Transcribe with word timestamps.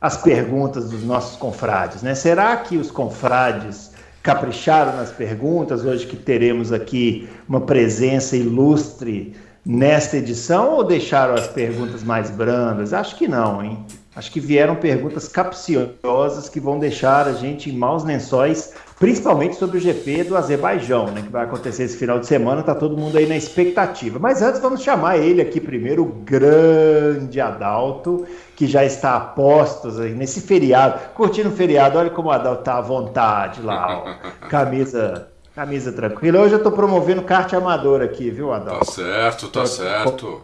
as 0.00 0.16
perguntas 0.16 0.88
dos 0.88 1.02
nossos 1.02 1.36
confrades, 1.36 2.02
né? 2.02 2.14
Será 2.14 2.56
que 2.56 2.76
os 2.76 2.90
confrades 2.90 3.90
capricharam 4.22 4.96
nas 4.96 5.10
perguntas 5.10 5.84
hoje 5.84 6.06
que 6.06 6.16
teremos 6.16 6.72
aqui 6.72 7.28
uma 7.48 7.60
presença 7.60 8.36
ilustre 8.36 9.34
nesta 9.64 10.16
edição 10.16 10.74
ou 10.74 10.84
deixaram 10.84 11.34
as 11.34 11.48
perguntas 11.48 12.02
mais 12.02 12.30
brandas? 12.30 12.92
Acho 12.92 13.16
que 13.16 13.28
não, 13.28 13.62
hein? 13.62 13.84
Acho 14.16 14.30
que 14.32 14.40
vieram 14.40 14.74
perguntas 14.74 15.28
capciosas 15.28 16.48
que 16.48 16.58
vão 16.58 16.78
deixar 16.78 17.28
a 17.28 17.32
gente 17.32 17.70
em 17.70 17.76
maus 17.76 18.02
lençóis 18.02 18.72
principalmente 19.00 19.56
sobre 19.56 19.78
o 19.78 19.80
GP 19.80 20.24
do 20.24 20.36
Azerbaijão, 20.36 21.06
né, 21.06 21.22
que 21.22 21.30
vai 21.30 21.44
acontecer 21.44 21.84
esse 21.84 21.96
final 21.96 22.20
de 22.20 22.26
semana, 22.26 22.62
tá 22.62 22.74
todo 22.74 22.98
mundo 22.98 23.16
aí 23.16 23.26
na 23.26 23.34
expectativa. 23.34 24.18
Mas 24.18 24.42
antes 24.42 24.60
vamos 24.60 24.82
chamar 24.82 25.16
ele 25.16 25.40
aqui 25.40 25.58
primeiro, 25.58 26.02
o 26.02 26.06
grande 26.06 27.40
Adalto, 27.40 28.26
que 28.54 28.66
já 28.66 28.84
está 28.84 29.16
a 29.16 29.20
postos 29.20 29.98
aí 29.98 30.12
nesse 30.12 30.42
feriado, 30.42 31.00
curtindo 31.14 31.48
o 31.48 31.52
feriado, 31.52 31.98
olha 31.98 32.10
como 32.10 32.28
o 32.28 32.30
Adalto 32.30 32.62
tá 32.62 32.76
à 32.76 32.80
vontade 32.82 33.62
lá, 33.62 34.04
ó. 34.04 34.14
camisa 34.48 35.28
camisa 35.56 35.92
tranquila. 35.92 36.40
Hoje 36.40 36.54
eu 36.54 36.62
tô 36.62 36.70
promovendo 36.70 37.22
kart 37.22 37.52
amador 37.54 38.02
aqui, 38.02 38.30
viu, 38.30 38.52
Adalto? 38.52 38.84
Tá 38.84 38.92
certo, 38.92 39.48
tá 39.48 39.66
certo. 39.66 40.42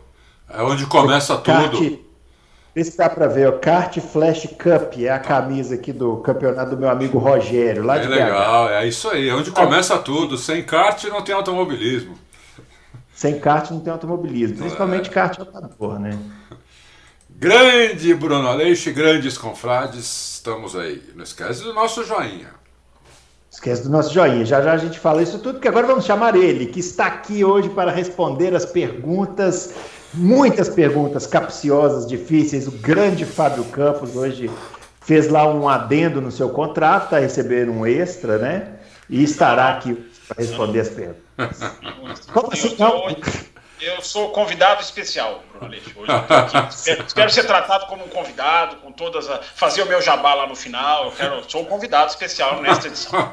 É 0.48 0.62
onde 0.62 0.86
começa 0.86 1.36
tudo. 1.36 2.05
Vê 2.76 2.84
se 2.84 2.94
dá 2.94 3.08
para 3.08 3.26
ver, 3.26 3.48
o 3.48 3.58
Kart 3.58 3.98
Flash 4.00 4.48
Cup 4.48 4.98
é 4.98 5.08
a 5.08 5.18
camisa 5.18 5.76
aqui 5.76 5.94
do 5.94 6.18
campeonato 6.18 6.72
do 6.72 6.76
meu 6.76 6.90
amigo 6.90 7.16
Rogério, 7.16 7.82
lá 7.82 7.96
é 7.96 8.00
de 8.00 8.08
legal, 8.08 8.66
BH. 8.66 8.70
é 8.72 8.86
isso 8.86 9.08
aí, 9.08 9.30
é 9.30 9.34
onde 9.34 9.50
começa 9.50 9.96
tudo. 9.96 10.36
Sem 10.36 10.62
kart 10.62 11.02
não 11.04 11.22
tem 11.22 11.34
automobilismo. 11.34 12.18
Sem 13.14 13.40
kart 13.40 13.70
não 13.70 13.80
tem 13.80 13.90
automobilismo, 13.90 14.58
principalmente 14.58 15.08
é. 15.08 15.10
kart 15.10 15.38
amador, 15.40 15.98
né? 15.98 16.18
Grande 17.30 18.12
Bruno 18.12 18.46
Aleixo, 18.46 18.92
grandes 18.92 19.38
confrades, 19.38 20.34
estamos 20.34 20.76
aí. 20.76 21.02
Não 21.14 21.24
esquece 21.24 21.62
do 21.62 21.72
nosso 21.72 22.04
joinha. 22.04 22.50
Esquece 23.50 23.84
do 23.84 23.88
nosso 23.88 24.12
joinha. 24.12 24.44
Já 24.44 24.60
já 24.60 24.74
a 24.74 24.76
gente 24.76 24.98
fala 24.98 25.22
isso 25.22 25.38
tudo, 25.38 25.54
porque 25.54 25.68
agora 25.68 25.86
vamos 25.86 26.04
chamar 26.04 26.36
ele, 26.36 26.66
que 26.66 26.80
está 26.80 27.06
aqui 27.06 27.42
hoje 27.42 27.70
para 27.70 27.90
responder 27.90 28.54
as 28.54 28.66
perguntas 28.66 29.72
muitas 30.14 30.68
perguntas 30.68 31.26
capciosas, 31.26 32.06
difíceis. 32.06 32.66
O 32.66 32.72
grande 32.72 33.24
Fábio 33.24 33.64
Campos 33.64 34.14
hoje 34.16 34.50
fez 35.00 35.28
lá 35.28 35.46
um 35.48 35.68
adendo 35.68 36.20
no 36.20 36.30
seu 36.30 36.50
contrato, 36.50 37.04
está 37.04 37.18
recebendo 37.18 37.72
um 37.72 37.86
extra, 37.86 38.38
né? 38.38 38.72
E 39.08 39.22
estará 39.22 39.70
aqui 39.70 39.94
para 40.26 40.42
responder 40.42 40.80
as 40.80 40.88
perguntas. 40.88 41.22
Como 42.32 42.52
assim? 42.52 42.76
Não? 42.78 43.06
Eu 43.80 44.00
sou 44.00 44.30
convidado 44.30 44.80
especial, 44.80 45.44
Bruno 45.50 45.66
Aleixo. 45.66 45.92
Hoje 45.96 46.10
eu 46.10 46.16
aqui. 46.16 46.56
Espero, 46.74 47.04
espero, 47.06 47.30
ser 47.30 47.44
tratado 47.44 47.86
como 47.86 48.04
um 48.04 48.08
convidado, 48.08 48.76
com 48.76 48.90
todas 48.90 49.28
a, 49.28 49.42
fazer 49.42 49.82
o 49.82 49.86
meu 49.86 50.00
jabá 50.00 50.32
lá 50.32 50.46
no 50.46 50.56
final. 50.56 51.06
Eu 51.06 51.12
quero, 51.12 51.50
sou 51.50 51.60
um 51.60 51.66
convidado 51.66 52.10
especial 52.10 52.62
nesta 52.62 52.88
edição. 52.88 53.32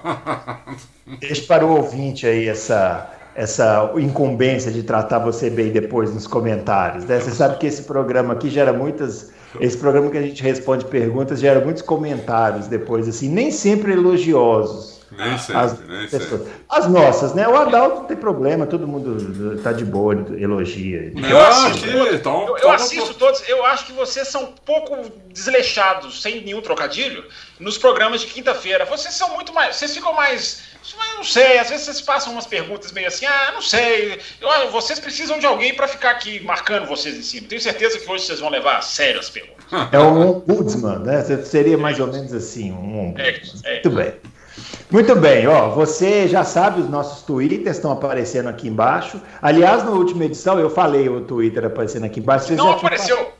Deixe 1.19 1.43
para 1.43 1.65
o 1.65 1.77
ouvinte 1.77 2.27
aí 2.27 2.49
essa 2.49 3.09
essa 3.35 3.91
incumbência 3.97 4.71
de 4.71 4.83
tratar 4.83 5.19
você 5.19 5.49
bem 5.49 5.71
depois 5.71 6.13
nos 6.13 6.27
comentários. 6.27 7.05
Né? 7.05 7.19
Você 7.19 7.31
sabe 7.31 7.57
que 7.57 7.65
esse 7.65 7.83
programa 7.83 8.33
aqui 8.33 8.49
gera 8.49 8.73
muitas. 8.73 9.31
Esse 9.59 9.77
programa 9.77 10.09
que 10.09 10.17
a 10.17 10.21
gente 10.21 10.41
responde 10.41 10.85
perguntas 10.85 11.39
gera 11.39 11.59
muitos 11.59 11.83
comentários 11.83 12.67
depois, 12.67 13.07
assim, 13.07 13.29
nem 13.29 13.51
sempre 13.51 13.93
elogiosos. 13.93 15.03
Nem 15.15 15.37
sempre, 15.37 15.61
as, 15.61 15.79
nem 15.87 16.07
sempre. 16.07 16.41
As 16.67 16.87
nossas, 16.87 17.35
né? 17.35 17.47
O 17.47 17.55
Adalto 17.55 17.97
não 17.97 18.05
tem 18.05 18.17
problema, 18.17 18.65
todo 18.65 18.87
mundo 18.87 19.61
tá 19.61 19.71
de 19.71 19.85
boa, 19.85 20.15
elogia. 20.39 21.13
Eu 21.15 21.39
assisto, 21.39 21.87
então, 21.87 22.47
eu, 22.47 22.57
eu 22.57 22.71
assisto 22.71 23.13
todos, 23.13 23.47
eu 23.47 23.63
acho 23.65 23.85
que 23.85 23.93
vocês 23.93 24.27
são 24.27 24.45
um 24.45 24.51
pouco 24.65 25.11
desleixados, 25.31 26.19
sem 26.21 26.43
nenhum 26.43 26.61
trocadilho, 26.61 27.23
nos 27.59 27.77
programas 27.77 28.21
de 28.21 28.27
quinta-feira. 28.27 28.85
Vocês 28.85 29.13
são 29.13 29.35
muito 29.35 29.53
mais. 29.53 29.75
Vocês 29.75 29.93
ficam 29.93 30.13
mais 30.15 30.72
eu 30.91 31.15
não 31.15 31.23
sei, 31.23 31.57
às 31.57 31.69
vezes 31.69 31.85
vocês 31.85 32.01
passam 32.01 32.33
umas 32.33 32.45
perguntas 32.45 32.91
meio 32.91 33.07
assim, 33.07 33.25
ah, 33.25 33.51
não 33.53 33.61
sei, 33.61 34.19
eu, 34.41 34.71
vocês 34.71 34.99
precisam 34.99 35.39
de 35.39 35.45
alguém 35.45 35.73
para 35.73 35.87
ficar 35.87 36.11
aqui 36.11 36.41
marcando 36.41 36.87
vocês 36.87 37.15
em 37.15 37.21
cima. 37.21 37.47
Tenho 37.47 37.61
certeza 37.61 37.97
que 37.97 38.11
hoje 38.11 38.25
vocês 38.25 38.39
vão 38.39 38.49
levar 38.49 38.77
a 38.77 38.81
sério 38.81 39.19
as 39.19 39.29
perguntas. 39.29 39.63
É 39.91 39.99
um 39.99 40.37
ombudsman, 40.37 40.99
né? 40.99 41.23
Seria 41.45 41.77
mais 41.77 41.99
ou 41.99 42.07
menos 42.07 42.33
assim, 42.33 42.71
um 42.71 43.09
ombudsman. 43.09 43.61
É, 43.63 43.69
é. 43.69 43.73
Muito 43.73 43.89
bem. 43.91 44.13
Muito 44.91 45.15
bem, 45.15 45.47
ó, 45.47 45.69
você 45.69 46.27
já 46.27 46.43
sabe, 46.43 46.81
os 46.81 46.89
nossos 46.89 47.23
twitters 47.23 47.77
estão 47.77 47.91
aparecendo 47.91 48.49
aqui 48.49 48.67
embaixo. 48.67 49.19
Aliás, 49.41 49.83
na 49.83 49.89
última 49.89 50.25
edição 50.25 50.59
eu 50.59 50.69
falei 50.69 51.09
o 51.09 51.21
Twitter 51.21 51.65
aparecendo 51.65 52.05
aqui 52.05 52.19
embaixo. 52.19 52.53
não 52.53 52.71
apareceu? 52.71 53.33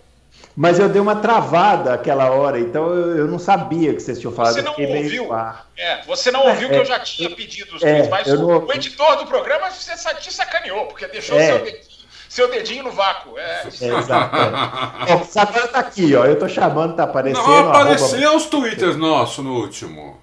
Mas 0.56 0.78
eu 0.78 0.88
dei 0.88 1.02
uma 1.02 1.16
travada 1.16 1.94
aquela 1.94 2.30
hora, 2.30 2.59
então 2.59 2.94
eu, 2.94 3.18
eu 3.18 3.28
não 3.28 3.40
sabia 3.40 3.94
que 3.94 4.00
vocês 4.00 4.19
tinham 4.19 4.31
falado. 4.31 4.53
Você 4.53 4.62
não 4.62 4.75
ouviu? 4.78 5.30
É, 5.75 6.02
você 6.06 6.30
não 6.30 6.47
ouviu 6.47 6.68
é, 6.68 6.72
que 6.72 6.78
eu 6.78 6.86
já 6.86 7.00
tinha 7.00 7.30
pedido 7.31 7.75
os 7.75 7.81
é, 7.81 8.08
mas 8.08 8.28
o, 8.28 8.38
não... 8.38 8.66
o, 8.66 8.74
editor 8.74 9.18
do 9.18 9.25
programa 9.25 9.72
você 9.72 10.14
te 10.16 10.31
sacaneou, 10.31 10.86
porque 10.86 11.08
deixou 11.08 11.40
é. 11.40 11.47
seu, 11.47 11.59
dedinho, 11.59 11.84
seu 12.30 12.52
dedinho 12.52 12.84
no 12.84 12.91
vácuo. 12.91 13.38
É, 13.38 13.64
é 13.81 13.88
exato. 13.88 14.36
É. 14.36 15.41
agora 15.41 15.68
tá 15.69 15.80
aqui, 15.80 16.16
ó. 16.16 16.25
Eu 16.25 16.38
tô 16.38 16.47
chamando, 16.47 16.96
tá 16.96 17.06
aparecendo. 17.06 17.47
Não, 17.47 17.70
apareceu 17.70 18.20
arroba... 18.20 18.35
os 18.35 18.46
twitters 18.46 18.96
nossos 18.96 19.44
no 19.44 19.56
último. 19.56 20.22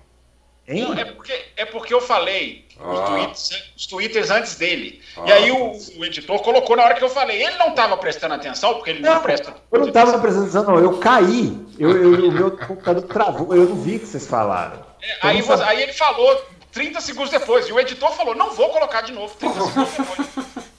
Não, 0.75 0.95
é, 0.95 1.05
porque, 1.05 1.45
é 1.57 1.65
porque 1.65 1.93
eu 1.93 2.01
falei 2.01 2.65
ah. 2.79 2.93
os, 2.93 3.09
tweets, 3.09 3.63
os 3.77 3.87
twitters 3.87 4.31
antes 4.31 4.55
dele. 4.57 5.03
Ah. 5.17 5.25
E 5.27 5.33
aí 5.33 5.51
o, 5.51 5.73
o, 5.99 6.05
editor 6.05 6.41
colocou 6.41 6.77
na 6.77 6.85
hora 6.85 6.95
que 6.95 7.03
eu 7.03 7.09
falei. 7.09 7.43
Ele 7.43 7.57
não 7.57 7.69
estava 7.69 7.97
prestando 7.97 8.35
atenção, 8.35 8.75
porque 8.75 8.91
ele 8.91 9.01
não, 9.01 9.15
não 9.15 9.23
presta. 9.23 9.55
Eu 9.73 9.81
não 9.81 9.89
estava 9.89 10.19
prestando 10.19 10.45
atenção, 10.45 10.65
não. 10.65 10.79
Eu 10.79 10.99
caí. 10.99 11.57
Eu, 11.79 11.91
eu, 11.91 12.29
o 12.29 12.33
meu 12.33 12.51
computador 12.53 13.03
travou. 13.03 13.55
Eu 13.55 13.69
não 13.69 13.77
vi 13.77 13.97
o 13.97 14.01
que 14.01 14.07
vocês 14.07 14.27
falaram. 14.27 14.85
É, 15.03 15.19
aí, 15.23 15.43
você, 15.43 15.63
aí 15.63 15.83
ele 15.83 15.93
falou 15.93 16.45
30 16.73 17.01
segundos 17.01 17.31
depois. 17.31 17.67
E 17.69 17.73
o 17.73 17.81
editor 17.81 18.13
falou: 18.13 18.35
não 18.35 18.51
vou 18.51 18.71
colocar 18.71 19.01
de 19.01 19.13
novo 19.13 19.35
30 19.37 19.61
segundos 19.61 19.93
depois. 19.97 20.29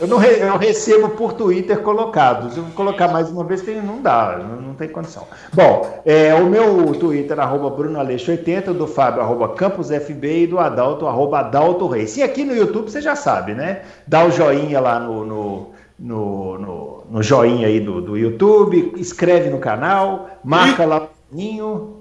Eu 0.00 0.06
não 0.06 0.18
re, 0.18 0.40
eu 0.40 0.56
recebo 0.56 1.10
por 1.10 1.32
Twitter 1.32 1.80
colocados. 1.80 2.56
Eu 2.56 2.64
colocar 2.74 3.08
mais 3.08 3.30
uma 3.30 3.44
vez, 3.44 3.62
tem, 3.62 3.80
não 3.82 4.02
dá, 4.02 4.38
não, 4.38 4.60
não 4.60 4.74
tem 4.74 4.88
condição. 4.88 5.26
Bom, 5.52 6.02
é, 6.04 6.34
o 6.34 6.46
meu 6.46 6.94
Twitter, 6.94 7.38
arroba 7.38 7.70
BrunoAleixo80, 7.70 8.72
do 8.72 8.86
Fábio, 8.86 9.22
arroba 9.22 9.48
CampusFB 9.50 10.42
e 10.42 10.46
do 10.46 10.58
Adalto, 10.58 11.06
arroba 11.06 11.40
Adalto 11.40 11.86
Reis. 11.86 12.16
E 12.16 12.22
aqui 12.22 12.44
no 12.44 12.54
YouTube 12.54 12.90
você 12.90 13.00
já 13.00 13.16
sabe, 13.16 13.54
né? 13.54 13.82
Dá 14.06 14.24
o 14.24 14.30
joinha 14.30 14.80
lá 14.80 15.00
no, 15.00 15.24
no, 15.24 15.70
no, 15.98 16.58
no, 16.58 17.04
no 17.10 17.22
joinha 17.22 17.66
aí 17.66 17.80
do, 17.80 18.00
do 18.00 18.16
YouTube, 18.16 18.94
escreve 18.96 19.50
no 19.50 19.58
canal, 19.58 20.28
marca 20.44 20.84
lá 20.84 21.02
o 21.04 21.08
sininho. 21.30 22.00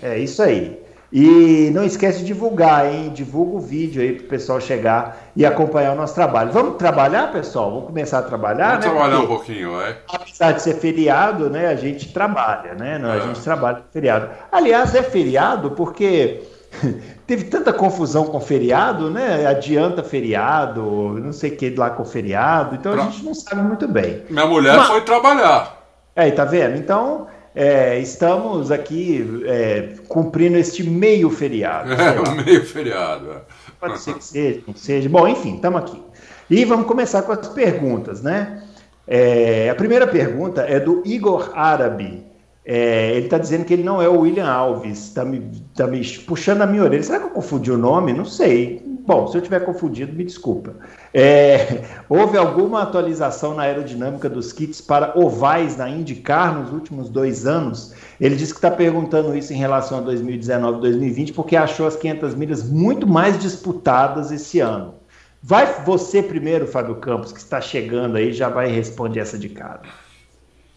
É 0.00 0.18
isso 0.18 0.42
aí. 0.42 0.87
E 1.10 1.70
não 1.72 1.84
esquece 1.84 2.18
de 2.18 2.26
divulgar, 2.26 2.86
hein? 2.86 3.10
Divulga 3.14 3.56
o 3.56 3.60
vídeo 3.60 4.02
aí 4.02 4.12
para 4.12 4.24
o 4.26 4.28
pessoal 4.28 4.60
chegar 4.60 5.30
e 5.34 5.44
acompanhar 5.46 5.92
o 5.92 5.96
nosso 5.96 6.14
trabalho. 6.14 6.52
Vamos 6.52 6.76
trabalhar, 6.76 7.32
pessoal? 7.32 7.70
Vamos 7.70 7.86
começar 7.86 8.18
a 8.18 8.22
trabalhar, 8.22 8.78
Vamos 8.78 8.84
né? 8.84 8.90
trabalhar 8.90 9.16
Porque, 9.16 9.32
um 9.32 9.36
pouquinho, 9.36 9.80
é. 9.80 9.96
Apesar 10.06 10.52
de 10.52 10.62
ser 10.62 10.74
feriado, 10.74 11.48
né? 11.48 11.68
A 11.68 11.76
gente 11.76 12.12
trabalha, 12.12 12.74
né? 12.74 12.98
Não, 12.98 13.10
é. 13.10 13.16
A 13.16 13.20
gente 13.20 13.40
trabalha 13.40 13.82
feriado. 13.90 14.28
Aliás, 14.52 14.94
é 14.94 15.02
feriado 15.02 15.70
porque 15.70 16.42
teve 17.26 17.44
tanta 17.44 17.72
confusão 17.72 18.26
com 18.26 18.38
feriado, 18.38 19.08
né? 19.08 19.46
Adianta 19.46 20.02
feriado, 20.02 20.82
não 21.18 21.32
sei 21.32 21.52
o 21.52 21.56
que 21.56 21.70
lá 21.70 21.88
com 21.88 22.04
feriado. 22.04 22.74
Então 22.74 22.92
pra... 22.92 23.04
a 23.04 23.06
gente 23.06 23.24
não 23.24 23.34
sabe 23.34 23.62
muito 23.62 23.88
bem. 23.88 24.24
Minha 24.28 24.46
mulher 24.46 24.76
Mas... 24.76 24.88
foi 24.88 25.00
trabalhar. 25.00 25.78
É, 26.14 26.30
tá 26.30 26.44
vendo? 26.44 26.76
Então 26.76 27.28
é, 27.60 27.98
estamos 27.98 28.70
aqui 28.70 29.42
é, 29.44 29.94
cumprindo 30.06 30.56
este 30.56 30.84
meio 30.84 31.28
feriado. 31.28 31.92
É, 31.92 32.20
o 32.20 32.30
meio 32.44 32.64
feriado. 32.64 33.32
É. 33.32 33.40
Pode 33.80 33.98
ser 33.98 34.14
que 34.14 34.22
seja, 34.24 34.62
não 34.64 34.76
seja. 34.76 35.08
Bom, 35.08 35.26
enfim, 35.26 35.56
estamos 35.56 35.80
aqui. 35.80 36.00
E 36.48 36.64
vamos 36.64 36.86
começar 36.86 37.22
com 37.22 37.32
as 37.32 37.48
perguntas, 37.48 38.22
né? 38.22 38.62
É, 39.08 39.68
a 39.70 39.74
primeira 39.74 40.06
pergunta 40.06 40.62
é 40.62 40.78
do 40.78 41.02
Igor 41.04 41.50
Árabe. 41.52 42.24
É, 42.64 43.10
ele 43.16 43.24
está 43.24 43.38
dizendo 43.38 43.64
que 43.64 43.72
ele 43.72 43.82
não 43.82 44.00
é 44.00 44.08
o 44.08 44.20
William 44.20 44.48
Alves, 44.48 45.08
está 45.08 45.24
me, 45.24 45.40
tá 45.74 45.88
me 45.88 46.06
puxando 46.18 46.62
a 46.62 46.66
minha 46.66 46.84
orelha. 46.84 47.02
Será 47.02 47.18
que 47.18 47.24
eu 47.24 47.30
confundi 47.30 47.72
o 47.72 47.76
nome? 47.76 48.12
Não 48.12 48.24
sei. 48.24 48.80
Bom, 49.08 49.26
se 49.26 49.38
eu 49.38 49.40
tiver 49.40 49.60
confundido, 49.60 50.12
me 50.12 50.22
desculpa. 50.22 50.76
É, 51.14 51.80
houve 52.10 52.36
alguma 52.36 52.82
atualização 52.82 53.54
na 53.54 53.62
aerodinâmica 53.62 54.28
dos 54.28 54.52
kits 54.52 54.82
para 54.82 55.18
ovais 55.18 55.78
na 55.78 55.88
IndyCar 55.88 56.54
nos 56.54 56.70
últimos 56.70 57.08
dois 57.08 57.46
anos? 57.46 57.94
Ele 58.20 58.36
disse 58.36 58.52
que 58.52 58.58
está 58.58 58.70
perguntando 58.70 59.34
isso 59.34 59.50
em 59.50 59.56
relação 59.56 59.96
a 59.96 60.00
2019 60.02 60.82
2020, 60.82 61.32
porque 61.32 61.56
achou 61.56 61.86
as 61.86 61.96
500 61.96 62.34
milhas 62.34 62.68
muito 62.68 63.06
mais 63.06 63.38
disputadas 63.38 64.30
esse 64.30 64.60
ano. 64.60 64.96
Vai 65.42 65.82
você 65.84 66.22
primeiro, 66.22 66.66
Fábio 66.66 66.96
Campos, 66.96 67.32
que 67.32 67.38
está 67.38 67.62
chegando 67.62 68.18
aí, 68.18 68.34
já 68.34 68.50
vai 68.50 68.68
responder 68.68 69.20
essa 69.20 69.38
de 69.38 69.48
cara. 69.48 69.80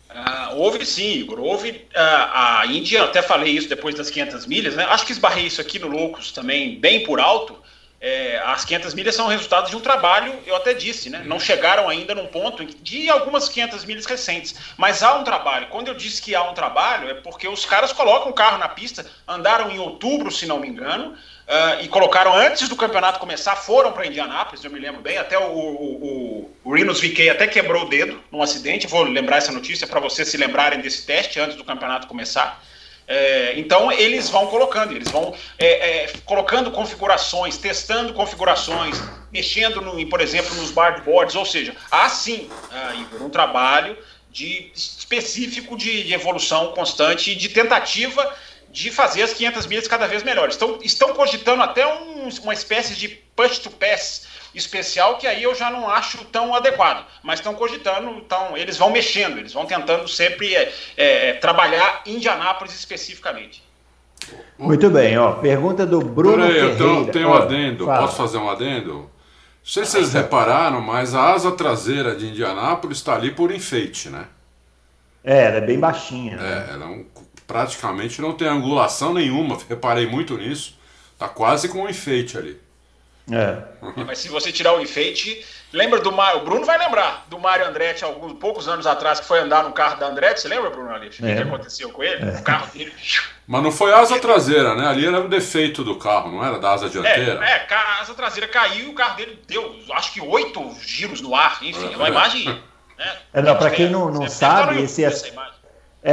Uh, 0.09 0.55
houve 0.55 0.85
sim, 0.85 1.15
Igor. 1.15 1.37
Houve 1.37 1.71
uh, 1.71 1.97
a 1.97 2.63
Índia, 2.67 3.03
até 3.03 3.21
falei 3.21 3.51
isso 3.51 3.67
depois 3.67 3.93
das 3.93 4.09
500 4.09 4.45
milhas, 4.45 4.75
né? 4.77 4.85
Acho 4.85 5.05
que 5.05 5.11
esbarrei 5.11 5.47
isso 5.47 5.59
aqui 5.59 5.79
no 5.79 5.89
Loucos 5.89 6.31
também, 6.31 6.79
bem 6.79 7.03
por 7.03 7.19
alto. 7.19 7.60
É, 8.03 8.41
as 8.43 8.65
500 8.65 8.95
milhas 8.95 9.13
são 9.13 9.27
resultado 9.27 9.69
de 9.69 9.75
um 9.75 9.79
trabalho, 9.79 10.33
eu 10.47 10.55
até 10.55 10.73
disse, 10.73 11.07
né? 11.07 11.21
Não 11.23 11.39
chegaram 11.39 11.87
ainda 11.87 12.15
num 12.15 12.25
ponto 12.25 12.65
de 12.65 13.07
algumas 13.11 13.47
500 13.47 13.85
milhas 13.85 14.07
recentes, 14.07 14.55
mas 14.75 15.03
há 15.03 15.13
um 15.13 15.23
trabalho. 15.23 15.67
Quando 15.67 15.89
eu 15.89 15.93
disse 15.93 16.19
que 16.19 16.33
há 16.33 16.41
um 16.41 16.55
trabalho, 16.55 17.11
é 17.11 17.13
porque 17.13 17.47
os 17.47 17.63
caras 17.63 17.93
colocam 17.93 18.31
o 18.31 18.33
carro 18.33 18.57
na 18.57 18.67
pista, 18.67 19.05
andaram 19.27 19.69
em 19.69 19.77
outubro, 19.77 20.31
se 20.31 20.47
não 20.47 20.59
me 20.59 20.67
engano, 20.67 21.11
uh, 21.11 21.83
e 21.83 21.87
colocaram 21.89 22.33
antes 22.33 22.67
do 22.67 22.75
campeonato 22.75 23.19
começar, 23.19 23.55
foram 23.55 23.91
para 23.91 24.07
Indianápolis, 24.07 24.63
eu 24.63 24.71
me 24.71 24.79
lembro 24.79 25.01
bem, 25.01 25.19
até 25.19 25.37
o, 25.37 25.51
o, 25.51 26.51
o, 26.63 26.73
Rinos 26.73 26.99
VK 26.99 27.29
até 27.29 27.45
quebrou 27.45 27.83
o 27.83 27.89
dedo 27.89 28.19
num 28.31 28.41
acidente. 28.41 28.87
Vou 28.87 29.03
lembrar 29.03 29.37
essa 29.37 29.51
notícia 29.51 29.85
para 29.85 29.99
vocês 29.99 30.27
se 30.27 30.37
lembrarem 30.37 30.81
desse 30.81 31.05
teste 31.05 31.39
antes 31.39 31.55
do 31.55 31.63
campeonato 31.63 32.07
começar. 32.07 32.63
É, 33.13 33.59
então 33.59 33.91
eles 33.91 34.29
vão 34.29 34.47
colocando, 34.47 34.95
eles 34.95 35.11
vão 35.11 35.35
é, 35.59 36.05
é, 36.05 36.13
colocando 36.23 36.71
configurações, 36.71 37.57
testando 37.57 38.13
configurações, 38.13 38.97
mexendo, 39.33 39.81
no, 39.81 40.07
por 40.07 40.21
exemplo, 40.21 40.55
nos 40.55 40.71
boards, 40.71 41.35
ou 41.35 41.45
seja, 41.45 41.75
há 41.91 42.07
sim, 42.07 42.49
ah, 42.71 42.95
Igor, 42.95 43.21
um 43.21 43.29
trabalho 43.29 43.97
de, 44.31 44.71
específico 44.73 45.75
de, 45.75 46.05
de 46.05 46.13
evolução 46.13 46.71
constante 46.71 47.31
e 47.31 47.35
de 47.35 47.49
tentativa 47.49 48.33
de 48.71 48.89
fazer 48.89 49.23
as 49.23 49.33
500 49.33 49.65
milhas 49.65 49.87
cada 49.89 50.07
vez 50.07 50.23
melhores. 50.23 50.55
Então, 50.55 50.79
estão 50.81 51.13
cogitando 51.13 51.61
até 51.61 51.85
um, 51.85 52.29
uma 52.43 52.53
espécie 52.53 52.95
de 52.95 53.09
push 53.35 53.59
to 53.59 53.69
pass 53.71 54.25
especial 54.53 55.17
que 55.17 55.27
aí 55.27 55.43
eu 55.43 55.55
já 55.55 55.69
não 55.69 55.89
acho 55.89 56.25
tão 56.25 56.53
adequado. 56.53 57.05
Mas 57.23 57.39
estão 57.39 57.53
cogitando, 57.53 58.09
então 58.11 58.57
eles 58.57 58.77
vão 58.77 58.89
mexendo, 58.89 59.37
eles 59.37 59.53
vão 59.53 59.65
tentando 59.65 60.07
sempre 60.07 60.55
é, 60.55 60.73
é, 60.97 61.33
trabalhar 61.33 62.01
Indianápolis 62.05 62.73
especificamente. 62.73 63.63
Muito 64.57 64.89
bem, 64.89 65.17
ó. 65.17 65.33
Pergunta 65.33 65.85
do 65.85 65.99
Bruno 66.01 66.45
Peraí. 66.45 66.57
Eu 66.59 67.11
tenho, 67.11 67.29
um 67.29 67.33
adendo. 67.33 67.85
Fala. 67.85 68.01
Posso 68.01 68.17
fazer 68.17 68.37
um 68.37 68.49
adendo? 68.49 68.93
Não 68.93 69.09
sei 69.63 69.85
se 69.85 69.91
vocês 69.91 70.13
repararam, 70.13 70.81
mas 70.81 71.15
a 71.15 71.33
asa 71.33 71.51
traseira 71.51 72.15
de 72.15 72.27
Indianápolis 72.27 72.97
está 72.97 73.15
ali 73.15 73.31
por 73.31 73.51
enfeite, 73.51 74.09
né? 74.09 74.25
É, 75.23 75.45
ela 75.45 75.57
é 75.57 75.61
bem 75.61 75.79
baixinha. 75.79 76.37
Né? 76.37 76.65
É, 76.69 76.73
ela 76.73 76.85
é 76.85 76.87
um, 76.87 77.05
praticamente 77.45 78.21
não 78.21 78.33
tem 78.33 78.47
angulação 78.47 79.13
nenhuma. 79.13 79.57
Reparei 79.69 80.07
muito 80.07 80.37
nisso. 80.37 80.77
Tá 81.17 81.27
quase 81.29 81.69
com 81.69 81.83
um 81.83 81.89
enfeite 81.89 82.37
ali. 82.37 82.59
É. 83.29 83.57
Mas 84.05 84.19
se 84.19 84.29
você 84.29 84.51
tirar 84.51 84.73
o 84.73 84.81
enfeite, 84.81 85.45
lembra 85.71 85.99
do 85.99 86.11
Mário, 86.11 86.41
o 86.41 86.43
Bruno 86.43 86.65
vai 86.65 86.77
lembrar 86.77 87.25
do 87.29 87.39
Mário 87.39 87.67
Andretti 87.67 88.03
alguns 88.03 88.33
poucos 88.33 88.67
anos 88.67 88.87
atrás 88.87 89.19
que 89.19 89.27
foi 89.27 89.39
andar 89.39 89.63
no 89.63 89.73
carro 89.73 89.99
da 89.99 90.07
Andretti, 90.07 90.41
você 90.41 90.47
lembra, 90.47 90.69
Bruno 90.69 90.89
Aleixo? 90.89 91.25
É. 91.25 91.31
O 91.31 91.35
que 91.35 91.41
aconteceu 91.43 91.91
com 91.91 92.03
ele? 92.03 92.23
É. 92.23 92.39
O 92.39 92.43
carro 92.43 92.67
dele. 92.71 92.93
Mas 93.47 93.63
não 93.63 93.71
foi 93.71 93.93
a 93.93 93.99
asa 93.99 94.19
traseira, 94.19 94.75
né? 94.75 94.87
Ali 94.87 95.05
era 95.05 95.19
o 95.19 95.27
defeito 95.27 95.83
do 95.83 95.97
carro, 95.97 96.31
não 96.31 96.43
era 96.43 96.57
da 96.57 96.71
asa 96.71 96.89
dianteira. 96.89 97.43
É, 97.45 97.67
é 97.69 97.73
a 97.73 97.99
asa 98.01 98.13
traseira 98.13 98.47
caiu 98.47 98.87
e 98.87 98.89
o 98.89 98.93
carro 98.93 99.17
dele 99.17 99.39
deu, 99.47 99.75
acho 99.93 100.13
que 100.13 100.21
oito 100.21 100.73
giros 100.81 101.21
no 101.21 101.35
ar, 101.35 101.59
enfim, 101.61 101.93
é 101.93 101.97
uma 101.97 102.07
imagem. 102.07 102.61
Né? 103.01 103.17
É, 103.33 103.41
não, 103.41 103.57
para 103.57 103.71
quem 103.71 103.89
não, 103.89 104.11
não 104.11 104.29
sabe, 104.29 104.79
esse, 104.79 105.03
é, 105.03 105.09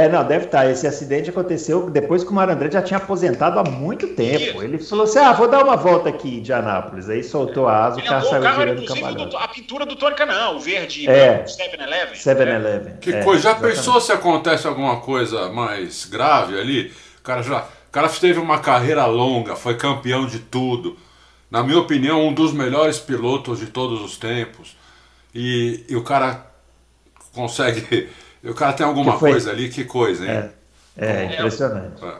não, 0.07 0.23
deve 0.23 0.45
estar. 0.45 0.59
Tá. 0.59 0.71
Esse 0.71 0.85
acidente 0.85 1.31
aconteceu 1.31 1.89
depois 1.89 2.23
que 2.23 2.29
o 2.29 2.33
Mário 2.33 2.53
André 2.53 2.69
já 2.69 2.81
tinha 2.81 2.97
aposentado 2.97 3.59
há 3.59 3.63
muito 3.63 4.07
tempo. 4.09 4.61
Ele 4.61 4.77
falou 4.77 5.05
assim: 5.05 5.17
ah, 5.17 5.33
vou 5.33 5.47
dar 5.47 5.63
uma 5.63 5.75
volta 5.75 6.09
aqui 6.09 6.39
de 6.39 6.53
Anápolis. 6.53 7.09
Aí 7.09 7.23
soltou 7.23 7.67
a 7.67 7.85
asa, 7.85 7.99
o 7.99 8.05
carro 8.05 8.29
saiu 8.29 8.43
carro 8.43 8.61
girando 8.61 8.85
cambalhão. 8.85 9.37
A 9.37 9.47
pintura 9.47 9.87
do 9.87 9.95
Tony 9.95 10.15
Canão, 10.15 10.57
o 10.57 10.59
verde, 10.59 11.09
é, 11.09 11.43
7-Eleven. 11.43 12.13
7-Eleven. 12.13 12.97
Que 13.01 13.13
é, 13.13 13.23
coisa, 13.23 13.41
já 13.41 13.49
exatamente. 13.49 13.77
pensou 13.77 13.99
se 13.99 14.11
acontece 14.11 14.67
alguma 14.67 14.97
coisa 14.97 15.49
mais 15.49 16.05
grave 16.05 16.59
ali? 16.59 16.93
O 17.19 17.23
cara 17.23 17.41
já. 17.41 17.61
O 17.61 17.91
cara 17.91 18.07
teve 18.09 18.39
uma 18.39 18.59
carreira 18.59 19.07
longa, 19.07 19.55
foi 19.55 19.75
campeão 19.75 20.27
de 20.27 20.37
tudo. 20.37 20.95
Na 21.49 21.63
minha 21.63 21.79
opinião, 21.79 22.27
um 22.27 22.31
dos 22.31 22.53
melhores 22.53 22.99
pilotos 22.99 23.57
de 23.57 23.65
todos 23.65 24.01
os 24.01 24.17
tempos. 24.17 24.77
E, 25.33 25.83
e 25.89 25.95
o 25.95 26.03
cara 26.03 26.45
consegue 27.33 28.07
o 28.43 28.53
cara 28.53 28.73
tem 28.73 28.85
alguma 28.85 29.17
coisa 29.17 29.51
ali, 29.51 29.69
que 29.69 29.83
coisa, 29.83 30.25
hein? 30.25 30.49
É, 30.97 31.07
é 31.07 31.25
impressionante. 31.25 32.03
É. 32.03 32.13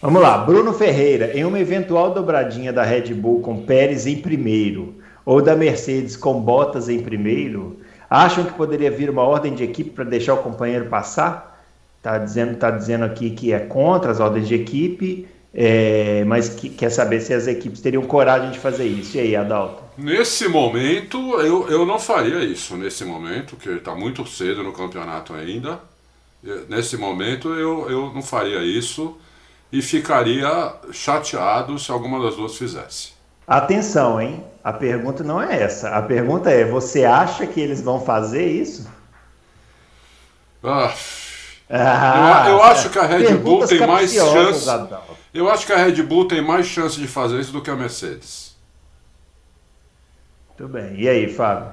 Vamos 0.00 0.22
lá, 0.22 0.38
Bruno 0.38 0.72
Ferreira, 0.72 1.36
em 1.36 1.44
uma 1.44 1.58
eventual 1.58 2.12
dobradinha 2.12 2.72
da 2.72 2.84
Red 2.84 3.12
Bull 3.14 3.40
com 3.40 3.64
Pérez 3.64 4.06
em 4.06 4.16
primeiro, 4.16 4.94
ou 5.24 5.42
da 5.42 5.56
Mercedes 5.56 6.16
com 6.16 6.40
Bottas 6.40 6.88
em 6.88 7.00
primeiro, 7.00 7.80
acham 8.08 8.44
que 8.44 8.52
poderia 8.52 8.90
vir 8.90 9.10
uma 9.10 9.22
ordem 9.22 9.54
de 9.54 9.64
equipe 9.64 9.90
para 9.90 10.04
deixar 10.04 10.34
o 10.34 10.38
companheiro 10.38 10.86
passar? 10.86 11.60
Está 11.96 12.16
dizendo, 12.16 12.56
tá 12.56 12.70
dizendo 12.70 13.04
aqui 13.04 13.30
que 13.30 13.52
é 13.52 13.58
contra 13.58 14.12
as 14.12 14.20
ordens 14.20 14.46
de 14.46 14.54
equipe, 14.54 15.26
é, 15.52 16.22
mas 16.24 16.48
que, 16.48 16.68
quer 16.68 16.90
saber 16.90 17.20
se 17.20 17.34
as 17.34 17.48
equipes 17.48 17.80
teriam 17.80 18.04
coragem 18.04 18.52
de 18.52 18.58
fazer 18.58 18.84
isso. 18.84 19.16
E 19.16 19.20
aí, 19.20 19.36
Adalto? 19.36 19.82
Nesse 19.98 20.46
momento, 20.46 21.40
eu, 21.40 21.68
eu 21.68 21.84
não 21.84 21.98
faria 21.98 22.44
isso. 22.44 22.76
Nesse 22.76 23.04
momento, 23.04 23.56
que 23.56 23.68
está 23.68 23.96
muito 23.96 24.24
cedo 24.28 24.62
no 24.62 24.72
campeonato 24.72 25.34
ainda. 25.34 25.80
Nesse 26.68 26.96
momento, 26.96 27.48
eu, 27.48 27.90
eu 27.90 28.12
não 28.14 28.22
faria 28.22 28.62
isso 28.62 29.16
e 29.72 29.82
ficaria 29.82 30.72
chateado 30.92 31.76
se 31.80 31.90
alguma 31.90 32.22
das 32.22 32.36
duas 32.36 32.56
fizesse. 32.56 33.10
Atenção, 33.44 34.20
hein? 34.20 34.44
A 34.62 34.72
pergunta 34.72 35.24
não 35.24 35.42
é 35.42 35.60
essa. 35.62 35.90
A 35.90 36.00
pergunta 36.00 36.48
é: 36.48 36.64
você 36.64 37.04
acha 37.04 37.44
que 37.44 37.60
eles 37.60 37.80
vão 37.80 38.00
fazer 38.00 38.46
isso? 38.46 38.86
Ah, 40.62 40.94
ah 41.68 42.44
eu, 42.46 42.52
eu 42.52 42.62
acho 42.62 42.88
que 42.88 42.98
a 43.00 43.04
Red 43.04 43.34
Bull 43.34 43.66
tem 43.66 43.84
mais 43.84 44.12
chance. 44.12 44.64
Eu 45.34 45.50
acho 45.50 45.66
que 45.66 45.72
a 45.72 45.76
Red 45.76 46.00
Bull 46.04 46.28
tem 46.28 46.40
mais 46.40 46.66
chance 46.66 46.96
de 47.00 47.08
fazer 47.08 47.40
isso 47.40 47.50
do 47.50 47.60
que 47.60 47.70
a 47.70 47.74
Mercedes. 47.74 48.47
Muito 50.58 50.72
bem. 50.72 51.00
E 51.00 51.08
aí, 51.08 51.32
Fábio? 51.32 51.72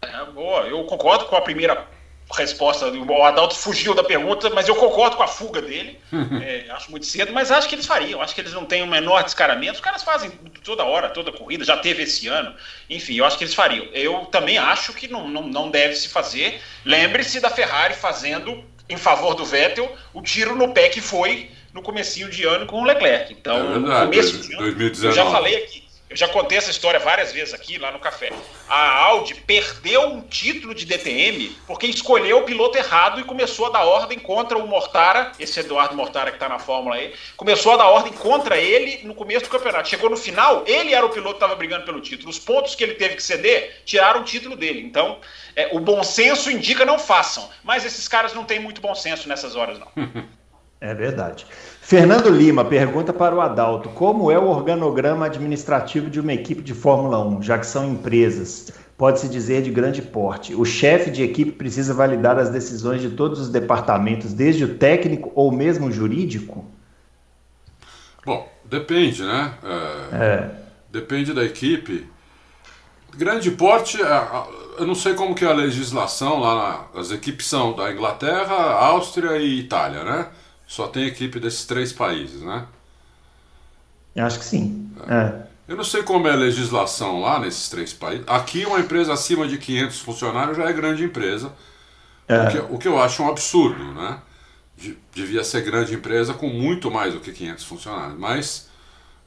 É, 0.00 0.24
boa, 0.32 0.62
eu 0.62 0.82
concordo 0.84 1.26
com 1.26 1.36
a 1.36 1.40
primeira 1.42 1.86
resposta. 2.32 2.88
O 2.88 3.22
Adalto 3.22 3.54
fugiu 3.54 3.94
da 3.94 4.02
pergunta, 4.02 4.48
mas 4.50 4.66
eu 4.66 4.74
concordo 4.74 5.16
com 5.16 5.22
a 5.22 5.28
fuga 5.28 5.60
dele. 5.60 6.00
é, 6.42 6.70
acho 6.70 6.90
muito 6.90 7.04
cedo, 7.04 7.32
mas 7.34 7.50
acho 7.50 7.68
que 7.68 7.74
eles 7.74 7.84
fariam. 7.84 8.22
Acho 8.22 8.34
que 8.34 8.40
eles 8.40 8.54
não 8.54 8.64
têm 8.64 8.82
o 8.82 8.86
menor 8.86 9.22
descaramento. 9.22 9.74
Os 9.74 9.80
caras 9.80 10.02
fazem 10.02 10.30
toda 10.64 10.84
hora, 10.84 11.10
toda 11.10 11.30
corrida, 11.30 11.62
já 11.62 11.76
teve 11.76 12.04
esse 12.04 12.26
ano. 12.26 12.54
Enfim, 12.88 13.16
eu 13.16 13.26
acho 13.26 13.36
que 13.36 13.44
eles 13.44 13.54
fariam. 13.54 13.86
Eu 13.92 14.26
também 14.26 14.56
acho 14.56 14.94
que 14.94 15.06
não, 15.06 15.28
não, 15.28 15.42
não 15.46 15.70
deve 15.70 15.94
se 15.94 16.08
fazer. 16.08 16.58
Lembre-se 16.86 17.38
da 17.38 17.50
Ferrari 17.50 17.94
fazendo, 17.94 18.64
em 18.88 18.96
favor 18.96 19.34
do 19.34 19.44
Vettel, 19.44 19.94
o 20.14 20.22
tiro 20.22 20.56
no 20.56 20.72
pé 20.72 20.88
que 20.88 21.02
foi 21.02 21.50
no 21.74 21.82
comecinho 21.82 22.30
de 22.30 22.44
ano 22.44 22.64
com 22.64 22.80
o 22.80 22.84
Leclerc. 22.84 23.30
Então, 23.34 23.56
é 23.56 23.78
verdade, 23.78 23.82
no 23.82 24.10
começo 24.10 24.38
de 24.38 24.54
ano, 24.54 24.62
2019. 24.62 25.06
eu 25.06 25.12
já 25.12 25.30
falei 25.30 25.56
aqui 25.56 25.85
eu 26.08 26.16
já 26.16 26.28
contei 26.28 26.56
essa 26.56 26.70
história 26.70 27.00
várias 27.00 27.32
vezes 27.32 27.52
aqui, 27.52 27.78
lá 27.78 27.90
no 27.90 27.98
café. 27.98 28.32
A 28.68 29.04
Audi 29.06 29.34
perdeu 29.34 30.02
um 30.06 30.20
título 30.22 30.72
de 30.72 30.86
DTM 30.86 31.56
porque 31.66 31.86
escolheu 31.88 32.38
o 32.38 32.42
piloto 32.44 32.78
errado 32.78 33.20
e 33.20 33.24
começou 33.24 33.66
a 33.66 33.70
dar 33.70 33.84
ordem 33.84 34.18
contra 34.18 34.56
o 34.56 34.66
Mortara, 34.68 35.32
esse 35.38 35.58
Eduardo 35.58 35.96
Mortara 35.96 36.30
que 36.30 36.36
está 36.36 36.48
na 36.48 36.60
Fórmula 36.60 36.94
aí, 36.94 37.12
começou 37.36 37.72
a 37.72 37.76
dar 37.76 37.88
ordem 37.88 38.12
contra 38.12 38.56
ele 38.56 39.04
no 39.04 39.16
começo 39.16 39.46
do 39.46 39.50
campeonato. 39.50 39.88
Chegou 39.88 40.08
no 40.08 40.16
final, 40.16 40.62
ele 40.64 40.94
era 40.94 41.04
o 41.04 41.10
piloto 41.10 41.34
que 41.34 41.44
estava 41.44 41.56
brigando 41.56 41.84
pelo 41.84 42.00
título. 42.00 42.30
Os 42.30 42.38
pontos 42.38 42.76
que 42.76 42.84
ele 42.84 42.94
teve 42.94 43.16
que 43.16 43.22
ceder 43.22 43.82
tiraram 43.84 44.20
o 44.20 44.24
título 44.24 44.56
dele. 44.56 44.80
Então, 44.80 45.18
é, 45.56 45.70
o 45.72 45.80
bom 45.80 46.04
senso 46.04 46.50
indica 46.50 46.84
não 46.84 47.00
façam. 47.00 47.50
Mas 47.64 47.84
esses 47.84 48.06
caras 48.06 48.32
não 48.32 48.44
têm 48.44 48.60
muito 48.60 48.80
bom 48.80 48.94
senso 48.94 49.28
nessas 49.28 49.56
horas, 49.56 49.78
não. 49.78 49.88
É 50.78 50.92
verdade. 50.94 51.46
Fernando 51.86 52.28
Lima 52.28 52.64
pergunta 52.64 53.12
para 53.12 53.32
o 53.32 53.40
Adalto: 53.40 53.90
como 53.90 54.28
é 54.28 54.36
o 54.36 54.48
organograma 54.48 55.26
administrativo 55.26 56.10
de 56.10 56.18
uma 56.18 56.32
equipe 56.32 56.60
de 56.60 56.74
Fórmula 56.74 57.24
1, 57.24 57.42
já 57.42 57.56
que 57.60 57.66
são 57.66 57.88
empresas, 57.88 58.72
pode-se 58.98 59.28
dizer 59.28 59.62
de 59.62 59.70
grande 59.70 60.02
porte? 60.02 60.52
O 60.52 60.64
chefe 60.64 61.12
de 61.12 61.22
equipe 61.22 61.52
precisa 61.52 61.94
validar 61.94 62.40
as 62.40 62.50
decisões 62.50 63.00
de 63.00 63.10
todos 63.10 63.38
os 63.38 63.48
departamentos, 63.50 64.32
desde 64.32 64.64
o 64.64 64.74
técnico 64.74 65.30
ou 65.32 65.52
mesmo 65.52 65.86
o 65.86 65.92
jurídico? 65.92 66.64
Bom, 68.24 68.52
depende, 68.64 69.22
né? 69.22 69.54
É, 69.62 70.24
é. 70.24 70.50
Depende 70.90 71.32
da 71.32 71.44
equipe. 71.44 72.04
Grande 73.16 73.52
porte, 73.52 74.02
é, 74.02 74.28
eu 74.76 74.88
não 74.88 74.96
sei 74.96 75.14
como 75.14 75.36
que 75.36 75.44
é 75.44 75.48
a 75.48 75.54
legislação 75.54 76.40
lá, 76.40 76.88
as 76.96 77.12
equipes 77.12 77.46
são 77.46 77.76
da 77.76 77.92
Inglaterra, 77.92 78.56
Áustria 78.72 79.36
e 79.36 79.60
Itália, 79.60 80.02
né? 80.02 80.26
Só 80.66 80.88
tem 80.88 81.06
equipe 81.06 81.38
desses 81.38 81.64
três 81.64 81.92
países, 81.92 82.42
né? 82.42 82.66
Eu 84.14 84.24
acho 84.24 84.38
que 84.38 84.44
sim. 84.44 84.90
É. 85.08 85.46
Eu 85.68 85.76
não 85.76 85.84
sei 85.84 86.02
como 86.02 86.26
é 86.26 86.32
a 86.32 86.36
legislação 86.36 87.20
lá 87.20 87.38
nesses 87.38 87.68
três 87.68 87.92
países. 87.92 88.24
Aqui, 88.26 88.64
uma 88.64 88.80
empresa 88.80 89.12
acima 89.12 89.46
de 89.46 89.58
500 89.58 90.00
funcionários 90.00 90.56
já 90.56 90.64
é 90.64 90.72
grande 90.72 91.04
empresa. 91.04 91.52
É. 92.28 92.40
O, 92.42 92.50
que, 92.50 92.58
o, 92.74 92.78
que, 92.78 92.88
eu 92.88 93.00
acho 93.00 93.22
um 93.22 93.28
absurdo, 93.28 93.82
né? 93.92 94.18
Devia 95.12 95.42
ser 95.42 95.62
grande 95.62 95.94
empresa 95.94 96.34
com 96.34 96.48
muito 96.48 96.90
mais 96.90 97.14
do 97.14 97.20
que 97.20 97.32
500 97.32 97.64
funcionários. 97.64 98.18
Mas 98.18 98.68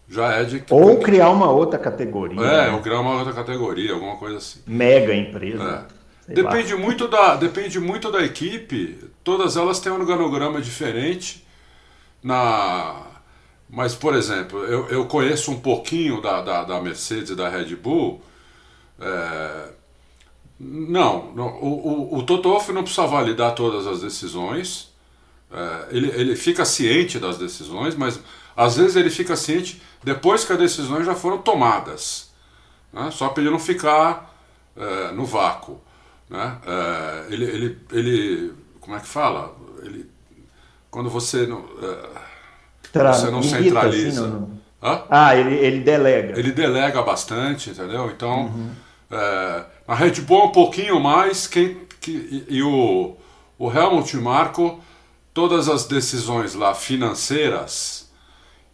já 0.08 0.31
é 0.34 0.43
de. 0.43 0.63
Ou 0.69 1.00
criar 1.00 1.29
uma 1.29 1.50
outra 1.50 1.77
categoria. 1.77 2.39
É, 2.39 2.67
né? 2.67 2.69
ou 2.72 2.81
criar 2.81 3.00
uma 3.00 3.15
outra 3.15 3.34
categoria, 3.34 3.93
alguma 3.93 4.15
coisa 4.15 4.38
assim. 4.38 4.60
Mega 4.65 5.13
empresa. 5.13 5.88
É. 6.27 6.34
Depende 6.34 6.75
muito, 6.75 7.08
da, 7.08 7.36
depende 7.36 7.79
muito 7.79 8.12
da 8.12 8.24
equipe. 8.24 9.09
Todas 9.24 9.58
elas 9.58 9.80
têm 9.80 9.92
um 9.92 10.00
organograma 10.00 10.62
diferente. 10.62 11.46
Na, 12.24 13.08
mas, 13.70 13.94
por 13.94 14.16
exemplo, 14.16 14.64
eu, 14.66 14.88
eu 14.90 15.06
conheço 15.06 15.52
um 15.52 15.60
pouquinho 15.60 16.22
da, 16.22 16.42
da, 16.42 16.64
da 16.64 16.82
Mercedes 16.82 17.30
e 17.30 17.36
da 17.36 17.48
Red 17.48 17.76
Bull. 17.76 18.22
É, 19.00 19.70
não, 20.60 21.32
não, 21.34 21.48
o, 21.62 22.16
o, 22.16 22.18
o 22.18 22.24
Toto 22.24 22.50
Wolff 22.50 22.72
não 22.74 22.84
precisa 22.84 23.08
validar 23.08 23.54
todas 23.54 23.86
as 23.86 24.02
decisões. 24.02 24.92
É, 25.52 25.96
ele, 25.96 26.10
ele 26.10 26.36
fica 26.36 26.66
ciente 26.66 27.20
das 27.20 27.38
decisões, 27.38 27.96
mas 27.96 28.20
às 28.58 28.76
vezes 28.76 28.96
ele 28.96 29.10
fica 29.10 29.36
ciente 29.36 29.82
depois 30.04 30.44
que 30.44 30.52
as 30.52 30.60
decisões 30.60 31.06
já 31.06 31.16
foram 31.16 31.38
tomadas. 31.38 32.32
Né? 32.92 33.10
Só 33.12 33.30
para 33.30 33.42
ele 33.42 33.52
não 33.52 33.60
ficar 33.60 34.36
é, 34.76 35.12
no 35.12 35.26
vácuo. 35.26 35.80
Né? 36.30 36.58
É, 36.66 37.34
ele, 37.34 37.46
ele, 37.46 37.78
ele, 37.92 38.54
como 38.89 38.98
é 38.98 39.01
que 39.01 39.08
fala? 39.08 39.55
Ele, 39.84 40.10
quando 40.89 41.12
você 41.12 41.46
não. 41.46 41.63
É, 41.79 42.10
Tra... 42.91 43.13
Você 43.13 43.29
não 43.29 43.43
centraliza. 43.43 44.25
Assim, 44.25 44.34
não... 44.34 44.60
Ah, 44.81 45.36
ele, 45.36 45.53
ele 45.53 45.79
delega. 45.81 46.39
Ele 46.39 46.51
delega 46.51 47.03
bastante, 47.03 47.69
entendeu? 47.69 48.10
Então, 48.10 48.46
uhum. 48.46 48.72
é, 49.12 49.63
a 49.88 49.93
Red 49.93 50.22
Bull 50.22 50.41
é 50.41 50.46
um 50.46 50.51
pouquinho 50.51 51.00
mais, 51.00 51.46
quem, 51.46 51.77
que, 52.01 52.12
e, 52.50 52.58
e 52.58 52.63
o, 52.63 53.15
o 53.60 53.72
Helmut 53.72 54.17
Marko, 54.17 54.81
todas 55.36 55.69
as 55.69 55.86
decisões 55.86 56.55
lá 56.55 56.74
financeiras 56.74 58.10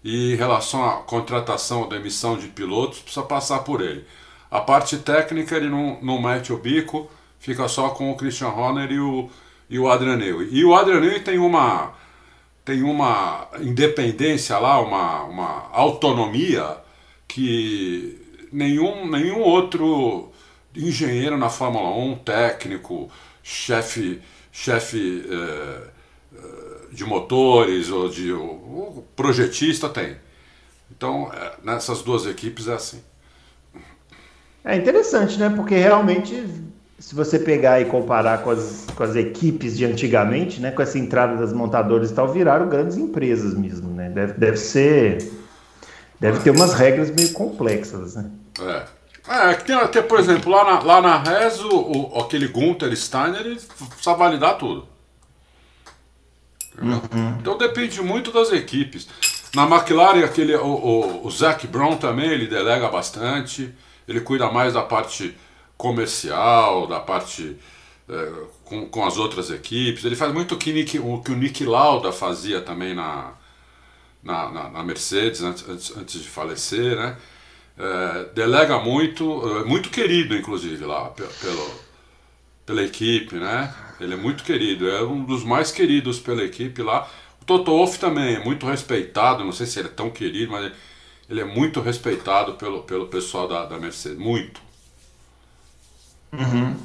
e 0.02 0.32
em 0.32 0.36
relação 0.38 0.88
à 0.88 0.94
contratação 1.02 1.82
ou 1.82 1.90
demissão 1.90 2.38
de 2.38 2.48
pilotos, 2.48 3.00
precisa 3.00 3.26
passar 3.26 3.60
por 3.60 3.82
ele. 3.82 4.06
A 4.50 4.62
parte 4.62 4.96
técnica 4.96 5.58
ele 5.58 5.68
não, 5.68 6.00
não 6.02 6.22
mete 6.22 6.54
o 6.54 6.58
bico, 6.58 7.12
fica 7.38 7.68
só 7.68 7.90
com 7.90 8.12
o 8.12 8.16
Christian 8.16 8.50
Horner 8.50 8.92
e 8.92 9.00
o, 9.00 9.30
e 9.70 9.80
o 9.80 9.90
Adrian 9.90 10.18
Newey. 10.18 10.50
E 10.52 10.64
o 10.64 10.76
Adrian 10.76 11.00
Newey 11.00 11.20
tem 11.22 11.38
uma 11.38 11.94
tem 12.64 12.82
uma 12.82 13.48
independência 13.62 14.58
lá, 14.58 14.82
uma, 14.82 15.24
uma 15.26 15.70
autonomia 15.72 16.78
que 17.28 18.20
nenhum, 18.52 19.08
nenhum 19.08 19.40
outro 19.40 20.32
engenheiro 20.76 21.38
na 21.38 21.48
Fórmula 21.48 21.96
1, 21.96 22.16
técnico, 22.20 23.10
chefe 23.44 24.20
chefe 24.52 25.28
eh, 25.30 25.88
eh, 26.34 26.88
de 26.92 27.04
motores 27.04 27.90
ou 27.90 28.10
de 28.10 28.32
ou 28.32 29.06
projetista 29.16 29.90
tem. 29.90 30.16
Então, 30.90 31.30
é, 31.34 31.56
nessas 31.62 32.02
duas 32.02 32.26
equipes 32.26 32.68
é 32.68 32.74
assim. 32.74 33.04
É 34.64 34.78
interessante, 34.78 35.38
né? 35.38 35.50
Porque 35.50 35.76
realmente 35.76 36.48
se 36.98 37.14
você 37.14 37.38
pegar 37.38 37.82
e 37.82 37.86
comparar 37.86 38.42
com 38.42 38.52
as, 38.52 38.88
com 38.96 39.04
as 39.04 39.16
equipes 39.16 39.78
de 39.78 39.86
antigamente, 39.86 40.62
né, 40.62 40.72
com 40.72 40.82
essa 40.82 40.98
entrada 40.98 41.36
das 41.36 41.52
montadoras 41.52 42.10
e 42.10 42.14
tal, 42.14 42.32
viraram 42.32 42.70
grandes 42.70 42.98
empresas 42.98 43.54
mesmo, 43.54 43.94
né? 43.94 44.10
Deve, 44.10 44.34
deve 44.34 44.58
ser. 44.58 45.32
Deve 46.20 46.40
ter 46.40 46.52
umas 46.52 46.74
regras 46.74 47.12
meio 47.12 47.34
complexas, 47.34 48.16
né? 48.16 48.32
É. 48.62 48.96
É, 49.28 49.54
tem 49.56 49.76
até, 49.76 50.02
por 50.02 50.20
exemplo, 50.20 50.52
lá 50.52 50.64
na, 50.64 50.80
lá 50.84 51.02
na 51.02 51.18
Res, 51.18 51.60
o, 51.60 51.70
o, 51.70 52.22
aquele 52.22 52.48
Gunther 52.48 52.96
Steiner, 52.96 53.42
ele 53.42 53.56
precisa 53.56 54.14
validar 54.14 54.58
tudo. 54.58 54.88
Uhum. 56.80 57.38
Então 57.40 57.58
depende 57.58 58.02
muito 58.02 58.32
das 58.32 58.52
equipes. 58.52 59.08
Na 59.54 59.64
McLaren, 59.64 60.24
aquele, 60.24 60.56
o, 60.56 60.66
o, 60.66 61.28
o 61.28 61.32
Zac 61.32 61.66
Brown 61.68 61.98
também, 61.98 62.30
ele 62.30 62.48
delega 62.48 62.88
bastante, 62.88 63.74
ele 64.08 64.22
cuida 64.22 64.52
mais 64.52 64.74
da 64.74 64.84
parte 64.84 65.36
comercial, 65.78 66.88
da 66.88 67.00
parte 67.00 67.58
é, 68.08 68.32
com, 68.64 68.88
com 68.88 69.06
as 69.06 69.18
outras 69.18 69.50
equipes. 69.50 70.06
Ele 70.06 70.16
faz 70.16 70.34
muito 70.34 70.56
o 70.56 70.58
que, 70.58 70.72
Nick, 70.72 71.00
o 71.00 71.22
que 71.22 71.32
o 71.32 71.36
Nick 71.36 71.64
Lauda 71.64 72.12
fazia 72.12 72.62
também 72.62 72.94
na, 72.94 73.34
na, 74.24 74.52
na, 74.52 74.70
na 74.70 74.84
Mercedes 74.84 75.42
antes, 75.42 75.96
antes, 75.96 76.22
de 76.22 76.28
falecer, 76.30 76.96
né? 76.96 77.18
É, 77.78 78.30
delega 78.34 78.80
muito, 78.80 79.60
é 79.60 79.66
muito 79.66 79.90
querido 79.90 80.34
inclusive 80.34 80.86
lá 80.86 81.10
pelo, 81.10 81.72
pela 82.66 82.84
equipe, 82.84 83.36
né? 83.36 83.74
Ele 84.00 84.14
é 84.14 84.18
muito 84.18 84.44
querido, 84.44 84.90
é 84.90 85.02
um 85.04 85.24
dos 85.24 85.44
mais 85.44 85.72
queridos 85.72 86.20
pela 86.20 86.44
equipe 86.44 86.82
lá. 86.82 87.10
O 87.42 87.46
Toto 87.46 87.72
Wolff 87.72 88.00
também 88.00 88.36
é 88.36 88.44
muito 88.44 88.66
respeitado, 88.66 89.44
não 89.44 89.52
sei 89.52 89.66
se 89.66 89.80
ele 89.80 89.90
é 89.90 89.92
tão 89.92 90.10
querido, 90.10 90.52
mas 90.52 90.72
ele 91.30 91.42
é 91.42 91.46
muito 91.46 91.82
respeitado 91.82 92.54
pelo, 92.54 92.84
pelo 92.84 93.08
pessoal 93.08 93.48
da, 93.48 93.66
da 93.66 93.78
Mercedes, 93.78 94.18
muito. 94.18 94.65
Uhum. 96.40 96.76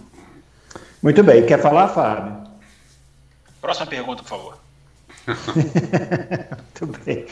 Muito 1.02 1.22
bem. 1.22 1.46
Quer 1.46 1.60
falar, 1.60 1.88
Fábio? 1.88 2.36
Próxima 3.60 3.86
pergunta, 3.86 4.22
por 4.22 4.28
favor. 4.28 4.58
Muito 5.26 7.04
bem. 7.04 7.26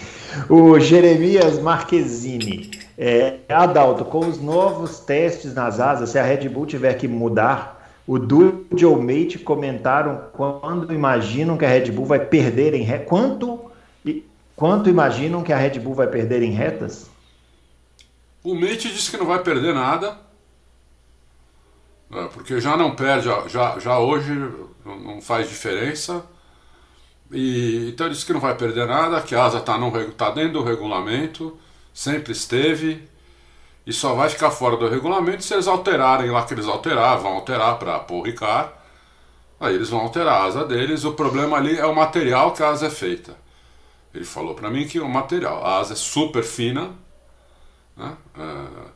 O 0.49 0.79
Jeremias 0.79 1.59
Marquezine. 1.59 2.71
É, 2.97 3.39
Adalto, 3.49 4.05
com 4.05 4.21
os 4.21 4.41
novos 4.41 5.01
testes 5.01 5.55
nas 5.55 5.81
asas, 5.81 6.11
se 6.11 6.19
a 6.19 6.23
Red 6.23 6.49
Bull 6.49 6.67
tiver 6.67 6.95
que 6.95 7.07
mudar, 7.07 7.93
o 8.07 8.19
Dude 8.19 8.85
ou 8.85 9.01
Mate 9.01 9.39
comentaram 9.39 10.25
quando 10.33 10.93
imaginam 10.93 11.57
que 11.57 11.65
a 11.65 11.69
Red 11.69 11.91
Bull 11.93 12.07
vai 12.07 12.19
perder 12.19 12.75
em 12.75 12.83
retas. 12.83 13.07
Quanto, 13.07 13.71
quanto 14.57 14.91
imaginam 14.91 15.43
que 15.43 15.53
a 15.53 15.57
Red 15.57 15.79
Bull 15.79 15.95
vai 15.95 16.09
perder 16.09 16.43
em 16.43 16.51
retas? 16.51 17.09
O 18.43 18.55
Mate 18.55 18.93
disse 18.93 19.11
que 19.11 19.17
não 19.17 19.27
vai 19.27 19.43
perder 19.43 19.75
nada 19.75 20.28
porque 22.33 22.61
já 22.61 22.77
não 22.77 22.95
perde, 22.95 23.29
já, 23.49 23.79
já 23.79 23.99
hoje 23.99 24.33
não 24.85 25.21
faz 25.21 25.49
diferença. 25.49 26.25
E, 27.31 27.91
então 27.91 28.07
ele 28.07 28.15
disse 28.15 28.27
que 28.27 28.33
não 28.33 28.41
vai 28.41 28.57
perder 28.57 28.87
nada, 28.87 29.21
que 29.21 29.35
a 29.35 29.45
asa 29.45 29.59
está 29.59 29.79
tá 30.17 30.31
dentro 30.31 30.55
do 30.55 30.65
regulamento, 30.65 31.59
sempre 31.93 32.33
esteve, 32.33 33.07
e 33.87 33.93
só 33.93 34.15
vai 34.15 34.29
ficar 34.31 34.51
fora 34.51 34.77
do 34.77 34.89
regulamento 34.89 35.43
se 35.45 35.55
eles 35.55 35.67
alterarem 35.67 36.31
lá 36.31 36.45
que 36.45 36.55
eles 36.55 36.67
alterar, 36.67 37.19
vão 37.19 37.35
alterar 37.35 37.79
para 37.79 37.99
pôr 38.01 38.23
Ricard. 38.23 38.73
Aí 39.61 39.75
eles 39.75 39.91
vão 39.91 40.01
alterar 40.01 40.43
a 40.43 40.45
asa 40.45 40.65
deles, 40.65 41.05
o 41.05 41.13
problema 41.15 41.57
ali 41.57 41.79
é 41.79 41.87
o 41.87 41.95
material 41.95 42.53
que 42.53 42.63
a 42.63 42.69
asa 42.69 42.87
é 42.87 42.91
feita. 42.91 43.37
Ele 44.15 44.25
falou 44.25 44.55
para 44.55 44.71
mim 44.71 44.87
que 44.87 45.01
o 45.01 45.09
material, 45.09 45.65
a 45.65 45.79
asa 45.79 45.95
é 45.95 45.97
super 45.97 46.45
fina, 46.45 46.93
né? 47.97 48.17
É, 48.39 48.88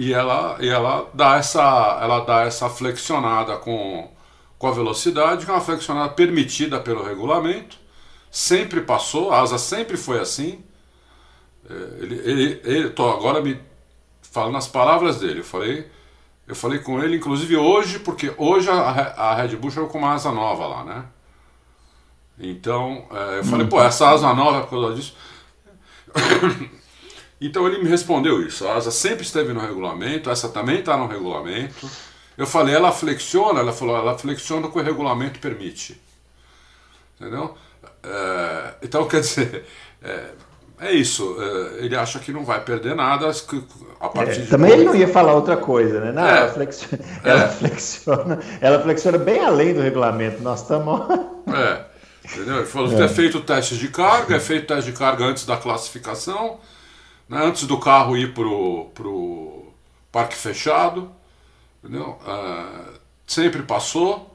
e 0.00 0.14
ela, 0.14 0.56
e 0.60 0.68
ela 0.68 1.10
dá 1.12 1.38
essa 1.38 1.98
ela 2.00 2.20
dá 2.20 2.42
essa 2.42 2.70
flexionada 2.70 3.56
com, 3.56 4.08
com 4.56 4.68
a 4.68 4.70
velocidade, 4.70 5.44
que 5.44 5.50
é 5.50 5.54
uma 5.54 5.60
flexionada 5.60 6.10
permitida 6.10 6.78
pelo 6.78 7.02
regulamento, 7.02 7.76
sempre 8.30 8.80
passou, 8.80 9.32
a 9.32 9.40
asa 9.40 9.58
sempre 9.58 9.96
foi 9.96 10.20
assim. 10.20 10.62
É, 11.68 11.74
ele, 12.04 12.14
ele, 12.14 12.60
ele 12.64 12.90
tô 12.90 13.10
agora 13.10 13.42
me 13.42 13.60
falando 14.22 14.56
as 14.56 14.68
palavras 14.68 15.18
dele, 15.18 15.40
eu 15.40 15.44
falei, 15.44 15.90
eu 16.46 16.54
falei 16.54 16.78
com 16.78 17.02
ele, 17.02 17.16
inclusive 17.16 17.56
hoje, 17.56 17.98
porque 17.98 18.32
hoje 18.38 18.70
a, 18.70 18.74
a 18.80 19.34
Red 19.34 19.56
Bull 19.56 19.72
chegou 19.72 19.88
com 19.88 19.98
uma 19.98 20.12
asa 20.12 20.30
nova 20.30 20.64
lá, 20.68 20.84
né? 20.84 21.04
Então, 22.38 23.04
é, 23.10 23.40
eu 23.40 23.44
falei, 23.44 23.66
pô, 23.66 23.82
essa 23.82 24.10
asa 24.10 24.32
nova 24.32 24.58
é 24.58 24.60
por 24.60 24.70
causa 24.70 24.94
disso. 24.94 25.16
Então 27.40 27.66
ele 27.66 27.78
me 27.78 27.88
respondeu 27.88 28.42
isso. 28.42 28.66
A 28.66 28.74
asa 28.74 28.90
sempre 28.90 29.22
esteve 29.22 29.52
no 29.52 29.60
regulamento, 29.60 30.30
essa 30.30 30.48
também 30.48 30.80
está 30.80 30.96
no 30.96 31.06
regulamento. 31.06 31.88
Eu 32.36 32.46
falei, 32.46 32.74
ela 32.74 32.92
flexiona? 32.92 33.60
Ela 33.60 33.72
falou, 33.72 33.96
ela 33.96 34.16
flexiona 34.16 34.66
o 34.66 34.72
que 34.72 34.78
o 34.78 34.82
regulamento 34.82 35.38
permite. 35.38 36.00
Entendeu? 37.18 37.56
É, 38.02 38.74
então, 38.82 39.06
quer 39.08 39.20
dizer, 39.20 39.64
é, 40.02 40.26
é 40.80 40.92
isso. 40.92 41.36
É, 41.40 41.84
ele 41.84 41.96
acha 41.96 42.18
que 42.18 42.32
não 42.32 42.44
vai 42.44 42.60
perder 42.60 42.94
nada 42.94 43.30
a 44.00 44.08
partir 44.08 44.40
é, 44.40 44.42
de 44.42 44.46
Também 44.48 44.72
ele 44.72 44.84
não 44.84 44.94
ia 44.94 45.08
falar 45.08 45.34
outra 45.34 45.56
coisa, 45.56 46.00
né? 46.00 46.12
Não, 46.12 46.26
é. 46.26 46.38
ela, 46.38 46.48
flexiona, 46.48 47.04
ela, 47.24 47.44
é. 47.44 47.48
flexiona, 47.48 48.40
ela 48.60 48.82
flexiona 48.82 49.18
bem 49.18 49.44
além 49.44 49.74
do 49.74 49.80
regulamento. 49.80 50.42
Nós 50.42 50.62
estamos. 50.62 51.08
É. 51.48 51.86
Entendeu? 52.24 52.58
Ele 52.58 52.66
falou 52.66 52.88
que 52.90 53.02
é 53.02 53.08
feito 53.08 53.40
testes 53.40 53.78
de 53.78 53.88
carga, 53.88 54.36
é 54.36 54.40
feito 54.40 54.66
teste 54.66 54.90
de 54.90 54.96
carga 54.96 55.24
antes 55.24 55.46
da 55.46 55.56
classificação 55.56 56.58
né, 57.28 57.44
antes 57.44 57.66
do 57.66 57.78
carro 57.78 58.16
ir 58.16 58.32
pro, 58.32 58.86
pro 58.94 59.72
parque 60.10 60.34
fechado, 60.34 61.10
entendeu? 61.82 62.18
Uh, 62.26 62.98
sempre 63.26 63.62
passou. 63.62 64.34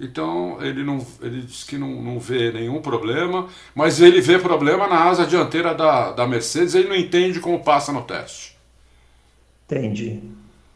Então 0.00 0.58
ele, 0.60 0.82
não, 0.82 1.06
ele 1.22 1.42
diz 1.42 1.62
que 1.62 1.78
não, 1.78 2.02
não 2.02 2.18
vê 2.18 2.50
nenhum 2.50 2.82
problema, 2.82 3.48
mas 3.74 4.00
ele 4.00 4.20
vê 4.20 4.38
problema 4.38 4.88
na 4.88 5.04
asa 5.04 5.24
dianteira 5.24 5.72
da, 5.72 6.10
da 6.10 6.26
Mercedes, 6.26 6.74
ele 6.74 6.88
não 6.88 6.96
entende 6.96 7.38
como 7.38 7.62
passa 7.62 7.92
no 7.92 8.02
teste. 8.02 8.56
Entendi. 9.66 10.20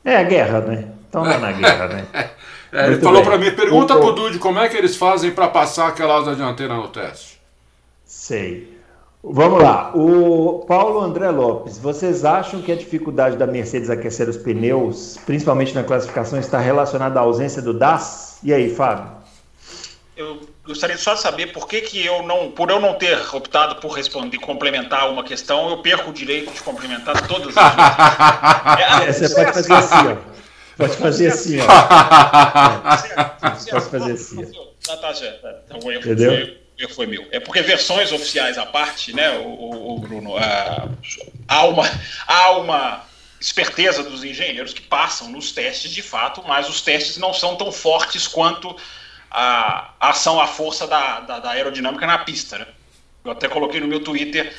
É 0.05 0.17
a 0.17 0.23
guerra, 0.23 0.61
né? 0.61 0.89
Então 1.09 1.27
é 1.29 1.39
na 1.39 1.53
guerra, 1.53 1.89
né? 1.89 2.07
É, 2.71 2.87
ele 2.87 3.01
falou 3.01 3.23
para 3.23 3.39
mim, 3.39 3.51
pergunta 3.53 3.97
o, 3.97 3.99
pro 3.99 4.13
Dude 4.13 4.39
como 4.39 4.59
é 4.59 4.69
que 4.69 4.77
eles 4.77 4.95
fazem 4.95 5.31
para 5.31 5.49
passar 5.49 5.89
aquela 5.89 6.19
asa 6.19 6.37
dianteira 6.37 6.75
no 6.75 6.89
teste. 6.89 7.41
Sei. 8.05 8.78
Vamos 9.23 9.61
lá. 9.61 9.91
O 9.97 10.65
Paulo 10.67 11.01
André 11.01 11.31
Lopes, 11.31 11.77
vocês 11.79 12.25
acham 12.25 12.63
que 12.63 12.71
a 12.71 12.77
dificuldade 12.77 13.37
da 13.37 13.47
Mercedes 13.47 13.91
aquecer 13.91 14.29
os 14.29 14.37
pneus, 14.37 15.19
principalmente 15.27 15.75
na 15.75 15.83
classificação, 15.83 16.39
está 16.39 16.59
relacionada 16.59 17.19
à 17.19 17.23
ausência 17.23 17.61
do 17.61 17.75
DAS? 17.75 18.39
E 18.45 18.55
aí, 18.55 18.73
Fábio? 18.73 19.19
Eu 20.17 20.41
gostaria 20.65 20.97
só 20.97 21.15
de 21.15 21.21
saber 21.21 21.53
por 21.53 21.67
que, 21.67 21.81
que 21.81 22.05
eu 22.05 22.23
não, 22.23 22.51
por 22.53 22.71
eu 22.71 22.81
não 22.81 22.95
ter 22.95 23.19
optado 23.35 23.77
por 23.77 23.93
responder, 23.93 24.39
complementar 24.39 25.11
uma 25.11 25.25
questão, 25.25 25.69
eu 25.71 25.79
perco 25.79 26.11
o 26.11 26.13
direito 26.13 26.53
de 26.53 26.63
complementar 26.63 27.27
todas 27.27 27.57
as. 27.57 27.75
é, 29.09 29.13
você 29.13 29.29
pode 29.35 29.53
fazer 29.53 29.73
assim, 29.75 30.09
ó. 30.09 30.17
Pode 30.77 30.97
fazer 30.97 31.29
assim, 31.29 31.59
ó. 31.61 31.67
Pode 33.71 33.91
fazer 33.91 34.13
assim. 34.13 34.45
Tá, 34.87 34.97
tá, 34.97 35.13
já. 35.13 35.35
Então, 35.67 35.81
o 35.85 35.93
erro 35.93 36.03
Entendeu? 36.03 36.68
Foi, 36.87 37.07
meu. 37.07 37.27
É 37.33 37.41
porque 37.41 37.61
versões 37.61 38.13
oficiais 38.13 38.57
à 38.57 38.65
parte, 38.65 39.13
né, 39.13 39.31
o, 39.39 39.95
o 39.95 39.99
Bruno, 39.99 40.37
a, 40.37 40.89
há, 41.49 41.65
uma, 41.65 41.85
há 42.27 42.51
uma 42.53 43.05
esperteza 43.41 44.03
dos 44.05 44.23
engenheiros 44.23 44.73
que 44.73 44.83
passam 44.83 45.29
nos 45.29 45.51
testes 45.51 45.91
de 45.91 46.03
fato, 46.03 46.43
mas 46.47 46.69
os 46.69 46.81
testes 46.81 47.17
não 47.17 47.35
são 47.35 47.57
tão 47.57 47.73
fortes 47.73 48.29
quanto 48.29 48.77
a, 49.31 49.93
a 49.99 50.11
ação, 50.11 50.41
a 50.41 50.47
força 50.47 50.87
da, 50.87 51.21
da, 51.21 51.39
da, 51.41 51.51
aerodinâmica 51.51 52.07
na 52.07 52.19
pista. 52.19 52.59
Né? 52.59 52.67
Eu 53.25 53.33
até 53.33 53.49
coloquei 53.49 53.81
no 53.81 53.89
meu 53.89 54.01
Twitter 54.01 54.55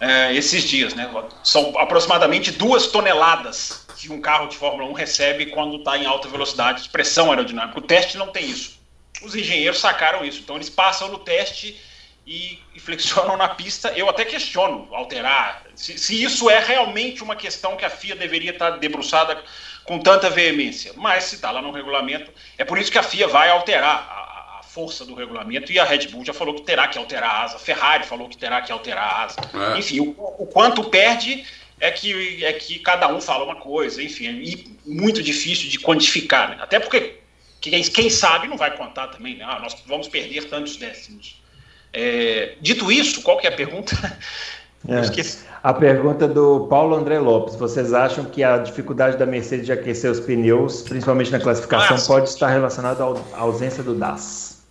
é, 0.00 0.34
esses 0.34 0.62
dias, 0.64 0.94
né? 0.94 1.10
São 1.42 1.78
aproximadamente 1.78 2.50
duas 2.52 2.86
toneladas 2.86 3.86
que 3.96 4.10
um 4.10 4.20
carro 4.20 4.48
de 4.48 4.56
Fórmula 4.56 4.88
1 4.90 4.92
recebe 4.92 5.46
quando 5.46 5.76
está 5.76 5.98
em 5.98 6.06
alta 6.06 6.28
velocidade, 6.28 6.84
de 6.84 6.88
pressão 6.88 7.30
aerodinâmica. 7.30 7.78
O 7.78 7.82
teste 7.82 8.16
não 8.16 8.28
tem 8.28 8.48
isso. 8.48 8.77
Os 9.22 9.34
engenheiros 9.34 9.80
sacaram 9.80 10.24
isso. 10.24 10.40
Então 10.40 10.56
eles 10.56 10.70
passam 10.70 11.08
no 11.08 11.18
teste 11.18 11.78
e, 12.26 12.58
e 12.74 12.80
flexionam 12.80 13.36
na 13.36 13.48
pista. 13.48 13.92
Eu 13.96 14.08
até 14.08 14.24
questiono 14.24 14.88
alterar. 14.92 15.64
Se, 15.74 15.98
se, 15.98 16.22
isso 16.22 16.50
é 16.50 16.58
realmente 16.58 17.22
uma 17.22 17.36
questão 17.36 17.76
que 17.76 17.84
a 17.84 17.90
FIA 17.90 18.16
deveria 18.16 18.50
estar 18.50 18.70
debruçada 18.70 19.42
com 19.84 19.98
tanta 19.98 20.28
veemência. 20.28 20.92
Mas 20.96 21.24
se 21.24 21.36
está 21.36 21.50
lá 21.50 21.62
no 21.62 21.72
regulamento, 21.72 22.30
é 22.56 22.64
por 22.64 22.78
isso 22.78 22.92
que 22.92 22.98
a 22.98 23.02
FIA 23.02 23.26
vai 23.26 23.50
alterar 23.50 24.18
força 24.78 25.04
do 25.04 25.14
regulamento 25.14 25.72
e 25.72 25.78
a 25.78 25.84
Red 25.84 26.06
Bull 26.08 26.24
já 26.24 26.32
falou 26.32 26.54
que 26.54 26.62
terá 26.62 26.86
que 26.86 26.98
alterar 26.98 27.30
a 27.30 27.42
asa, 27.42 27.56
a 27.56 27.58
Ferrari 27.58 28.06
falou 28.06 28.28
que 28.28 28.36
terá 28.36 28.62
que 28.62 28.70
alterar 28.70 29.04
a 29.04 29.24
asa. 29.24 29.36
É. 29.74 29.78
Enfim, 29.78 30.00
o, 30.00 30.10
o, 30.38 30.46
quanto 30.46 30.84
perde 30.84 31.44
é 31.80 31.90
que, 31.90 32.44
é 32.44 32.52
que 32.52 32.78
cada 32.78 33.08
um 33.08 33.20
fala 33.20 33.44
uma 33.44 33.56
coisa, 33.56 34.00
enfim, 34.02 34.28
é 34.28 34.88
muito 34.88 35.22
difícil 35.22 35.68
de 35.68 35.80
quantificar, 35.80 36.50
né? 36.50 36.58
Até 36.60 36.78
porque 36.78 37.18
quem, 37.60 37.82
quem, 37.82 38.10
sabe 38.10 38.48
não 38.48 38.56
vai 38.56 38.76
contar 38.76 39.08
também, 39.08 39.36
né? 39.36 39.44
Ah, 39.46 39.58
nós 39.60 39.76
vamos 39.86 40.08
perder 40.08 40.48
tantos 40.48 40.76
décimos. 40.76 41.40
É, 41.92 42.54
dito 42.60 42.90
isso, 42.92 43.22
qual 43.22 43.38
que 43.38 43.46
é 43.46 43.50
a 43.50 43.56
pergunta? 43.56 43.96
É. 44.86 45.00
A 45.62 45.74
pergunta 45.74 46.28
do 46.28 46.66
Paulo 46.68 46.94
André 46.94 47.18
Lopes. 47.18 47.56
Vocês 47.56 47.92
acham 47.92 48.24
que 48.24 48.44
a 48.44 48.58
dificuldade 48.58 49.16
da 49.16 49.26
Mercedes 49.26 49.66
de 49.66 49.72
aquecer 49.72 50.10
os 50.10 50.20
pneus, 50.20 50.82
principalmente 50.82 51.32
na 51.32 51.40
classificação, 51.40 51.96
ah, 51.96 52.06
pode 52.06 52.28
estar 52.28 52.48
relacionada 52.48 53.02
à 53.02 53.40
ausência 53.40 53.82
do 53.82 53.94
DAS? 53.94 54.62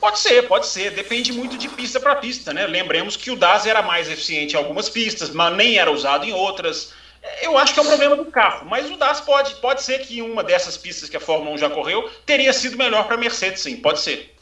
Pode 0.00 0.20
ser, 0.20 0.46
pode 0.46 0.66
ser. 0.66 0.92
Depende 0.92 1.32
muito 1.32 1.58
de 1.58 1.68
pista 1.68 1.98
para 1.98 2.14
pista, 2.16 2.54
né? 2.54 2.66
Lembremos 2.66 3.16
que 3.16 3.30
o 3.30 3.36
DAS 3.36 3.66
era 3.66 3.82
mais 3.82 4.08
eficiente 4.08 4.54
em 4.54 4.56
algumas 4.56 4.88
pistas, 4.88 5.30
mas 5.30 5.56
nem 5.56 5.76
era 5.76 5.90
usado 5.90 6.24
em 6.24 6.32
outras. 6.32 6.92
Eu 7.42 7.56
acho 7.58 7.74
que 7.74 7.80
é 7.80 7.82
um 7.82 7.86
problema 7.86 8.16
do 8.16 8.26
carro, 8.26 8.66
mas 8.68 8.90
o 8.90 8.96
DAS 8.96 9.20
pode, 9.20 9.54
pode 9.56 9.82
ser 9.82 9.98
que 10.00 10.22
uma 10.22 10.42
dessas 10.42 10.76
pistas 10.76 11.08
que 11.08 11.16
a 11.16 11.20
Fórmula 11.20 11.52
1 11.52 11.58
já 11.58 11.70
correu 11.70 12.08
teria 12.24 12.52
sido 12.52 12.76
melhor 12.76 13.06
para 13.06 13.16
a 13.16 13.18
Mercedes, 13.18 13.62
sim, 13.62 13.76
pode 13.76 14.00
ser. 14.00 14.36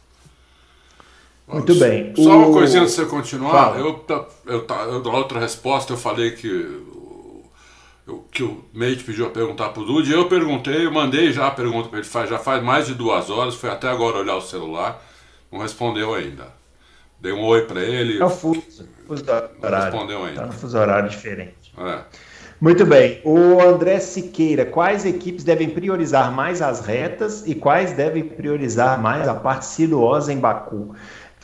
Muito 1.46 1.74
bem. 1.74 2.14
Só 2.16 2.30
o... 2.30 2.36
uma 2.36 2.52
coisinha 2.52 2.82
antes 2.82 2.94
de 2.94 3.02
você 3.02 3.08
continuar. 3.08 3.78
Eu, 3.78 4.04
eu, 4.08 4.66
eu, 4.66 5.02
na 5.02 5.10
outra 5.10 5.38
resposta, 5.38 5.92
eu 5.92 5.96
falei 5.96 6.32
que, 6.32 6.48
eu, 8.06 8.24
que 8.30 8.42
o 8.42 8.64
Mate 8.72 9.04
pediu 9.04 9.26
a 9.26 9.30
perguntar 9.30 9.68
para 9.70 9.82
o 9.82 9.84
Dude. 9.84 10.10
Eu 10.10 10.28
perguntei, 10.28 10.86
eu 10.86 10.92
mandei 10.92 11.32
já 11.32 11.48
a 11.48 11.50
pergunta 11.50 11.88
para 11.88 11.98
ele, 11.98 12.08
faz, 12.08 12.30
já 12.30 12.38
faz 12.38 12.62
mais 12.62 12.86
de 12.86 12.94
duas 12.94 13.28
horas, 13.28 13.54
foi 13.54 13.70
até 13.70 13.88
agora 13.88 14.18
olhar 14.18 14.36
o 14.36 14.40
celular. 14.40 15.02
Não 15.52 15.58
respondeu 15.60 16.14
ainda. 16.14 16.52
Dei 17.20 17.32
um 17.32 17.44
oi 17.44 17.62
para 17.62 17.80
ele. 17.80 18.20
É 18.20 18.24
o 18.24 18.30
fuso, 18.30 18.88
fuso 19.06 19.24
horário. 19.24 19.50
Não 19.60 19.70
respondeu 19.70 20.18
ainda. 20.18 20.30
Está 20.30 20.46
no 20.46 20.52
fuso 20.52 20.78
horário 20.78 21.08
diferente. 21.08 21.72
É. 21.78 22.02
Muito 22.60 22.86
bem. 22.86 23.20
O 23.24 23.60
André 23.60 23.98
Siqueira, 24.00 24.64
quais 24.64 25.04
equipes 25.04 25.44
devem 25.44 25.68
priorizar 25.68 26.32
mais 26.32 26.62
as 26.62 26.80
retas 26.80 27.42
e 27.46 27.54
quais 27.54 27.92
devem 27.92 28.24
priorizar 28.24 29.00
mais 29.00 29.28
a 29.28 29.34
parte 29.34 29.66
sinuosa 29.66 30.32
em 30.32 30.38
Baku? 30.38 30.94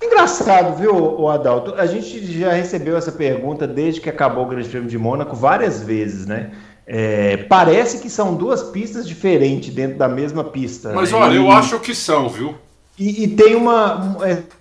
Engraçado, 0.02 0.76
viu, 0.76 1.28
Adalto? 1.28 1.74
A 1.74 1.84
gente 1.84 2.24
já 2.38 2.52
recebeu 2.52 2.96
essa 2.96 3.12
pergunta 3.12 3.66
desde 3.66 4.00
que 4.00 4.08
acabou 4.08 4.44
o 4.44 4.48
Grande 4.48 4.68
Prêmio 4.68 4.88
de 4.88 4.96
Mônaco 4.96 5.36
várias 5.36 5.82
vezes, 5.82 6.24
né? 6.26 6.52
É, 6.86 7.36
parece 7.36 7.98
que 7.98 8.08
são 8.08 8.34
duas 8.34 8.62
pistas 8.62 9.06
diferentes 9.06 9.72
dentro 9.72 9.98
da 9.98 10.08
mesma 10.08 10.42
pista. 10.42 10.92
Mas 10.94 11.12
né? 11.12 11.18
olha, 11.18 11.36
eu 11.36 11.50
acho 11.50 11.78
que 11.78 11.94
são, 11.94 12.28
viu? 12.28 12.54
E, 12.98 13.24
e, 13.24 13.28
tem 13.28 13.54
uma 13.54 14.16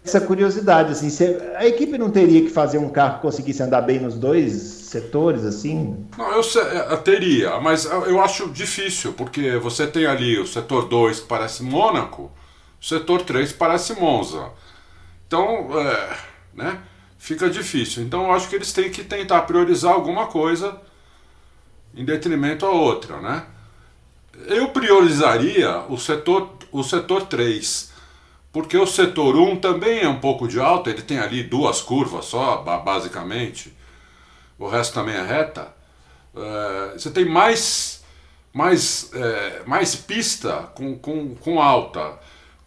essa 0.05 0.21
curiosidade 0.21 0.91
assim, 0.91 1.09
a 1.57 1.65
equipe 1.65 1.97
não 1.97 2.09
teria 2.09 2.41
que 2.41 2.49
fazer 2.49 2.77
um 2.77 2.87
carro 2.87 3.15
que 3.15 3.21
conseguisse 3.21 3.61
andar 3.61 3.81
bem 3.81 3.99
nos 3.99 4.15
dois 4.15 4.78
setores 4.89 5.43
assim? 5.43 6.05
Não, 6.17 6.31
eu, 6.31 6.41
eu 6.89 6.97
teria, 6.97 7.59
mas 7.59 7.85
eu 7.85 8.21
acho 8.21 8.49
difícil, 8.49 9.13
porque 9.13 9.57
você 9.57 9.87
tem 9.87 10.05
ali 10.05 10.39
o 10.39 10.47
setor 10.47 10.87
2 10.87 11.21
que 11.21 11.27
parece 11.27 11.63
Mônaco, 11.63 12.31
o 12.81 12.85
setor 12.85 13.21
3 13.21 13.53
parece 13.53 13.93
Monza. 13.99 14.51
Então, 15.27 15.69
é, 15.79 16.17
né, 16.53 16.81
fica 17.17 17.49
difícil. 17.49 18.03
Então 18.03 18.23
eu 18.23 18.31
acho 18.31 18.49
que 18.49 18.55
eles 18.55 18.73
têm 18.73 18.89
que 18.89 19.03
tentar 19.03 19.41
priorizar 19.41 19.93
alguma 19.93 20.27
coisa 20.27 20.79
em 21.95 22.03
detrimento 22.03 22.65
a 22.65 22.71
outra, 22.71 23.19
né? 23.21 23.45
Eu 24.47 24.69
priorizaria 24.69 25.83
o 25.89 25.97
setor 25.97 26.57
o 26.71 26.83
setor 26.83 27.23
3 27.25 27.89
porque 28.51 28.77
o 28.77 28.87
setor 28.87 29.35
1 29.35 29.57
também 29.57 30.01
é 30.01 30.09
um 30.09 30.19
pouco 30.19 30.47
de 30.47 30.59
alta, 30.59 30.89
ele 30.89 31.01
tem 31.01 31.19
ali 31.19 31.43
duas 31.43 31.81
curvas 31.81 32.25
só, 32.25 32.57
basicamente, 32.57 33.71
o 34.59 34.67
resto 34.67 34.93
também 34.93 35.15
é 35.15 35.23
reta. 35.23 35.73
É, 36.35 36.93
você 36.93 37.09
tem 37.09 37.25
mais, 37.25 38.03
mais, 38.53 39.11
é, 39.13 39.63
mais 39.65 39.95
pista 39.95 40.69
com, 40.75 40.97
com, 40.99 41.35
com 41.35 41.61
alta. 41.61 42.19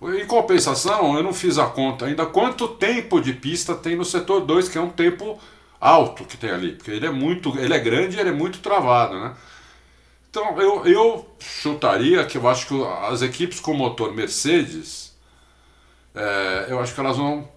Em 0.03 0.27
compensação, 0.27 1.17
eu 1.17 1.23
não 1.23 1.33
fiz 1.33 1.59
a 1.59 1.67
conta 1.67 2.07
ainda 2.07 2.27
quanto 2.27 2.67
tempo 2.67 3.21
de 3.21 3.33
pista 3.33 3.75
tem 3.75 3.95
no 3.95 4.05
setor 4.05 4.41
2, 4.41 4.69
que 4.69 4.79
é 4.79 4.81
um 4.81 4.91
tempo 4.91 5.39
alto 5.81 6.25
que 6.25 6.37
tem 6.37 6.51
ali, 6.51 6.73
porque 6.73 6.91
ele 6.91 7.07
é 7.07 7.11
muito, 7.11 7.57
ele 7.59 7.75
é 7.75 7.79
grande 7.79 8.17
e 8.17 8.21
ele 8.21 8.31
é 8.31 8.33
muito 8.33 8.59
travado, 8.59 9.21
né? 9.21 9.35
Então 10.29 10.61
eu, 10.61 10.87
eu 10.87 11.29
chutaria 11.39 12.25
que 12.25 12.39
eu 12.39 12.49
acho 12.49 12.67
que 12.67 12.85
as 13.09 13.23
equipes 13.23 13.61
com 13.61 13.75
motor 13.75 14.13
Mercedes 14.15 15.13
é, 16.15 16.67
eu 16.69 16.81
acho 16.81 16.95
que 16.95 17.01
elas 17.01 17.17
vão. 17.17 17.49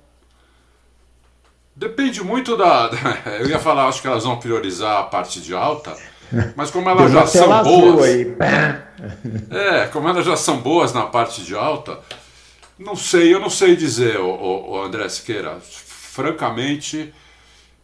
Depende 1.75 2.23
muito 2.23 2.55
da. 2.55 2.89
Eu 3.39 3.49
ia 3.49 3.59
falar, 3.59 3.87
acho 3.87 4.01
que 4.01 4.07
elas 4.07 4.23
vão 4.23 4.39
priorizar 4.39 4.99
a 4.99 5.03
parte 5.03 5.41
de 5.41 5.53
alta, 5.53 5.95
mas 6.55 6.71
como 6.71 6.89
elas 6.89 7.11
já 7.11 7.27
são 7.27 7.63
boas. 7.63 8.09
É, 9.51 9.87
como 9.87 10.07
elas 10.07 10.25
já 10.25 10.37
são 10.37 10.61
boas 10.61 10.93
na 10.93 11.05
parte 11.05 11.43
de 11.43 11.53
alta, 11.53 11.99
não 12.79 12.95
sei, 12.95 13.33
eu 13.33 13.41
não 13.41 13.49
sei 13.49 13.75
dizer, 13.75 14.17
o, 14.17 14.25
o, 14.25 14.71
o 14.71 14.81
André 14.81 15.07
Siqueira. 15.09 15.59
Francamente, 15.59 17.13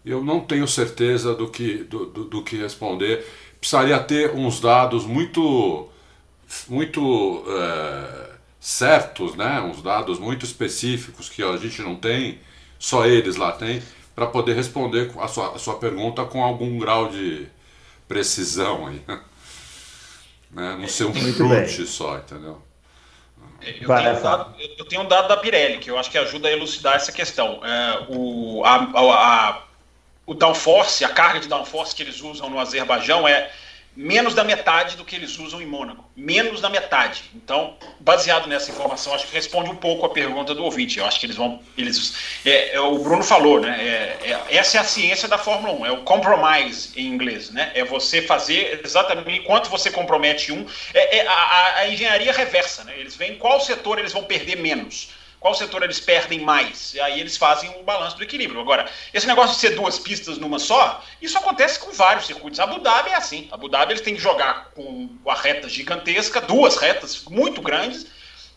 eu 0.06 0.24
não 0.24 0.40
tenho 0.40 0.66
certeza 0.66 1.36
do 1.36 1.50
que, 1.50 1.84
do, 1.84 2.06
do, 2.06 2.24
do 2.24 2.44
que 2.44 2.56
responder. 2.56 3.28
Precisaria 3.60 4.00
ter 4.00 4.32
uns 4.32 4.62
dados 4.62 5.06
muito. 5.06 5.90
muito. 6.70 7.44
É, 7.50 8.32
certos, 8.62 9.36
né, 9.36 9.60
uns 9.60 9.82
dados 9.82 10.20
muito 10.20 10.46
específicos 10.46 11.28
que 11.28 11.42
a 11.42 11.58
gente 11.58 11.82
não 11.82 11.96
tem, 11.96 12.40
só 12.82 13.06
eles 13.06 13.36
lá 13.36 13.52
têm, 13.52 13.82
para 14.16 14.26
poder 14.26 14.56
responder 14.56 15.12
a 15.20 15.28
sua, 15.28 15.56
a 15.56 15.60
sua 15.60 15.78
pergunta 15.78 16.26
com 16.26 16.44
algum 16.44 16.80
grau 16.80 17.10
de 17.10 17.48
precisão 18.08 18.88
aí. 18.88 19.02
Né? 20.54 20.76
Não 20.78 20.86
ser 20.86 21.06
um 21.06 21.14
chute 21.14 21.88
só, 21.88 22.18
entendeu? 22.18 22.62
Eu 23.62 23.88
tenho, 23.88 23.90
um 23.90 24.22
dado, 24.22 24.56
eu 24.60 24.86
tenho, 24.86 25.02
um 25.04 25.08
dado, 25.08 25.30
da 25.30 25.38
Pirelli 25.38 25.78
que 25.78 25.90
eu 25.90 25.98
acho 25.98 26.12
que 26.12 26.18
ajuda 26.18 26.50
a 26.50 26.52
elucidar 26.52 26.96
essa 26.96 27.10
questão. 27.10 27.66
É, 27.66 28.06
o, 28.10 28.62
a, 28.66 28.76
a, 28.76 29.50
a, 29.50 29.64
o 30.26 30.34
downforce, 30.34 31.06
a 31.06 31.10
carga 31.10 31.40
de 31.40 31.48
downforce 31.48 31.96
que 31.96 32.04
eles 32.04 32.20
usam 32.20 32.50
no 32.50 32.60
Azerbaijão 32.60 33.26
é 33.26 33.50
menos 33.96 34.34
da 34.34 34.44
metade 34.44 34.96
do 34.96 35.04
que 35.04 35.16
eles 35.16 35.38
usam 35.38 35.62
em 35.62 35.66
Mônaco. 35.66 36.10
Menos 36.16 36.62
da 36.62 36.70
metade. 36.70 37.24
Então, 37.36 37.76
baseado 38.00 38.48
nessa 38.48 38.72
informação, 38.72 39.14
acho 39.14 39.28
que 39.28 39.34
responde 39.34 39.70
um 39.70 39.76
pouco 39.76 40.06
a 40.06 40.10
pergunta 40.10 40.56
do 40.56 40.64
ouvinte. 40.64 41.00
Eu 41.00 41.06
acho 41.06 41.20
que 41.20 41.26
eles 41.26 41.36
vão. 41.36 41.62
Eles, 41.78 42.16
é, 42.46 42.76
é, 42.76 42.80
o 42.80 42.98
Bruno 43.00 43.24
falou, 43.24 43.60
né? 43.60 43.78
É, 43.80 44.32
é 44.32 44.58
essa 44.58 44.78
é 44.78 44.80
a 44.80 44.84
ciência 44.84 45.28
da 45.28 45.38
Fórmula 45.38 45.74
1, 45.74 45.86
é 45.86 45.92
o 45.92 46.04
compromise 46.04 46.92
em 46.96 47.08
inglês, 47.08 47.50
né? 47.50 47.72
É 47.74 47.84
você 47.84 48.22
fazer 48.22 48.82
exatamente 48.84 49.32
enquanto 49.32 49.70
você 49.70 49.92
compromete 49.92 50.52
um. 50.52 50.66
É, 50.94 51.18
é 51.18 51.28
a, 51.28 51.76
a, 51.78 51.88
engenharia 51.90 52.32
reversa, 52.32 52.84
né? 52.84 52.94
Eles 52.98 53.16
veem 53.16 53.36
qual 53.36 53.60
setor 53.60 54.00
eles 54.00 54.14
vão 54.14 54.24
perder 54.24 54.58
menos 54.58 55.10
qual 55.42 55.56
setor 55.56 55.82
eles 55.82 56.00
perdem 56.00 56.40
mais. 56.40 56.94
E 56.94 57.02
aí 57.02 57.20
eles 57.20 57.36
fazem 57.36 57.68
um 57.72 57.84
balanço 57.84 58.16
do 58.16 58.24
equilíbrio. 58.24 58.62
Agora, 58.62 58.88
esse 59.12 59.26
negócio 59.26 59.56
de 59.56 59.60
ser 59.60 59.72
duas 59.72 59.98
pistas 59.98 60.38
numa 60.38 60.60
só, 60.60 61.04
isso 61.20 61.36
acontece 61.36 61.80
com 61.80 61.92
vários 61.92 62.28
circuitos. 62.28 62.60
Abu 62.60 62.80
Dhabi 62.80 63.10
é 63.10 63.16
assim. 63.16 63.50
Abu 63.52 63.68
Dhabi 63.68 63.94
eles 63.94 64.04
têm 64.04 64.14
que 64.14 64.22
jogar 64.22 64.70
com 64.76 65.10
a 65.28 65.34
reta 65.34 65.68
gigantesca, 65.68 66.40
duas 66.40 66.78
retas 66.78 67.24
muito 67.26 67.60
grandes 67.60 68.06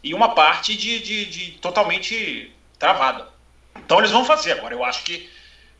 e 0.02 0.12
uma 0.12 0.34
parte 0.34 0.76
de, 0.76 1.00
de, 1.00 1.24
de 1.24 1.50
totalmente 1.52 2.54
travada. 2.78 3.28
Então 3.76 3.98
eles 3.98 4.10
vão 4.10 4.26
fazer. 4.26 4.52
Agora, 4.52 4.74
eu 4.74 4.84
acho 4.84 5.04
que, 5.04 5.30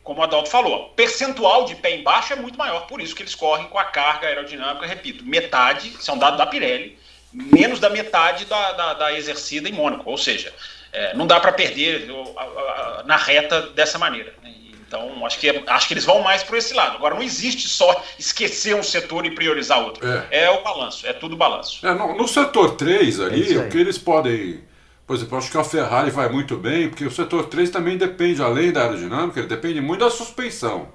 como 0.03 0.21
o 0.21 0.25
Adalto 0.25 0.49
falou, 0.49 0.89
percentual 0.97 1.67
de 1.67 1.75
pé 1.75 1.97
embaixo 1.97 2.33
é 2.33 2.37
muito 2.37 2.57
maior. 2.57 2.87
Por 2.87 3.03
isso 3.03 3.15
que 3.15 3.23
eles 3.23 3.35
correm 3.35 3.69
com 3.69 3.79
a 3.79 3.85
carga 3.85 4.27
aerodinâmica, 4.27 4.87
repito, 4.87 5.23
metade, 5.23 5.89
isso 5.89 6.11
é 6.11 6.15
um 6.15 6.19
dado 6.19 6.39
da 6.39 6.47
Pirelli, 6.47 6.99
menos 7.31 7.79
da 7.79 7.91
metade 7.91 8.47
da, 8.47 8.73
da, 8.73 8.95
da 8.95 9.13
exercida 9.13 9.69
em 9.69 9.73
Mônaco. 9.73 10.11
Ou 10.11 10.17
seja, 10.17 10.51
é, 10.95 11.15
não 11.15 11.27
dá 11.27 11.41
para 11.41 11.53
perder 11.53 12.09
a, 12.37 12.43
a, 12.43 13.03
na 13.05 13.17
reta 13.17 13.63
dessa 13.71 13.99
maneira. 13.99 14.33
Né? 14.43 14.55
Então, 14.87 15.27
acho 15.27 15.41
que, 15.41 15.51
acho 15.67 15.89
que 15.89 15.95
eles 15.95 16.05
vão 16.05 16.23
mais 16.23 16.45
por 16.45 16.57
esse 16.57 16.73
lado. 16.73 16.97
Agora, 16.97 17.17
não 17.17 17.23
existe 17.23 17.67
só 17.67 18.01
esquecer 18.17 18.77
um 18.77 18.83
setor 18.83 19.27
e 19.27 19.35
priorizar 19.35 19.83
outro. 19.83 20.07
É, 20.07 20.45
é 20.45 20.51
o 20.51 20.63
balanço, 20.63 21.05
é 21.05 21.13
tudo 21.13 21.37
balanço. 21.37 21.85
É, 21.85 21.93
no, 21.93 22.17
no, 22.17 22.29
setor 22.29 22.77
3 22.77 23.21
ali, 23.21 23.55
é 23.55 23.59
o 23.59 23.69
que 23.69 23.77
eles 23.77 23.99
podem. 23.99 24.63
Por 25.05 25.17
exemplo, 25.17 25.37
acho 25.37 25.51
que 25.51 25.59
a 25.59 25.65
Ferrari 25.65 26.11
vai 26.11 26.29
muito 26.29 26.57
bem, 26.57 26.89
porque 26.89 27.05
o 27.05 27.11
setor 27.11 27.47
3 27.47 27.71
também 27.71 27.99
depende, 27.99 28.41
além 28.41 28.73
da 28.73 28.83
aerodinâmica, 28.83 29.41
ele 29.41 29.49
depende 29.49 29.81
muito 29.81 30.01
da 30.01 30.11
suspensão. 30.11 30.89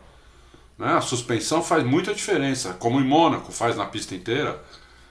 Né? 0.77 0.93
A 0.93 1.01
suspensão 1.01 1.61
faz 1.61 1.83
muita 1.83 2.13
diferença, 2.13 2.73
como 2.79 2.99
em 2.99 3.03
Mônaco 3.03 3.51
faz 3.51 3.75
na 3.75 3.85
pista 3.85 4.15
inteira. 4.15 4.59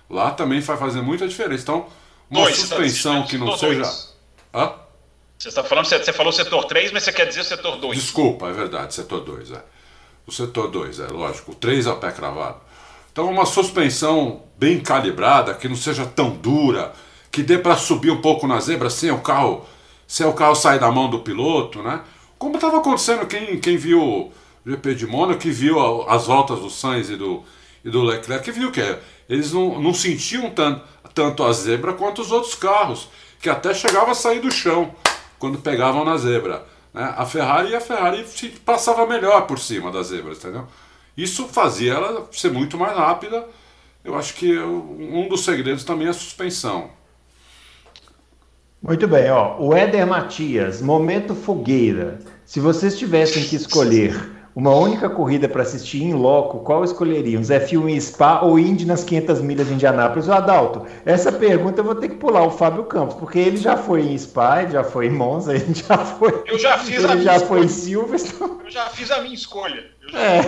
Lá 0.09 0.31
também 0.31 0.61
vai 0.61 0.79
fazer 0.79 1.03
muita 1.03 1.29
diferença. 1.29 1.63
Então, 1.63 1.87
uma 2.31 2.45
dois, 2.45 2.57
suspensão 2.57 3.23
tá 3.23 3.29
que 3.29 3.37
não 3.37 3.57
seja. 3.57 3.83
Dois. 3.83 4.18
Hã? 4.55 4.73
Você 5.39 5.49
está 5.49 5.63
falando, 5.63 5.87
você 5.87 6.13
falou 6.13 6.33
setor 6.33 6.65
3, 6.65 6.91
mas 6.91 7.05
você 7.05 7.13
quer 7.13 7.27
dizer 7.27 7.45
setor 7.45 7.77
2. 7.77 7.97
Desculpa, 7.97 8.49
é 8.49 8.53
verdade, 8.53 8.95
setor 8.95 9.21
2, 9.21 9.53
é. 9.53 9.65
O 10.27 10.33
setor 10.33 10.69
2, 10.69 11.01
é 11.01 11.07
lógico. 11.07 11.53
O 11.53 11.55
3 11.55 11.87
é 11.87 11.91
o 11.91 11.97
pé 11.97 12.11
cravado. 12.11 12.61
Então, 13.13 13.31
uma 13.31 13.47
suspensão 13.47 14.43
bem 14.59 14.81
calibrada, 14.81 15.55
que 15.55 15.69
não 15.69 15.77
seja 15.77 16.05
tão 16.05 16.31
dura, 16.31 16.93
que 17.31 17.43
dê 17.43 17.57
para 17.57 17.77
subir 17.77 18.11
um 18.11 18.21
pouco 18.21 18.47
na 18.47 18.59
zebra 18.61 18.91
sem 18.91 19.11
o 19.11 19.21
carro, 19.21 19.67
sem 20.07 20.27
o 20.27 20.33
carro 20.33 20.55
sair 20.55 20.81
da 20.81 20.91
mão 20.91 21.09
do 21.09 21.21
piloto, 21.21 21.83
né? 21.83 22.01
Como 22.39 22.57
estava 22.57 22.79
acontecendo, 22.79 23.27
quem, 23.27 23.59
quem 23.61 23.77
viu 23.77 24.03
o 24.03 24.33
GP 24.67 24.95
de 24.95 25.07
Mônaco, 25.07 25.41
que 25.41 25.51
viu 25.51 26.09
as 26.09 26.27
voltas 26.27 26.61
do 26.61 26.71
Sainz 26.71 27.11
e 27.11 27.17
do, 27.17 27.45
e 27.85 27.91
do 27.91 28.03
Leclerc, 28.03 28.45
que 28.45 28.53
viu 28.53 28.71
que 28.71 28.99
eles 29.29 29.53
não, 29.53 29.81
não 29.81 29.95
sentiam 29.95 30.51
tanto, 30.51 30.83
tanto 31.15 31.45
a 31.45 31.53
zebra 31.53 31.93
quanto 31.93 32.23
os 32.23 32.31
outros 32.31 32.55
carros 32.55 33.09
que 33.41 33.49
até 33.49 33.73
chegava 33.73 34.13
a 34.13 34.15
sair 34.15 34.41
do 34.41 34.51
chão 34.51 34.95
quando 35.39 35.59
pegavam 35.59 36.05
na 36.05 36.17
zebra. 36.17 36.65
Né? 36.93 37.15
A 37.17 37.25
Ferrari 37.25 37.75
a 37.75 37.81
Ferrari 37.81 38.25
passava 38.65 39.07
melhor 39.07 39.47
por 39.47 39.59
cima 39.59 39.91
das 39.91 40.09
zebras, 40.09 40.39
entendeu? 40.39 40.67
Isso 41.17 41.49
fazia 41.49 41.95
ela 41.95 42.29
ser 42.33 42.53
muito 42.53 42.79
mais 42.79 42.97
rápida. 42.97 43.47
Eu 44.05 44.17
acho 44.17 44.35
que 44.35 44.59
um 44.59 45.29
dos 45.29 45.45
segredos 45.45 45.85
também 45.85 46.07
é 46.07 46.11
a 46.11 46.15
suspensão. 46.15 46.91
Muito 48.81 49.09
bem, 49.09 49.29
ó. 49.31 49.59
O 49.59 49.75
Éder 49.75 50.07
Matias, 50.07 50.81
momento 50.81 51.35
fogueira. 51.35 52.21
Se 52.47 52.61
vocês 52.61 52.97
tivessem 52.97 53.45
que 53.45 53.57
escolher 53.57 54.38
uma 54.59 54.75
única 54.75 55.09
corrida 55.09 55.49
para 55.49 55.63
assistir 55.63 56.03
em 56.03 56.13
loco, 56.13 56.59
qual 56.59 56.83
escolheriam? 56.83 57.41
F1 57.41 57.89
em 57.89 58.01
Spa 58.01 58.41
ou 58.41 58.59
Indy 58.59 58.85
nas 58.85 59.05
500 59.05 59.41
milhas 59.41 59.69
de 59.69 59.75
Indianápolis? 59.75 60.27
O 60.27 60.33
Adalto, 60.33 60.85
essa 61.07 61.31
pergunta 61.31 61.79
eu 61.79 61.85
vou 61.85 61.95
ter 61.95 62.09
que 62.09 62.17
pular 62.17 62.43
o 62.43 62.51
Fábio 62.51 62.83
Campos, 62.83 63.15
porque 63.15 63.39
ele 63.39 63.57
já 63.57 63.77
foi 63.77 64.01
em 64.03 64.19
Spa, 64.19 64.63
ele 64.63 64.73
já 64.73 64.83
foi 64.83 65.07
em 65.07 65.11
Monza, 65.11 65.55
ele 65.55 65.73
já 65.73 65.99
foi. 65.99 66.43
Eu 66.45 66.59
já 66.59 66.77
fiz 66.77 66.97
ele 66.97 67.07
a 67.07 67.15
minha 67.15 67.39
já 67.39 67.47
foi 67.47 67.61
em 67.61 67.69
Silverstone. 67.69 68.59
Eu 68.65 68.71
já 68.73 68.87
fiz 68.87 69.13
a 69.13 69.21
minha 69.21 69.35
escolha. 69.35 69.93
Eu 70.03 70.11
já, 70.11 70.19
é. 70.19 70.41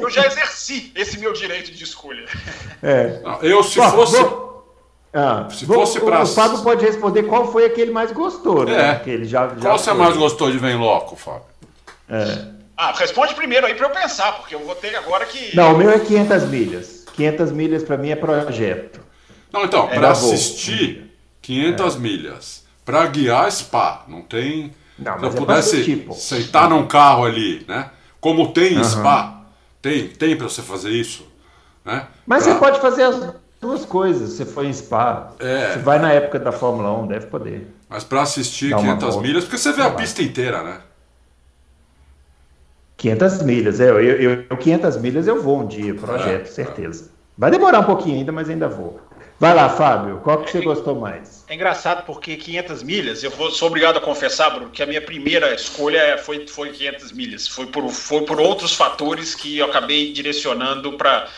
eu 0.00 0.10
já 0.10 0.26
exerci 0.26 0.90
esse 0.94 1.18
meu 1.18 1.34
direito 1.34 1.70
de 1.70 1.84
escolha. 1.84 2.24
É. 2.82 3.20
eu, 3.42 3.62
se 3.62 3.78
Bom, 3.78 3.90
fosse. 3.90 4.18
Vou... 4.18 4.66
Ah, 5.12 5.46
se 5.50 5.66
fosse 5.66 6.00
para. 6.00 6.22
O 6.22 6.26
Fábio 6.26 6.62
pode 6.62 6.86
responder 6.86 7.24
qual 7.24 7.52
foi 7.52 7.66
aquele 7.66 7.90
mais 7.90 8.12
gostou, 8.12 8.64
né? 8.64 8.92
É. 8.92 8.94
Que 8.94 9.10
ele 9.10 9.26
já, 9.26 9.46
já 9.48 9.56
qual 9.60 9.78
você 9.78 9.92
mais 9.92 10.16
gostou 10.16 10.50
de 10.50 10.56
ver 10.56 10.70
em 10.70 10.78
loco, 10.78 11.16
Fábio? 11.16 11.42
É. 12.08 12.56
Ah, 12.80 12.92
responde 12.96 13.34
primeiro 13.34 13.66
aí 13.66 13.74
para 13.74 13.86
eu 13.86 13.90
pensar, 13.90 14.36
porque 14.36 14.54
eu 14.54 14.60
vou 14.60 14.76
ter 14.76 14.94
agora 14.94 15.26
que. 15.26 15.56
Não, 15.56 15.74
o 15.74 15.76
meu 15.76 15.90
é 15.90 15.98
500 15.98 16.44
milhas. 16.44 17.04
500 17.12 17.50
milhas 17.50 17.82
para 17.82 17.96
mim 17.96 18.10
é 18.10 18.14
projeto. 18.14 19.00
Não, 19.52 19.64
então, 19.64 19.88
é 19.90 19.96
para 19.96 20.12
assistir 20.12 21.12
500 21.42 21.96
é. 21.96 21.98
milhas, 21.98 22.64
para 22.84 23.04
guiar 23.06 23.50
Spa, 23.50 24.04
não 24.06 24.22
tem. 24.22 24.72
Não, 24.96 25.18
Se 25.18 25.24
eu 25.24 25.30
é 25.30 25.32
pudesse 25.32 25.84
tipo. 25.84 26.14
sentar 26.14 26.70
num 26.70 26.86
carro 26.86 27.24
ali, 27.24 27.64
né? 27.66 27.90
Como 28.20 28.52
tem 28.52 28.78
uhum. 28.78 28.84
Spa, 28.84 29.42
tem, 29.82 30.06
tem 30.10 30.36
para 30.36 30.48
você 30.48 30.62
fazer 30.62 30.90
isso, 30.90 31.26
né? 31.84 32.06
Mas 32.24 32.44
pra... 32.44 32.52
você 32.52 32.58
pode 32.60 32.80
fazer 32.80 33.02
as 33.02 33.34
duas 33.60 33.84
coisas. 33.84 34.34
Você 34.34 34.44
foi 34.44 34.68
em 34.68 34.72
Spa, 34.72 35.32
é. 35.40 35.72
você 35.72 35.78
vai 35.80 35.98
na 35.98 36.12
época 36.12 36.38
da 36.38 36.52
Fórmula 36.52 36.96
1, 37.00 37.08
deve 37.08 37.26
poder. 37.26 37.66
Mas 37.88 38.04
para 38.04 38.22
assistir 38.22 38.72
500 38.72 39.16
milhas, 39.16 39.42
porque 39.42 39.58
você 39.58 39.72
vê 39.72 39.82
a 39.82 39.90
pista 39.90 40.22
inteira, 40.22 40.62
né? 40.62 40.78
500 42.98 43.42
milhas, 43.42 43.80
é, 43.80 43.88
eu, 43.88 44.00
eu, 44.00 44.44
eu 44.50 44.56
500 44.56 44.96
milhas 44.96 45.26
eu 45.28 45.40
vou 45.40 45.60
um 45.60 45.66
dia, 45.66 45.94
projeto, 45.94 46.42
é, 46.42 46.44
certeza. 46.44 47.10
Vai 47.36 47.50
demorar 47.50 47.78
um 47.78 47.84
pouquinho 47.84 48.16
ainda, 48.16 48.32
mas 48.32 48.50
ainda 48.50 48.68
vou. 48.68 49.00
Vai 49.38 49.54
lá, 49.54 49.68
Fábio, 49.68 50.18
qual 50.24 50.42
que 50.42 50.50
você 50.50 50.60
gostou 50.60 50.96
mais? 50.96 51.44
É 51.46 51.54
engraçado 51.54 52.04
porque 52.04 52.36
500 52.36 52.82
milhas, 52.82 53.22
eu 53.22 53.30
vou, 53.30 53.52
sou 53.52 53.68
obrigado 53.68 53.98
a 53.98 54.00
confessar, 54.00 54.50
Bruno, 54.50 54.70
que 54.70 54.82
a 54.82 54.86
minha 54.86 55.00
primeira 55.00 55.54
escolha 55.54 56.18
foi, 56.18 56.48
foi 56.48 56.70
500 56.70 57.12
milhas. 57.12 57.46
Foi 57.46 57.66
por, 57.66 57.88
foi 57.88 58.22
por 58.22 58.40
outros 58.40 58.74
fatores 58.74 59.36
que 59.36 59.58
eu 59.58 59.66
acabei 59.66 60.12
direcionando 60.12 60.94
para 60.94 61.28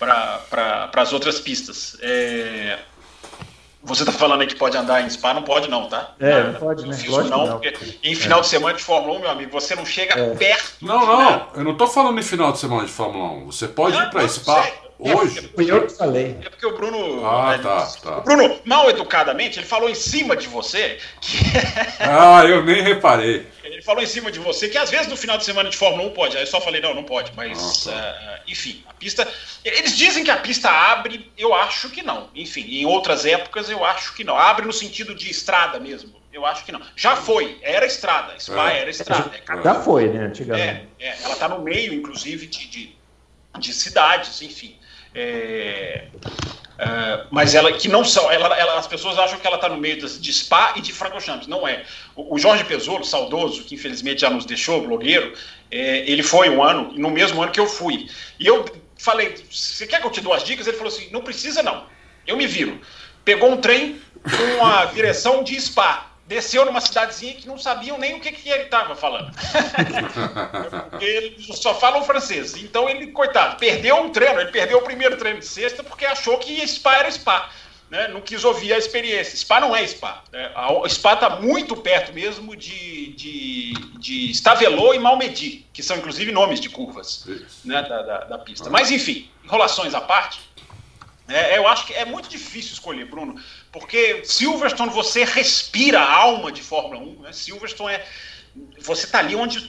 pra, 0.00 0.90
as 0.92 1.12
outras 1.12 1.38
pistas. 1.38 1.96
É, 2.02 2.80
você 3.86 4.02
está 4.02 4.12
falando 4.12 4.40
aí 4.40 4.46
que 4.46 4.56
pode 4.56 4.76
andar 4.76 5.00
em 5.02 5.08
Spa, 5.08 5.32
não 5.32 5.42
pode 5.42 5.70
não, 5.70 5.88
tá? 5.88 6.14
É, 6.18 6.42
não, 6.42 6.52
não 6.52 6.60
pode, 6.60 6.86
né? 6.86 6.96
Lógico 7.08 7.36
não, 7.36 7.46
não, 7.46 7.58
porque 7.58 7.98
em 8.02 8.14
final 8.14 8.40
é. 8.40 8.42
de 8.42 8.48
semana 8.48 8.76
de 8.76 8.82
Fórmula 8.82 9.16
1, 9.18 9.20
meu 9.20 9.30
amigo, 9.30 9.52
você 9.52 9.74
não 9.74 9.86
chega 9.86 10.18
é. 10.18 10.34
perto. 10.34 10.72
Não, 10.82 11.06
não, 11.06 11.30
né? 11.30 11.46
eu 11.54 11.64
não 11.64 11.72
estou 11.72 11.86
falando 11.86 12.18
em 12.18 12.22
final 12.22 12.52
de 12.52 12.58
semana 12.58 12.84
de 12.84 12.92
Fórmula 12.92 13.30
1. 13.44 13.46
Você 13.46 13.68
pode 13.68 13.96
ir 13.96 14.10
para 14.10 14.28
Spa 14.28 14.62
sei. 14.62 15.14
hoje. 15.14 15.38
É, 15.38 15.42
Fui 15.54 15.70
eu 15.70 15.86
que 15.86 15.92
falei. 15.94 16.36
É 16.44 16.50
porque 16.50 16.66
o 16.66 16.76
Bruno. 16.76 17.24
Ah, 17.24 17.54
é, 17.54 17.58
tá, 17.58 17.86
tá. 18.02 18.18
O 18.18 18.20
Bruno, 18.22 18.58
mal 18.64 18.90
educadamente, 18.90 19.58
ele 19.58 19.66
falou 19.66 19.88
em 19.88 19.94
cima 19.94 20.36
de 20.36 20.48
você. 20.48 20.98
Que... 21.20 21.38
ah, 22.00 22.44
eu 22.44 22.64
nem 22.64 22.82
reparei. 22.82 23.46
Falou 23.86 24.02
em 24.02 24.06
cima 24.06 24.32
de 24.32 24.40
você 24.40 24.68
que 24.68 24.76
às 24.76 24.90
vezes 24.90 25.06
no 25.06 25.16
final 25.16 25.38
de 25.38 25.44
semana 25.44 25.70
de 25.70 25.76
Fórmula 25.76 26.08
1 26.08 26.12
pode. 26.12 26.36
Aí 26.36 26.42
eu 26.42 26.46
só 26.48 26.60
falei, 26.60 26.80
não, 26.80 26.92
não 26.92 27.04
pode. 27.04 27.32
Mas, 27.36 27.86
ah, 27.86 28.40
uh, 28.40 28.50
enfim, 28.50 28.82
a 28.88 28.92
pista. 28.92 29.26
Eles 29.64 29.96
dizem 29.96 30.24
que 30.24 30.30
a 30.30 30.38
pista 30.38 30.68
abre, 30.68 31.30
eu 31.38 31.54
acho 31.54 31.88
que 31.90 32.02
não. 32.02 32.28
Enfim, 32.34 32.62
em 32.62 32.84
outras 32.84 33.24
épocas 33.24 33.70
eu 33.70 33.84
acho 33.84 34.12
que 34.14 34.24
não. 34.24 34.36
Abre 34.36 34.66
no 34.66 34.72
sentido 34.72 35.14
de 35.14 35.30
estrada 35.30 35.78
mesmo. 35.78 36.20
Eu 36.32 36.44
acho 36.44 36.64
que 36.64 36.72
não. 36.72 36.82
Já 36.96 37.14
foi, 37.14 37.60
era 37.62 37.86
estrada. 37.86 38.34
Spa 38.40 38.72
é. 38.72 38.80
era 38.80 38.90
estrada. 38.90 39.30
É, 39.36 39.62
já 39.62 39.74
foi, 39.76 40.08
né? 40.08 40.24
Antigamente. 40.24 40.88
É, 40.98 41.06
é 41.06 41.18
ela 41.22 41.34
está 41.34 41.48
no 41.48 41.60
meio, 41.60 41.94
inclusive, 41.94 42.48
de, 42.48 42.66
de, 42.66 42.96
de 43.56 43.72
cidades, 43.72 44.42
enfim. 44.42 44.76
É, 45.14 46.08
Uh, 46.76 47.26
mas 47.30 47.54
ela 47.54 47.72
que 47.72 47.88
não 47.88 48.04
são, 48.04 48.30
ela, 48.30 48.54
ela, 48.54 48.78
as 48.78 48.86
pessoas 48.86 49.18
acham 49.18 49.38
que 49.38 49.46
ela 49.46 49.56
está 49.56 49.66
no 49.66 49.78
meio 49.78 49.98
de, 49.98 50.20
de 50.20 50.32
Spa 50.32 50.74
e 50.76 50.82
de 50.82 50.92
Francorchamps, 50.92 51.46
não 51.46 51.66
é. 51.66 51.84
O, 52.14 52.34
o, 52.34 52.38
Jorge 52.38 52.64
Pesolo, 52.64 53.02
saudoso, 53.02 53.64
que 53.64 53.74
infelizmente 53.74 54.20
já 54.20 54.28
nos 54.28 54.44
deixou, 54.44 54.86
blogueiro, 54.86 55.32
é, 55.70 56.10
ele 56.10 56.22
foi 56.22 56.50
um 56.50 56.62
ano, 56.62 56.92
no 56.92 57.10
mesmo 57.10 57.42
ano 57.42 57.50
que 57.50 57.60
eu 57.60 57.66
fui. 57.66 58.10
E 58.38 58.46
eu 58.46 58.66
falei, 58.98 59.42
você 59.50 59.86
quer 59.86 60.02
que 60.02 60.06
eu 60.06 60.10
te 60.10 60.20
dou 60.20 60.34
as 60.34 60.44
dicas? 60.44 60.66
Ele 60.66 60.76
falou 60.76 60.92
assim, 60.92 61.08
não 61.10 61.22
precisa 61.22 61.62
não, 61.62 61.86
eu 62.26 62.36
me 62.36 62.46
viro. 62.46 62.78
Pegou 63.24 63.50
um 63.50 63.56
trem 63.56 63.98
com 64.22 64.66
a 64.66 64.84
direção 64.84 65.42
de 65.42 65.58
Spa 65.58 66.15
desceu 66.26 66.64
numa 66.64 66.80
cidadezinha 66.80 67.34
que 67.34 67.46
não 67.46 67.58
sabiam 67.58 67.98
nem 67.98 68.14
o 68.14 68.20
que, 68.20 68.32
que 68.32 68.48
ele 68.48 68.64
estava 68.64 68.94
falando. 68.96 69.30
eles 71.00 71.46
só 71.58 71.74
falam 71.74 72.02
francês. 72.04 72.56
Então 72.56 72.88
ele, 72.88 73.08
coitado, 73.08 73.56
perdeu 73.56 73.96
um 74.02 74.10
treino, 74.10 74.40
ele 74.40 74.50
perdeu 74.50 74.78
o 74.78 74.82
primeiro 74.82 75.16
treino 75.16 75.38
de 75.38 75.46
sexta 75.46 75.84
porque 75.84 76.04
achou 76.04 76.38
que 76.38 76.66
Spa 76.66 76.96
era 76.96 77.10
Spa. 77.10 77.50
Né? 77.88 78.08
Não 78.08 78.20
quis 78.20 78.44
ouvir 78.44 78.72
a 78.72 78.78
experiência. 78.78 79.36
Spa 79.36 79.60
não 79.60 79.74
é 79.74 79.86
Spa. 79.86 80.24
Né? 80.32 80.50
A 80.56 80.88
Spa 80.88 81.14
está 81.14 81.30
muito 81.30 81.76
perto 81.76 82.12
mesmo 82.12 82.56
de, 82.56 83.12
de, 83.12 83.72
de 83.98 84.30
Stavelot 84.32 84.96
e 84.96 84.98
Malmedy, 84.98 85.64
que 85.72 85.82
são 85.82 85.96
inclusive 85.96 86.32
nomes 86.32 86.60
de 86.60 86.68
curvas 86.68 87.24
né? 87.64 87.82
da, 87.82 88.02
da, 88.02 88.18
da 88.24 88.38
pista. 88.38 88.68
Mas 88.68 88.90
enfim, 88.90 89.30
enrolações 89.44 89.94
à 89.94 90.00
parte. 90.00 90.40
É, 91.28 91.58
eu 91.58 91.66
acho 91.66 91.86
que 91.86 91.92
é 91.92 92.04
muito 92.04 92.28
difícil 92.28 92.72
escolher, 92.72 93.04
Bruno, 93.06 93.40
porque 93.78 94.24
Silverstone 94.24 94.90
você 94.90 95.24
respira 95.24 96.00
a 96.00 96.10
alma 96.10 96.50
de 96.50 96.62
Fórmula 96.62 96.98
1. 97.00 97.22
Né? 97.22 97.32
Silverstone 97.32 97.94
é. 97.94 98.06
Você 98.80 99.04
está 99.04 99.18
ali 99.18 99.36
onde 99.36 99.60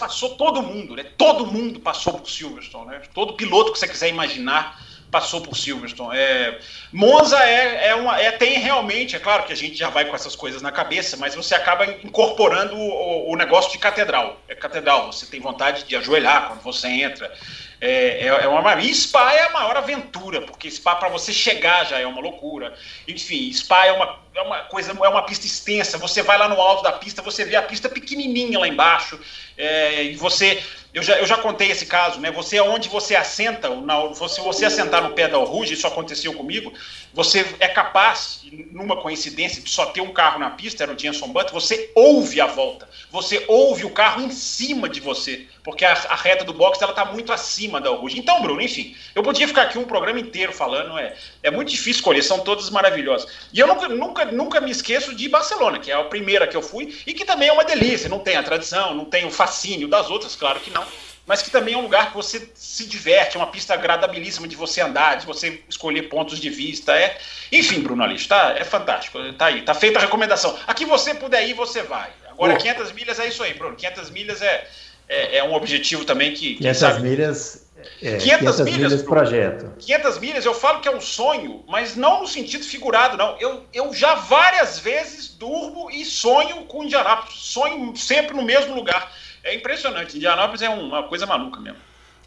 passou 0.00 0.30
todo 0.30 0.60
mundo, 0.60 0.96
né? 0.96 1.04
Todo 1.16 1.46
mundo 1.46 1.78
passou 1.78 2.14
por 2.14 2.28
Silverstone, 2.28 2.90
né? 2.90 3.02
Todo 3.14 3.34
piloto 3.34 3.72
que 3.72 3.78
você 3.78 3.86
quiser 3.86 4.08
imaginar 4.08 4.84
passou 5.12 5.40
por 5.40 5.56
Silverstone. 5.56 6.18
É, 6.18 6.58
Monza 6.92 7.38
é, 7.38 7.88
é, 7.88 7.94
uma, 7.94 8.20
é, 8.20 8.32
tem 8.32 8.58
realmente, 8.58 9.14
é 9.14 9.20
claro 9.20 9.44
que 9.44 9.52
a 9.52 9.56
gente 9.56 9.76
já 9.76 9.88
vai 9.88 10.04
com 10.06 10.16
essas 10.16 10.34
coisas 10.34 10.60
na 10.60 10.72
cabeça, 10.72 11.16
mas 11.16 11.36
você 11.36 11.54
acaba 11.54 11.86
incorporando 11.86 12.74
o, 12.74 13.30
o 13.30 13.36
negócio 13.36 13.70
de 13.70 13.78
catedral. 13.78 14.40
É 14.48 14.56
catedral, 14.56 15.12
você 15.12 15.24
tem 15.26 15.38
vontade 15.38 15.84
de 15.84 15.94
ajoelhar 15.94 16.48
quando 16.48 16.62
você 16.62 16.88
entra. 16.88 17.32
É, 17.80 18.24
é, 18.24 18.26
é 18.26 18.48
uma 18.48 18.80
e 18.80 18.94
Spa 18.94 19.34
é 19.34 19.42
a 19.42 19.50
maior 19.50 19.76
aventura, 19.76 20.40
porque 20.42 20.70
Spa 20.70 20.94
para 20.96 21.08
você 21.08 21.32
chegar 21.32 21.84
já 21.84 21.98
é 21.98 22.06
uma 22.06 22.20
loucura. 22.20 22.74
Enfim, 23.06 23.52
Spa 23.52 23.86
é 23.86 23.92
uma, 23.92 24.18
é 24.34 24.40
uma 24.40 24.58
coisa, 24.60 24.92
é 24.92 25.08
uma 25.08 25.22
pista 25.22 25.46
extensa. 25.46 25.98
Você 25.98 26.22
vai 26.22 26.38
lá 26.38 26.48
no 26.48 26.60
alto 26.60 26.82
da 26.82 26.92
pista, 26.92 27.20
você 27.20 27.44
vê 27.44 27.56
a 27.56 27.62
pista 27.62 27.88
pequenininha 27.88 28.58
lá 28.58 28.66
embaixo, 28.66 29.20
é, 29.58 30.04
e 30.04 30.16
você 30.16 30.62
eu 30.96 31.02
já, 31.02 31.18
eu 31.18 31.26
já 31.26 31.36
contei 31.36 31.70
esse 31.70 31.84
caso, 31.84 32.18
né? 32.20 32.30
Você, 32.30 32.58
onde 32.58 32.88
você 32.88 33.14
assenta, 33.14 33.68
na, 33.68 34.14
se 34.14 34.40
você 34.40 34.64
assentar 34.64 35.02
no 35.02 35.10
pé 35.10 35.28
da 35.28 35.36
Ruge, 35.36 35.74
isso 35.74 35.86
aconteceu 35.86 36.32
comigo, 36.32 36.72
você 37.16 37.46
é 37.60 37.66
capaz, 37.66 38.42
numa 38.70 39.00
coincidência, 39.00 39.62
de 39.62 39.70
só 39.70 39.86
ter 39.86 40.02
um 40.02 40.12
carro 40.12 40.38
na 40.38 40.50
pista, 40.50 40.82
era 40.82 40.92
o 40.92 40.98
Jenson 40.98 41.28
Button, 41.28 41.50
você 41.50 41.90
ouve 41.94 42.42
a 42.42 42.46
volta, 42.46 42.86
você 43.10 43.42
ouve 43.48 43.86
o 43.86 43.90
carro 43.90 44.20
em 44.20 44.30
cima 44.30 44.86
de 44.86 45.00
você, 45.00 45.46
porque 45.64 45.82
a, 45.82 45.94
a 46.10 46.14
reta 46.14 46.44
do 46.44 46.52
box 46.52 46.78
ela 46.82 46.92
está 46.92 47.06
muito 47.06 47.32
acima 47.32 47.80
da 47.80 47.88
Ruge. 47.88 48.18
Então, 48.18 48.42
Bruno, 48.42 48.60
enfim, 48.60 48.94
eu 49.14 49.22
podia 49.22 49.48
ficar 49.48 49.62
aqui 49.62 49.78
um 49.78 49.84
programa 49.84 50.20
inteiro 50.20 50.52
falando, 50.52 50.98
é, 50.98 51.16
é 51.42 51.50
muito 51.50 51.70
difícil 51.70 51.92
escolher, 51.92 52.22
são 52.22 52.40
todas 52.40 52.68
maravilhosas. 52.68 53.32
E 53.50 53.58
eu 53.58 53.66
nunca, 53.66 53.88
nunca, 53.88 54.24
nunca 54.26 54.60
me 54.60 54.70
esqueço 54.70 55.14
de 55.14 55.26
Barcelona, 55.26 55.78
que 55.78 55.90
é 55.90 55.94
a 55.94 56.04
primeira 56.04 56.46
que 56.46 56.54
eu 56.56 56.60
fui, 56.60 56.98
e 57.06 57.14
que 57.14 57.24
também 57.24 57.48
é 57.48 57.52
uma 57.52 57.64
delícia, 57.64 58.10
não 58.10 58.18
tem 58.18 58.36
a 58.36 58.42
tradição, 58.42 58.94
não 58.94 59.06
tem 59.06 59.24
o 59.24 59.30
fascínio 59.30 59.88
das 59.88 60.10
outras, 60.10 60.36
claro 60.36 60.60
que 60.60 60.70
não 60.70 60.84
mas 61.26 61.42
que 61.42 61.50
também 61.50 61.74
é 61.74 61.76
um 61.76 61.82
lugar 61.82 62.10
que 62.10 62.16
você 62.16 62.48
se 62.54 62.86
diverte, 62.86 63.36
é 63.36 63.40
uma 63.40 63.48
pista 63.48 63.74
agradabilíssima 63.74 64.46
de 64.46 64.54
você 64.54 64.80
andar, 64.80 65.16
de 65.16 65.26
você 65.26 65.60
escolher 65.68 66.02
pontos 66.02 66.38
de 66.38 66.48
vista. 66.48 66.92
É... 66.92 67.18
Enfim, 67.50 67.80
Bruno 67.80 68.04
Alix, 68.04 68.26
tá, 68.26 68.54
é 68.56 68.64
fantástico. 68.64 69.18
Tá 69.32 69.46
aí, 69.46 69.62
tá 69.62 69.74
feita 69.74 69.98
a 69.98 70.02
recomendação. 70.02 70.56
Aqui 70.66 70.84
você 70.84 71.14
puder 71.14 71.46
ir, 71.46 71.54
você 71.54 71.82
vai. 71.82 72.10
Agora, 72.30 72.54
oh. 72.54 72.58
500 72.58 72.92
milhas 72.92 73.18
é 73.18 73.26
isso 73.26 73.42
aí, 73.42 73.54
Bruno. 73.54 73.74
500 73.74 74.10
milhas 74.10 74.40
é, 74.40 74.68
é, 75.08 75.38
é 75.38 75.44
um 75.44 75.52
objetivo 75.54 76.04
também 76.04 76.32
que. 76.32 76.54
500 76.56 76.78
sabe... 76.78 77.02
milhas. 77.02 77.66
É, 78.02 78.16
500, 78.16 78.20
500 78.20 78.60
milhas, 78.60 78.78
milhas 78.78 79.02
projeto. 79.02 79.72
500 79.78 80.18
milhas, 80.18 80.44
eu 80.44 80.54
falo 80.54 80.80
que 80.80 80.88
é 80.88 80.90
um 80.90 81.00
sonho, 81.00 81.64
mas 81.68 81.94
não 81.94 82.20
no 82.20 82.26
sentido 82.26 82.64
figurado, 82.64 83.16
não. 83.16 83.36
Eu, 83.38 83.64
eu 83.72 83.92
já 83.92 84.14
várias 84.14 84.78
vezes 84.78 85.28
durmo 85.28 85.90
e 85.90 86.04
sonho 86.04 86.64
com 86.64 86.84
Indianápolis. 86.84 87.38
Sonho 87.38 87.96
sempre 87.96 88.34
no 88.34 88.42
mesmo 88.42 88.74
lugar. 88.74 89.12
É 89.46 89.54
impressionante. 89.54 90.16
Indianápolis 90.16 90.62
é 90.62 90.68
uma 90.68 91.04
coisa 91.04 91.24
maluca 91.24 91.60
mesmo. 91.60 91.78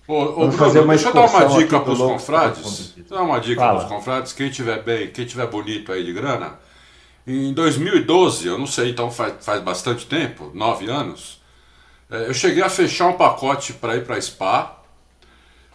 Ô, 0.08 0.13
ô 0.13 0.34
Bruno, 0.34 0.51
fazer 0.53 0.79
uma 0.79 0.95
deixa 0.95 1.10
eu 1.10 1.13
dar 1.13 1.25
uma 1.25 1.45
dica 1.45 1.79
para 1.79 1.91
os 1.91 1.99
confrades. 1.99 2.93
Dar 3.10 3.21
uma 3.21 3.39
dica 3.39 3.62
para 3.62 3.77
os 3.77 3.84
confrades. 3.84 4.34
Quem 4.34 4.49
tiver 4.49 4.82
bem, 4.82 5.12
quem 5.12 5.25
tiver 5.25 5.45
bonito 5.47 5.91
aí 5.91 6.03
de 6.03 6.13
grana. 6.13 6.58
Em 7.27 7.53
2012, 7.53 8.47
eu 8.47 8.58
não 8.58 8.65
sei, 8.65 8.89
então 8.89 9.12
faz, 9.12 9.45
faz 9.45 9.62
bastante 9.62 10.08
tempo, 10.08 10.51
nove 10.55 10.89
anos, 10.89 11.39
é, 12.10 12.27
eu 12.27 12.34
cheguei 12.34 12.63
a 12.63 12.69
fechar 12.69 13.08
um 13.08 13.17
pacote 13.17 13.73
para 13.73 13.95
ir 13.97 14.03
para 14.03 14.19
Spa. 14.19 14.82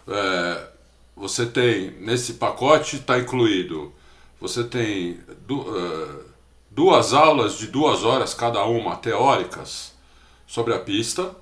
É, 0.05 0.67
você 1.15 1.45
tem, 1.45 1.91
nesse 2.01 2.33
pacote 2.33 2.97
está 2.97 3.17
incluído, 3.17 3.93
você 4.39 4.65
tem 4.65 5.17
du, 5.47 5.61
uh, 5.61 6.25
duas 6.69 7.13
aulas 7.13 7.57
de 7.57 7.67
duas 7.67 8.03
horas 8.03 8.33
cada 8.33 8.65
uma, 8.65 8.97
teóricas, 8.97 9.94
sobre 10.55 10.73
a 10.73 10.79
pista. 10.79 11.35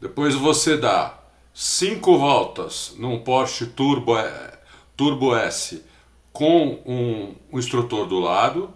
Depois 0.00 0.34
você 0.34 0.76
dá 0.76 1.16
cinco 1.54 2.18
voltas 2.18 2.94
num 2.98 3.20
Porsche 3.20 3.66
Turbo, 3.66 4.18
é, 4.18 4.58
Turbo 4.96 5.36
S 5.36 5.84
com 6.32 6.82
um, 6.84 7.36
um 7.52 7.58
instrutor 7.60 8.08
do 8.08 8.18
lado. 8.18 8.74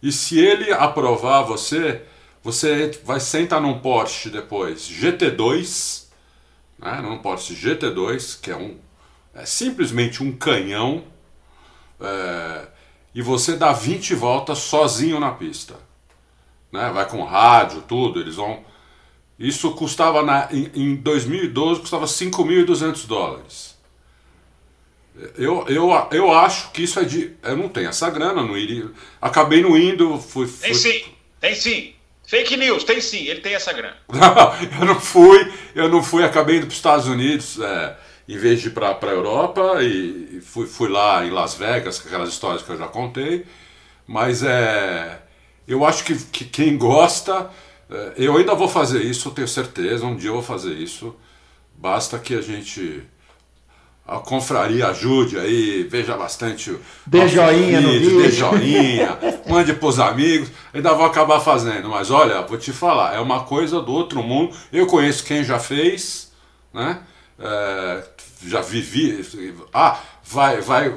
E 0.00 0.12
se 0.12 0.38
ele 0.38 0.72
aprovar 0.72 1.42
você, 1.42 2.04
você 2.40 2.92
vai 3.02 3.18
sentar 3.18 3.60
num 3.60 3.80
Porsche 3.80 4.30
depois 4.30 4.88
GT2, 4.88 6.04
né, 6.78 7.00
num 7.02 7.18
Porsche 7.18 7.54
GT2, 7.54 8.40
que 8.40 8.52
é 8.52 8.56
um 8.56 8.78
é 9.34 9.44
simplesmente 9.44 10.22
um 10.22 10.32
canhão, 10.32 11.04
é, 12.00 12.68
e 13.14 13.20
você 13.20 13.54
dá 13.54 13.70
20 13.70 14.14
voltas 14.14 14.60
sozinho 14.60 15.20
na 15.20 15.32
pista. 15.32 15.74
Né, 16.72 16.90
vai 16.90 17.06
com 17.06 17.22
rádio, 17.22 17.82
tudo, 17.82 18.18
eles 18.18 18.36
vão 18.36 18.64
isso 19.38 19.70
custava, 19.72 20.22
na, 20.22 20.48
em, 20.50 20.70
em 20.74 20.94
2012, 20.96 21.80
custava 21.80 22.06
5.200 22.06 23.06
dólares. 23.06 23.76
Eu, 25.36 25.66
eu, 25.68 25.90
eu 26.10 26.32
acho 26.32 26.70
que 26.72 26.82
isso 26.82 27.00
é 27.00 27.04
de. 27.04 27.32
Eu 27.42 27.56
não 27.56 27.68
tenho 27.68 27.88
essa 27.88 28.10
grana, 28.10 28.42
não 28.42 28.56
iria. 28.56 28.90
Acabei 29.20 29.62
não 29.62 29.76
indo. 29.76 30.18
Fui, 30.18 30.46
fui... 30.46 30.68
Tem 30.68 30.74
sim, 30.74 31.04
tem 31.40 31.54
sim. 31.54 31.92
Fake 32.26 32.56
news, 32.56 32.82
tem 32.82 33.00
sim, 33.00 33.24
ele 33.26 33.40
tem 33.40 33.54
essa 33.54 33.72
grana. 33.72 33.96
Eu 34.80 34.84
não 34.84 35.00
fui, 35.00 35.52
eu 35.76 35.88
não 35.88 36.02
fui, 36.02 36.24
acabei 36.24 36.56
indo 36.56 36.66
para 36.66 36.72
os 36.72 36.76
Estados 36.76 37.06
Unidos, 37.06 37.60
é, 37.60 37.96
em 38.28 38.36
vez 38.36 38.60
de 38.60 38.66
ir 38.66 38.70
para 38.72 38.98
a 39.00 39.06
Europa, 39.06 39.80
e, 39.80 40.38
e, 40.38 40.40
fui, 40.40 40.66
fui 40.66 40.88
lá 40.88 41.24
em 41.24 41.30
Las 41.30 41.54
Vegas, 41.54 42.00
com 42.00 42.08
aquelas 42.08 42.28
histórias 42.30 42.62
que 42.62 42.70
eu 42.70 42.76
já 42.76 42.88
contei. 42.88 43.46
Mas 44.06 44.42
é. 44.42 45.20
Eu 45.68 45.84
acho 45.84 46.04
que, 46.04 46.16
que 46.16 46.44
quem 46.44 46.76
gosta 46.76 47.48
eu 48.16 48.36
ainda 48.36 48.54
vou 48.54 48.68
fazer 48.68 49.02
isso, 49.02 49.30
tenho 49.30 49.46
certeza, 49.46 50.04
um 50.04 50.16
dia 50.16 50.30
eu 50.30 50.34
vou 50.34 50.42
fazer 50.42 50.72
isso. 50.74 51.14
Basta 51.76 52.18
que 52.18 52.34
a 52.34 52.40
gente, 52.40 53.02
a 54.06 54.18
confraria 54.18 54.88
ajude 54.88 55.38
aí, 55.38 55.84
veja 55.84 56.16
bastante. 56.16 56.76
Dê 57.06 57.28
joinha 57.28 57.80
vídeo, 57.80 57.82
no 57.82 57.92
vídeo. 57.92 58.22
Dê 58.22 58.30
joinha, 58.30 59.18
mande 59.48 59.72
pros 59.74 60.00
amigos, 60.00 60.50
ainda 60.72 60.94
vou 60.94 61.06
acabar 61.06 61.38
fazendo. 61.40 61.88
Mas 61.88 62.10
olha, 62.10 62.42
vou 62.42 62.58
te 62.58 62.72
falar, 62.72 63.14
é 63.14 63.20
uma 63.20 63.44
coisa 63.44 63.80
do 63.80 63.92
outro 63.92 64.22
mundo. 64.22 64.56
Eu 64.72 64.86
conheço 64.86 65.24
quem 65.24 65.44
já 65.44 65.58
fez, 65.58 66.32
né? 66.72 67.00
É, 67.38 68.04
já 68.44 68.62
vivi. 68.62 69.24
Ah, 69.72 70.00
vai, 70.24 70.60
vai, 70.60 70.94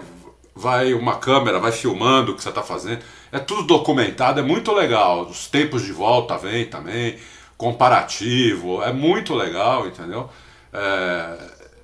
vai 0.55 0.93
uma 0.93 1.17
câmera, 1.17 1.59
vai 1.59 1.71
filmando 1.71 2.31
o 2.31 2.35
que 2.35 2.41
você 2.41 2.49
está 2.49 2.63
fazendo. 2.63 3.01
É 3.31 3.39
tudo 3.39 3.63
documentado, 3.63 4.39
é 4.39 4.43
muito 4.43 4.71
legal. 4.71 5.21
Os 5.27 5.47
tempos 5.47 5.83
de 5.83 5.91
volta 5.91 6.37
vem 6.37 6.65
também, 6.65 7.17
comparativo, 7.57 8.81
é 8.81 8.91
muito 8.91 9.35
legal, 9.35 9.87
entendeu? 9.87 10.29
É, 10.73 11.37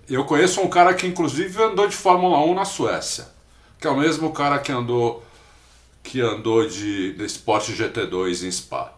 eu 0.09 0.23
conheço 0.25 0.61
um 0.61 0.67
cara 0.67 0.93
que 0.93 1.07
inclusive 1.07 1.61
andou 1.61 1.87
de 1.87 1.95
Fórmula 1.95 2.39
1 2.39 2.53
na 2.53 2.65
Suécia, 2.65 3.27
que 3.79 3.87
é 3.87 3.89
o 3.89 3.97
mesmo 3.97 4.31
cara 4.31 4.59
que 4.59 4.71
andou 4.71 5.23
que 6.03 6.21
andou 6.21 6.67
de, 6.67 7.13
de 7.13 7.25
Sport 7.25 7.69
GT2 7.69 8.45
em 8.45 8.51
Spa. 8.51 8.93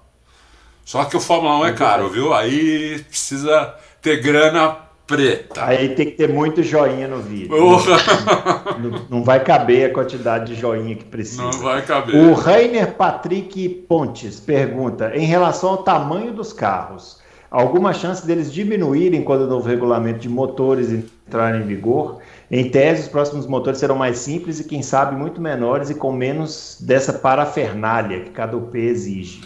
Só 0.83 1.05
que 1.05 1.15
o 1.15 1.21
Fórmula 1.21 1.59
1 1.59 1.65
é 1.67 1.73
caro, 1.73 2.09
viu? 2.09 2.33
Aí 2.33 3.01
precisa 3.03 3.75
ter 4.01 4.21
grana 4.21 4.77
preta. 5.07 5.65
Aí 5.65 5.95
tem 5.95 6.07
que 6.07 6.11
ter 6.11 6.27
muito 6.27 6.61
joinha 6.61 7.07
no 7.07 7.19
vídeo. 7.19 7.55
Não, 8.77 9.01
não, 9.09 9.23
vai 9.23 9.43
caber 9.43 9.89
a 9.89 9.93
quantidade 9.93 10.53
de 10.53 10.59
joinha 10.59 10.95
que 10.95 11.05
precisa. 11.05 11.41
Não 11.41 11.51
vai 11.51 11.81
caber. 11.81 12.15
O 12.15 12.33
Rainer 12.33 12.93
Patrick 12.93 13.69
Pontes 13.87 14.39
pergunta: 14.39 15.15
em 15.15 15.25
relação 15.25 15.69
ao 15.69 15.77
tamanho 15.77 16.31
dos 16.31 16.53
carros, 16.53 17.19
alguma 17.49 17.93
chance 17.93 18.25
deles 18.27 18.53
diminuírem 18.53 19.23
quando 19.23 19.41
o 19.41 19.47
novo 19.47 19.67
regulamento 19.67 20.19
de 20.19 20.29
motores 20.29 20.91
entrar 20.91 21.59
em 21.59 21.63
vigor? 21.63 22.19
Em 22.51 22.69
tese, 22.69 23.03
os 23.03 23.07
próximos 23.07 23.47
motores 23.47 23.79
serão 23.79 23.95
mais 23.95 24.19
simples 24.19 24.59
e, 24.59 24.63
quem 24.65 24.83
sabe, 24.83 25.15
muito 25.15 25.41
menores 25.41 25.89
e 25.89 25.95
com 25.95 26.11
menos 26.11 26.77
dessa 26.79 27.13
parafernália 27.13 28.21
que 28.21 28.29
cada 28.29 28.55
UP 28.55 28.77
exige. 28.77 29.41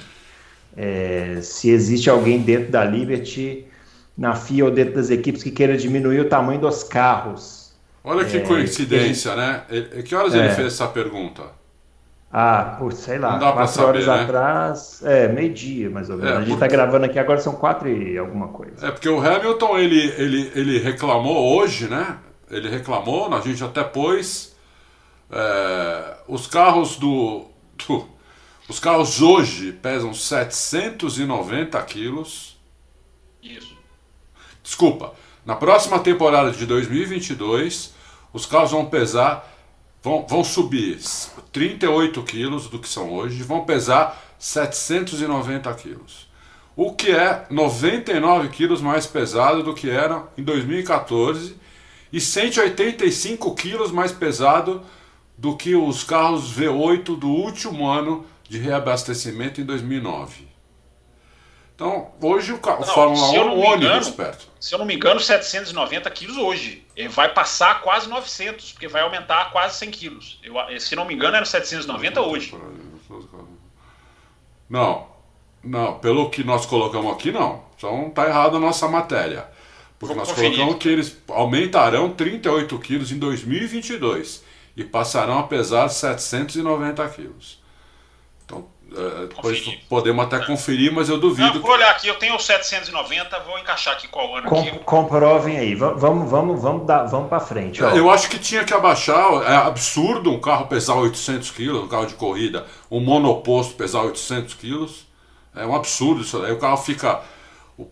É, 0.76 1.40
se 1.42 1.70
existe 1.70 2.10
alguém 2.10 2.40
dentro 2.40 2.72
da 2.72 2.84
Liberty 2.84 3.66
na 4.22 4.36
FIA 4.36 4.66
ou 4.66 4.72
dentro 4.72 4.94
das 4.94 5.10
equipes 5.10 5.42
que 5.42 5.50
queira 5.50 5.76
diminuir 5.76 6.20
o 6.20 6.30
tamanho 6.30 6.62
dos 6.62 6.84
carros. 6.84 7.74
Olha 8.04 8.24
que 8.24 8.38
é, 8.38 8.42
coincidência, 8.42 9.32
que 9.32 9.38
né? 9.38 9.64
Que 10.04 10.14
horas 10.14 10.36
é. 10.36 10.38
ele 10.38 10.50
fez 10.50 10.68
essa 10.68 10.88
pergunta? 10.88 11.42
Ah, 12.32 12.76
por, 12.78 12.94
sei 12.94 13.18
lá, 13.18 13.40
quatro 13.40 13.68
saber, 13.68 13.88
horas 13.88 14.06
né? 14.06 14.22
atrás, 14.22 15.02
é, 15.04 15.28
meio-dia 15.28 15.90
mais 15.90 16.08
ou 16.12 16.18
menos. 16.18 16.32
É, 16.32 16.38
a 16.38 16.42
gente 16.42 16.54
está 16.54 16.68
gravando 16.68 17.06
aqui 17.06 17.18
agora, 17.18 17.40
são 17.40 17.54
quatro 17.54 17.90
e 17.90 18.16
alguma 18.16 18.50
coisa. 18.50 18.88
É, 18.88 18.92
porque 18.92 19.10
o 19.10 19.20
Hamilton, 19.20 19.80
ele, 19.80 20.14
ele, 20.16 20.52
ele 20.54 20.78
reclamou 20.78 21.58
hoje, 21.58 21.88
né? 21.88 22.18
Ele 22.52 22.70
reclamou, 22.70 23.34
a 23.34 23.42
gente 23.42 23.64
até 23.64 23.84
pôs. 23.84 24.56
É, 25.32 26.18
os 26.28 26.46
carros 26.46 26.96
do, 26.96 27.46
do. 27.88 28.06
Os 28.70 28.80
carros 28.80 29.20
hoje 29.20 29.72
pesam 29.72 30.14
790 30.14 31.82
quilos. 31.82 32.56
Isso. 33.42 33.71
Desculpa, 34.72 35.14
na 35.46 35.54
próxima 35.54 36.00
temporada 36.00 36.50
de 36.50 36.66
2022, 36.66 37.94
os 38.32 38.46
carros 38.46 38.72
vão 38.72 38.86
pesar 38.86 39.46
vão, 40.02 40.26
vão 40.26 40.46
subir 40.46 40.98
38 41.52 42.24
quilos 42.24 42.70
do 42.70 42.80
que 42.80 42.88
são 42.88 43.12
hoje, 43.12 43.44
vão 43.44 43.66
pesar 43.66 44.18
790 44.40 45.74
quilos. 45.74 46.26
O 46.74 46.94
que 46.94 47.12
é 47.12 47.46
99 47.50 48.48
quilos 48.48 48.80
mais 48.80 49.06
pesado 49.06 49.62
do 49.62 49.74
que 49.74 49.90
era 49.90 50.24
em 50.38 50.42
2014 50.42 51.58
e 52.14 52.22
185 52.22 53.54
quilos 53.54 53.92
mais 53.92 54.14
pesado 54.14 54.82
do 55.38 55.58
que 55.58 55.76
os 55.76 56.02
carros 56.02 56.58
V8 56.58 57.20
do 57.20 57.28
último 57.28 57.90
ano 57.90 58.26
de 58.48 58.58
reabastecimento 58.58 59.60
em 59.60 59.66
2009. 59.66 60.51
Então, 61.82 62.12
hoje 62.22 62.54
o, 62.54 62.60
carro, 62.60 62.86
não, 62.86 62.94
Fórmula 62.94 63.30
1 63.32 63.36
é 63.36 63.44
um 63.44 63.60
ônibus 63.60 64.10
perto. 64.12 64.48
Se 64.60 64.76
eu 64.76 64.78
não 64.78 64.86
me 64.86 64.94
engano, 64.94 65.20
790 65.20 66.12
quilos 66.12 66.38
hoje. 66.38 66.86
Ele 66.96 67.08
vai 67.08 67.34
passar 67.34 67.82
quase 67.82 68.08
900, 68.08 68.74
porque 68.74 68.88
vai 68.88 69.02
aumentar 69.02 69.52
quase 69.52 69.80
100 69.80 69.90
quilos. 69.90 70.40
Eu, 70.44 70.80
se 70.80 70.96
não 70.96 71.06
me 71.06 71.16
engano, 71.16 71.38
era 71.38 71.46
790 71.46 72.22
hoje. 72.22 72.56
Não, 74.70 75.08
não, 75.64 75.98
pelo 75.98 76.30
que 76.30 76.44
nós 76.44 76.68
colocamos 76.68 77.12
aqui, 77.14 77.32
não. 77.32 77.64
Então 77.76 78.12
tá 78.12 78.28
errado 78.28 78.58
a 78.58 78.60
nossa 78.60 78.88
matéria. 78.88 79.48
Porque 79.98 80.14
Vou 80.14 80.24
nós 80.24 80.30
conferir. 80.30 80.52
colocamos 80.52 80.84
que 80.84 80.88
eles 80.88 81.18
aumentarão 81.30 82.12
38 82.12 82.78
quilos 82.78 83.12
em 83.12 83.18
2022 83.18 84.44
e 84.78 84.84
passarão 84.84 85.40
a 85.40 85.44
pesar 85.44 85.90
790 85.90 87.10
quilos. 87.10 87.61
É, 88.94 89.28
depois 89.28 89.64
podemos 89.88 90.26
até 90.26 90.46
conferir, 90.46 90.92
mas 90.92 91.08
eu 91.08 91.18
duvido. 91.18 91.54
Não, 91.54 91.62
vou 91.62 91.72
olhar 91.72 91.92
aqui, 91.92 92.10
eu 92.10 92.16
tenho 92.16 92.38
790, 92.38 93.40
vou 93.40 93.58
encaixar 93.58 93.94
aqui 93.94 94.06
qual 94.10 94.36
ano. 94.36 94.50
Com, 94.50 94.60
aqui. 94.60 94.80
Comprovem 94.80 95.58
aí, 95.58 95.76
vamos, 95.76 96.30
vamos, 96.30 96.62
vamos, 96.62 96.86
dar, 96.86 97.06
vamos 97.06 97.30
para 97.30 97.40
frente. 97.40 97.82
Ó. 97.82 97.90
Eu 97.92 98.12
acho 98.12 98.30
que 98.30 98.38
tinha 98.38 98.66
que 98.66 98.74
abaixar, 98.74 99.44
é 99.44 99.56
absurdo 99.56 100.30
um 100.30 100.42
carro 100.42 100.68
pesar 100.68 100.96
800 100.96 101.52
quilos, 101.52 101.86
um 101.86 101.88
carro 101.88 102.06
de 102.06 102.16
corrida, 102.16 102.66
um 102.90 103.00
monoposto 103.00 103.76
pesar 103.76 104.02
800 104.02 104.56
quilos. 104.56 105.08
É 105.56 105.66
um 105.66 105.74
absurdo 105.74 106.22
isso 106.22 106.38
daí. 106.40 106.52
O 106.52 106.60
carro 106.60 106.78
fica. 106.78 107.22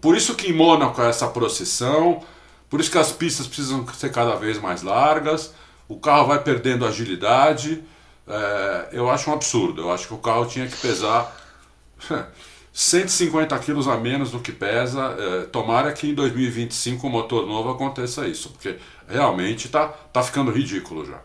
Por 0.02 0.18
isso 0.18 0.36
que 0.36 0.50
em 0.50 0.54
Mônaco 0.54 1.02
é 1.02 1.08
essa 1.08 1.28
procissão, 1.30 2.22
por 2.70 2.82
isso 2.82 2.92
que 2.92 2.98
as 2.98 3.12
pistas 3.12 3.48
precisam 3.48 3.88
ser 3.94 4.12
cada 4.12 4.36
vez 4.36 4.60
mais 4.60 4.84
largas, 4.84 5.54
o 5.88 5.98
carro 5.98 6.28
vai 6.28 6.40
perdendo 6.40 6.86
agilidade. 6.86 7.82
É, 8.30 8.90
eu 8.92 9.10
acho 9.10 9.30
um 9.30 9.34
absurdo. 9.34 9.82
Eu 9.82 9.92
acho 9.92 10.08
que 10.08 10.14
o 10.14 10.18
carro 10.18 10.46
tinha 10.46 10.68
que 10.68 10.78
pesar 10.78 11.36
150 12.72 13.58
quilos 13.60 13.88
a 13.88 13.98
menos 13.98 14.32
do 14.32 14.40
que 14.40 14.52
pesa. 14.52 15.16
É, 15.18 15.42
tomara 15.46 15.92
que 15.92 16.10
em 16.10 16.14
2025 16.14 17.08
o 17.08 17.10
motor 17.10 17.48
novo 17.48 17.72
aconteça 17.72 18.28
isso, 18.28 18.52
porque 18.52 18.78
realmente 19.08 19.66
está 19.66 19.88
tá 19.88 20.22
ficando 20.22 20.52
ridículo 20.52 21.06
já. 21.06 21.20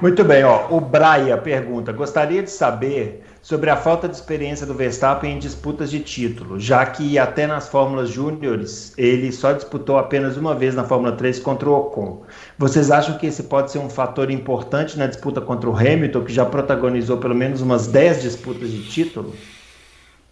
Muito 0.00 0.24
bem, 0.24 0.44
ó. 0.44 0.68
O 0.70 0.80
Braia 0.80 1.36
pergunta: 1.36 1.92
gostaria 1.92 2.42
de 2.42 2.50
saber 2.50 3.24
sobre 3.44 3.68
a 3.68 3.76
falta 3.76 4.08
de 4.08 4.16
experiência 4.16 4.66
do 4.66 4.72
Verstappen 4.72 5.34
em 5.34 5.38
disputas 5.38 5.90
de 5.90 6.00
título, 6.00 6.58
já 6.58 6.86
que 6.86 7.18
até 7.18 7.46
nas 7.46 7.68
Fórmulas 7.68 8.08
Júniores 8.08 8.94
ele 8.96 9.30
só 9.30 9.52
disputou 9.52 9.98
apenas 9.98 10.38
uma 10.38 10.54
vez 10.54 10.74
na 10.74 10.82
Fórmula 10.82 11.14
3 11.14 11.40
contra 11.40 11.68
o 11.68 11.74
Ocon. 11.74 12.24
Vocês 12.56 12.90
acham 12.90 13.18
que 13.18 13.26
esse 13.26 13.42
pode 13.42 13.70
ser 13.70 13.80
um 13.80 13.90
fator 13.90 14.30
importante 14.30 14.98
na 14.98 15.06
disputa 15.06 15.42
contra 15.42 15.68
o 15.68 15.76
Hamilton, 15.76 16.24
que 16.24 16.32
já 16.32 16.46
protagonizou 16.46 17.18
pelo 17.18 17.34
menos 17.34 17.60
umas 17.60 17.86
10 17.86 18.22
disputas 18.22 18.70
de 18.70 18.82
título? 18.88 19.36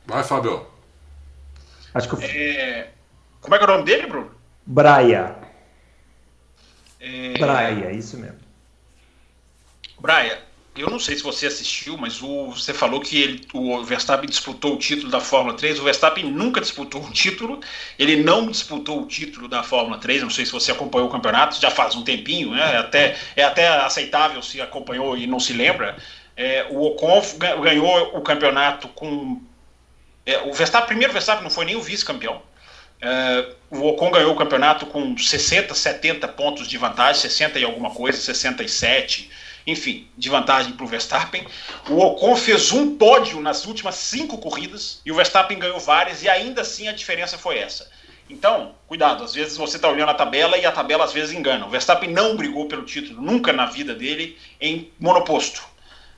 Vai, 0.07 0.25
Fábio. 0.25 0.67
Acho 1.93 2.09
que 2.09 2.15
eu... 2.15 2.21
é... 2.23 2.89
Como 3.43 3.55
é 3.55 3.59
que 3.59 3.65
é 3.65 3.67
o 3.69 3.71
nome 3.73 3.85
dele, 3.85 4.07
Bruno? 4.07 4.31
Braia. 4.65 5.37
É... 6.99 7.35
Braia, 7.39 7.93
isso 7.93 8.17
mesmo. 8.17 8.39
Braia, 10.01 10.39
eu 10.75 10.89
não 10.89 10.99
sei 10.99 11.17
se 11.17 11.23
você 11.23 11.47
assistiu, 11.47 11.99
mas 11.99 12.23
o, 12.23 12.47
você 12.47 12.73
falou 12.73 12.99
que 12.99 13.21
ele, 13.21 13.47
o 13.53 13.85
Verstappen 13.85 14.29
disputou 14.29 14.75
o 14.75 14.79
título 14.79 15.11
da 15.11 15.21
Fórmula 15.21 15.55
3. 15.55 15.79
O 15.79 15.85
Verstappen 15.85 16.25
nunca 16.25 16.63
disputou 16.63 17.03
um 17.03 17.11
título, 17.11 17.61
ele 17.99 18.17
não 18.17 18.47
disputou 18.47 19.03
o 19.03 19.07
título 19.07 19.49
da 19.49 19.63
Fórmula 19.63 19.99
3. 19.99 20.23
Não 20.23 20.31
sei 20.31 20.47
se 20.47 20.53
você 20.53 20.73
acompanhou 20.73 21.09
o 21.09 21.13
campeonato, 21.13 21.61
já 21.61 21.71
faz 21.71 21.95
um 21.95 22.03
tempinho, 22.03 22.53
né? 22.53 22.75
É 22.75 22.77
até, 22.79 23.17
é 23.37 23.45
até 23.45 23.69
aceitável 23.69 24.41
se 24.41 24.63
acompanhou 24.63 25.17
e 25.17 25.27
não 25.27 25.39
se 25.39 25.53
lembra. 25.53 25.95
É, 26.35 26.67
o 26.71 26.83
Ocon 26.87 27.21
ganhou 27.63 28.17
o 28.17 28.23
campeonato 28.23 28.89
com. 28.89 29.43
É, 30.25 30.39
o 30.39 30.55
Verstappen, 30.55 30.87
primeiro 30.87 31.13
Verstappen 31.13 31.43
não 31.43 31.51
foi 31.51 31.67
nem 31.67 31.77
o 31.77 31.83
vice-campeão. 31.83 32.41
É, 32.99 33.47
o 33.71 33.89
Ocon 33.89 34.11
ganhou 34.11 34.33
o 34.33 34.37
campeonato 34.37 34.87
com 34.87 35.19
60, 35.19 35.75
70 35.75 36.29
pontos 36.29 36.67
de 36.67 36.79
vantagem, 36.79 37.21
60 37.21 37.59
e 37.59 37.65
alguma 37.65 37.91
coisa, 37.91 38.19
67 38.19 39.42
enfim, 39.67 40.09
de 40.17 40.29
vantagem 40.29 40.73
para 40.73 40.85
o 40.85 40.89
Verstappen. 40.89 41.47
O 41.89 41.99
Ocon 41.99 42.37
fez 42.37 42.73
um 42.73 42.97
pódio 42.97 43.41
nas 43.41 43.65
últimas 43.65 43.95
cinco 43.97 44.39
corridas 44.39 45.01
e 45.05 45.13
o 45.13 45.15
Verstappen 45.15 45.59
ganhou 45.59 45.79
várias 45.79 46.23
e 46.23 46.29
ainda 46.29 46.63
assim 46.63 46.89
a 46.89 46.93
diferença 46.93 47.39
foi 47.39 47.59
essa. 47.59 47.91
Então, 48.29 48.75
cuidado, 48.87 49.25
às 49.25 49.35
vezes 49.35 49.57
você 49.57 49.77
está 49.77 49.89
olhando 49.89 50.11
a 50.11 50.15
tabela 50.15 50.57
e 50.57 50.65
a 50.65 50.73
tabela 50.73 51.05
às 51.05 51.13
vezes 51.13 51.35
engana. 51.35 51.67
O 51.67 51.71
Verstappen 51.71 52.11
não 52.11 52.37
brigou 52.37 52.67
pelo 52.67 52.85
título 52.85 53.21
nunca 53.21 53.53
na 53.53 53.67
vida 53.67 53.95
dele 53.95 54.39
em 54.61 54.91
monoposto. 54.99 55.63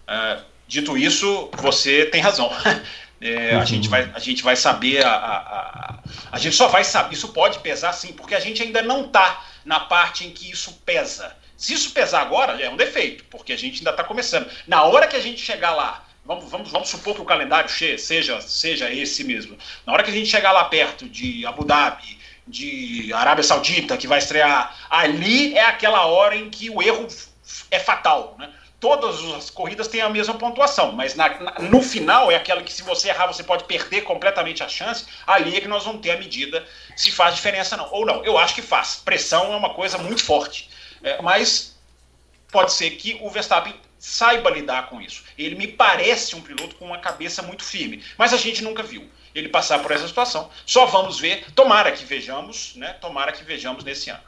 Uh, 0.06 0.42
dito 0.66 0.96
isso, 0.96 1.50
você 1.54 2.06
tem 2.06 2.20
razão. 2.20 2.50
É, 3.20 3.54
a, 3.54 3.64
gente 3.64 3.88
vai, 3.88 4.10
a 4.12 4.18
gente 4.18 4.42
vai 4.42 4.54
saber, 4.54 5.02
a, 5.02 5.08
a, 5.08 5.36
a, 5.36 5.98
a, 6.32 6.38
gente 6.38 6.54
só 6.54 6.68
vai 6.68 6.84
saber, 6.84 7.14
isso 7.14 7.28
pode 7.28 7.58
pesar 7.60 7.92
sim, 7.94 8.12
porque 8.12 8.34
a 8.34 8.40
gente 8.40 8.62
ainda 8.62 8.82
não 8.82 9.06
está 9.06 9.42
na 9.64 9.80
parte 9.80 10.26
em 10.26 10.30
que 10.30 10.50
isso 10.50 10.74
pesa. 10.84 11.34
Se 11.56 11.72
isso 11.72 11.92
pesar 11.92 12.22
agora, 12.22 12.60
é 12.60 12.68
um 12.68 12.76
defeito, 12.76 13.24
porque 13.30 13.52
a 13.52 13.56
gente 13.56 13.78
ainda 13.78 13.90
está 13.90 14.04
começando. 14.04 14.50
Na 14.66 14.82
hora 14.84 15.06
que 15.06 15.16
a 15.16 15.20
gente 15.20 15.40
chegar 15.40 15.74
lá, 15.74 16.04
vamos, 16.24 16.50
vamos, 16.50 16.70
vamos 16.70 16.88
supor 16.88 17.14
que 17.14 17.20
o 17.20 17.24
calendário 17.24 17.70
seja, 17.70 18.40
seja 18.40 18.90
esse 18.90 19.22
mesmo. 19.24 19.56
Na 19.86 19.92
hora 19.92 20.02
que 20.02 20.10
a 20.10 20.14
gente 20.14 20.28
chegar 20.28 20.52
lá 20.52 20.64
perto 20.64 21.08
de 21.08 21.46
Abu 21.46 21.64
Dhabi, 21.64 22.18
de 22.46 23.12
Arábia 23.12 23.42
Saudita, 23.42 23.96
que 23.96 24.06
vai 24.06 24.18
estrear, 24.18 24.76
ali 24.90 25.56
é 25.56 25.64
aquela 25.64 26.06
hora 26.06 26.36
em 26.36 26.50
que 26.50 26.68
o 26.70 26.82
erro 26.82 27.06
é 27.70 27.78
fatal. 27.78 28.36
Né? 28.38 28.50
Todas 28.80 29.22
as 29.32 29.48
corridas 29.48 29.88
têm 29.88 30.02
a 30.02 30.10
mesma 30.10 30.34
pontuação, 30.34 30.92
mas 30.92 31.14
na, 31.14 31.40
na, 31.40 31.52
no 31.60 31.80
final 31.80 32.30
é 32.30 32.36
aquela 32.36 32.62
que 32.62 32.72
se 32.72 32.82
você 32.82 33.08
errar 33.08 33.26
você 33.26 33.42
pode 33.42 33.64
perder 33.64 34.02
completamente 34.02 34.62
a 34.62 34.68
chance. 34.68 35.06
Ali 35.26 35.56
é 35.56 35.60
que 35.60 35.68
nós 35.68 35.84
vamos 35.84 36.02
ter 36.02 36.10
a 36.10 36.18
medida 36.18 36.66
se 36.94 37.10
faz 37.10 37.34
diferença 37.34 37.76
não, 37.76 37.88
ou 37.92 38.04
não. 38.04 38.22
Eu 38.24 38.36
acho 38.36 38.54
que 38.54 38.62
faz. 38.62 38.96
Pressão 38.96 39.52
é 39.54 39.56
uma 39.56 39.72
coisa 39.72 39.96
muito 39.96 40.22
forte. 40.22 40.68
É, 41.04 41.20
mas 41.22 41.76
pode 42.50 42.72
ser 42.72 42.90
que 42.92 43.18
o 43.20 43.28
Verstappen 43.28 43.74
saiba 43.98 44.50
lidar 44.50 44.88
com 44.88 45.00
isso. 45.00 45.22
Ele 45.38 45.54
me 45.54 45.68
parece 45.68 46.34
um 46.34 46.40
piloto 46.40 46.74
com 46.76 46.86
uma 46.86 46.98
cabeça 46.98 47.42
muito 47.42 47.62
firme, 47.62 48.02
mas 48.18 48.32
a 48.32 48.36
gente 48.36 48.62
nunca 48.62 48.82
viu 48.82 49.08
ele 49.34 49.48
passar 49.48 49.80
por 49.80 49.90
essa 49.90 50.06
situação. 50.08 50.50
Só 50.64 50.86
vamos 50.86 51.18
ver, 51.18 51.50
tomara 51.52 51.92
que 51.92 52.04
vejamos, 52.04 52.74
né? 52.76 52.94
Tomara 52.94 53.32
que 53.32 53.44
vejamos 53.44 53.84
nesse 53.84 54.10
ano. 54.10 54.22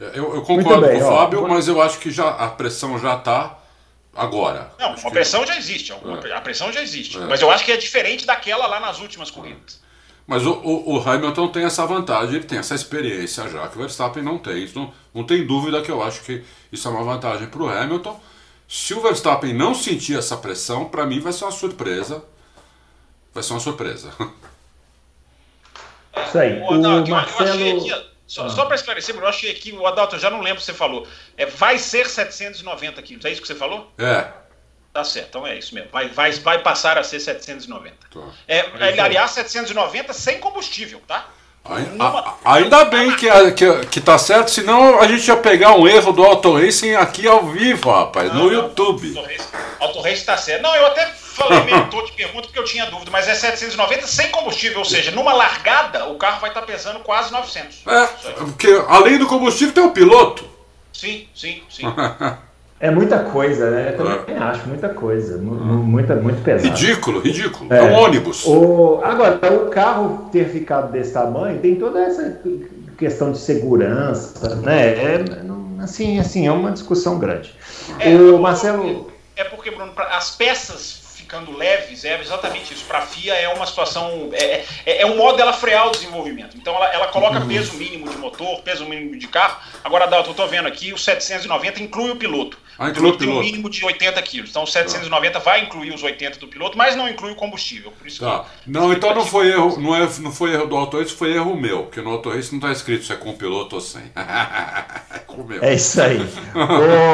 É, 0.00 0.18
eu, 0.18 0.34
eu 0.34 0.42
concordo 0.42 0.86
bem, 0.86 0.98
com 0.98 1.06
o 1.06 1.16
Fábio, 1.16 1.44
ó, 1.44 1.48
mas 1.48 1.66
eu 1.68 1.80
acho 1.80 1.98
que 1.98 2.10
já, 2.10 2.28
a 2.28 2.48
pressão 2.50 2.98
já 2.98 3.16
está 3.16 3.58
agora. 4.14 4.72
Não, 4.78 4.92
acho 4.92 5.06
a 5.06 5.10
pressão 5.10 5.40
que... 5.40 5.46
já 5.48 5.56
existe. 5.56 5.92
É. 5.92 6.32
A 6.32 6.40
pressão 6.40 6.72
já 6.72 6.82
existe. 6.82 7.16
É. 7.16 7.20
Mas 7.20 7.40
eu 7.40 7.50
acho 7.50 7.64
que 7.64 7.72
é 7.72 7.76
diferente 7.76 8.26
daquela 8.26 8.66
lá 8.66 8.80
nas 8.80 8.98
últimas 9.00 9.30
corridas. 9.30 9.80
Mas 10.28 10.44
o, 10.44 10.52
o, 10.52 10.96
o, 10.96 11.08
Hamilton 11.08 11.48
tem 11.48 11.64
essa 11.64 11.86
vantagem, 11.86 12.34
ele 12.34 12.44
tem 12.44 12.58
essa 12.58 12.74
experiência 12.74 13.48
já, 13.48 13.66
que 13.66 13.76
o 13.76 13.80
Verstappen 13.80 14.22
não 14.22 14.36
tem. 14.36 14.62
Isso 14.62 14.78
não, 14.78 14.92
não 15.14 15.24
tem 15.24 15.46
dúvida 15.46 15.80
que 15.80 15.90
eu 15.90 16.02
acho 16.02 16.20
que 16.20 16.44
isso 16.70 16.86
é 16.86 16.90
uma 16.90 17.02
vantagem 17.02 17.46
para 17.48 17.62
o 17.62 17.66
Hamilton. 17.66 18.20
Se 18.68 18.92
o 18.92 19.00
Verstappen 19.00 19.54
não 19.54 19.74
sentir 19.74 20.18
essa 20.18 20.36
pressão, 20.36 20.84
para 20.84 21.06
mim 21.06 21.18
vai 21.18 21.32
ser 21.32 21.46
uma 21.46 21.50
surpresa. 21.50 22.22
Vai 23.32 23.42
ser 23.42 23.54
uma 23.54 23.60
surpresa. 23.60 24.10
Isso 26.26 26.38
aí. 26.38 26.60
O, 26.60 26.74
Adalto, 26.74 27.10
Marcelo... 27.10 27.48
eu 27.48 27.54
achei 27.54 27.94
aqui, 27.94 28.08
só, 28.26 28.44
ah. 28.44 28.50
só 28.50 28.66
para 28.66 28.74
esclarecer, 28.74 29.16
eu 29.16 29.26
achei 29.26 29.50
aqui, 29.50 29.72
o 29.72 29.86
Adalto, 29.86 30.16
eu 30.16 30.20
já 30.20 30.28
não 30.28 30.42
lembro 30.42 30.56
o 30.56 30.60
que 30.60 30.64
você 30.66 30.74
falou. 30.74 31.08
É, 31.38 31.46
vai 31.46 31.78
ser 31.78 32.06
790 32.06 33.00
quilos, 33.00 33.24
é 33.24 33.30
isso 33.30 33.40
que 33.40 33.48
você 33.48 33.54
falou? 33.54 33.90
É. 33.96 34.30
Tá 34.98 35.04
certo, 35.04 35.28
então 35.28 35.46
é 35.46 35.56
isso 35.56 35.72
mesmo. 35.76 35.90
Vai, 35.92 36.08
vai, 36.08 36.32
vai 36.32 36.58
passar 36.58 36.98
a 36.98 37.04
ser 37.04 37.20
790. 37.20 37.94
Tá. 38.12 38.20
É, 38.48 38.66
é, 38.80 39.00
aliás, 39.00 39.30
790 39.30 40.12
sem 40.12 40.40
combustível, 40.40 41.00
tá? 41.06 41.28
Ainda, 41.64 42.34
ainda 42.44 42.84
bem 42.86 43.14
que, 43.14 43.28
que, 43.52 43.86
que 43.86 44.00
tá 44.00 44.18
certo, 44.18 44.50
senão 44.50 45.00
a 45.00 45.06
gente 45.06 45.28
ia 45.28 45.36
pegar 45.36 45.76
um 45.76 45.86
erro 45.86 46.10
do 46.12 46.24
Auto 46.24 46.52
Racing 46.52 46.96
aqui 46.96 47.28
ao 47.28 47.46
vivo, 47.46 47.92
rapaz, 47.92 48.28
não, 48.32 48.40
no 48.40 48.44
não, 48.46 48.52
YouTube. 48.52 49.14
Auto 49.78 50.00
Racing 50.00 50.24
tá 50.24 50.36
certo. 50.36 50.62
Não, 50.62 50.74
eu 50.74 50.86
até 50.86 51.06
falei 51.06 51.60
mesmo, 51.62 51.86
tô 51.92 52.02
de 52.02 52.10
pergunta 52.10 52.48
porque 52.48 52.58
eu 52.58 52.64
tinha 52.64 52.86
dúvida, 52.86 53.12
mas 53.12 53.28
é 53.28 53.36
790 53.36 54.04
sem 54.08 54.30
combustível, 54.30 54.80
ou 54.80 54.84
seja, 54.84 55.12
numa 55.12 55.32
largada 55.32 56.06
o 56.06 56.16
carro 56.16 56.40
vai 56.40 56.50
estar 56.50 56.62
tá 56.62 56.66
pesando 56.66 56.98
quase 57.00 57.30
900. 57.30 57.86
É, 57.86 58.06
porque 58.32 58.82
além 58.88 59.16
do 59.16 59.28
combustível 59.28 59.72
tem 59.72 59.84
o 59.84 59.92
piloto. 59.92 60.44
Sim, 60.92 61.28
sim, 61.32 61.62
sim. 61.70 61.84
É 62.80 62.90
muita 62.90 63.18
coisa, 63.18 63.70
né? 63.70 63.90
Eu 63.92 63.96
também 63.96 64.36
é. 64.36 64.38
acho, 64.38 64.68
muita 64.68 64.88
coisa. 64.90 65.36
Muita, 65.38 66.14
muito 66.14 66.42
pesado. 66.42 66.68
Ridículo, 66.68 67.20
ridículo. 67.20 67.72
É, 67.72 67.78
é 67.78 67.82
um 67.82 67.94
ônibus. 67.94 68.46
O, 68.46 69.00
agora, 69.02 69.38
o 69.52 69.68
carro 69.68 70.28
ter 70.30 70.48
ficado 70.48 70.92
desse 70.92 71.12
tamanho 71.12 71.58
tem 71.58 71.74
toda 71.74 72.00
essa 72.00 72.40
questão 72.96 73.32
de 73.32 73.38
segurança, 73.38 74.54
né? 74.56 74.90
É, 74.90 75.24
assim, 75.82 76.20
assim, 76.20 76.46
é 76.46 76.52
uma 76.52 76.70
discussão 76.70 77.18
grande. 77.18 77.52
É, 77.98 78.14
o 78.14 78.38
Marcelo. 78.38 79.10
É 79.34 79.42
porque, 79.42 79.70
Bruno, 79.72 79.92
as 79.96 80.30
peças 80.36 81.08
ficando 81.28 81.54
leves, 81.56 82.04
é 82.04 82.20
exatamente 82.20 82.72
isso. 82.72 82.84
Para 82.86 83.00
a 83.00 83.02
FIA 83.02 83.34
é 83.34 83.48
uma 83.48 83.66
situação. 83.66 84.30
É, 84.32 84.64
é, 84.86 85.02
é, 85.02 85.06
um 85.06 85.16
modo 85.16 85.36
dela 85.36 85.52
frear 85.52 85.88
o 85.88 85.90
desenvolvimento. 85.90 86.56
Então 86.56 86.74
ela, 86.74 86.86
ela 86.92 87.08
coloca 87.08 87.40
peso 87.42 87.74
mínimo 87.74 88.08
de 88.08 88.16
motor, 88.16 88.62
peso 88.62 88.86
mínimo 88.86 89.18
de 89.18 89.28
carro. 89.28 89.58
Agora, 89.84 90.06
Dalton, 90.06 90.28
eu 90.28 90.30
estou 90.30 90.48
vendo 90.48 90.66
aqui, 90.66 90.92
o 90.92 90.98
790 90.98 91.82
inclui 91.82 92.10
o 92.10 92.16
piloto. 92.16 92.56
Ah, 92.78 92.90
o 92.90 92.92
piloto 92.92 93.18
tem 93.18 93.28
um 93.28 93.40
mínimo 93.40 93.68
de 93.68 93.84
80 93.84 94.22
quilos. 94.22 94.50
Então 94.50 94.62
o 94.62 94.66
790 94.66 95.40
vai 95.40 95.64
incluir 95.64 95.92
os 95.92 96.02
80 96.02 96.38
do 96.38 96.46
piloto, 96.46 96.78
mas 96.78 96.94
não 96.94 97.08
inclui 97.08 97.32
o 97.32 97.34
combustível. 97.34 97.90
Por 97.90 98.06
isso 98.06 98.20
tá. 98.20 98.44
que, 98.62 98.70
não, 98.70 98.92
então 98.92 99.12
não 99.14 99.26
foi, 99.26 99.48
erro, 99.50 99.80
não, 99.80 99.96
é, 99.96 100.08
não 100.20 100.30
foi 100.30 100.52
erro 100.52 100.66
do 100.66 100.76
Auto 100.76 100.98
Race, 100.98 101.12
foi 101.12 101.34
erro 101.34 101.56
meu. 101.56 101.82
Porque 101.82 102.00
no 102.00 102.10
Auto 102.10 102.30
Race 102.30 102.52
não 102.52 102.58
está 102.58 102.70
escrito 102.70 103.04
se 103.04 103.12
é 103.12 103.16
com 103.16 103.32
piloto 103.32 103.74
ou 103.74 103.80
sem. 103.80 104.02
é 104.14 105.18
com 105.26 105.42
o 105.42 105.46
meu. 105.46 105.62
É 105.62 105.74
isso 105.74 106.00
aí. 106.00 106.18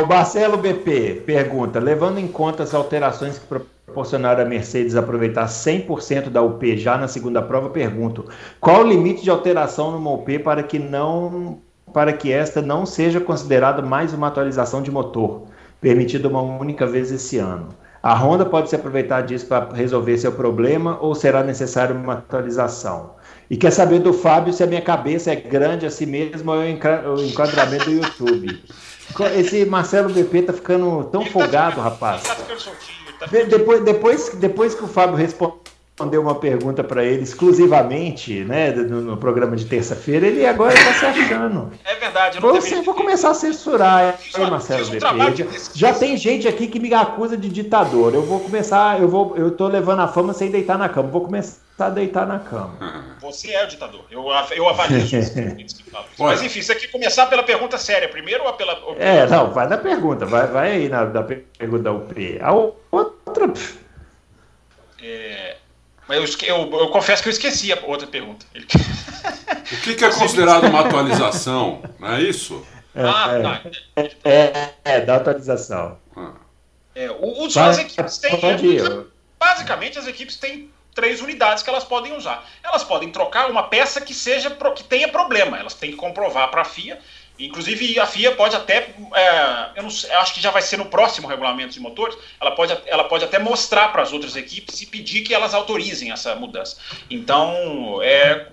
o 0.03 0.07
Marcelo 0.07 0.59
BP 0.59 1.23
pergunta: 1.25 1.81
levando 1.81 2.19
em 2.19 2.29
conta 2.29 2.62
as 2.62 2.75
alterações 2.75 3.39
que 3.39 3.47
proporcionar 3.47 4.39
a 4.39 4.45
Mercedes 4.45 4.97
aproveitar 4.97 5.47
100% 5.47 6.29
da 6.29 6.43
UP 6.43 6.77
já 6.77 6.99
na 6.99 7.09
segunda 7.09 7.41
prova, 7.41 7.71
pergunto: 7.71 8.29
qual 8.61 8.83
o 8.83 8.87
limite 8.87 9.23
de 9.23 9.31
alteração 9.31 9.93
numa 9.93 10.11
UP 10.11 10.39
para 10.41 10.62
que 10.62 10.79
não 10.79 11.59
para 11.95 12.12
que 12.12 12.33
esta 12.33 12.61
não 12.61 12.85
seja 12.85 13.21
considerada 13.21 13.81
mais 13.81 14.12
uma 14.12 14.27
atualização 14.27 14.83
de 14.83 14.91
motor, 14.91 15.43
permitida 15.81 16.29
uma 16.29 16.43
única 16.43 16.87
vez 16.87 17.11
esse 17.11 17.39
ano? 17.39 17.68
A 18.03 18.14
Honda 18.14 18.45
pode 18.45 18.68
se 18.68 18.77
aproveitar 18.77 19.22
disso 19.22 19.47
para 19.47 19.72
resolver 19.72 20.18
seu 20.18 20.33
problema 20.33 20.99
ou 21.01 21.14
será 21.14 21.43
necessário 21.43 21.97
uma 21.97 22.14
atualização? 22.14 23.12
E 23.49 23.57
quer 23.57 23.70
saber 23.70 24.01
do 24.01 24.12
Fábio 24.12 24.53
se 24.53 24.62
a 24.62 24.66
minha 24.66 24.83
cabeça 24.83 25.33
é 25.33 25.37
grande 25.37 25.87
assim 25.87 26.07
mesmo 26.07 26.51
ou 26.53 26.62
é 26.62 26.66
o 26.66 27.25
enquadramento 27.25 27.87
do 27.87 27.93
YouTube? 27.93 28.62
Esse 29.37 29.64
Marcelo 29.64 30.12
BP 30.12 30.43
tá 30.43 30.53
ficando 30.53 31.05
tão 31.05 31.25
folgado, 31.27 31.81
rapaz. 31.81 32.22
Tá 32.22 32.35
ficando 32.35 32.61
soltinho. 32.61 33.49
Depois, 33.49 33.83
depois, 33.83 34.29
depois 34.35 34.75
que 34.75 34.85
o 34.85 34.89
Fábio 34.89 35.16
respondeu 35.16 35.61
uma 36.01 36.34
pergunta 36.34 36.82
para 36.82 37.05
ele 37.05 37.22
exclusivamente, 37.22 38.42
né, 38.45 38.72
no, 38.72 39.01
no 39.01 39.16
programa 39.16 39.55
de 39.55 39.64
terça-feira, 39.64 40.26
ele 40.26 40.45
agora 40.45 40.74
está 40.74 40.92
se 40.92 41.07
achando. 41.07 41.72
É 41.84 41.95
verdade. 41.95 42.38
Eu 42.38 42.42
não 42.42 42.61
Você, 42.61 42.82
vou 42.82 42.95
começar 42.95 43.30
a 43.30 43.34
censurar, 43.34 44.18
hein, 44.36 44.51
Marcelo 44.51 44.82
um 44.84 44.99
já, 44.99 45.47
já 45.72 45.95
tem 45.95 46.16
gente 46.16 46.49
aqui 46.49 46.66
que 46.66 46.80
me 46.80 46.92
acusa 46.92 47.36
de 47.36 47.49
ditador. 47.49 48.12
Eu 48.12 48.22
vou 48.22 48.40
começar, 48.40 49.01
eu 49.01 49.09
vou, 49.09 49.36
eu 49.36 49.53
tô 49.53 49.68
levando 49.68 50.01
a 50.01 50.09
fama 50.09 50.32
sem 50.32 50.51
deitar 50.51 50.76
na 50.76 50.88
cama. 50.88 51.09
Vou 51.09 51.20
começar 51.20 51.61
a 51.78 51.90
deitar 51.90 52.26
na 52.26 52.40
cama. 52.40 52.74
Você 53.20 53.53
é 53.53 53.64
o 53.64 53.68
ditador. 53.68 54.05
Eu, 54.11 54.26
eu 54.57 54.68
avalio 54.68 54.99
isso. 54.99 55.14
Mas 56.18 56.42
enfim, 56.42 56.61
você 56.61 56.74
quer 56.74 56.88
começar 56.88 57.26
pela 57.26 57.45
pergunta 57.45 57.78
séria 57.78 58.09
primeiro 58.09 58.45
ou 58.45 58.53
pela. 58.55 58.76
É, 58.99 59.26
não, 59.26 59.53
vai 59.53 59.68
na 59.68 59.78
pergunta, 59.78 60.26
vai, 60.26 60.49
vai 60.49 60.72
aí 60.72 60.88
na 60.88 61.05
da 61.05 61.22
pergunta 61.22 61.82
da 61.84 61.92
UP. 61.92 62.38
A 62.40 62.53
outra. 62.53 63.53
É, 65.01 65.57
mas 66.09 66.42
eu, 66.42 66.48
eu, 66.48 66.80
eu, 66.80 66.88
confesso 66.88 67.22
que 67.22 67.28
eu 67.28 67.32
esqueci 67.32 67.72
a 67.72 67.78
outra 67.86 68.07
pergunta. 68.07 68.46
Ele... 68.55 68.66
O 69.64 69.76
que, 69.80 69.94
que 69.94 70.05
é 70.05 70.11
considerado 70.11 70.66
uma 70.66 70.80
atualização? 70.80 71.82
Não 71.98 72.12
é 72.12 72.22
isso? 72.22 72.66
É, 72.94 73.02
ah, 73.02 73.28
é, 73.30 73.42
tá. 73.42 73.62
É, 73.96 74.30
é, 74.30 74.74
é, 74.84 75.00
da 75.00 75.16
atualização. 75.16 75.98
Ah. 76.14 76.32
É, 76.94 77.11
o, 77.11 77.44
os, 77.44 77.57
as 77.57 77.78
equipes 77.78 78.18
têm. 78.18 78.38
Basicamente, 79.38 79.98
as 79.98 80.07
equipes 80.07 80.36
têm 80.36 80.70
três 80.94 81.20
unidades 81.20 81.62
que 81.62 81.68
elas 81.68 81.84
podem 81.84 82.16
usar. 82.16 82.46
Elas 82.62 82.84
podem 82.84 83.11
trocar 83.11 83.50
uma 83.50 83.64
peça 83.64 84.00
que 84.00 84.14
seja 84.14 84.50
que 84.50 84.84
tenha 84.84 85.09
problema. 85.09 85.59
Elas 85.59 85.74
têm 85.74 85.90
que 85.90 85.96
comprovar 85.96 86.50
para 86.50 86.62
a 86.62 86.64
FIA. 86.64 87.00
Inclusive 87.39 87.99
a 87.99 88.07
FIA 88.07 88.32
pode 88.32 88.55
até, 88.55 88.95
é, 89.14 89.70
eu, 89.76 89.82
não, 89.82 89.91
eu, 89.91 90.18
acho 90.20 90.35
que 90.35 90.41
já 90.41 90.53
vai 90.53 90.62
ser 90.62 90.76
no 90.76 90.87
próximo 90.87 91.26
regulamento 91.26 91.72
de 91.72 91.80
motores, 91.80 92.16
ela 92.41 92.53
pode, 92.53 92.78
ela 92.87 93.05
pode 93.05 93.24
até 93.24 93.41
mostrar 93.41 93.89
para 93.89 94.03
as 94.03 94.12
outras 94.12 94.37
equipes 94.37 94.80
e 94.82 94.87
pedir 94.87 95.22
que 95.22 95.35
elas 95.35 95.53
autorizem 95.53 96.12
essa 96.12 96.37
mudança. 96.37 96.76
Então, 97.11 98.01
é, 98.03 98.47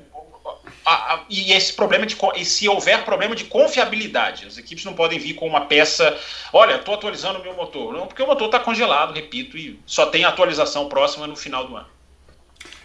a, 0.84 1.13
a, 1.13 1.23
e 1.29 1.53
esse 1.53 1.73
problema 1.73 2.07
de 2.07 2.17
e 2.36 2.43
se 2.43 2.67
houver 2.67 3.05
problema 3.05 3.36
de 3.36 3.43
confiabilidade, 3.43 4.47
as 4.47 4.57
equipes 4.57 4.84
não 4.84 4.93
podem 4.93 5.19
vir 5.19 5.36
com 5.36 5.47
uma 5.47 5.61
peça, 5.61 6.17
olha, 6.51 6.75
estou 6.75 6.95
atualizando 6.95 7.39
o 7.39 7.43
meu 7.43 7.53
motor, 7.53 7.93
não, 7.93 8.07
porque 8.07 8.23
o 8.23 8.27
motor 8.27 8.47
está 8.47 8.59
congelado, 8.59 9.13
repito, 9.13 9.59
e 9.59 9.79
só 9.86 10.07
tem 10.07 10.25
atualização 10.25 10.89
próxima 10.89 11.27
no 11.27 11.36
final 11.36 11.67
do 11.67 11.75
ano. 11.77 11.88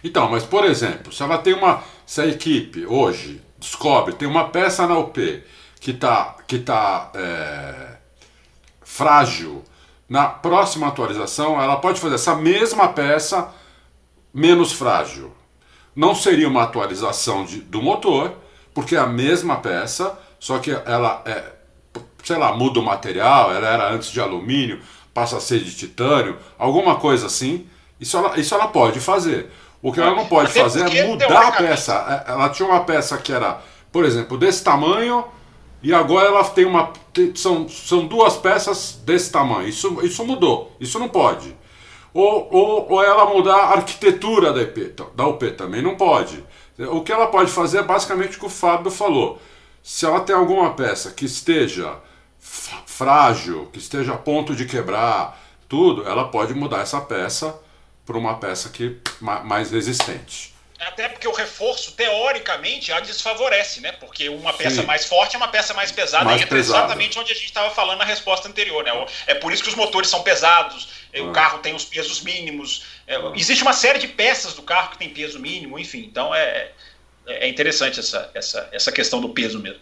Então, 0.03 0.29
mas 0.29 0.43
por 0.43 0.63
exemplo, 0.63 1.11
se 1.11 1.23
ela 1.23 1.39
tem 1.39 1.53
uma. 1.53 1.83
Se 2.05 2.21
a 2.21 2.27
equipe 2.27 2.85
hoje 2.85 3.41
descobre, 3.57 4.13
tem 4.13 4.27
uma 4.27 4.49
peça 4.49 4.87
na 4.87 4.97
UP 4.97 5.43
que 5.87 5.91
está 5.91 6.35
que 6.45 6.59
tá, 6.59 7.11
é, 7.13 7.95
frágil, 8.81 9.63
na 10.09 10.25
próxima 10.27 10.87
atualização 10.87 11.61
ela 11.61 11.77
pode 11.77 12.01
fazer 12.01 12.15
essa 12.15 12.35
mesma 12.35 12.89
peça 12.89 13.53
menos 14.33 14.73
frágil. 14.73 15.31
Não 15.95 16.13
seria 16.13 16.49
uma 16.49 16.63
atualização 16.63 17.45
de, 17.45 17.61
do 17.61 17.81
motor, 17.81 18.33
porque 18.73 18.97
é 18.97 18.99
a 18.99 19.07
mesma 19.07 19.55
peça, 19.57 20.19
só 20.37 20.59
que 20.59 20.71
ela 20.71 21.21
é, 21.25 21.53
sei 22.21 22.37
lá, 22.37 22.51
muda 22.51 22.81
o 22.81 22.83
material, 22.83 23.53
ela 23.53 23.67
era 23.69 23.89
antes 23.89 24.11
de 24.11 24.19
alumínio, 24.19 24.81
passa 25.13 25.37
a 25.37 25.39
ser 25.39 25.59
de 25.59 25.73
titânio, 25.73 26.37
alguma 26.59 26.97
coisa 26.97 27.27
assim. 27.27 27.65
Isso 27.97 28.17
ela, 28.17 28.37
isso 28.37 28.53
ela 28.53 28.67
pode 28.67 28.99
fazer. 28.99 29.49
O 29.81 29.93
que 29.93 30.01
ela 30.01 30.13
não 30.13 30.25
pode 30.25 30.49
Até 30.49 30.61
fazer 30.61 30.93
é 30.93 31.07
mudar 31.07 31.47
a 31.47 31.51
peça. 31.53 32.25
É, 32.27 32.31
ela 32.33 32.49
tinha 32.49 32.67
uma 32.67 32.83
peça 32.83 33.17
que 33.17 33.31
era, 33.31 33.61
por 33.89 34.03
exemplo, 34.03 34.37
desse 34.37 34.61
tamanho, 34.61 35.23
e 35.81 35.93
agora 35.93 36.27
ela 36.27 36.43
tem 36.43 36.65
uma. 36.65 36.91
São, 37.35 37.67
são 37.69 38.05
duas 38.07 38.35
peças 38.37 38.99
desse 39.03 39.31
tamanho. 39.31 39.67
Isso, 39.67 39.99
isso 40.03 40.25
mudou. 40.25 40.75
Isso 40.79 40.99
não 40.99 41.09
pode. 41.09 41.55
Ou, 42.13 42.47
ou, 42.51 42.91
ou 42.91 43.03
ela 43.03 43.25
mudar 43.25 43.55
a 43.55 43.73
arquitetura 43.73 44.51
da, 44.51 44.61
IP, 44.61 44.95
da 45.15 45.27
UP 45.27 45.51
também 45.51 45.81
não 45.81 45.95
pode. 45.95 46.43
O 46.91 47.01
que 47.01 47.11
ela 47.11 47.27
pode 47.27 47.51
fazer 47.51 47.79
é 47.79 47.83
basicamente 47.83 48.37
o 48.37 48.39
que 48.39 48.45
o 48.45 48.49
Fábio 48.49 48.91
falou. 48.91 49.39
Se 49.83 50.05
ela 50.05 50.19
tem 50.19 50.35
alguma 50.35 50.73
peça 50.73 51.11
que 51.11 51.25
esteja 51.25 51.95
frágil, 52.39 53.67
que 53.71 53.79
esteja 53.79 54.13
a 54.13 54.17
ponto 54.17 54.55
de 54.55 54.65
quebrar, 54.65 55.39
tudo, 55.69 56.07
ela 56.07 56.29
pode 56.29 56.53
mudar 56.53 56.79
essa 56.79 56.99
peça 57.01 57.59
para 58.05 58.17
uma 58.17 58.35
peça 58.35 58.69
que 58.69 58.97
mais 59.21 59.71
resistente. 59.71 60.56
Até 60.79 61.09
porque 61.09 61.27
o 61.27 61.31
reforço, 61.31 61.93
teoricamente, 61.93 62.91
a 62.91 62.99
desfavorece, 62.99 63.81
né? 63.81 63.93
Porque 63.93 64.29
uma 64.29 64.53
peça 64.53 64.81
Sim. 64.81 64.87
mais 64.87 65.05
forte 65.05 65.35
é 65.35 65.37
uma 65.37 65.47
peça 65.47 65.73
mais 65.73 65.91
pesada 65.91 66.25
mais 66.25 66.39
e 66.39 66.43
entra 66.43 66.55
pesada. 66.55 66.79
exatamente 66.79 67.17
onde 67.17 67.31
a 67.31 67.35
gente 67.35 67.45
estava 67.45 67.71
falando 67.71 67.97
na 67.97 68.05
resposta 68.05 68.47
anterior, 68.47 68.83
né? 68.83 68.91
É 69.25 69.33
por 69.33 69.51
isso 69.51 69.63
que 69.63 69.69
os 69.69 69.75
motores 69.75 70.07
são 70.07 70.21
pesados, 70.21 70.89
ah. 71.15 71.21
o 71.23 71.31
carro 71.31 71.59
tem 71.59 71.73
os 71.73 71.83
pesos 71.83 72.21
mínimos. 72.21 72.85
É, 73.07 73.15
ah. 73.15 73.33
Existe 73.35 73.63
uma 73.63 73.73
série 73.73 73.97
de 73.97 74.07
peças 74.07 74.53
do 74.53 74.61
carro 74.61 74.91
que 74.91 74.99
tem 74.99 75.09
peso 75.09 75.39
mínimo, 75.39 75.79
enfim. 75.79 76.07
Então 76.09 76.33
é, 76.33 76.69
é 77.25 77.47
interessante 77.47 77.99
essa, 77.99 78.29
essa, 78.35 78.69
essa 78.71 78.91
questão 78.91 79.19
do 79.19 79.29
peso 79.29 79.59
mesmo. 79.59 79.81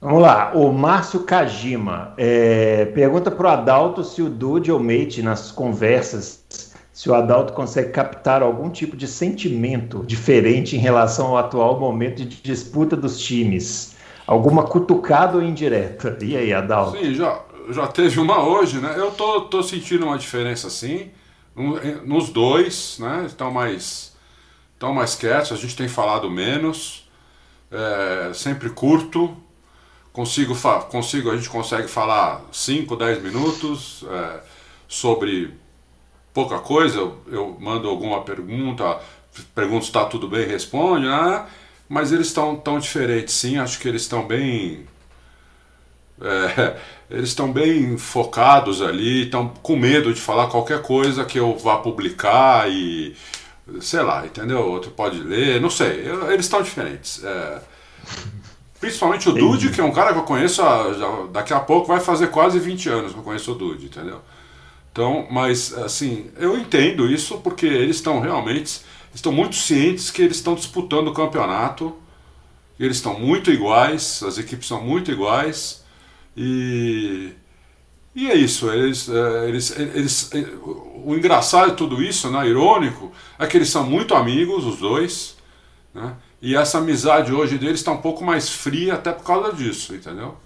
Vamos 0.00 0.20
lá, 0.20 0.52
o 0.54 0.70
Márcio 0.70 1.24
Kajima 1.24 2.12
é, 2.18 2.86
pergunta 2.86 3.30
para 3.30 3.46
o 3.46 3.50
Adalto 3.50 4.04
se 4.04 4.20
o 4.20 4.28
Dude 4.28 4.70
ou 4.70 4.78
Mate 4.78 5.22
nas 5.22 5.50
conversas 5.50 6.73
se 6.94 7.10
o 7.10 7.14
Adalto 7.14 7.52
consegue 7.52 7.90
captar 7.90 8.40
algum 8.40 8.70
tipo 8.70 8.96
de 8.96 9.08
sentimento 9.08 10.04
diferente 10.06 10.76
em 10.76 10.78
relação 10.78 11.26
ao 11.26 11.38
atual 11.38 11.78
momento 11.80 12.24
de 12.24 12.36
disputa 12.36 12.96
dos 12.96 13.18
times. 13.18 13.96
Alguma 14.24 14.62
cutucada 14.62 15.36
ou 15.36 15.42
indireta? 15.42 16.16
E 16.22 16.36
aí, 16.36 16.52
Adalto? 16.52 16.96
Sim, 16.96 17.12
já, 17.12 17.42
já 17.70 17.88
teve 17.88 18.20
uma 18.20 18.46
hoje, 18.46 18.78
né? 18.78 18.94
Eu 18.96 19.10
tô, 19.10 19.40
tô 19.40 19.60
sentindo 19.60 20.06
uma 20.06 20.16
diferença 20.16 20.70
sim. 20.70 21.10
Nos 22.04 22.28
dois, 22.28 22.96
né? 23.00 23.24
Estão 23.26 23.50
mais, 23.50 24.14
estão 24.74 24.94
mais 24.94 25.16
quietos, 25.16 25.50
a 25.50 25.56
gente 25.56 25.74
tem 25.74 25.88
falado 25.88 26.30
menos. 26.30 27.10
É, 27.72 28.30
sempre 28.32 28.70
curto. 28.70 29.36
Consigo, 30.12 30.56
consigo, 30.88 31.28
a 31.28 31.36
gente 31.36 31.50
consegue 31.50 31.88
falar 31.88 32.40
5, 32.52 32.94
10 32.94 33.20
minutos 33.20 34.04
é, 34.08 34.40
sobre 34.86 35.63
pouca 36.34 36.58
coisa, 36.58 36.98
eu, 36.98 37.16
eu 37.28 37.56
mando 37.60 37.88
alguma 37.88 38.22
pergunta, 38.22 38.98
pergunto 39.54 39.84
se 39.84 39.90
está 39.90 40.04
tudo 40.04 40.28
bem, 40.28 40.46
responde, 40.46 41.06
né? 41.06 41.46
mas 41.88 42.12
eles 42.12 42.26
estão 42.26 42.56
tão 42.56 42.78
diferentes 42.78 43.32
sim, 43.34 43.56
acho 43.56 43.78
que 43.78 43.88
eles 43.88 44.02
estão 44.02 44.26
bem. 44.26 44.84
É, 46.20 46.76
eles 47.08 47.28
estão 47.30 47.52
bem 47.52 47.96
focados 47.96 48.82
ali, 48.82 49.24
estão 49.24 49.48
com 49.48 49.76
medo 49.76 50.12
de 50.12 50.20
falar 50.20 50.48
qualquer 50.48 50.82
coisa 50.82 51.24
que 51.24 51.38
eu 51.38 51.56
vá 51.56 51.76
publicar 51.76 52.68
e. 52.68 53.14
sei 53.80 54.02
lá, 54.02 54.26
entendeu? 54.26 54.58
Outro 54.58 54.90
pode 54.90 55.20
ler, 55.20 55.60
não 55.60 55.70
sei, 55.70 56.04
eles 56.32 56.46
estão 56.46 56.62
diferentes. 56.62 57.22
É, 57.22 57.62
principalmente 58.80 59.28
o 59.28 59.32
Dude, 59.32 59.70
que 59.70 59.80
é 59.80 59.84
um 59.84 59.92
cara 59.92 60.12
que 60.12 60.18
eu 60.18 60.24
conheço, 60.24 60.62
já, 60.62 61.26
daqui 61.32 61.54
a 61.54 61.60
pouco 61.60 61.86
vai 61.86 62.00
fazer 62.00 62.28
quase 62.28 62.58
20 62.58 62.88
anos 62.88 63.12
que 63.12 63.18
eu 63.18 63.22
conheço 63.22 63.52
o 63.52 63.54
Dude, 63.54 63.86
entendeu? 63.86 64.20
Então, 64.94 65.26
mas 65.28 65.74
assim, 65.74 66.30
eu 66.36 66.56
entendo 66.56 67.10
isso 67.10 67.38
porque 67.38 67.66
eles 67.66 67.96
estão 67.96 68.20
realmente 68.20 68.80
estão 69.12 69.32
muito 69.32 69.56
cientes 69.56 70.08
que 70.08 70.22
eles 70.22 70.36
estão 70.36 70.54
disputando 70.54 71.08
o 71.08 71.12
campeonato. 71.12 71.96
Eles 72.78 72.98
estão 72.98 73.18
muito 73.18 73.50
iguais, 73.50 74.22
as 74.22 74.38
equipes 74.38 74.68
são 74.68 74.80
muito 74.80 75.10
iguais 75.10 75.84
E, 76.36 77.32
e 78.14 78.30
é 78.30 78.36
isso. 78.36 78.70
Eles, 78.70 79.08
é, 79.08 79.48
eles, 79.48 79.76
eles, 79.76 80.30
o 81.04 81.12
engraçado 81.16 81.72
de 81.72 81.76
tudo 81.76 82.00
isso, 82.00 82.30
né, 82.30 82.46
irônico, 82.48 83.10
é 83.36 83.48
que 83.48 83.56
eles 83.56 83.70
são 83.70 83.84
muito 83.84 84.14
amigos, 84.14 84.64
os 84.64 84.78
dois. 84.78 85.36
Né? 85.92 86.14
E 86.40 86.54
essa 86.54 86.78
amizade 86.78 87.32
hoje 87.32 87.58
deles 87.58 87.80
está 87.80 87.90
um 87.90 88.00
pouco 88.00 88.24
mais 88.24 88.48
fria 88.48 88.94
até 88.94 89.12
por 89.12 89.24
causa 89.24 89.52
disso, 89.52 89.92
entendeu? 89.94 90.36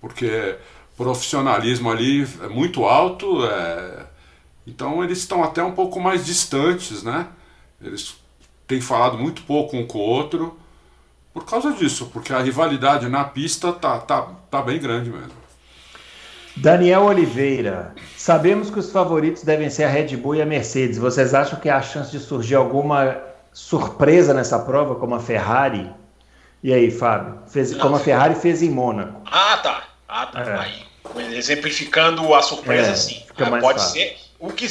Porque 0.00 0.56
profissionalismo 0.98 1.90
ali 1.90 2.26
é 2.42 2.48
muito 2.48 2.84
alto, 2.84 3.46
é... 3.46 4.04
então 4.66 5.02
eles 5.02 5.18
estão 5.18 5.44
até 5.44 5.62
um 5.62 5.72
pouco 5.72 6.00
mais 6.00 6.26
distantes, 6.26 7.04
né? 7.04 7.28
Eles 7.80 8.16
têm 8.66 8.80
falado 8.80 9.16
muito 9.16 9.42
pouco 9.42 9.76
um 9.76 9.86
com 9.86 9.98
o 9.98 10.02
outro 10.02 10.58
por 11.32 11.44
causa 11.44 11.72
disso, 11.72 12.10
porque 12.12 12.32
a 12.32 12.40
rivalidade 12.40 13.08
na 13.08 13.22
pista 13.22 13.72
tá, 13.72 13.98
tá, 14.00 14.22
tá 14.50 14.60
bem 14.60 14.80
grande 14.80 15.08
mesmo. 15.08 15.38
Daniel 16.56 17.04
Oliveira, 17.04 17.94
sabemos 18.16 18.68
que 18.68 18.80
os 18.80 18.90
favoritos 18.90 19.44
devem 19.44 19.70
ser 19.70 19.84
a 19.84 19.88
Red 19.88 20.16
Bull 20.16 20.34
e 20.34 20.42
a 20.42 20.46
Mercedes. 20.46 20.98
Vocês 20.98 21.32
acham 21.32 21.60
que 21.60 21.68
há 21.68 21.80
chance 21.80 22.10
de 22.10 22.18
surgir 22.18 22.56
alguma 22.56 23.16
surpresa 23.52 24.34
nessa 24.34 24.58
prova, 24.58 24.96
como 24.96 25.14
a 25.14 25.20
Ferrari? 25.20 25.88
E 26.60 26.74
aí, 26.74 26.90
Fábio? 26.90 27.38
Fez, 27.46 27.72
como 27.76 27.94
a 27.94 28.00
Ferrari 28.00 28.34
fez 28.34 28.60
em 28.60 28.70
Mônaco. 28.70 29.20
Ah, 29.26 29.58
tá. 29.58 29.84
Ah, 30.08 30.26
tá. 30.26 30.40
É. 30.40 30.58
Aí, 30.58 30.87
exemplificando 31.32 32.34
a 32.34 32.42
surpresa, 32.42 32.90
é, 32.90 32.96
sim. 32.96 33.22
Ah, 33.36 33.60
pode 33.60 33.80
fácil. 33.80 33.92
ser. 33.92 34.16
O 34.38 34.52
que 34.52 34.66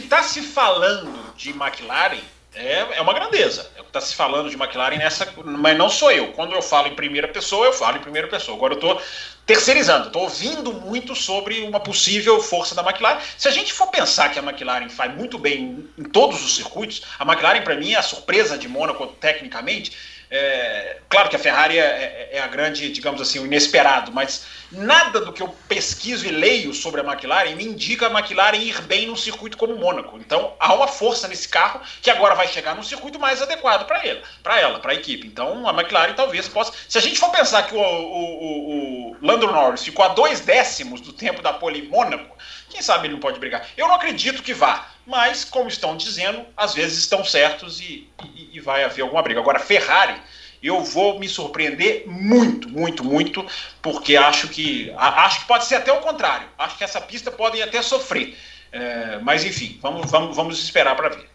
está 0.00 0.22
se 0.22 0.42
falando 0.42 1.34
de 1.36 1.50
McLaren 1.50 2.20
é, 2.56 2.96
é 2.96 3.00
uma 3.02 3.12
grandeza. 3.12 3.70
É 3.76 3.80
o 3.80 3.84
que 3.84 3.90
está 3.90 4.00
se 4.00 4.14
falando 4.14 4.48
de 4.48 4.56
McLaren 4.56 4.96
nessa. 4.96 5.30
Mas 5.44 5.76
não 5.76 5.90
sou 5.90 6.10
eu. 6.10 6.32
Quando 6.32 6.54
eu 6.54 6.62
falo 6.62 6.88
em 6.88 6.94
primeira 6.94 7.28
pessoa, 7.28 7.66
eu 7.66 7.72
falo 7.72 7.98
em 7.98 8.00
primeira 8.00 8.26
pessoa. 8.28 8.56
Agora 8.56 8.72
eu 8.72 8.78
estou 8.78 9.00
terceirizando, 9.44 10.06
estou 10.06 10.22
ouvindo 10.22 10.72
muito 10.72 11.14
sobre 11.14 11.62
uma 11.62 11.78
possível 11.78 12.40
força 12.42 12.74
da 12.74 12.82
McLaren. 12.82 13.20
Se 13.36 13.46
a 13.46 13.50
gente 13.50 13.72
for 13.72 13.88
pensar 13.88 14.30
que 14.30 14.38
a 14.38 14.42
McLaren 14.42 14.88
faz 14.88 15.14
muito 15.14 15.38
bem 15.38 15.88
em 15.96 16.04
todos 16.04 16.44
os 16.44 16.56
circuitos, 16.56 17.02
a 17.18 17.24
McLaren, 17.24 17.62
para 17.62 17.76
mim, 17.76 17.92
é 17.92 17.96
a 17.96 18.02
surpresa 18.02 18.58
de 18.58 18.68
Mônaco 18.68 19.06
tecnicamente 19.06 19.92
é, 20.30 20.98
claro 21.08 21.28
que 21.28 21.36
a 21.36 21.38
Ferrari 21.38 21.78
é, 21.78 21.82
é, 21.82 22.30
é, 22.32 22.40
a 22.40 22.48
grande, 22.48 22.90
digamos 22.90 23.20
assim, 23.20 23.38
o 23.38 23.46
inesperado, 23.46 24.10
mas 24.10 24.44
nada 24.72 25.20
do 25.20 25.32
que 25.32 25.40
eu 25.40 25.48
pesquiso 25.68 26.26
e 26.26 26.30
leio 26.30 26.74
sobre 26.74 27.00
a 27.00 27.04
McLaren 27.04 27.54
me 27.54 27.64
indica 27.64 28.08
a 28.08 28.10
McLaren 28.10 28.56
ir 28.56 28.80
bem 28.82 29.06
num 29.06 29.14
circuito 29.14 29.56
como 29.56 29.74
o 29.74 29.78
Mônaco. 29.78 30.18
Então 30.18 30.54
há 30.58 30.74
uma 30.74 30.88
força 30.88 31.28
nesse 31.28 31.48
carro 31.48 31.80
que 32.02 32.10
agora 32.10 32.34
vai 32.34 32.48
chegar 32.48 32.74
num 32.74 32.82
circuito 32.82 33.20
mais 33.20 33.40
adequado 33.40 33.86
para 33.86 34.04
ela, 34.04 34.22
para 34.42 34.60
ela, 34.60 34.80
para 34.80 34.92
a 34.92 34.96
equipe. 34.96 35.28
Então 35.28 35.68
a 35.68 35.72
McLaren 35.72 36.14
talvez 36.14 36.48
possa. 36.48 36.72
Se 36.88 36.98
a 36.98 37.00
gente 37.00 37.20
for 37.20 37.30
pensar 37.30 37.64
que 37.68 37.74
o, 37.74 37.78
o, 37.78 37.82
o, 37.82 39.12
o 39.12 39.16
Lando 39.22 39.46
Norris 39.46 39.84
ficou 39.84 40.04
a 40.04 40.08
dois 40.08 40.40
décimos 40.40 41.00
do 41.00 41.12
tempo 41.12 41.40
da 41.40 41.52
pole 41.52 41.80
em 41.80 41.88
Mônaco, 41.88 42.36
quem 42.68 42.82
sabe 42.82 43.06
ele 43.06 43.14
não 43.14 43.20
pode 43.20 43.38
brigar? 43.38 43.66
Eu 43.76 43.88
não 43.88 43.94
acredito 43.94 44.42
que 44.42 44.52
vá, 44.52 44.88
mas 45.06 45.44
como 45.44 45.68
estão 45.68 45.96
dizendo, 45.96 46.44
às 46.56 46.74
vezes 46.74 46.98
estão 46.98 47.24
certos 47.24 47.80
e, 47.80 48.08
e, 48.34 48.50
e 48.54 48.60
vai 48.60 48.84
haver 48.84 49.02
alguma 49.02 49.22
briga. 49.22 49.40
Agora, 49.40 49.58
Ferrari, 49.58 50.14
eu 50.62 50.82
vou 50.82 51.18
me 51.18 51.28
surpreender 51.28 52.04
muito, 52.06 52.68
muito, 52.68 53.04
muito, 53.04 53.44
porque 53.80 54.16
acho 54.16 54.48
que 54.48 54.92
acho 54.96 55.40
que 55.40 55.46
pode 55.46 55.64
ser 55.64 55.76
até 55.76 55.92
o 55.92 56.00
contrário. 56.00 56.48
Acho 56.58 56.76
que 56.76 56.84
essa 56.84 57.00
pista 57.00 57.30
pode 57.30 57.60
até 57.62 57.80
sofrer. 57.82 58.36
É, 58.72 59.18
mas 59.22 59.44
enfim, 59.44 59.78
vamos, 59.80 60.10
vamos, 60.10 60.36
vamos 60.36 60.62
esperar 60.62 60.96
para 60.96 61.10
ver. 61.10 61.28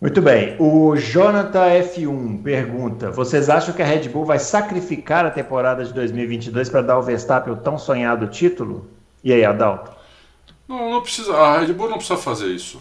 Muito 0.00 0.20
bem. 0.20 0.56
O 0.58 0.96
Jonathan 0.96 1.64
F1 1.80 2.42
pergunta: 2.42 3.10
Vocês 3.12 3.48
acham 3.48 3.72
que 3.72 3.82
a 3.82 3.86
Red 3.86 4.08
Bull 4.08 4.24
vai 4.24 4.38
sacrificar 4.38 5.24
a 5.24 5.30
temporada 5.30 5.84
de 5.84 5.92
2022 5.92 6.68
para 6.68 6.82
dar 6.82 6.94
ao 6.94 7.02
Verstappen 7.02 7.52
o 7.52 7.56
tão 7.56 7.78
sonhado 7.78 8.26
título? 8.26 8.90
E 9.22 9.32
aí, 9.32 9.44
Adalto? 9.44 9.92
Não, 10.66 10.90
não 10.90 11.02
precisa. 11.02 11.36
A 11.36 11.58
Red 11.58 11.72
Bull 11.72 11.88
não 11.88 11.98
precisa 11.98 12.18
fazer 12.18 12.48
isso. 12.48 12.80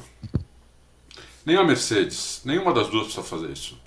Nem 1.46 1.58
a 1.58 1.64
Mercedes, 1.64 2.42
nenhuma 2.46 2.74
das 2.74 2.88
duas 2.88 3.06
precisa 3.06 3.24
fazer 3.24 3.52
isso. 3.52 3.80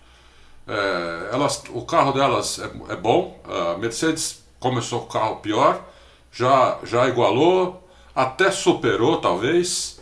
É, 0.66 1.30
elas, 1.32 1.62
o 1.70 1.84
carro 1.84 2.12
delas 2.12 2.58
é, 2.58 2.92
é, 2.92 2.96
bom. 2.96 3.40
A 3.44 3.78
Mercedes 3.78 4.42
começou 4.58 5.00
com 5.00 5.06
o 5.06 5.10
carro 5.10 5.36
pior, 5.36 5.84
já, 6.32 6.78
já 6.82 7.08
igualou, 7.08 7.88
até 8.14 8.50
superou 8.50 9.20
talvez. 9.20 10.00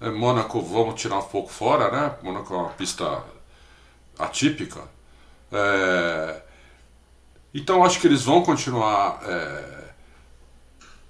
É, 0.00 0.10
Mônaco, 0.10 0.60
vamos 0.60 1.00
tirar 1.00 1.18
um 1.18 1.22
pouco 1.22 1.50
fora, 1.50 1.90
né? 1.90 2.16
Mônaco 2.22 2.52
é 2.54 2.56
uma 2.56 2.70
pista 2.70 3.22
atípica. 4.18 4.82
É, 5.52 6.42
então 7.52 7.84
acho 7.84 8.00
que 8.00 8.06
eles 8.06 8.22
vão 8.22 8.42
continuar 8.42 9.20
é, 9.24 9.83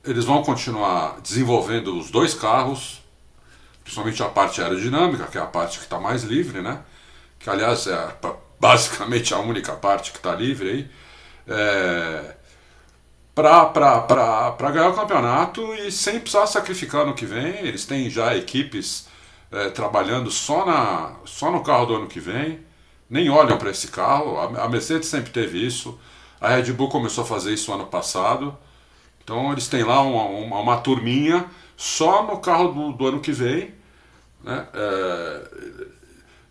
eles 0.05 0.25
vão 0.25 0.43
continuar 0.43 1.21
desenvolvendo 1.21 1.99
os 1.99 2.11
dois 2.11 2.35
carros, 2.35 3.03
principalmente 3.83 4.23
a 4.23 4.29
parte 4.29 4.61
aerodinâmica, 4.61 5.27
que 5.27 5.39
é 5.39 5.41
a 5.41 5.47
parte 5.47 5.79
que 5.79 5.85
está 5.85 5.99
mais 5.99 6.23
livre, 6.23 6.61
né? 6.61 6.81
Que 7.39 7.51
aliás 7.51 7.87
é 7.87 8.17
basicamente 8.61 9.35
a 9.35 9.39
única 9.39 9.73
parte 9.73 10.13
que 10.13 10.19
está 10.19 10.35
livre 10.35 10.71
aí. 10.71 10.91
É, 11.47 12.35
para 13.35 14.71
ganhar 14.73 14.89
o 14.89 14.95
campeonato 14.95 15.75
e 15.75 15.91
sem 15.91 16.21
precisar 16.21 16.47
sacrificar 16.47 17.05
no 17.05 17.15
que 17.15 17.27
vem. 17.27 17.67
Eles 17.67 17.85
têm 17.85 18.09
já 18.09 18.37
equipes 18.37 19.09
é, 19.51 19.71
trabalhando 19.71 20.31
só, 20.31 20.65
na, 20.65 21.17
só 21.25 21.51
no 21.51 21.63
carro 21.63 21.87
do 21.87 21.95
ano 21.97 22.07
que 22.07 22.21
vem, 22.21 22.61
nem 23.11 23.29
olham 23.29 23.59
para 23.59 23.71
esse 23.71 23.89
carro. 23.89 24.39
A, 24.39 24.65
a 24.65 24.69
Mercedes 24.69 25.09
sempre 25.09 25.31
teve 25.31 25.65
isso, 25.65 25.99
a 26.41 26.49
Red 26.51 26.73
Bull 26.73 26.89
começou 26.89 27.25
a 27.25 27.27
fazer 27.27 27.53
isso 27.53 27.73
ano 27.73 27.87
passado. 27.87 28.57
Então 29.25 29.51
eles 29.53 29.67
têm 29.67 29.83
lá 29.83 30.03
uma, 30.03 30.25
uma, 30.25 30.59
uma 30.61 30.77
turminha 30.77 31.47
só 31.77 32.23
no 32.23 32.39
carro 32.39 32.69
do, 32.69 32.93
do 32.93 33.07
ano 33.07 33.21
que 33.21 33.33
vem. 33.33 33.73
Né? 34.43 34.67
É, 34.75 35.41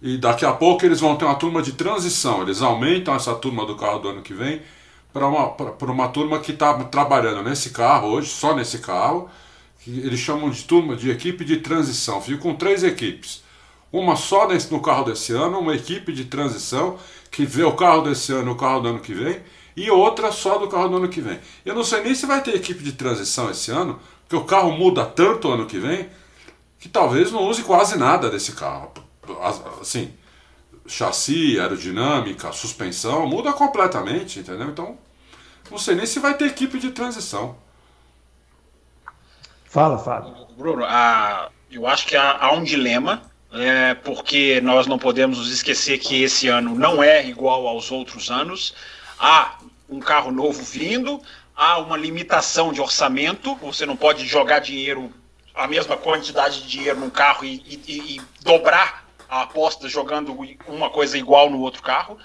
e 0.02 0.18
daqui 0.18 0.44
a 0.44 0.52
pouco 0.52 0.86
eles 0.86 1.00
vão 1.00 1.16
ter 1.16 1.24
uma 1.24 1.36
turma 1.36 1.62
de 1.62 1.74
transição. 1.74 2.42
Eles 2.42 2.62
aumentam 2.62 3.16
essa 3.16 3.34
turma 3.36 3.66
do 3.66 3.76
carro 3.76 4.00
do 4.00 4.10
ano 4.10 4.22
que 4.22 4.34
vem 4.34 4.62
para 5.14 5.28
uma, 5.28 5.56
uma 5.82 6.08
turma 6.10 6.40
que 6.40 6.52
está 6.52 6.74
trabalhando 6.86 7.44
nesse 7.44 7.70
carro 7.70 8.10
hoje, 8.10 8.30
só 8.30 8.56
nesse 8.56 8.80
carro. 8.80 9.30
Eles 9.88 10.20
chamam 10.20 10.50
de 10.50 10.64
turma 10.64 10.96
de 10.96 11.12
equipe 11.12 11.46
de 11.46 11.58
transição. 11.58 12.20
Ficam 12.22 12.52
com 12.52 12.56
três 12.56 12.84
equipes. 12.84 13.44
Uma 13.92 14.16
só 14.16 14.48
no 14.72 14.82
carro 14.82 15.06
desse 15.06 15.34
ano, 15.34 15.60
uma 15.60 15.76
equipe 15.76 16.12
de 16.12 16.26
transição 16.26 16.98
que 17.30 17.46
vê 17.46 17.64
o 17.64 17.74
carro 17.74 18.02
desse 18.02 18.32
ano 18.32 18.50
e 18.50 18.54
o 18.54 18.56
carro 18.56 18.82
do 18.82 18.90
ano 18.90 19.00
que 19.00 19.14
vem 19.14 19.40
e 19.76 19.90
outra 19.90 20.32
só 20.32 20.58
do 20.58 20.68
carro 20.68 20.90
do 20.90 20.98
ano 20.98 21.10
que 21.10 21.22
vem. 21.22 21.40
Eu 21.66 21.76
não 21.76 21.84
sei 21.84 22.02
nem 22.04 22.14
se 22.14 22.26
vai 22.26 22.42
ter 22.42 22.56
equipe 22.56 22.84
de 22.84 22.94
transição 22.94 23.50
esse 23.50 23.72
ano, 23.72 24.00
porque 24.22 24.36
o 24.36 24.46
carro 24.46 24.72
muda 24.72 25.06
tanto 25.06 25.52
ano 25.52 25.66
que 25.66 25.80
vem 25.80 26.10
que 26.80 26.90
talvez 26.90 27.32
não 27.32 27.44
use 27.44 27.64
quase 27.64 27.98
nada 27.98 28.30
desse 28.30 28.52
carro. 28.52 28.92
Assim, 29.80 30.14
chassi, 30.86 31.60
aerodinâmica, 31.60 32.52
suspensão, 32.52 33.26
muda 33.26 33.54
completamente, 33.54 34.40
entendeu? 34.40 34.70
Então, 34.70 34.98
não 35.72 35.78
sei 35.78 35.96
nem 35.96 36.06
se 36.06 36.20
vai 36.20 36.36
ter 36.36 36.46
equipe 36.46 36.78
de 36.80 36.92
transição. 36.92 37.56
Fala, 39.66 39.98
Fábio. 39.98 40.36
Bruno, 40.58 40.84
a, 40.86 41.50
eu 41.72 41.88
acho 41.88 42.06
que 42.06 42.16
há, 42.16 42.38
há 42.46 42.54
um 42.54 42.64
dilema, 42.64 43.22
é, 43.52 43.94
porque 43.94 44.60
nós 44.62 44.86
não 44.86 45.00
podemos 45.00 45.38
nos 45.38 45.52
esquecer 45.52 45.98
que 46.00 46.22
esse 46.22 46.48
ano 46.48 46.76
não 46.76 47.02
é 47.02 47.26
igual 47.26 47.68
aos 47.68 47.92
outros 47.92 48.30
anos 48.30 48.76
há 49.24 49.58
um 49.90 50.02
carro 50.02 50.32
novo 50.32 50.62
vindo, 50.62 51.22
há 51.56 51.78
uma 51.80 51.96
limitação 51.96 52.74
de 52.74 52.82
orçamento, 52.82 53.56
você 53.56 53.86
não 53.86 53.96
pode 53.96 54.28
jogar 54.28 54.60
dinheiro, 54.60 55.14
a 55.56 55.66
mesma 55.66 55.96
quantidade 55.96 56.62
de 56.62 56.68
dinheiro 56.68 57.00
num 57.00 57.10
carro 57.10 57.46
e, 57.46 57.64
e, 57.88 58.16
e 58.16 58.22
dobrar 58.42 59.08
a 59.30 59.44
aposta 59.44 59.88
jogando 59.88 60.38
uma 60.68 60.90
coisa 60.90 61.18
igual 61.18 61.50
no 61.50 61.62
outro 61.62 61.82
carro. 61.82 62.18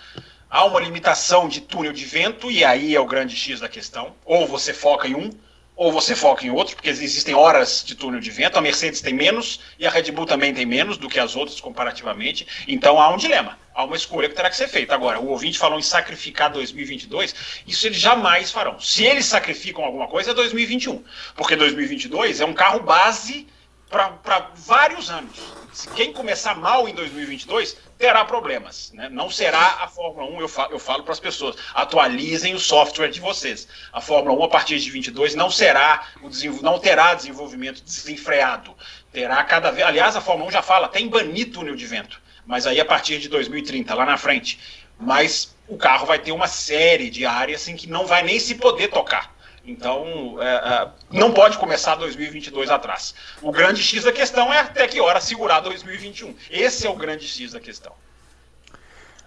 Há 0.51 0.65
uma 0.65 0.81
limitação 0.81 1.49
de 1.49 1.61
túnel 1.61 1.93
de 1.93 2.05
vento, 2.05 2.51
e 2.51 2.65
aí 2.65 2.97
é 2.97 3.01
o 3.01 3.07
grande 3.07 3.37
X 3.37 3.61
da 3.61 3.69
questão. 3.69 4.15
Ou 4.25 4.49
você 4.49 4.75
foca 4.75 5.07
em 5.07 5.15
um, 5.15 5.31
ou 5.79 5.93
você 5.93 6.17
foca 6.17 6.45
em 6.45 6.51
outro, 6.51 6.75
porque 6.75 6.91
existem 6.91 7.37
horas 7.37 7.85
de 7.87 7.95
túnel 7.95 8.19
de 8.19 8.33
vento. 8.33 8.59
A 8.59 8.61
Mercedes 8.61 9.01
tem 9.01 9.15
menos 9.15 9.61
e 9.79 9.87
a 9.87 9.91
Red 9.91 10.11
Bull 10.11 10.27
também 10.27 10.53
tem 10.53 10.67
menos 10.67 10.99
do 10.99 11.09
que 11.09 11.21
as 11.21 11.37
outras 11.37 11.61
comparativamente. 11.61 12.45
Então 12.67 13.01
há 13.01 13.09
um 13.11 13.17
dilema, 13.17 13.57
há 13.73 13.85
uma 13.85 13.95
escolha 13.95 14.29
que 14.29 14.35
terá 14.35 14.51
que 14.51 14.57
ser 14.57 14.67
feita. 14.67 14.93
Agora, 14.93 15.21
o 15.21 15.29
ouvinte 15.29 15.57
falou 15.57 15.79
em 15.79 15.83
sacrificar 15.83 16.51
2022, 16.51 17.63
isso 17.65 17.87
eles 17.87 17.97
jamais 17.97 18.51
farão. 18.51 18.81
Se 18.81 19.05
eles 19.05 19.27
sacrificam 19.27 19.85
alguma 19.85 20.09
coisa, 20.09 20.33
é 20.33 20.35
2021, 20.35 21.05
porque 21.37 21.55
2022 21.55 22.41
é 22.41 22.45
um 22.45 22.55
carro 22.55 22.81
base 22.81 23.47
para 23.89 24.51
vários 24.57 25.11
anos. 25.11 25.58
Quem 25.87 26.13
começar 26.13 26.55
mal 26.55 26.89
em 26.89 26.95
2022 26.95 27.77
terá 27.99 28.25
problemas. 28.25 28.93
Né? 28.93 29.09
Não 29.09 29.31
será 29.31 29.79
a 29.81 29.89
Fórmula 29.89 30.29
1, 30.31 30.41
eu 30.41 30.49
falo, 30.49 30.79
falo 30.79 31.03
para 31.03 31.13
as 31.13 31.21
pessoas, 31.21 31.57
atualizem 31.75 32.55
o 32.55 32.59
software 32.59 33.11
de 33.11 33.21
vocês. 33.21 33.69
A 33.93 34.01
Fórmula 34.01 34.39
1, 34.41 34.45
a 34.45 34.49
partir 34.49 34.79
de 34.79 34.91
22, 34.91 35.35
não 35.35 35.51
será 35.51 36.07
o 36.23 36.29
não 36.63 36.79
terá 36.79 37.15
desenvolvimento 37.15 37.83
desenfreado. 37.83 38.75
Terá 39.13 39.43
cada 39.45 39.71
vez. 39.71 39.87
Aliás, 39.87 40.17
a 40.17 40.21
Fórmula 40.21 40.49
1 40.49 40.53
já 40.53 40.63
fala, 40.63 40.89
tem 40.89 41.09
banir 41.09 41.53
túnel 41.53 41.77
de 41.77 41.87
vento. 41.87 42.21
Mas 42.47 42.67
aí 42.67 42.81
a 42.81 42.85
partir 42.85 43.19
de 43.19 43.29
2030, 43.29 43.95
lá 43.95 44.07
na 44.07 44.17
frente. 44.17 44.59
Mas 44.99 45.55
o 45.69 45.77
carro 45.77 46.07
vai 46.07 46.19
ter 46.19 46.33
uma 46.33 46.49
série 46.49 47.11
de 47.11 47.27
áreas 47.27 47.69
em 47.69 47.77
que 47.77 47.87
não 47.87 48.07
vai 48.07 48.23
nem 48.23 48.41
se 48.41 48.55
poder 48.55 48.89
tocar. 48.89 49.38
Então, 49.69 50.39
é, 50.41 50.47
é, 50.47 50.89
não 51.11 51.31
pode 51.31 51.59
começar 51.59 51.95
2022 51.97 52.71
atrás. 52.71 53.15
O 53.43 53.53
grande 53.53 53.83
X 53.83 54.03
da 54.03 54.13
questão 54.13 54.51
é 54.51 54.61
até 54.61 54.89
que 54.89 54.99
hora 54.99 55.21
segurar 55.21 55.61
2021. 55.61 56.35
Esse 56.51 56.87
é 56.87 56.91
o 56.91 56.97
grande 56.97 57.29
X 57.29 57.53
da 57.53 57.61
questão. 57.61 57.93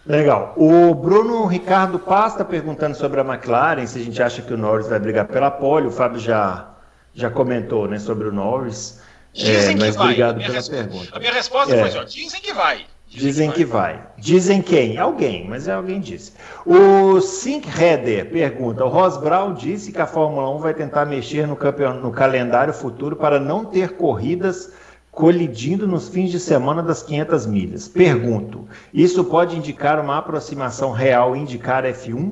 Legal. 0.04 0.56
O 0.58 0.96
Bruno 0.96 1.46
Ricardo 1.46 2.00
Paz 2.00 2.32
está 2.32 2.44
perguntando 2.44 2.98
sobre 2.98 3.22
a 3.22 3.24
McLaren, 3.24 3.86
se 3.86 4.00
a 4.00 4.04
gente 4.04 4.22
acha 4.22 4.42
que 4.42 4.52
o 4.52 4.58
Norris 4.58 4.88
vai 4.88 5.00
brigar 5.00 5.28
pela 5.28 5.52
pole. 5.52 5.86
O 5.86 5.92
Fábio 5.92 6.20
já, 6.20 6.72
já 7.14 7.30
comentou 7.30 7.88
né, 7.88 8.00
sobre 8.00 8.28
o 8.28 8.32
Norris. 8.32 9.00
Dizem 9.32 9.76
é, 9.76 9.80
que 9.80 9.92
vai. 9.92 10.06
Obrigado 10.06 10.42
pela 10.42 10.54
resposta, 10.54 10.76
pergunta. 10.76 11.16
A 11.16 11.20
minha 11.20 11.34
resposta 11.34 11.76
é. 11.76 11.80
foi 11.88 12.00
assim, 12.00 12.24
dizem 12.24 12.42
que 12.42 12.52
vai. 12.52 12.88
Dizem, 13.14 13.52
que 13.52 13.66
vai. 13.66 14.02
Dizem 14.18 14.62
quem? 14.62 14.98
Alguém, 14.98 15.46
mas 15.46 15.68
é 15.68 15.74
alguém 15.74 16.00
disse. 16.00 16.32
O 16.66 17.20
Sink 17.20 17.68
Header 17.68 18.30
pergunta: 18.30 18.86
o 18.86 18.88
Ross 18.88 19.18
Brown 19.18 19.54
disse 19.54 19.92
que 19.92 20.00
a 20.00 20.08
Fórmula 20.08 20.50
1 20.56 20.60
vai 20.60 20.74
tentar 20.74 21.06
mexer 21.06 21.46
no, 21.46 21.58
campeon... 21.58 21.96
no 21.96 22.12
calendário 22.12 22.74
futuro 22.74 23.18
para 23.18 23.38
não 23.38 23.66
ter 23.66 23.98
corridas 23.98 24.72
colidindo 25.12 25.86
nos 25.86 26.08
fins 26.08 26.32
de 26.32 26.40
semana 26.40 26.82
das 26.82 27.04
500 27.04 27.46
milhas. 27.48 27.88
Pergunto: 27.90 28.66
isso 28.94 29.26
pode 29.26 29.58
indicar 29.58 30.00
uma 30.00 30.18
aproximação 30.18 30.94
real 30.94 31.36
indicar 31.36 31.84
F1? 31.84 32.32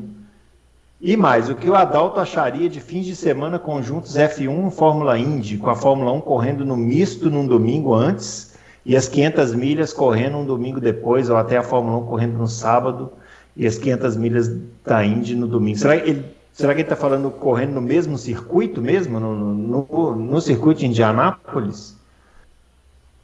E 1.02 1.18
mais, 1.18 1.50
o 1.50 1.56
que 1.56 1.70
o 1.70 1.76
Adalto 1.76 2.22
acharia 2.22 2.70
de 2.70 2.80
fins 2.80 3.06
de 3.06 3.18
semana 3.18 3.60
conjuntos 3.60 4.16
F1 4.16 4.72
Fórmula 4.72 5.20
Indy, 5.20 5.58
com 5.58 5.70
a 5.70 5.76
Fórmula 5.76 6.14
1 6.14 6.22
correndo 6.22 6.66
no 6.66 6.78
misto 6.78 7.30
num 7.30 7.46
domingo 7.46 7.94
antes? 7.94 8.49
E 8.86 8.96
as 8.96 9.08
500 9.08 9.54
milhas 9.54 9.94
correndo 9.94 10.38
um 10.38 10.46
domingo 10.46 10.80
depois, 10.80 11.30
ou 11.30 11.38
até 11.38 11.58
a 11.58 11.64
Fórmula 11.64 11.98
1 11.98 12.06
correndo 12.06 12.38
no 12.38 12.48
sábado, 12.48 13.12
e 13.56 13.68
as 13.68 13.78
500 13.78 14.16
milhas 14.18 14.52
da 14.86 15.06
Indy 15.06 15.36
no 15.36 15.48
domingo. 15.48 15.78
Será 15.78 16.00
que 16.00 16.10
ele 16.10 16.40
Será 16.60 16.74
que 16.74 16.82
ele 16.82 16.88
está 16.88 16.96
falando 16.98 17.32
correndo 17.32 17.76
no 17.76 17.82
mesmo 17.82 18.18
circuito 18.18 18.82
mesmo, 18.82 19.18
no, 19.18 19.34
no, 19.34 20.16
no, 20.16 20.42
circuito 20.42 20.82
de 20.82 20.88
Indianápolis? 20.88 21.96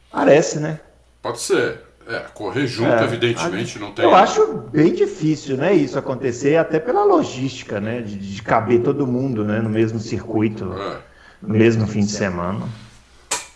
Parece, 0.09 0.57
né? 0.57 0.79
Pode 1.21 1.41
ser. 1.41 1.81
É, 2.07 2.19
correr 2.33 2.65
junto, 2.65 2.93
é, 2.93 3.03
evidentemente, 3.03 3.77
não 3.77 3.91
tem. 3.91 4.05
Eu 4.05 4.15
acho 4.15 4.69
bem 4.71 4.93
difícil, 4.93 5.57
né, 5.57 5.73
isso 5.73 5.99
acontecer, 5.99 6.55
até 6.55 6.79
pela 6.79 7.03
logística, 7.03 7.81
né, 7.81 7.99
de, 8.01 8.15
de 8.15 8.41
caber 8.41 8.83
todo 8.83 9.05
mundo, 9.05 9.43
né, 9.43 9.59
no 9.59 9.69
mesmo 9.69 9.99
circuito, 9.99 10.71
é. 10.71 10.97
no 11.41 11.55
mesmo 11.55 11.87
fim 11.87 12.01
de 12.01 12.11
semana. 12.11 12.69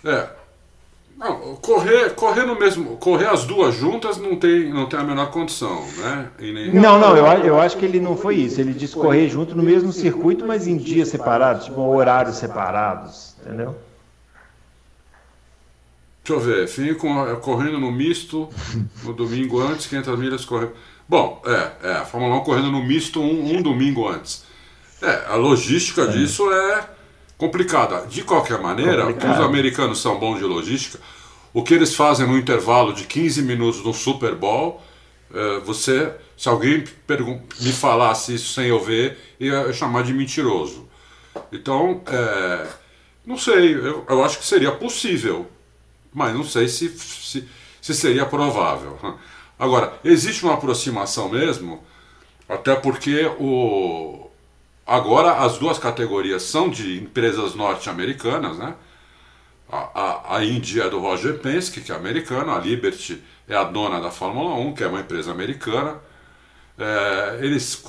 É, 0.03 0.27
não, 1.19 1.57
correr, 1.57 2.15
correr 2.15 2.45
no 2.45 2.57
mesmo, 2.57 2.95
correr 2.95 3.27
as 3.27 3.43
duas 3.43 3.75
juntas 3.75 4.15
não 4.15 4.37
tem, 4.37 4.69
não 4.69 4.85
tem 4.87 4.97
a 4.97 5.03
menor 5.03 5.29
condição, 5.31 5.85
né? 5.97 6.31
Nem... 6.39 6.73
Não, 6.73 6.97
não, 6.97 7.17
eu, 7.17 7.25
eu 7.43 7.59
acho 7.59 7.75
que 7.75 7.83
ele 7.83 7.99
não 7.99 8.15
foi 8.15 8.35
isso. 8.35 8.61
Ele 8.61 8.71
disse 8.71 8.95
correr 8.95 9.27
junto 9.27 9.53
no 9.53 9.61
mesmo 9.61 9.91
circuito, 9.91 10.47
mas 10.47 10.65
em 10.65 10.77
dias 10.77 11.09
separados, 11.09 11.65
tipo 11.65 11.81
horários 11.81 12.37
separados, 12.37 13.35
entendeu? 13.41 13.75
Deixa 16.23 16.33
eu 16.33 16.39
ver, 16.39 16.67
fim 16.69 16.93
com, 16.93 17.35
correndo 17.41 17.81
no 17.81 17.91
misto 17.91 18.47
no 19.03 19.11
domingo 19.11 19.59
antes, 19.59 19.87
500 19.87 20.17
milhas 20.17 20.45
correndo. 20.45 20.71
Bom, 21.07 21.41
é, 21.45 21.89
é, 21.89 21.91
a 21.95 22.05
Fórmula 22.05 22.37
1 22.37 22.43
correndo 22.45 22.71
no 22.71 22.81
misto 22.81 23.19
um, 23.19 23.57
um 23.57 23.61
domingo 23.61 24.07
antes. 24.07 24.45
É, 25.01 25.25
a 25.27 25.35
logística 25.35 26.03
é. 26.03 26.07
disso 26.07 26.49
é 26.49 26.89
complicada. 27.39 28.05
De 28.05 28.21
qualquer 28.21 28.59
maneira, 28.59 29.05
Complicado. 29.05 29.39
os 29.39 29.45
americanos 29.45 29.99
são 29.99 30.19
bons 30.19 30.37
de 30.37 30.43
logística. 30.43 30.99
O 31.51 31.63
que 31.63 31.73
eles 31.73 31.95
fazem 31.95 32.27
no 32.27 32.37
intervalo 32.37 32.93
de 32.93 33.05
15 33.05 33.41
minutos 33.41 33.83
no 33.83 33.93
Super 33.93 34.35
Bowl, 34.35 34.79
é, 35.33 35.59
você, 35.61 36.13
se 36.37 36.49
alguém 36.49 36.83
me 37.61 37.71
falasse 37.71 38.35
isso 38.35 38.53
sem 38.53 38.67
eu 38.67 38.79
ver, 38.79 39.17
ia 39.39 39.71
chamar 39.71 40.03
de 40.03 40.13
mentiroso. 40.13 40.87
Então, 41.51 42.03
é, 42.07 42.67
não 43.25 43.37
sei, 43.37 43.73
eu, 43.73 44.05
eu, 44.07 44.23
acho 44.23 44.37
que 44.37 44.45
seria 44.45 44.71
possível, 44.73 45.47
mas 46.13 46.35
não 46.35 46.43
sei 46.43 46.67
se, 46.67 46.89
se, 46.89 47.47
se 47.81 47.93
seria 47.93 48.25
provável. 48.25 48.99
Agora, 49.57 49.93
existe 50.03 50.43
uma 50.43 50.55
aproximação 50.55 51.29
mesmo, 51.29 51.81
até 52.49 52.75
porque 52.75 53.25
o, 53.39 54.28
Agora 54.89 55.45
as 55.45 55.59
duas 55.59 55.77
categorias 55.77 56.41
são 56.41 56.67
de 56.67 56.97
empresas 56.99 57.53
norte-americanas, 57.53 58.57
né? 58.57 58.73
A, 59.71 60.33
a, 60.33 60.37
a 60.37 60.43
Indy 60.45 60.81
é 60.81 60.89
do 60.89 60.99
Roger 60.99 61.37
Penske, 61.39 61.81
que 61.81 61.91
é 61.91 61.95
americano, 61.95 62.51
a 62.51 62.57
Liberty 62.57 63.21
é 63.47 63.55
a 63.55 63.63
dona 63.65 64.01
da 64.01 64.09
Fórmula 64.09 64.55
1, 64.55 64.73
que 64.73 64.83
é 64.83 64.87
uma 64.87 65.01
empresa 65.01 65.31
americana. 65.31 65.99
É, 66.77 67.39
eles, 67.41 67.85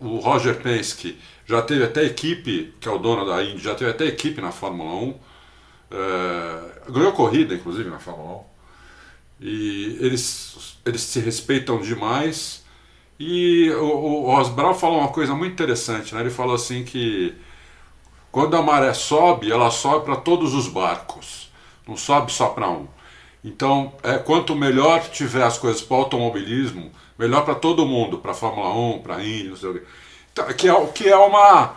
o 0.00 0.18
Roger 0.18 0.54
Penske 0.62 1.18
já 1.44 1.60
teve 1.62 1.82
até 1.82 2.04
equipe, 2.04 2.72
que 2.80 2.88
é 2.88 2.92
o 2.92 2.98
dono 2.98 3.26
da 3.26 3.42
Indy, 3.42 3.62
já 3.64 3.74
teve 3.74 3.90
até 3.90 4.04
equipe 4.06 4.40
na 4.40 4.52
Fórmula 4.52 4.92
1. 5.02 5.14
É, 5.90 6.92
ganhou 6.92 7.12
corrida, 7.12 7.54
inclusive, 7.54 7.90
na 7.90 7.98
Fórmula 7.98 8.38
1. 8.38 8.44
E 9.40 9.98
eles, 10.00 10.78
eles 10.86 11.00
se 11.02 11.20
respeitam 11.20 11.80
demais. 11.80 12.65
E 13.18 13.70
o, 13.70 13.84
o 13.84 14.28
Osbral 14.28 14.74
falou 14.74 14.98
uma 14.98 15.08
coisa 15.08 15.34
muito 15.34 15.52
interessante, 15.52 16.14
né? 16.14 16.20
Ele 16.20 16.30
falou 16.30 16.54
assim 16.54 16.84
que 16.84 17.34
quando 18.30 18.56
a 18.56 18.62
maré 18.62 18.92
sobe, 18.92 19.50
ela 19.50 19.70
sobe 19.70 20.04
para 20.04 20.16
todos 20.16 20.52
os 20.54 20.68
barcos, 20.68 21.50
não 21.86 21.96
sobe 21.96 22.30
só 22.30 22.48
para 22.48 22.68
um. 22.68 22.86
Então, 23.42 23.94
é, 24.02 24.18
quanto 24.18 24.54
melhor 24.54 25.00
tiver 25.08 25.42
as 25.44 25.56
coisas 25.56 25.80
para 25.80 25.96
o 25.96 26.00
automobilismo, 26.00 26.90
melhor 27.18 27.44
para 27.44 27.54
todo 27.54 27.86
mundo, 27.86 28.18
para 28.18 28.32
a 28.32 28.34
Fórmula 28.34 28.74
1, 28.96 28.98
para 28.98 29.16
a 29.16 29.24
Indy, 29.24 29.48
não 29.48 29.56
sei 29.56 29.70
o 29.70 29.74
quê. 29.74 29.82
Então, 30.32 30.46
que, 30.52 30.68
é, 30.68 30.74
o 30.74 30.88
que 30.88 31.08
é 31.08 31.16
uma 31.16 31.76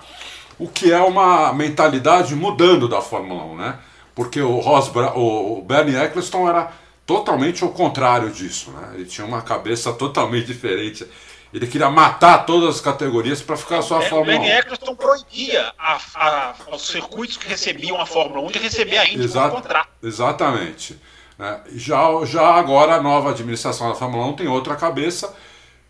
o 0.59 0.67
que 0.67 0.91
é 0.91 0.99
uma 0.99 1.53
mentalidade 1.53 2.35
mudando 2.35 2.87
da 2.89 3.01
Fórmula 3.01 3.43
1, 3.45 3.55
né? 3.55 3.79
Porque 4.13 4.41
o, 4.41 4.59
Ross, 4.59 4.91
o 5.15 5.61
Bernie 5.61 5.95
Eccleston 5.95 6.49
era 6.49 6.69
totalmente 7.05 7.63
o 7.63 7.69
contrário 7.69 8.29
disso, 8.29 8.71
né? 8.71 8.91
Ele 8.95 9.05
tinha 9.05 9.25
uma 9.25 9.41
cabeça 9.41 9.93
totalmente 9.93 10.45
diferente. 10.51 11.07
Ele 11.53 11.65
queria 11.65 11.89
matar 11.89 12.45
todas 12.45 12.75
as 12.75 12.81
categorias 12.81 13.41
para 13.41 13.57
ficar 13.57 13.81
só 13.81 13.99
a 13.99 14.03
é, 14.03 14.09
Fórmula 14.09 14.33
1. 14.33 14.35
O 14.35 14.39
Bernie 14.39 14.59
Eccleston 14.59 14.95
proibia 14.95 15.73
a, 15.79 15.99
a, 16.15 16.55
os 16.71 16.87
circuitos 16.87 17.37
que 17.37 17.47
recebiam 17.47 17.99
a 17.99 18.05
Fórmula 18.05 18.47
1 18.47 18.51
de 18.51 18.59
receber 18.59 18.97
a 18.97 19.05
Indy 19.05 19.23
Exato, 19.23 19.55
contrato. 19.55 19.89
Exatamente. 20.03 20.99
É, 21.39 21.59
já, 21.73 22.03
já 22.25 22.53
agora 22.53 22.95
a 22.95 23.01
nova 23.01 23.31
administração 23.31 23.89
da 23.89 23.95
Fórmula 23.95 24.25
1 24.27 24.33
tem 24.33 24.47
outra 24.47 24.75
cabeça 24.75 25.35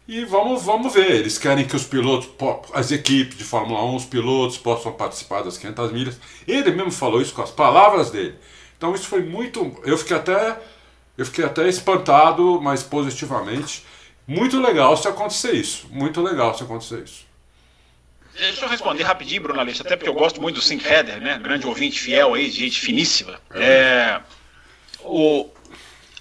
e 0.08 0.24
vamos, 0.24 0.64
vamos 0.64 0.94
ver. 0.94 1.12
Eles 1.12 1.38
querem 1.38 1.68
que 1.68 1.76
os 1.76 1.84
pilotos, 1.84 2.30
as 2.74 2.92
equipes 2.92 3.38
de 3.38 3.44
Fórmula 3.44 3.84
1, 3.84 3.96
os 3.96 4.06
pilotos 4.06 4.58
possam 4.58 4.94
participar 4.94 5.44
das 5.44 5.58
500 5.58 5.92
milhas. 5.92 6.20
Ele 6.48 6.72
mesmo 6.72 6.92
falou 6.92 7.22
isso 7.22 7.34
com 7.34 7.42
as 7.42 7.52
palavras 7.52 8.12
dele. 8.12 8.36
Então 8.78 8.96
isso 8.96 9.08
foi 9.08 9.24
muito. 9.24 9.76
Eu 9.84 9.98
fiquei 9.98 10.16
até, 10.16 10.58
eu 11.18 11.26
fiquei 11.26 11.44
até 11.44 11.68
espantado, 11.68 12.62
mas 12.62 12.82
positivamente 12.82 13.86
muito 14.30 14.62
legal 14.62 14.96
se 14.96 15.08
acontecer 15.08 15.54
isso. 15.54 15.88
Muito 15.90 16.22
legal 16.22 16.56
se 16.56 16.64
acontecer 16.64 17.04
isso. 17.04 17.26
Deixa 18.38 18.64
eu 18.64 18.70
responder 18.70 19.04
rapidinho, 19.04 19.42
Bruno 19.42 19.60
Aleixo, 19.60 19.82
até 19.82 19.96
porque 19.96 20.10
eu 20.10 20.14
gosto 20.14 20.40
muito 20.40 20.56
do 20.56 20.62
Sink 20.62 20.88
Header, 20.88 21.20
né? 21.20 21.40
Grande 21.40 21.66
ouvinte 21.66 22.00
fiel 22.00 22.36
aí, 22.36 22.50
gente 22.52 22.80
finíssima. 22.80 23.40
É, 23.54 23.64
é 23.64 24.22
o, 25.04 25.50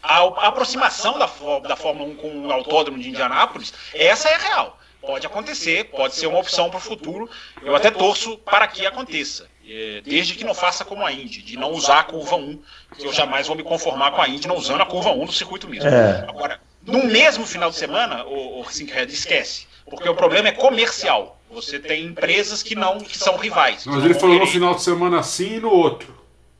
a, 0.02 0.20
a, 0.20 0.48
aproximação 0.48 1.18
da, 1.18 1.30
da 1.68 1.76
Fórmula 1.76 2.08
1 2.08 2.16
com 2.16 2.46
o 2.46 2.52
autódromo 2.52 2.98
de 2.98 3.10
Indianápolis, 3.10 3.74
essa 3.92 4.30
é 4.30 4.36
real. 4.38 4.78
Pode 5.02 5.26
acontecer, 5.26 5.84
pode 5.84 6.14
ser 6.14 6.26
uma 6.26 6.38
opção 6.38 6.70
para 6.70 6.78
o 6.78 6.80
futuro. 6.80 7.28
Eu 7.62 7.76
até 7.76 7.90
torço 7.90 8.38
para 8.38 8.66
que 8.66 8.86
aconteça. 8.86 9.48
É, 9.68 10.00
desde 10.00 10.34
que 10.34 10.44
não 10.44 10.54
faça 10.54 10.82
como 10.82 11.04
a 11.04 11.12
Indy, 11.12 11.42
de 11.42 11.58
não 11.58 11.72
usar 11.72 12.00
a 12.00 12.04
curva 12.04 12.36
1, 12.36 12.62
que 12.96 13.06
eu 13.06 13.12
jamais 13.12 13.46
vou 13.46 13.54
me 13.54 13.62
conformar 13.62 14.12
com 14.12 14.22
a 14.22 14.28
Indy 14.28 14.48
não 14.48 14.56
usando 14.56 14.80
a 14.80 14.86
curva 14.86 15.10
1 15.10 15.26
no 15.26 15.32
circuito 15.32 15.68
mesmo. 15.68 15.88
É. 15.88 16.24
Agora, 16.26 16.58
no 16.86 17.04
mesmo 17.06 17.46
final 17.46 17.70
de 17.70 17.76
semana, 17.76 18.24
o, 18.24 18.60
o 18.60 18.70
Sinclair 18.70 19.08
esquece. 19.08 19.66
Porque 19.88 20.08
o 20.08 20.14
problema 20.14 20.48
é 20.48 20.52
comercial. 20.52 21.38
Você 21.50 21.78
tem 21.78 22.04
empresas 22.04 22.62
que 22.62 22.74
não 22.74 22.98
que 22.98 23.16
são 23.16 23.36
rivais. 23.36 23.86
Mas 23.86 24.04
ele 24.04 24.14
falou 24.14 24.38
no 24.38 24.46
final 24.46 24.74
de 24.74 24.82
semana 24.82 25.22
sim 25.22 25.56
e 25.56 25.60
no 25.60 25.70
outro. 25.70 26.14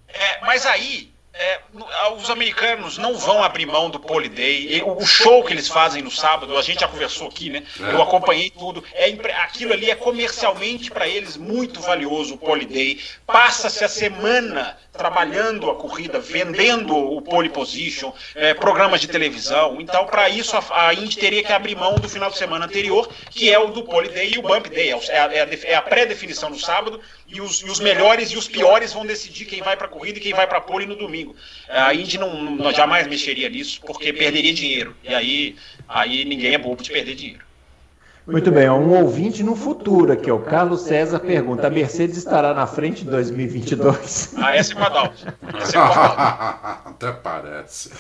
É, 0.09 0.41
mas 0.41 0.65
aí 0.65 1.13
é, 1.39 1.61
os 2.17 2.29
americanos 2.31 2.99
não 2.99 3.17
vão 3.17 3.43
abrir 3.43 3.65
mão 3.65 3.89
do 3.89 4.01
Pole 4.01 4.29
Day. 4.29 4.83
O 4.85 5.07
show 5.07 5.45
que 5.45 5.53
eles 5.53 5.69
fazem 5.69 6.03
no 6.03 6.11
sábado, 6.11 6.57
a 6.59 6.63
gente 6.63 6.81
já 6.81 6.89
conversou 6.89 7.29
aqui, 7.29 7.49
né? 7.49 7.63
É. 7.81 7.93
Eu 7.93 8.03
acompanhei 8.03 8.51
tudo. 8.51 8.83
É, 8.93 9.09
aquilo 9.43 9.73
ali 9.73 9.89
é 9.89 9.95
comercialmente 9.95 10.91
para 10.91 11.07
eles 11.07 11.37
muito 11.37 11.81
valioso, 11.81 12.35
o 12.35 12.39
Pole 12.39 12.67
Day. 12.67 13.01
Passa-se 13.25 13.85
a 13.85 13.89
semana 13.89 14.77
trabalhando 14.93 15.71
a 15.71 15.77
corrida, 15.77 16.19
vendendo 16.19 16.97
o 16.97 17.23
pole 17.23 17.49
position, 17.49 18.13
é, 18.35 18.53
programas 18.53 19.01
de 19.01 19.07
televisão. 19.07 19.81
Então, 19.81 20.05
para 20.07 20.29
isso, 20.29 20.57
a, 20.57 20.89
a 20.89 20.93
Indy 20.93 21.17
teria 21.17 21.45
que 21.45 21.53
abrir 21.53 21.77
mão 21.77 21.95
do 21.95 22.09
final 22.09 22.31
de 22.31 22.37
semana 22.37 22.67
anterior, 22.67 23.09
que 23.31 23.49
é 23.49 23.59
o 23.59 23.69
do 23.69 23.85
pole 23.85 24.09
day 24.09 24.33
e 24.35 24.39
o 24.39 24.43
bump 24.43 24.69
day. 24.69 24.91
É 24.91 25.19
a, 25.19 25.33
é 25.33 25.41
a, 25.43 25.49
é 25.65 25.75
a 25.77 25.83
pré-definição 25.83 26.51
no 26.51 26.59
sábado 26.59 27.01
e 27.29 27.41
os, 27.41 27.61
e 27.61 27.71
os, 27.71 27.79
melhores 27.79 28.31
e 28.31 28.39
os 28.39 28.49
piores 28.49 28.93
vão 28.93 29.05
decidir 29.05 29.45
quem 29.45 29.61
vai 29.61 29.77
para 29.77 29.87
a 29.87 29.91
corrida 29.91 30.19
e 30.19 30.23
quem 30.23 30.33
vai 30.33 30.47
para 30.47 30.59
a 30.59 30.61
pole 30.63 30.87
no 30.87 30.97
domingo. 30.97 31.37
A 31.69 31.93
Indy 31.93 32.17
não, 32.17 32.57
não, 32.57 32.73
jamais 32.73 33.07
mexeria 33.07 33.49
nisso, 33.49 33.81
porque 33.83 34.13
perderia 34.13 34.53
dinheiro. 34.53 34.97
E 35.05 35.15
aí, 35.15 35.57
aí 35.87 36.25
ninguém 36.25 36.55
é 36.55 36.59
bobo 36.59 36.83
de 36.83 36.91
perder 36.91 37.15
dinheiro. 37.15 37.48
Muito 38.31 38.51
bem, 38.51 38.69
um 38.69 38.95
ouvinte 39.03 39.43
no 39.43 39.57
futuro 39.57 40.13
aqui, 40.13 40.31
o 40.31 40.39
Carlos 40.39 40.83
César 40.83 41.19
pergunta: 41.19 41.67
a 41.67 41.71
Mercedes 41.71 42.19
estará 42.19 42.53
na 42.53 42.67
frente 42.67 43.03
em 43.03 43.07
2022? 43.07 44.37
Ah, 44.39 44.55
essa 44.55 44.75
é 44.75 45.59
Essa 45.59 45.79
é 45.79 45.81
Até 46.91 47.13
parece. 47.13 47.91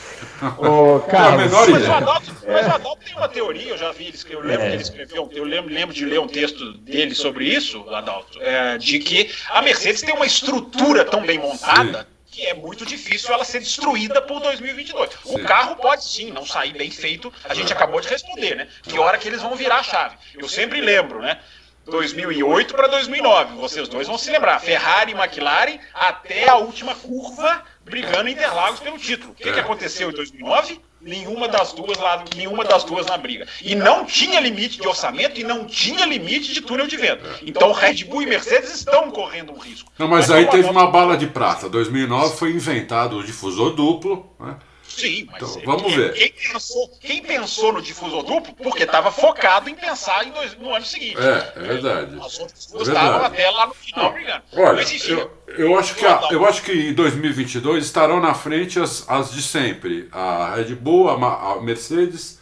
Ô, 0.58 1.00
Carlos, 1.00 1.50
mas, 1.50 1.88
o 1.88 1.92
Adalto, 1.92 2.36
mas 2.46 2.66
o 2.66 2.70
Adalto 2.70 3.04
tem 3.04 3.16
uma 3.16 3.28
teoria, 3.28 3.70
eu 3.70 3.78
já 3.78 3.90
vi, 3.92 4.12
eu 4.28 4.40
lembro 4.40 4.62
é. 4.62 4.68
que 4.68 4.74
ele 4.74 4.82
escreveu, 4.82 5.30
eu 5.32 5.44
lembro, 5.44 5.72
lembro, 5.72 5.94
de 5.94 6.04
ler 6.04 6.20
um 6.20 6.26
texto 6.26 6.74
dele 6.74 7.14
sobre 7.14 7.46
isso, 7.46 7.88
Adalto, 7.90 8.38
é, 8.42 8.76
de 8.76 8.98
que 8.98 9.30
a 9.50 9.62
Mercedes 9.62 10.02
tem 10.02 10.14
uma 10.14 10.26
estrutura 10.26 11.06
tão 11.06 11.22
bem 11.22 11.38
montada. 11.38 12.00
Sim 12.00 12.17
que 12.38 12.46
é 12.46 12.54
muito 12.54 12.86
difícil 12.86 13.34
ela 13.34 13.44
ser 13.44 13.58
destruída 13.58 14.22
por 14.22 14.38
2022. 14.38 15.10
Sim. 15.10 15.34
O 15.34 15.44
carro 15.44 15.74
pode 15.74 16.04
sim 16.04 16.30
não 16.30 16.46
sair 16.46 16.72
bem 16.72 16.88
feito, 16.88 17.32
a 17.42 17.52
gente 17.52 17.72
acabou 17.72 18.00
de 18.00 18.06
responder, 18.06 18.54
né? 18.54 18.68
Que 18.84 18.96
hora 18.96 19.18
que 19.18 19.26
eles 19.26 19.42
vão 19.42 19.56
virar 19.56 19.78
a 19.78 19.82
chave. 19.82 20.16
Eu 20.38 20.48
sempre 20.48 20.80
lembro, 20.80 21.20
né? 21.20 21.40
2008 21.86 22.74
para 22.74 22.86
2009, 22.86 23.56
vocês 23.56 23.88
dois 23.88 24.06
vão 24.06 24.16
se 24.16 24.30
lembrar. 24.30 24.60
Ferrari 24.60 25.12
e 25.12 25.14
McLaren 25.16 25.80
até 25.92 26.48
a 26.48 26.54
última 26.54 26.94
curva 26.94 27.64
brigando 27.88 28.28
em 28.28 28.32
Interlagos 28.32 28.80
pelo 28.80 28.98
título. 28.98 29.32
O 29.32 29.34
que, 29.34 29.52
que 29.52 29.60
aconteceu 29.60 30.10
em 30.10 30.14
2009? 30.14 30.80
nenhuma 31.00 31.48
das 31.48 31.72
duas 31.72 31.96
lá, 31.98 32.24
nenhuma 32.36 32.64
das 32.64 32.84
duas 32.84 33.06
na 33.06 33.16
briga. 33.16 33.46
E 33.62 33.74
não 33.74 34.04
tinha 34.04 34.40
limite 34.40 34.80
de 34.80 34.86
orçamento 34.86 35.40
e 35.40 35.44
não 35.44 35.64
tinha 35.64 36.04
limite 36.04 36.52
de 36.52 36.60
túnel 36.60 36.86
de 36.86 36.96
vento. 36.96 37.24
Então 37.42 37.72
Red 37.72 38.04
Bull 38.04 38.22
e 38.22 38.26
Mercedes 38.26 38.74
estão 38.74 39.10
correndo 39.10 39.52
um 39.52 39.58
risco. 39.58 39.90
Não, 39.98 40.08
mas, 40.08 40.28
mas 40.28 40.36
aí 40.36 40.46
teve 40.46 40.68
uma 40.68 40.90
bala 40.90 41.16
de 41.16 41.26
prata. 41.26 41.68
2009 41.68 42.36
foi 42.36 42.50
inventado 42.50 43.16
o 43.16 43.24
difusor 43.24 43.74
duplo, 43.74 44.30
né? 44.38 44.56
Sim, 44.98 45.28
mas 45.30 45.56
então, 45.56 45.62
vamos 45.64 45.94
ver. 45.94 46.12
Quem 46.12 46.32
pensou, 46.32 46.88
quem 47.00 47.22
pensou 47.22 47.72
no 47.72 47.80
difusor 47.80 48.24
duplo, 48.24 48.52
porque 48.54 48.82
estava 48.82 49.12
focado 49.12 49.70
em 49.70 49.74
pensar 49.74 50.26
em 50.26 50.32
dois, 50.32 50.56
no 50.58 50.74
ano 50.74 50.84
seguinte. 50.84 51.16
É, 51.18 51.52
é 51.54 51.62
verdade. 51.62 52.16
As 52.20 52.38
outras 52.40 52.74
é 52.74 52.78
estavam 52.82 53.24
até 53.24 53.48
lá 53.48 53.68
no 53.68 53.74
final 53.74 54.12
brigando. 54.12 54.42
Olha, 54.54 54.72
mas, 54.72 54.92
enfim, 54.92 55.12
eu, 55.12 55.30
eu, 55.46 55.78
acho 55.78 55.94
que 55.94 56.04
a, 56.04 56.20
eu 56.32 56.44
acho 56.44 56.62
que 56.62 56.72
em 56.72 56.92
2022 56.92 57.84
estarão 57.84 58.18
na 58.18 58.34
frente 58.34 58.80
as, 58.80 59.08
as 59.08 59.30
de 59.30 59.40
sempre: 59.40 60.08
a 60.10 60.56
Red 60.56 60.74
Bull, 60.74 61.08
a, 61.08 61.52
a 61.52 61.60
Mercedes, 61.60 62.40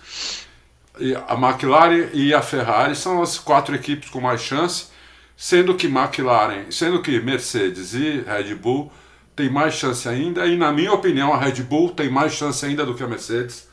a 1.29 1.35
McLaren 1.35 2.09
e 2.15 2.33
a 2.33 2.41
Ferrari 2.41 2.97
são 2.97 3.23
as 3.23 3.39
quatro 3.39 3.75
equipes 3.75 4.09
com 4.09 4.21
mais 4.21 4.41
chance, 4.41 4.87
sendo 5.37 5.75
que 5.75 5.89
McLaren, 5.89 6.71
sendo 6.71 7.03
que 7.03 7.21
Mercedes 7.21 7.93
e 7.93 8.25
Red 8.27 8.55
Bull 8.55 8.91
tem 9.37 9.51
mais 9.51 9.75
chance 9.75 10.09
ainda, 10.09 10.47
e 10.47 10.57
na 10.57 10.73
minha 10.73 10.93
opinião 10.93 11.33
a 11.33 11.39
Red 11.39 11.63
Bull 11.63 11.91
tem 11.91 12.11
mais 12.11 12.33
chance 12.33 12.65
ainda 12.65 12.87
do 12.87 12.95
que 12.95 13.03
a 13.03 13.07
Mercedes, 13.07 13.69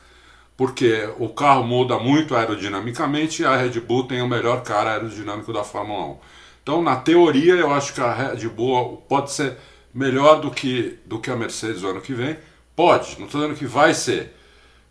porque 0.56 1.08
o 1.18 1.30
carro 1.30 1.64
muda 1.64 1.98
muito 1.98 2.36
aerodinamicamente 2.36 3.42
e 3.42 3.46
a 3.46 3.56
Red 3.56 3.80
Bull 3.80 4.06
tem 4.06 4.20
o 4.20 4.28
melhor 4.28 4.62
cara 4.62 4.92
aerodinâmico 4.92 5.52
da 5.52 5.64
Fórmula 5.64 6.06
1. 6.06 6.16
Então, 6.62 6.82
na 6.82 6.96
teoria, 6.96 7.54
eu 7.54 7.72
acho 7.72 7.94
que 7.94 8.00
a 8.00 8.12
Red 8.12 8.46
Bull 8.48 8.98
pode 9.08 9.32
ser 9.32 9.56
melhor 9.92 10.40
do 10.40 10.50
que, 10.50 10.98
do 11.06 11.18
que 11.18 11.30
a 11.30 11.36
Mercedes 11.36 11.82
o 11.82 11.88
ano 11.88 12.00
que 12.00 12.12
vem. 12.12 12.36
Pode, 12.76 13.18
não 13.18 13.26
estou 13.26 13.40
dizendo 13.40 13.58
que 13.58 13.66
vai 13.66 13.94
ser, 13.94 14.34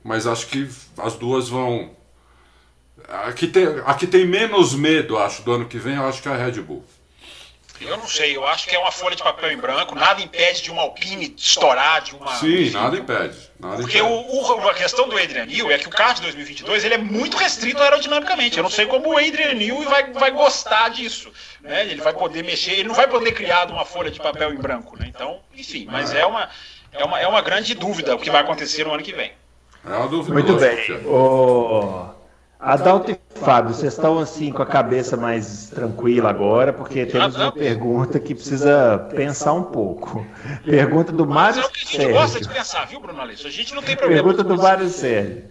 mas 0.03 0.26
acho 0.26 0.47
que 0.47 0.67
as 0.97 1.15
duas 1.15 1.49
vão. 1.49 1.91
Aqui 3.07 3.47
tem, 3.47 3.65
aqui 3.86 4.07
tem 4.07 4.26
menos 4.26 4.74
medo, 4.74 5.17
acho, 5.17 5.43
do 5.43 5.51
ano 5.51 5.65
que 5.65 5.78
vem, 5.78 5.95
eu 5.95 6.05
acho 6.05 6.21
que 6.21 6.28
é 6.28 6.32
a 6.32 6.38
Red 6.38 6.61
Bull. 6.61 6.84
Eu 7.86 7.97
não 7.97 8.07
sei, 8.07 8.36
eu 8.36 8.45
acho 8.47 8.67
que 8.67 8.75
é 8.75 8.79
uma 8.79 8.91
folha 8.91 9.15
de 9.15 9.23
papel 9.23 9.51
em 9.51 9.57
branco, 9.57 9.95
nada 9.95 10.21
impede 10.21 10.61
de 10.61 10.71
uma 10.71 10.84
Alpine 10.84 11.34
estourar, 11.38 12.01
de 12.01 12.15
uma. 12.15 12.36
Sim, 12.36 12.69
nada 12.71 12.97
impede. 12.97 13.38
Nada 13.59 13.77
porque 13.77 13.99
impede. 13.99 14.13
O, 14.13 14.63
o, 14.63 14.69
a 14.69 14.73
questão 14.73 15.07
do 15.07 15.17
Adrian 15.17 15.45
Newey 15.45 15.73
é 15.73 15.77
que 15.77 15.88
o 15.88 15.91
carro 15.91 16.15
de 16.15 16.21
2022 16.21 16.84
ele 16.84 16.93
é 16.93 16.97
muito 16.97 17.38
restrito 17.38 17.81
aerodinamicamente. 17.81 18.57
Eu 18.57 18.63
não 18.63 18.69
sei 18.69 18.86
como 18.86 19.09
o 19.09 19.17
Adrian 19.17 19.53
Newey 19.53 19.86
vai, 19.86 20.11
vai 20.11 20.31
gostar 20.31 20.89
disso. 20.89 21.31
Né? 21.61 21.81
Ele 21.89 22.01
vai 22.01 22.13
poder 22.13 22.43
mexer, 22.43 22.73
ele 22.73 22.88
não 22.88 22.95
vai 22.95 23.07
poder 23.07 23.31
criar 23.31 23.69
uma 23.69 23.86
folha 23.86 24.11
de 24.11 24.19
papel 24.19 24.53
em 24.53 24.57
branco. 24.57 24.97
Né? 24.97 25.07
Então, 25.07 25.39
enfim, 25.55 25.88
mas 25.89 26.13
é 26.13 26.25
uma, 26.25 26.49
é, 26.91 27.03
uma, 27.03 27.19
é 27.19 27.27
uma 27.27 27.41
grande 27.41 27.73
dúvida 27.73 28.15
o 28.15 28.19
que 28.19 28.29
vai 28.29 28.41
acontecer 28.41 28.86
no 28.86 28.93
ano 28.93 29.03
que 29.03 29.13
vem. 29.13 29.31
É 29.86 29.89
uma 29.89 30.07
dúvida. 30.07 30.34
Muito 30.34 30.55
bem. 30.55 31.05
O... 31.05 32.12
Adalto 32.64 33.11
e 33.11 33.20
Fábio, 33.41 33.74
vocês 33.74 33.91
estão 33.91 34.20
assim 34.20 34.49
com 34.49 34.61
a 34.61 34.66
cabeça 34.66 35.18
mais 35.18 35.70
tranquila 35.70 36.30
agora, 36.30 36.72
porque 36.72 37.05
temos 37.05 37.36
uma 37.36 37.51
pergunta 37.51 38.18
que 38.22 38.34
precisa 38.34 39.05
pensar 39.14 39.51
um 39.51 39.64
pouco. 39.64 40.26
Pergunta 40.64 41.11
do 41.11 41.28
Mário 41.28 41.61
Sérgio. 41.61 41.72
a 41.74 42.01
gente 42.03 42.14
gosta 42.14 42.39
de 42.39 42.47
pensar, 42.47 42.88
viu, 42.88 43.01
Bruno 43.01 43.20
Aleixo? 43.20 43.45
A 43.47 43.51
gente 43.51 43.76
não 43.76 43.84
tem 43.84 43.97
problema. 43.97 44.24
Pergunta 44.24 44.43
do 44.45 44.55
Mário 44.55 44.88
Sérgio. 44.88 45.43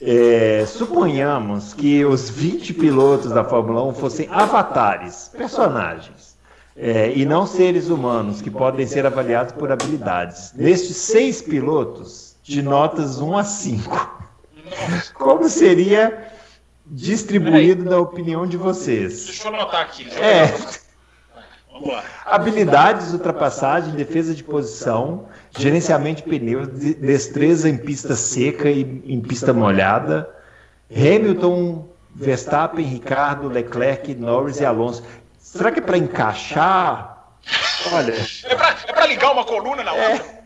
É, 0.00 0.64
suponhamos 0.66 1.74
que 1.74 2.02
os 2.06 2.30
20 2.30 2.72
pilotos 2.72 3.32
da 3.32 3.44
Fórmula 3.44 3.84
1 3.88 3.94
fossem 3.94 4.26
avatares, 4.30 5.30
personagens, 5.36 6.38
é, 6.74 7.12
e 7.14 7.26
não 7.26 7.46
seres 7.46 7.90
humanos 7.90 8.40
que 8.40 8.50
podem 8.50 8.86
ser 8.86 9.04
avaliados 9.04 9.52
por 9.52 9.70
habilidades. 9.70 10.54
Nestes 10.54 10.96
seis 10.96 11.42
pilotos, 11.42 12.34
de 12.42 12.62
notas 12.62 13.20
1 13.20 13.36
a 13.36 13.44
5, 13.44 14.18
como 15.12 15.50
seria 15.50 16.34
distribuído 16.86 17.84
na 17.84 17.98
opinião 17.98 18.46
de 18.46 18.56
vocês. 18.56 19.26
Deixa 19.26 19.48
eu 19.48 19.54
anotar 19.54 19.82
aqui. 19.82 20.08
É. 20.18 20.46
Vamos 21.72 21.88
lá. 21.92 22.04
Habilidades, 22.24 23.12
ultrapassagem, 23.12 23.94
defesa 23.94 24.34
de 24.34 24.42
posição, 24.42 25.26
gerenciamento 25.56 26.22
de 26.22 26.28
pneus, 26.28 26.68
destreza 26.68 27.68
em 27.68 27.76
pista 27.76 28.14
seca 28.14 28.70
e 28.70 29.02
em 29.06 29.20
pista 29.20 29.52
molhada. 29.52 30.28
Hamilton, 30.90 31.88
Verstappen, 32.14 32.84
Ricardo, 32.84 33.48
Leclerc, 33.48 34.14
Norris 34.14 34.60
e 34.60 34.64
Alonso. 34.64 35.02
Será 35.38 35.70
que 35.70 35.80
é 35.80 35.82
para 35.82 35.98
encaixar? 35.98 37.16
Olha. 37.92 38.14
É 38.44 38.54
para 38.54 39.04
é 39.04 39.06
ligar 39.08 39.32
uma 39.32 39.44
coluna 39.44 39.82
na 39.82 39.92
outra? 39.92 40.14
É. 40.14 40.36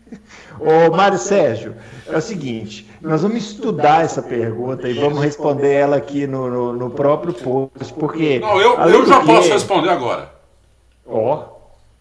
Ô, 0.59 0.91
Mário 0.95 1.17
Sérgio, 1.17 1.75
é 2.13 2.17
o 2.17 2.21
seguinte, 2.21 2.89
nós 3.01 3.21
vamos 3.21 3.37
estudar 3.37 4.03
essa 4.03 4.21
pergunta 4.21 4.87
e 4.87 4.93
vamos 4.93 5.21
responder 5.21 5.73
ela 5.73 5.97
aqui 5.97 6.27
no, 6.27 6.49
no, 6.49 6.73
no 6.73 6.89
próprio 6.89 7.33
post, 7.33 7.93
porque... 7.93 8.39
Não, 8.39 8.59
eu, 8.59 8.77
eu 8.79 9.05
já 9.05 9.19
que... 9.21 9.25
posso 9.25 9.51
responder 9.51 9.89
agora. 9.89 10.33
Ó, 11.05 11.45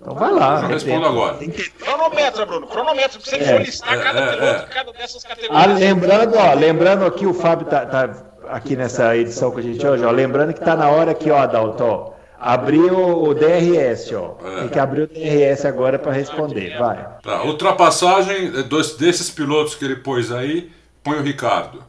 então 0.00 0.14
vai 0.14 0.32
lá. 0.32 0.62
Eu 0.62 0.68
respondo 0.68 1.06
agora. 1.06 1.36
Que... 1.36 1.70
Cronometra, 1.70 2.46
Bruno, 2.46 2.66
cronometra, 2.66 3.18
pra 3.18 3.30
você 3.30 3.36
é, 3.36 3.58
listar 3.58 3.94
é, 3.94 4.02
cada 4.02 4.20
é, 4.20 4.26
piloto 4.26 4.44
é. 4.44 4.74
cada 4.74 4.92
dessas 4.92 5.22
categorias. 5.22 5.62
Ah, 5.62 5.66
lembrando, 5.66 6.38
ó, 6.38 6.54
lembrando 6.54 7.04
aqui, 7.04 7.26
o 7.26 7.34
Fábio 7.34 7.66
tá, 7.66 7.84
tá 7.84 8.10
aqui 8.48 8.76
nessa 8.76 9.16
edição 9.16 9.50
que 9.50 9.60
a 9.60 9.62
gente 9.62 9.86
hoje, 9.86 10.04
ó, 10.04 10.10
lembrando 10.10 10.54
que 10.54 10.60
tá 10.60 10.74
na 10.74 10.88
hora 10.88 11.10
aqui, 11.10 11.30
ó, 11.30 11.38
Adalto, 11.38 11.84
ó, 11.84 12.12
Abriu 12.40 13.22
o 13.22 13.34
DRS, 13.34 14.12
ó. 14.14 14.38
É. 14.42 14.60
Tem 14.60 14.68
que 14.70 14.78
abrir 14.78 15.02
o 15.02 15.06
DRS 15.06 15.66
agora 15.66 15.98
para 15.98 16.10
responder. 16.10 16.78
Vai. 16.78 17.06
Tá, 17.22 17.44
ultrapassagem 17.44 18.50
desses 18.98 19.28
pilotos 19.28 19.74
que 19.74 19.84
ele 19.84 19.96
pôs 19.96 20.32
aí, 20.32 20.72
põe 21.04 21.18
o 21.18 21.22
Ricardo. 21.22 21.84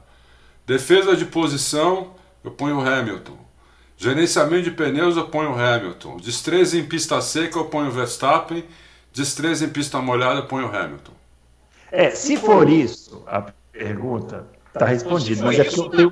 Defesa 0.67 1.15
de 1.15 1.23
posição, 1.23 2.11
eu 2.43 2.51
ponho 2.51 2.77
o 2.77 2.81
Hamilton. 2.81 3.37
Gerenciamento 3.95 4.63
de 4.63 4.71
pneus, 4.71 5.15
eu 5.15 5.27
ponho 5.27 5.51
o 5.51 5.59
Hamilton. 5.59 6.17
Destreza 6.17 6.77
em 6.77 6.83
pista 6.83 7.21
seca, 7.21 7.57
eu 7.57 7.65
ponho 7.65 7.87
o 7.87 7.91
Verstappen. 7.91 8.65
Destreza 9.13 9.63
em 9.63 9.69
pista 9.69 9.99
molhada, 9.99 10.41
eu 10.41 10.47
ponho 10.47 10.67
o 10.67 10.75
Hamilton. 10.75 11.13
É, 11.91 12.09
se 12.09 12.35
for 12.35 12.69
isso, 12.69 13.23
a 13.27 13.51
pergunta 13.71 14.47
está 14.73 14.85
respondida. 14.85 15.45
Mas 15.45 15.59
é 15.59 15.63
porque 15.63 15.79
eu 15.79 15.89
tenho. 15.89 16.11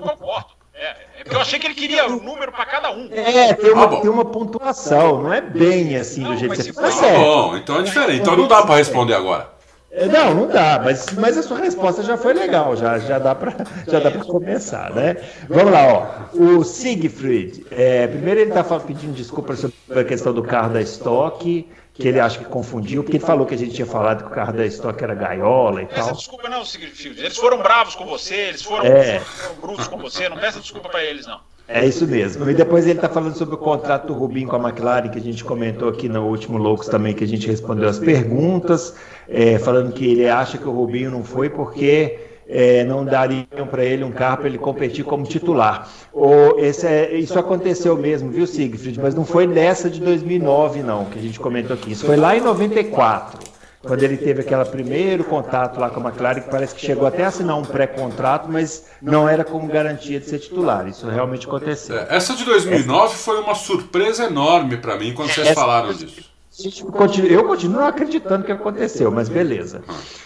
É 1.19 1.23
porque 1.23 1.35
eu 1.35 1.41
achei 1.41 1.59
que 1.59 1.67
ele 1.67 1.75
queria 1.75 2.07
um 2.07 2.23
número 2.23 2.49
para 2.49 2.65
cada 2.65 2.91
um. 2.91 3.09
É, 3.11 3.53
tem 3.53 3.71
uma, 3.73 3.85
ah, 3.85 4.01
tem 4.01 4.09
uma 4.09 4.23
pontuação, 4.23 5.21
não 5.21 5.33
é 5.33 5.41
bem 5.41 5.97
assim 5.97 6.21
não, 6.21 6.31
do 6.31 6.37
jeito 6.37 6.55
que 6.55 6.63
você 6.63 6.71
faz. 6.73 6.97
Tá 6.97 7.09
bom, 7.09 7.57
então 7.57 7.79
é 7.79 7.81
diferente. 7.83 8.21
Então 8.21 8.37
não 8.37 8.47
dá 8.47 8.61
para 8.61 8.75
responder 8.75 9.15
agora. 9.15 9.49
É, 9.91 10.05
não, 10.05 10.33
não 10.33 10.47
dá, 10.47 10.79
mas, 10.81 11.07
mas 11.17 11.37
a 11.37 11.43
sua 11.43 11.57
resposta 11.57 12.03
já 12.03 12.15
foi 12.15 12.33
legal, 12.33 12.75
já, 12.75 12.99
já 12.99 13.17
dá 13.19 13.33
para 13.35 13.53
já 13.87 13.99
dá 13.99 14.11
para 14.11 14.23
começar, 14.23 14.93
né? 14.93 15.17
Vamos 15.49 15.73
lá, 15.73 15.87
ó. 16.31 16.37
O 16.37 16.63
Siegfried, 16.63 17.65
é, 17.71 18.07
primeiro 18.07 18.39
ele 18.39 18.51
está 18.51 18.63
pedindo 18.79 19.13
desculpa 19.13 19.55
sobre 19.55 19.75
a 19.99 20.03
questão 20.05 20.31
do 20.31 20.43
carro 20.43 20.71
da 20.71 20.81
estoque, 20.81 21.67
que 21.99 22.07
ele 22.07 22.19
acha 22.19 22.39
que 22.39 22.45
confundiu, 22.45 23.03
porque 23.03 23.17
ele 23.17 23.25
falou 23.25 23.45
que 23.45 23.53
a 23.53 23.57
gente 23.57 23.73
tinha 23.73 23.85
falado 23.85 24.23
que 24.23 24.31
o 24.31 24.33
carro 24.33 24.53
da 24.53 24.65
estoque 24.65 25.03
era 25.03 25.13
gaiola 25.13 25.83
e 25.83 25.85
tal. 25.85 26.07
Não 26.07 26.13
desculpa 26.13 26.47
não, 26.47 26.63
Siegfried. 26.63 27.19
Eles 27.19 27.35
foram 27.35 27.57
bravos 27.57 27.93
com 27.93 28.05
você, 28.05 28.35
eles 28.35 28.63
foram, 28.63 28.85
é. 28.85 29.19
foram 29.19 29.55
brutos 29.55 29.87
com 29.87 29.97
você, 29.97 30.29
não 30.29 30.37
peça 30.37 30.61
desculpa 30.61 30.87
para 30.87 31.03
eles 31.03 31.27
não. 31.27 31.41
É 31.67 31.85
isso 31.85 32.07
mesmo. 32.07 32.49
E 32.49 32.53
depois 32.53 32.87
ele 32.87 32.97
está 32.97 33.09
falando 33.09 33.35
sobre 33.35 33.53
o 33.53 33.57
contrato 33.57 34.07
do 34.07 34.13
Rubinho 34.13 34.47
com 34.47 34.55
a 34.55 34.69
McLaren, 34.69 35.09
que 35.09 35.19
a 35.19 35.21
gente 35.21 35.43
comentou 35.43 35.89
aqui 35.89 36.09
no 36.09 36.25
último 36.25 36.57
Loucos 36.57 36.87
também, 36.87 37.13
que 37.13 37.23
a 37.23 37.27
gente 37.27 37.45
respondeu 37.45 37.87
as 37.87 37.99
perguntas, 37.99 38.95
é, 39.27 39.59
falando 39.59 39.91
que 39.91 40.09
ele 40.09 40.27
acha 40.27 40.57
que 40.57 40.67
o 40.67 40.71
Rubinho 40.71 41.11
não 41.11 41.23
foi 41.23 41.49
porque 41.49 42.17
é, 42.49 42.83
não 42.83 43.05
dariam 43.05 43.67
para 43.69 43.85
ele 43.85 44.03
um 44.03 44.11
carro 44.11 44.37
para 44.37 44.47
ele 44.47 44.57
competir 44.57 45.05
como 45.05 45.23
titular. 45.23 45.87
O, 46.11 46.57
esse 46.57 46.87
é, 46.87 47.13
isso 47.13 47.37
aconteceu 47.37 47.95
mesmo, 47.95 48.31
viu, 48.31 48.47
Siegfried? 48.47 48.99
Mas 48.99 49.13
não 49.13 49.23
foi 49.23 49.45
nessa 49.45 49.87
de 49.87 50.01
2009, 50.01 50.81
não, 50.81 51.05
que 51.05 51.19
a 51.19 51.21
gente 51.21 51.39
comentou 51.39 51.75
aqui. 51.75 51.91
Isso 51.91 52.05
foi 52.05 52.17
lá 52.17 52.35
em 52.35 52.41
94. 52.41 53.47
quando 53.81 54.03
ele 54.03 54.17
teve 54.17 54.41
aquele 54.41 54.65
primeiro 54.65 55.23
contato 55.23 55.79
lá 55.79 55.89
com 55.89 56.01
a 56.01 56.09
McLaren, 56.09 56.41
que 56.41 56.49
parece 56.49 56.73
que 56.73 56.81
chegou 56.81 57.07
até 57.07 57.23
a 57.23 57.27
assinar 57.27 57.55
um 57.55 57.63
pré-contrato, 57.63 58.49
mas 58.51 58.87
não 58.99 59.29
era 59.29 59.45
como 59.45 59.67
garantia 59.67 60.19
de 60.19 60.25
ser 60.25 60.39
titular. 60.39 60.87
Isso 60.87 61.07
realmente 61.07 61.45
aconteceu. 61.45 61.97
É, 61.97 62.07
essa 62.09 62.35
de 62.35 62.43
2009 62.45 63.05
essa... 63.05 63.13
foi 63.13 63.39
uma 63.39 63.53
surpresa 63.53 64.25
enorme 64.25 64.77
para 64.77 64.97
mim 64.97 65.13
quando 65.13 65.29
vocês 65.29 65.51
falaram 65.51 65.93
disso. 65.93 66.27
Eu 67.29 67.43
continuo 67.43 67.83
acreditando 67.83 68.43
que 68.43 68.51
aconteceu, 68.51 69.09
mas 69.11 69.29
beleza. 69.29 69.81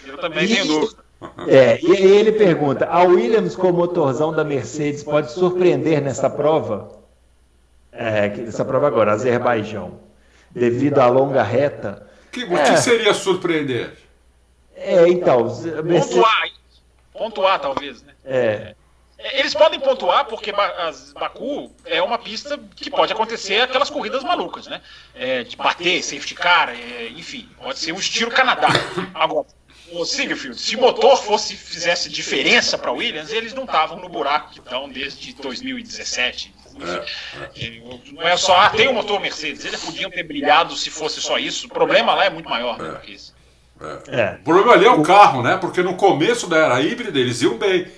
Eu 0.07 0.17
também 0.17 0.47
tenho 0.47 0.65
dúvida. 0.65 1.02
É, 1.47 1.79
e 1.81 1.91
ele 1.91 2.31
pergunta: 2.31 2.85
a 2.85 3.03
Williams 3.03 3.55
com 3.55 3.69
o 3.69 3.73
motorzão 3.73 4.33
da 4.33 4.43
Mercedes 4.43 5.03
pode 5.03 5.31
surpreender 5.31 6.01
nessa 6.01 6.29
prova? 6.29 7.03
É, 7.91 8.25
essa 8.47 8.65
prova 8.65 8.87
agora, 8.87 9.11
Azerbaijão, 9.11 9.99
devido 10.49 10.99
à 10.99 11.07
longa 11.07 11.43
reta. 11.43 12.07
Que, 12.31 12.43
o 12.43 12.57
é, 12.57 12.63
que 12.63 12.77
seria 12.77 13.13
surpreender? 13.13 13.93
É, 14.75 15.07
então. 15.07 15.43
Mercedes... 15.83 16.15
Pontuar, 16.15 16.49
pontuar 17.13 17.59
talvez, 17.59 18.01
né? 18.01 18.13
É. 18.25 18.37
é. 18.37 19.39
Eles 19.39 19.53
podem 19.53 19.79
pontuar 19.79 20.25
porque 20.25 20.51
Baku 20.51 21.71
é 21.85 22.01
uma 22.01 22.17
pista 22.17 22.59
que 22.75 22.89
pode 22.89 23.13
acontecer 23.13 23.61
aquelas 23.61 23.89
corridas 23.89 24.21
malucas, 24.21 24.67
né? 24.67 24.81
É, 25.15 25.43
de 25.43 25.55
bater, 25.55 26.03
safety 26.03 26.35
car, 26.35 26.69
é, 26.69 27.07
enfim, 27.07 27.49
pode 27.61 27.79
ser 27.79 27.93
um 27.93 27.99
estilo 27.99 28.31
Canadá. 28.31 28.67
Agora, 29.13 29.47
o 29.93 30.05
Siegfried, 30.05 30.59
se 30.59 30.75
o 30.75 30.81
motor 30.81 31.17
fosse 31.17 31.55
fizesse 31.55 32.09
diferença 32.09 32.77
para 32.77 32.91
Williams, 32.91 33.31
eles 33.31 33.53
não 33.53 33.63
estavam 33.63 33.99
no 33.99 34.09
buraco 34.09 34.51
que 34.51 34.59
estão 34.59 34.89
desde 34.89 35.33
2017. 35.33 36.53
É, 36.79 37.65
é. 37.65 37.81
Não 38.11 38.21
é 38.23 38.35
só, 38.35 38.55
ah, 38.55 38.69
tem 38.69 38.87
o 38.87 38.91
um 38.91 38.93
motor 38.95 39.19
Mercedes, 39.19 39.63
eles 39.63 39.83
podiam 39.83 40.09
ter 40.09 40.23
brilhado 40.23 40.75
se 40.75 40.89
fosse 40.89 41.21
só 41.21 41.37
isso. 41.37 41.67
O 41.67 41.69
problema 41.69 42.13
lá 42.15 42.25
é 42.25 42.29
muito 42.29 42.49
maior 42.49 42.79
né, 42.79 42.99
que 43.03 43.13
isso. 43.13 43.33
É. 43.79 44.19
é. 44.19 44.39
O 44.41 44.43
problema 44.43 44.73
ali 44.73 44.85
é 44.85 44.91
o 44.91 45.03
carro, 45.03 45.43
né? 45.43 45.57
Porque 45.57 45.83
no 45.83 45.95
começo 45.95 46.47
da 46.47 46.57
era 46.57 46.81
híbrida 46.81 47.19
eles 47.19 47.41
iam 47.41 47.57
bem. 47.57 47.91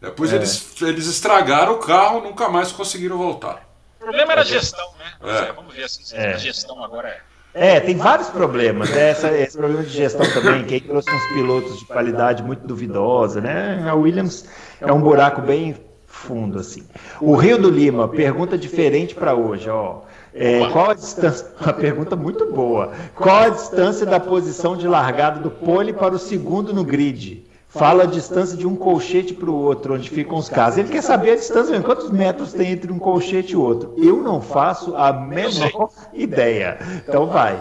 Depois 0.00 0.32
é. 0.32 0.36
eles, 0.36 0.80
eles 0.82 1.06
estragaram 1.06 1.74
o 1.74 1.78
carro 1.78 2.20
nunca 2.20 2.48
mais 2.48 2.70
conseguiram 2.70 3.18
voltar. 3.18 3.68
O 4.00 4.04
problema 4.04 4.32
era 4.32 4.42
a 4.42 4.44
gestão, 4.44 4.92
né? 4.98 5.52
Vamos 5.54 5.74
ver 5.74 5.84
assim, 5.84 6.04
se 6.04 6.16
a 6.16 6.36
gestão 6.36 6.82
agora 6.84 7.08
é. 7.08 7.31
É, 7.54 7.80
tem 7.80 7.96
vários 7.96 8.28
problemas. 8.28 8.90
Né? 8.90 9.10
Essa, 9.10 9.30
esse 9.30 9.56
problema 9.56 9.82
de 9.82 9.90
gestão 9.90 10.26
também, 10.32 10.64
que 10.64 10.74
aí 10.74 10.80
trouxe 10.80 11.10
uns 11.10 11.26
pilotos 11.34 11.78
de 11.78 11.84
qualidade 11.84 12.42
muito 12.42 12.66
duvidosa, 12.66 13.40
né? 13.40 13.84
A 13.86 13.94
Williams 13.94 14.46
é 14.80 14.92
um 14.92 15.00
buraco 15.00 15.42
bem 15.42 15.76
fundo, 16.06 16.58
assim. 16.58 16.82
O 17.20 17.34
Rio 17.34 17.58
do 17.58 17.68
Lima, 17.70 18.08
pergunta 18.08 18.56
diferente 18.56 19.14
para 19.14 19.34
hoje, 19.34 19.68
ó. 19.68 20.00
É, 20.34 20.66
qual 20.70 20.90
a 20.90 20.94
distância? 20.94 21.46
Uma 21.60 21.72
pergunta 21.74 22.16
muito 22.16 22.50
boa. 22.52 22.92
Qual 23.14 23.36
a 23.36 23.48
distância 23.50 24.06
da 24.06 24.18
posição 24.18 24.76
de 24.76 24.88
largada 24.88 25.40
do 25.40 25.50
pole 25.50 25.92
para 25.92 26.14
o 26.14 26.18
segundo 26.18 26.72
no 26.72 26.84
grid? 26.84 27.44
Fala 27.72 28.02
a 28.02 28.06
distância 28.06 28.56
de 28.56 28.66
um 28.66 28.76
colchete 28.76 29.32
para 29.32 29.50
o 29.50 29.54
outro, 29.54 29.94
onde 29.94 30.10
ficam 30.10 30.36
os 30.36 30.48
carros. 30.48 30.76
Ele 30.76 30.88
quer 30.88 31.02
saber 31.02 31.32
a 31.32 31.36
distância, 31.36 31.80
quantos 31.80 32.10
metros 32.10 32.52
tem 32.52 32.72
entre 32.72 32.92
um 32.92 32.98
colchete 32.98 33.54
e 33.54 33.56
outro. 33.56 33.94
Eu 33.96 34.22
não 34.22 34.42
faço 34.42 34.94
a 34.94 35.12
menor 35.12 35.90
ideia. 36.12 36.78
Então 37.08 37.26
vai. 37.26 37.58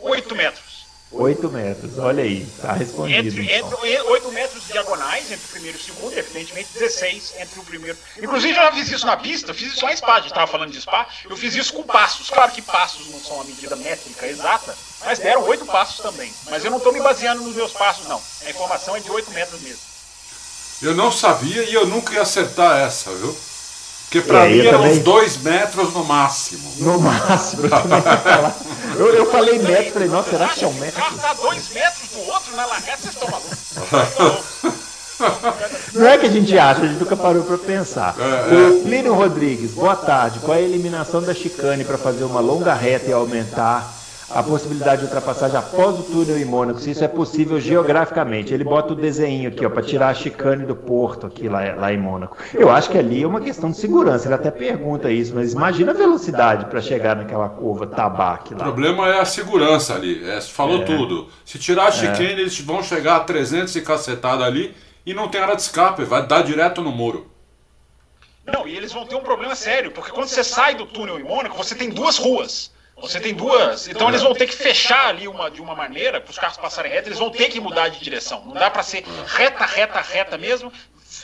Oito 0.00 0.34
metros. 0.34 0.71
8 1.12 1.50
metros, 1.50 1.98
olha 1.98 2.22
aí, 2.22 2.46
tá 2.60 2.72
respondido. 2.72 3.28
Entre, 3.28 3.44
então. 3.54 3.84
entre 3.84 4.00
8 4.00 4.32
metros 4.32 4.66
diagonais 4.66 5.30
entre 5.30 5.44
o 5.44 5.48
primeiro 5.48 5.76
e 5.76 5.80
o 5.80 5.84
segundo, 5.84 6.18
evidentemente 6.18 6.68
16 6.72 7.34
entre 7.38 7.60
o 7.60 7.64
primeiro. 7.64 7.98
Inclusive, 8.16 8.56
eu 8.58 8.62
já 8.62 8.72
fiz 8.72 8.90
isso 8.90 9.06
na 9.06 9.16
pista, 9.16 9.52
fiz 9.52 9.74
isso 9.74 9.84
lá 9.84 9.92
em 9.92 9.96
Spa, 9.96 10.14
a 10.14 10.20
gente 10.20 10.28
estava 10.28 10.46
falando 10.46 10.70
de 10.70 10.80
Spa, 10.80 11.06
eu 11.28 11.36
fiz 11.36 11.54
isso 11.54 11.74
com 11.74 11.82
passos. 11.82 12.30
Claro 12.30 12.50
que 12.52 12.62
passos 12.62 13.08
não 13.10 13.20
são 13.20 13.40
a 13.40 13.44
medida 13.44 13.76
métrica 13.76 14.26
exata, 14.26 14.74
mas 15.04 15.18
deram 15.18 15.44
8 15.44 15.66
passos 15.66 15.98
também. 15.98 16.32
Mas 16.50 16.64
eu 16.64 16.70
não 16.70 16.78
estou 16.78 16.92
me 16.92 17.00
baseando 17.00 17.42
nos 17.42 17.54
meus 17.54 17.72
passos, 17.72 18.08
não. 18.08 18.20
A 18.46 18.50
informação 18.50 18.96
é 18.96 19.00
de 19.00 19.10
8 19.10 19.30
metros 19.32 19.60
mesmo. 19.60 19.80
Eu 20.80 20.94
não 20.94 21.12
sabia 21.12 21.62
e 21.62 21.74
eu 21.74 21.86
nunca 21.86 22.14
ia 22.14 22.22
acertar 22.22 22.80
essa, 22.80 23.10
viu? 23.14 23.36
Porque 24.12 24.20
pra 24.20 24.44
mim 24.44 24.58
eram 24.58 24.80
também... 24.80 24.92
uns 24.92 24.98
dois 24.98 25.38
metros 25.38 25.94
no 25.94 26.04
máximo. 26.04 26.70
No 26.80 27.00
máximo, 27.00 27.62
eu 27.64 29.06
Eu, 29.06 29.14
eu 29.14 29.30
falei 29.30 29.58
metro, 29.58 29.94
falei, 29.94 30.08
nossa, 30.08 30.28
será 30.28 30.48
que 30.48 30.62
é 30.62 30.68
um 30.68 30.74
metro? 30.74 31.02
Tá 31.16 31.32
dois 31.32 31.70
metros 31.72 32.10
do 32.10 32.20
outro 32.30 32.54
na 32.54 32.66
largada, 32.66 32.98
vocês 33.00 33.14
estão 33.14 33.30
malucos. 33.30 33.58
Não 35.94 36.06
é 36.06 36.18
que 36.18 36.26
a 36.26 36.30
gente 36.30 36.58
acha, 36.58 36.82
a 36.82 36.86
gente 36.86 36.98
nunca 36.98 37.16
parou 37.16 37.42
para 37.42 37.56
pensar. 37.56 38.14
É, 38.18 38.54
é. 38.54 38.68
O 38.68 38.82
Plínio 38.82 39.14
Rodrigues, 39.14 39.70
boa 39.70 39.96
tarde. 39.96 40.40
Qual 40.40 40.58
é 40.58 40.60
a 40.60 40.62
eliminação 40.62 41.22
da 41.22 41.32
chicane 41.32 41.82
para 41.82 41.96
fazer 41.96 42.24
uma 42.24 42.40
longa 42.40 42.74
reta 42.74 43.08
e 43.08 43.12
aumentar 43.14 44.01
a 44.34 44.42
possibilidade 44.42 45.00
de 45.00 45.04
ultrapassagem 45.06 45.56
após 45.56 45.98
o 45.98 46.02
túnel 46.02 46.38
em 46.38 46.44
Mônaco, 46.44 46.80
se 46.80 46.90
isso 46.90 47.04
é 47.04 47.08
possível 47.08 47.60
geograficamente. 47.60 48.52
Ele 48.52 48.64
bota 48.64 48.92
o 48.92 48.96
desenho 48.96 49.48
aqui, 49.48 49.64
ó, 49.64 49.70
para 49.70 49.82
tirar 49.82 50.08
a 50.08 50.14
chicane 50.14 50.64
do 50.64 50.74
porto 50.74 51.26
aqui 51.26 51.48
lá, 51.48 51.74
lá 51.74 51.92
em 51.92 51.98
Mônaco. 51.98 52.36
Eu 52.54 52.70
acho 52.70 52.90
que 52.90 52.98
ali 52.98 53.22
é 53.22 53.26
uma 53.26 53.40
questão 53.40 53.70
de 53.70 53.76
segurança. 53.76 54.26
Ele 54.26 54.34
até 54.34 54.50
pergunta 54.50 55.10
isso, 55.10 55.34
mas 55.34 55.52
imagina 55.52 55.92
a 55.92 55.94
velocidade 55.94 56.66
para 56.66 56.80
chegar 56.80 57.16
naquela 57.16 57.48
curva 57.48 57.86
tabaque 57.86 58.54
lá. 58.54 58.60
O 58.60 58.64
problema 58.64 59.08
é 59.08 59.20
a 59.20 59.24
segurança 59.24 59.94
ali. 59.94 60.28
É, 60.28 60.40
falou 60.40 60.82
é. 60.82 60.84
tudo. 60.84 61.28
Se 61.44 61.58
tirar 61.58 61.84
a 61.84 61.88
é. 61.88 61.92
chicane, 61.92 62.26
é. 62.26 62.32
eles 62.32 62.58
vão 62.60 62.82
chegar 62.82 63.16
a 63.16 63.20
300 63.20 63.76
e 63.76 63.80
cacetada 63.82 64.44
ali 64.44 64.74
e 65.04 65.12
não 65.12 65.28
tem 65.28 65.40
área 65.40 65.56
de 65.56 65.62
escape, 65.62 66.04
vai 66.04 66.26
dar 66.26 66.42
direto 66.42 66.80
no 66.80 66.90
muro. 66.90 67.30
Não, 68.46 68.66
e 68.66 68.76
eles 68.76 68.92
vão 68.92 69.06
ter 69.06 69.14
um 69.14 69.20
problema 69.20 69.54
sério, 69.54 69.92
porque 69.92 70.10
quando 70.10 70.26
você 70.26 70.42
sai 70.42 70.74
do 70.74 70.86
túnel 70.86 71.18
em 71.18 71.22
Mônaco, 71.22 71.56
você 71.56 71.74
tem 71.74 71.90
duas 71.90 72.18
ruas. 72.18 72.72
Você 73.02 73.18
tem 73.18 73.34
duas. 73.34 73.88
Então 73.88 74.08
eles 74.08 74.22
vão 74.22 74.32
ter 74.32 74.46
que 74.46 74.54
fechar 74.54 75.08
ali 75.08 75.26
uma, 75.26 75.50
de 75.50 75.60
uma 75.60 75.74
maneira 75.74 76.20
para 76.20 76.30
os 76.30 76.38
carros 76.38 76.56
passarem 76.56 76.92
reto, 76.92 77.08
eles 77.08 77.18
vão 77.18 77.30
ter 77.30 77.48
que 77.48 77.60
mudar 77.60 77.88
de 77.88 77.98
direção. 77.98 78.44
Não 78.46 78.54
dá 78.54 78.70
para 78.70 78.82
ser 78.84 79.04
reta, 79.26 79.66
reta, 79.66 80.00
reta 80.00 80.38
mesmo. 80.38 80.72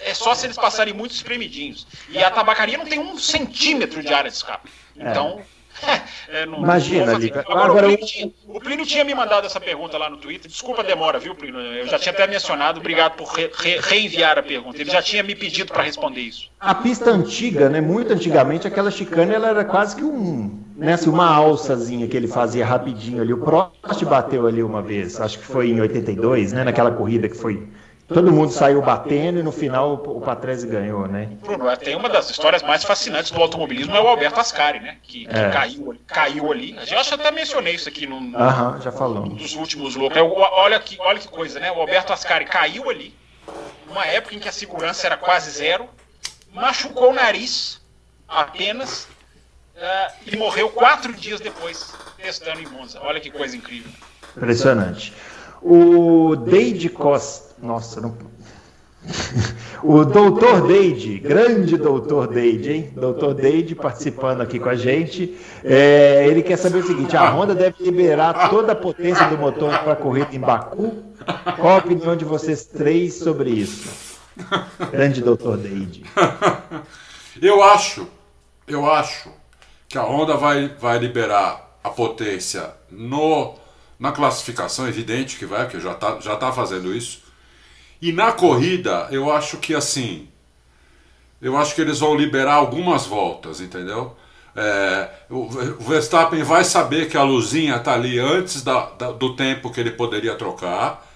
É 0.01 0.13
só 0.13 0.35
se 0.35 0.47
eles 0.47 0.57
passarem 0.57 0.93
muito 0.93 1.13
espremidinhos. 1.13 1.87
E 2.09 2.23
a 2.23 2.31
tabacaria 2.31 2.77
não 2.77 2.85
tem 2.85 2.99
um 2.99 3.17
centímetro 3.17 4.03
de 4.03 4.13
área 4.13 4.31
de 4.31 4.37
escape. 4.37 4.69
Então. 4.97 5.41
É. 5.55 5.58
É, 6.31 6.45
não, 6.45 6.59
Imagina, 6.59 7.13
não 7.13 7.19
Liga. 7.19 7.41
Agora, 7.41 7.65
Agora, 7.65 7.89
o, 7.89 7.91
Plínio 7.91 8.07
tinha, 8.07 8.33
o 8.49 8.61
Plínio 8.61 8.87
tinha 8.87 9.03
me 9.03 9.15
mandado 9.15 9.47
essa 9.47 9.59
pergunta 9.59 9.97
lá 9.97 10.11
no 10.11 10.19
Twitter. 10.19 10.51
Desculpa 10.51 10.83
a 10.83 10.85
demora, 10.85 11.19
viu, 11.19 11.35
Plínio? 11.35 11.59
Eu 11.59 11.87
já 11.87 11.99
tinha 11.99 12.13
até 12.13 12.27
mencionado. 12.27 12.81
Obrigado 12.81 13.17
por 13.17 13.29
re, 13.29 13.51
re, 13.55 13.79
reenviar 13.81 14.39
a 14.39 14.43
pergunta. 14.43 14.79
Ele 14.79 14.91
já 14.91 15.01
tinha 15.01 15.23
me 15.23 15.35
pedido 15.35 15.73
para 15.73 15.85
responder 15.85 16.21
isso. 16.21 16.51
A 16.61 16.75
pista 16.75 17.11
antiga, 17.11 17.71
né? 17.71 17.81
Muito 17.81 18.13
antigamente, 18.13 18.67
aquela 18.67 18.91
chicane 18.91 19.33
ela 19.33 19.49
era 19.49 19.65
quase 19.65 19.97
que 19.97 20.05
um, 20.05 20.63
né, 20.77 20.93
assim, 20.93 21.09
uma 21.09 21.27
alçazinha 21.27 22.07
que 22.07 22.17
ele 22.17 22.29
fazia 22.29 22.67
rapidinho 22.67 23.23
ali. 23.23 23.33
O 23.33 23.39
Prost 23.39 24.05
bateu 24.05 24.47
ali 24.47 24.63
uma 24.63 24.83
vez, 24.83 25.19
acho 25.19 25.39
que 25.39 25.47
foi 25.47 25.71
em 25.71 25.81
82, 25.81 26.53
né? 26.53 26.63
Naquela 26.63 26.91
corrida 26.91 27.27
que 27.27 27.37
foi 27.37 27.67
Todo 28.09 28.33
mundo 28.33 28.51
saiu 28.51 28.81
batendo 28.81 29.39
e 29.39 29.43
no 29.43 29.53
final 29.53 29.93
o 29.93 30.21
Patrese 30.23 30.67
ganhou, 30.67 31.07
né? 31.07 31.29
Bruno, 31.43 31.77
tem 31.77 31.95
uma 31.95 32.09
das 32.09 32.31
histórias 32.31 32.63
mais 32.63 32.83
fascinantes 32.83 33.31
do 33.31 33.39
automobilismo 33.39 33.95
é 33.95 34.01
o 34.01 34.09
Alberto 34.09 34.41
Ascari, 34.41 34.81
né? 34.81 34.97
Que, 35.03 35.27
que 35.27 35.37
é. 35.37 35.51
caiu, 35.51 35.95
caiu 36.07 36.51
ali. 36.51 36.75
Eu 36.91 36.99
acho 36.99 37.11
que 37.11 37.21
até 37.21 37.31
mencionei 37.31 37.75
isso 37.75 37.87
aqui 37.87 38.07
no, 38.07 38.19
no 38.19 38.39
Aham, 38.39 38.81
já 38.81 38.91
falou. 38.91 39.29
dos 39.29 39.55
últimos 39.55 39.95
loucos. 39.95 40.17
Olha 40.17 40.81
que, 40.81 40.97
olha 41.01 41.19
que 41.19 41.29
coisa, 41.29 41.61
né? 41.61 41.71
O 41.71 41.81
Alberto 41.81 42.11
Ascari 42.11 42.47
caiu 42.47 42.89
ali, 42.89 43.15
numa 43.87 44.07
época 44.07 44.35
em 44.35 44.39
que 44.39 44.49
a 44.49 44.53
segurança 44.53 45.07
era 45.07 45.19
quase 45.19 45.51
zero, 45.51 45.87
machucou 46.51 47.11
o 47.11 47.15
nariz 47.15 47.79
apenas 48.27 49.07
uh, 49.77 50.13
e 50.27 50.35
morreu 50.35 50.71
quatro 50.71 51.13
dias 51.13 51.41
depois 51.41 51.93
testando 52.17 52.61
em 52.61 52.67
Monza. 52.69 53.01
Olha 53.03 53.21
que 53.21 53.31
coisa 53.31 53.55
incrível. 53.55 53.93
Impressionante. 54.35 55.13
O 55.61 56.37
Deide 56.37 56.89
Costa. 56.89 57.48
Nossa, 57.63 58.01
não. 58.01 58.17
o 59.83 60.05
doutor 60.05 60.67
Deide, 60.67 61.19
grande 61.19 61.77
doutor 61.77 62.27
Deide, 62.27 62.73
hein? 62.73 62.93
Doutor 62.95 63.35
Deide 63.35 63.75
participando 63.75 64.41
aqui 64.41 64.59
com 64.59 64.69
a 64.69 64.75
gente. 64.75 65.39
É, 65.65 66.27
ele 66.27 66.43
quer 66.43 66.57
saber 66.57 66.79
o 66.79 66.87
seguinte: 66.87 67.17
a 67.17 67.31
Honda 67.31 67.55
deve 67.55 67.85
liberar 67.85 68.51
toda 68.51 68.73
a 68.73 68.77
potência 68.77 69.27
do 69.29 69.39
motor 69.39 69.71
para 69.79 69.93
a 69.93 69.97
corrida 69.97 70.35
em 70.35 70.41
Baku? 70.41 71.03
Qual 71.57 71.75
a 71.75 71.79
opinião 71.79 72.17
de 72.17 72.25
vocês 72.25 72.65
três 72.65 73.15
sobre 73.15 73.51
isso? 73.51 74.19
Grande 74.91 75.23
doutor 75.23 75.57
Deide. 75.57 76.05
Eu 77.41 77.63
acho, 77.63 78.05
eu 78.67 78.91
acho 78.91 79.31
que 79.89 79.97
a 79.97 80.03
Honda 80.03 80.37
vai, 80.37 80.75
vai 80.77 80.99
liberar 80.99 81.79
a 81.85 81.89
potência 81.89 82.75
no 82.91 83.55
na 83.97 84.11
classificação, 84.11 84.87
é 84.87 84.89
evidente 84.89 85.37
que 85.37 85.47
vai, 85.47 85.65
porque 85.65 85.79
já 85.79 85.93
está 85.93 86.19
já 86.19 86.35
tá 86.35 86.53
fazendo 86.53 86.93
isso. 86.93 87.28
E 88.01 88.13
na 88.13 88.33
corrida, 88.33 89.09
eu 89.11 89.31
acho 89.33 89.59
que 89.59 89.75
assim. 89.75 90.29
Eu 91.41 91.57
acho 91.57 91.75
que 91.75 91.81
eles 91.81 92.01
vão 92.01 92.15
liberar 92.15 92.55
algumas 92.55 93.07
voltas, 93.07 93.61
entendeu? 93.61 94.17
É, 94.57 95.09
o 95.31 95.49
Verstappen 95.79 96.43
vai 96.43 96.65
saber 96.65 97.09
que 97.09 97.17
a 97.17 97.23
luzinha 97.23 97.77
está 97.77 97.95
ali 97.95 98.19
antes 98.19 98.63
da, 98.63 98.87
da, 98.91 99.13
do 99.13 99.37
tempo 99.37 99.71
que 99.71 99.79
ele 99.79 99.93
poderia 99.93 100.35
trocar. 100.35 101.07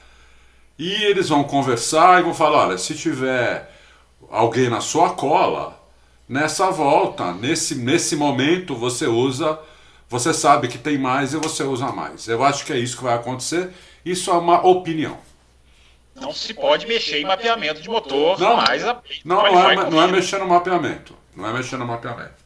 E 0.79 0.91
eles 1.05 1.29
vão 1.29 1.45
conversar 1.45 2.21
e 2.21 2.23
vão 2.23 2.35
falar: 2.35 2.69
olha, 2.69 2.79
se 2.79 2.95
tiver 2.95 3.71
alguém 4.31 4.69
na 4.69 4.81
sua 4.81 5.11
cola, 5.11 5.81
nessa 6.29 6.71
volta, 6.71 7.33
nesse, 7.33 7.75
nesse 7.75 8.17
momento, 8.17 8.75
você 8.77 9.07
usa 9.07 9.59
você 10.13 10.35
sabe 10.35 10.69
que 10.69 10.77
tem 10.77 10.99
mais 10.99 11.33
e 11.33 11.39
você 11.39 11.63
usa 11.63 11.91
mais. 11.91 12.29
Eu 12.29 12.45
acho 12.45 12.67
que 12.67 12.73
é 12.75 12.79
isso 12.79 12.99
que 12.99 13.03
vai 13.03 13.15
acontecer 13.15 13.71
Isso 14.05 14.31
é 14.31 14.35
uma 14.35 14.61
opinião. 14.61 15.17
Não 16.15 16.33
se 16.33 16.53
pode 16.55 16.87
mexer 16.87 17.21
em 17.21 17.25
mapeamento 17.25 17.81
de 17.81 17.89
motor, 17.89 18.39
não, 18.39 18.57
mas 18.57 18.87
a, 18.87 19.01
não, 19.25 19.43
não, 19.43 19.71
é, 19.71 19.91
não 19.91 20.03
é 20.03 20.07
mexer 20.07 20.39
no 20.39 20.47
mapeamento. 20.47 21.17
Não 21.35 21.49
é 21.49 21.53
mexer 21.53 21.77
no 21.79 21.87
mapeamento. 21.87 22.43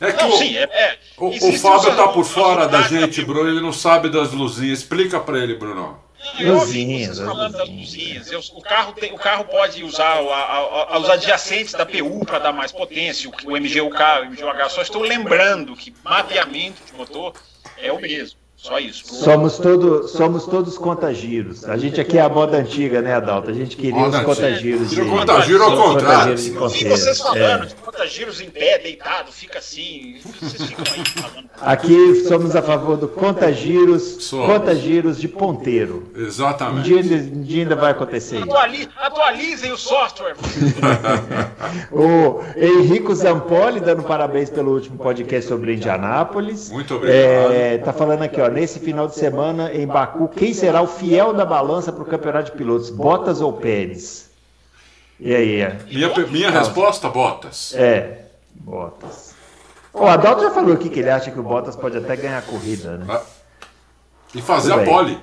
É 0.00 0.12
que 0.12 0.22
não, 0.22 0.30
o, 0.30 0.38
sim, 0.38 0.56
é, 0.56 0.62
é, 0.62 0.98
o, 1.18 1.28
o 1.28 1.52
Fábio 1.58 1.90
está 1.90 2.08
por 2.08 2.24
fora 2.24 2.66
da 2.66 2.80
gente, 2.82 3.22
Bruno, 3.22 3.50
ele 3.50 3.60
não 3.60 3.72
sabe 3.72 4.08
das 4.08 4.32
luzinhas. 4.32 4.78
Explica 4.78 5.20
para 5.20 5.38
ele, 5.38 5.54
Bruno. 5.56 6.02
Luzinhas, 6.38 7.18
falando 7.18 7.52
das 7.52 7.68
luzinhas. 7.68 8.32
Eu, 8.32 8.40
o, 8.54 8.62
carro 8.62 8.92
tem, 8.94 9.12
o 9.12 9.18
carro 9.18 9.44
pode 9.44 9.84
usar 9.84 10.18
a, 10.18 10.94
a, 10.94 10.98
os 10.98 11.10
adjacentes 11.10 11.72
da 11.72 11.84
PU 11.84 12.24
para 12.24 12.38
dar 12.38 12.52
mais 12.52 12.72
potência, 12.72 13.28
o, 13.28 13.32
o 13.50 13.56
MGUK, 13.56 14.02
o 14.22 14.30
MGUH. 14.30 14.68
Só 14.70 14.82
estou 14.82 15.02
lembrando 15.02 15.76
que 15.76 15.94
mapeamento 16.02 16.82
de 16.84 16.94
motor 16.94 17.34
é 17.76 17.92
o 17.92 18.00
mesmo. 18.00 18.39
Só 18.62 18.78
isso. 18.78 19.14
Somos, 19.14 19.56
todo, 19.56 20.06
somos 20.06 20.44
todos 20.44 20.76
contagiros. 20.76 21.64
A 21.64 21.78
gente 21.78 21.98
aqui 21.98 22.18
é 22.18 22.20
a 22.20 22.28
moda 22.28 22.58
antiga, 22.58 23.00
né, 23.00 23.14
Adalto? 23.14 23.50
A 23.50 23.54
gente 23.54 23.74
queria 23.74 23.98
moda 23.98 24.18
os 24.18 24.24
contagiros. 24.24 24.90
De, 24.90 25.02
contagiro 25.02 25.62
ao 25.62 25.76
contrário. 25.76 26.36
Vocês 26.36 27.18
falando 27.22 27.62
é. 27.62 27.66
de 27.66 27.74
contagiros 27.76 28.38
em 28.42 28.50
pé, 28.50 28.78
deitado, 28.78 29.32
fica 29.32 29.60
assim. 29.60 30.20
Vocês 30.38 30.68
ficam 30.68 30.84
aí 30.94 31.04
falando. 31.06 31.50
Aqui 31.62 32.24
somos 32.28 32.54
a 32.54 32.60
favor 32.60 32.98
do 32.98 33.08
contagiros, 33.08 34.30
contagiros 34.30 35.18
de 35.18 35.26
ponteiro. 35.26 36.12
Exatamente. 36.14 36.92
Um 36.92 37.00
dia, 37.02 37.16
um 37.16 37.42
dia 37.42 37.62
ainda 37.62 37.76
vai 37.76 37.92
acontecer 37.92 38.42
Atualize, 38.42 38.88
atualizem 38.94 39.72
o 39.72 39.78
software. 39.78 40.34
o 41.90 42.42
Henrico 42.56 43.14
Zampoli 43.14 43.80
dando 43.80 44.02
parabéns 44.02 44.50
pelo 44.50 44.74
último 44.74 44.98
podcast 44.98 45.48
sobre 45.48 45.76
Indianápolis. 45.76 46.70
Muito 46.70 46.96
obrigado. 46.96 47.52
É, 47.52 47.78
tá 47.78 47.92
falando 47.94 48.22
aqui, 48.22 48.38
ó 48.38 48.49
nesse 48.50 48.78
final 48.78 49.06
de 49.06 49.14
semana 49.14 49.72
em 49.72 49.86
Baku, 49.86 50.28
quem 50.28 50.52
será 50.52 50.82
o 50.82 50.86
fiel 50.86 51.32
da 51.32 51.44
balança 51.44 51.92
para 51.92 52.02
o 52.02 52.06
campeonato 52.06 52.50
de 52.50 52.56
pilotos, 52.56 52.90
Bottas 52.90 53.40
ou 53.40 53.52
Pérez? 53.52 54.30
E 55.18 55.34
aí? 55.34 55.60
É? 55.60 55.78
Minha, 55.86 56.08
minha 56.28 56.50
resposta, 56.50 57.08
Bottas. 57.08 57.74
É, 57.74 58.24
Bottas. 58.54 59.34
O 59.92 60.06
Adalto 60.06 60.42
já 60.42 60.50
falou 60.50 60.72
aqui 60.72 60.88
que 60.88 61.00
ele 61.00 61.10
acha 61.10 61.30
que 61.30 61.38
o 61.38 61.42
Bottas 61.42 61.76
pode 61.76 61.98
até 61.98 62.16
ganhar 62.16 62.38
a 62.38 62.42
corrida, 62.42 62.96
né? 62.98 63.06
Ah. 63.08 63.22
E 64.34 64.40
fazer 64.40 64.72
a 64.72 64.84
pole. 64.84 65.20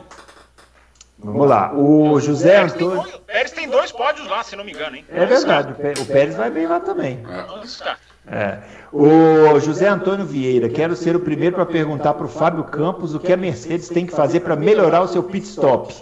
Vamos 1.17 1.47
lá. 1.47 1.73
O 1.73 2.19
José 2.19 2.57
Antônio. 2.57 3.01
O 3.01 3.19
Pérez 3.21 3.51
tem 3.51 3.67
dois 3.67 3.91
pódios 3.91 4.27
lá, 4.27 4.43
se 4.43 4.55
não 4.55 4.63
me 4.63 4.71
engano, 4.71 4.97
hein? 4.97 5.05
É 5.09 5.25
verdade, 5.25 5.71
o 5.71 6.05
Pérez 6.05 6.35
vai 6.35 6.51
bem 6.51 6.67
lá 6.67 6.79
também. 6.79 7.23
É. 7.27 7.97
É. 8.29 8.59
O 8.91 9.59
José 9.59 9.87
Antônio 9.87 10.25
Vieira, 10.25 10.69
quero 10.69 10.95
ser 10.95 11.15
o 11.15 11.19
primeiro 11.19 11.55
para 11.55 11.65
perguntar 11.65 12.13
para 12.13 12.25
o 12.25 12.29
Fábio 12.29 12.63
Campos 12.65 13.15
o 13.15 13.19
que 13.19 13.31
a 13.31 13.37
Mercedes 13.37 13.87
tem 13.87 14.05
que 14.05 14.13
fazer 14.13 14.41
para 14.41 14.55
melhorar 14.55 15.01
o 15.01 15.07
seu 15.07 15.23
pit 15.23 15.47
stop. 15.47 15.95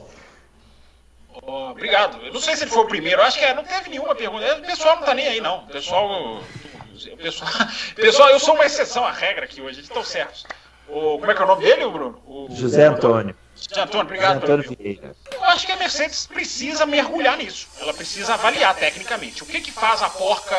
Oh, 1.43 1.69
obrigado. 1.69 2.17
Eu 2.26 2.34
não 2.34 2.39
sei 2.39 2.55
se 2.55 2.63
ele 2.63 2.71
foi 2.71 2.84
o 2.84 2.88
primeiro, 2.88 3.21
acho 3.21 3.38
que 3.38 3.45
é, 3.45 3.53
não 3.53 3.63
teve 3.63 3.89
nenhuma 3.89 4.15
pergunta. 4.15 4.55
O 4.55 4.61
pessoal 4.65 4.95
não 4.95 5.01
está 5.01 5.13
nem 5.13 5.28
aí, 5.28 5.39
não. 5.41 5.59
O 5.59 5.67
pessoal, 5.67 6.41
o 6.41 7.17
pessoal, 7.17 7.51
pessoal, 7.95 8.30
eu 8.30 8.39
sou 8.39 8.55
uma 8.55 8.65
exceção 8.65 9.05
à 9.05 9.11
regra 9.11 9.45
aqui 9.45 9.61
hoje, 9.61 9.78
eles 9.78 9.89
estão 9.89 10.03
certos. 10.03 10.45
O, 10.88 11.19
como 11.19 11.30
é 11.30 11.36
que 11.36 11.41
é 11.41 11.45
o 11.45 11.47
nome 11.47 11.63
dele, 11.63 11.88
Bruno? 11.88 12.21
O, 12.26 12.47
José 12.51 12.86
Antônio. 12.86 13.36
José 13.55 13.82
Antônio, 13.82 14.05
obrigado. 14.05 14.41
José 14.41 14.53
Antônio 14.53 14.78
Vieira. 14.78 15.15
Eu 15.32 15.43
acho 15.45 15.65
que 15.65 15.71
a 15.71 15.78
Mercedes 15.78 16.28
precisa 16.28 16.86
mergulhar 16.86 17.38
nisso. 17.38 17.67
Ela 17.80 17.93
precisa 17.93 18.34
avaliar 18.34 18.76
tecnicamente. 18.76 19.43
O 19.43 19.45
que, 19.45 19.61
que 19.61 19.71
faz 19.71 20.01
a 20.01 20.09
porca 20.09 20.55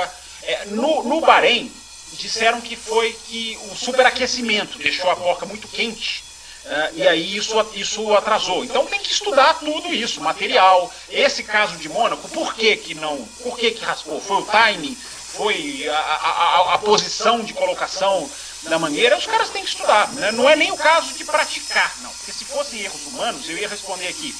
é, 0.47 0.65
no, 0.67 1.03
no 1.03 1.21
Bahrein, 1.21 1.73
disseram 2.13 2.61
que 2.61 2.77
foi 2.77 3.13
que 3.27 3.59
o 3.71 3.77
superaquecimento 3.77 4.79
deixou 4.79 5.11
a 5.11 5.17
porca 5.17 5.45
muito 5.45 5.69
quente. 5.69 6.25
Uh, 6.65 6.97
e 6.97 7.07
aí 7.07 7.37
isso, 7.37 7.55
isso 7.75 8.15
atrasou. 8.15 8.65
Então 8.65 8.87
tem 8.87 8.99
que 8.99 9.13
estudar 9.13 9.55
tudo 9.55 9.93
isso, 9.95 10.21
material. 10.21 10.93
Esse 11.09 11.43
caso 11.45 11.77
de 11.77 11.89
Mônaco, 11.89 12.29
por 12.29 12.55
que, 12.55 12.77
que 12.77 12.95
não? 12.95 13.17
Por 13.43 13.57
que, 13.57 13.71
que 13.71 13.85
raspou? 13.85 14.21
Foi 14.21 14.39
o 14.39 14.47
timing? 14.47 14.97
Foi 14.97 15.89
a, 15.89 15.97
a, 15.97 16.75
a 16.75 16.79
posição 16.79 17.45
de 17.45 17.53
colocação 17.53 18.29
da 18.65 18.79
mangueira? 18.79 19.17
Os 19.17 19.27
caras 19.27 19.51
têm 19.51 19.63
que 19.63 19.69
estudar. 19.69 20.13
Né? 20.15 20.33
Não 20.33 20.49
é 20.49 20.57
nem 20.57 20.73
o 20.73 20.77
caso 20.77 21.13
de 21.15 21.25
praticar, 21.25 21.95
não. 22.03 22.11
Porque 22.11 22.33
se 22.33 22.45
fossem 22.45 22.81
erros 22.81 23.07
humanos, 23.07 23.49
eu 23.49 23.59
ia 23.59 23.69
responder 23.69 24.09
aqui 24.09 24.35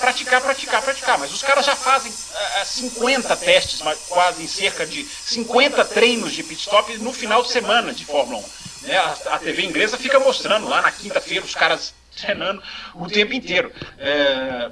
praticar, 0.00 0.40
praticar, 0.40 0.82
praticar. 0.82 1.18
Mas 1.18 1.32
os 1.32 1.42
caras 1.42 1.64
já 1.64 1.76
fazem 1.76 2.10
uh, 2.10 2.64
50 2.64 3.36
testes, 3.36 3.80
quase 4.08 4.42
em 4.42 4.48
cerca 4.48 4.86
de 4.86 5.04
50 5.04 5.84
treinos 5.84 6.32
de 6.32 6.42
pit 6.42 6.60
stop 6.60 6.96
no 6.98 7.12
final 7.12 7.42
de 7.42 7.50
semana 7.50 7.92
de 7.92 8.04
Fórmula 8.04 8.38
1. 8.38 8.88
Né? 8.88 8.96
A, 8.96 9.34
a 9.34 9.38
TV 9.38 9.62
inglesa 9.62 9.96
fica 9.96 10.18
mostrando 10.18 10.68
lá 10.68 10.82
na 10.82 10.90
quinta-feira 10.90 11.44
os 11.44 11.54
caras 11.54 11.94
treinando 12.16 12.62
o 12.94 13.06
tempo 13.06 13.32
inteiro. 13.32 13.72
É, 13.98 14.70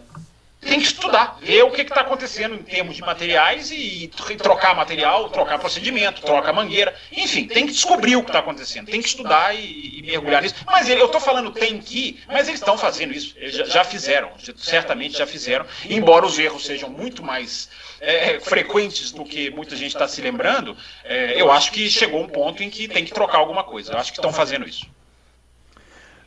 tem 0.61 0.81
que 0.81 0.87
estudar, 0.87 1.39
ver 1.41 1.63
o 1.63 1.71
que 1.71 1.83
está 1.83 2.01
acontecendo 2.01 2.55
em 2.55 2.63
termos 2.63 2.97
de 2.97 3.03
materiais 3.03 3.71
e, 3.71 4.05
e, 4.05 4.37
trocar 4.37 4.75
material, 4.75 5.31
trocar 5.31 5.59
procedimento, 5.59 6.21
trocar 6.21 6.53
mangueira, 6.53 6.95
enfim, 7.13 7.47
tem 7.47 7.67
que 7.67 7.73
descobrir 7.73 8.17
o 8.17 8.23
que 8.23 8.31
está 8.31 8.41
acontecendo, 8.41 8.87
tem 8.87 9.01
que 9.01 9.09
estudar 9.09 9.55
e, 9.55 9.99
e 9.99 10.03
mergulhar 10.03 10.43
nisso. 10.43 10.57
Mas 10.67 10.89
ele, 10.89 11.01
eu 11.01 11.07
estou 11.07 11.21
falando 11.21 11.53
tem 11.53 11.79
que, 11.79 12.21
mas 12.27 12.49
eles 12.49 12.61
estão 12.61 12.77
fazendo 12.77 13.13
isso, 13.13 13.35
eles 13.37 13.55
já, 13.55 13.65
já, 13.65 13.85
fizeram, 13.85 14.33
certamente 14.57 15.17
já 15.17 15.27
fizeram, 15.27 15.65
embora 15.89 16.27
os 16.27 16.39
erros 16.39 16.65
sejam 16.65 16.91
muito 16.91 17.23
mais 17.23 17.69
é, 18.01 18.41
frequentes 18.41 19.13
do 19.13 19.25
que 19.25 19.51
muita 19.51 19.77
gente 19.77 19.95
está 19.95 20.09
se 20.09 20.21
lembrando, 20.21 20.77
é, 21.05 21.41
eu 21.41 21.53
acho 21.53 21.71
que 21.71 21.89
chegou 21.89 22.21
um 22.21 22.29
ponto 22.29 22.63
em 22.63 22.71
que 22.71 22.89
tem 22.89 23.05
que 23.05 23.13
trocar 23.13 23.39
alguma 23.39 23.65
coisa. 23.65 23.93
Eu 23.93 23.99
acho 23.99 24.13
que 24.13 24.19
estão 24.19 24.33
fazendo 24.33 24.69
isso. 24.69 24.87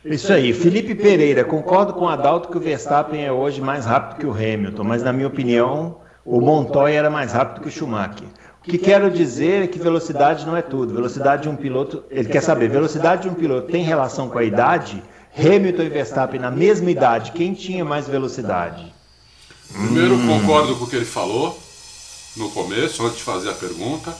Isso 0.04 0.32
aí. 0.32 0.52
Felipe 0.52 0.94
Pereira, 0.94 1.44
concordo 1.44 1.92
com 1.92 2.06
o 2.06 2.08
Adalto 2.08 2.48
que 2.48 2.56
o 2.56 2.60
Verstappen 2.60 3.24
é 3.24 3.30
hoje 3.30 3.60
mais 3.60 3.86
rápido 3.86 4.18
que 4.18 4.26
o 4.26 4.32
Hamilton, 4.32 4.82
mas 4.82 5.02
na 5.02 5.12
minha 5.12 5.28
opinião, 5.28 5.98
o 6.24 6.40
Montoya 6.40 6.94
era 6.94 7.10
mais 7.10 7.32
rápido 7.32 7.62
que 7.62 7.68
o 7.68 7.70
Schumacher. 7.70 8.26
O 8.60 8.64
que 8.64 8.78
quero 8.78 9.10
dizer 9.10 9.64
é 9.64 9.66
que 9.66 9.78
velocidade 9.78 10.44
não 10.44 10.56
é 10.56 10.62
tudo. 10.62 10.94
Velocidade 10.94 11.42
de 11.42 11.48
um 11.48 11.56
piloto, 11.56 12.04
ele 12.10 12.28
quer 12.28 12.42
saber, 12.42 12.68
velocidade 12.68 13.22
de 13.22 13.28
um 13.28 13.34
piloto 13.34 13.70
tem 13.70 13.84
relação 13.84 14.28
com 14.28 14.38
a 14.38 14.44
idade? 14.44 15.02
Hamilton 15.36 15.82
e 15.82 15.88
Verstappen 15.88 16.40
na 16.40 16.50
mesma 16.50 16.90
idade, 16.90 17.32
quem 17.32 17.54
tinha 17.54 17.84
mais 17.84 18.06
velocidade? 18.06 18.92
Primeiro, 19.72 20.14
hum. 20.14 20.26
concordo 20.40 20.76
com 20.76 20.84
o 20.84 20.88
que 20.88 20.96
ele 20.96 21.04
falou 21.04 21.58
no 22.36 22.50
começo, 22.50 23.04
antes 23.04 23.18
de 23.18 23.22
fazer 23.22 23.50
a 23.50 23.54
pergunta. 23.54 24.12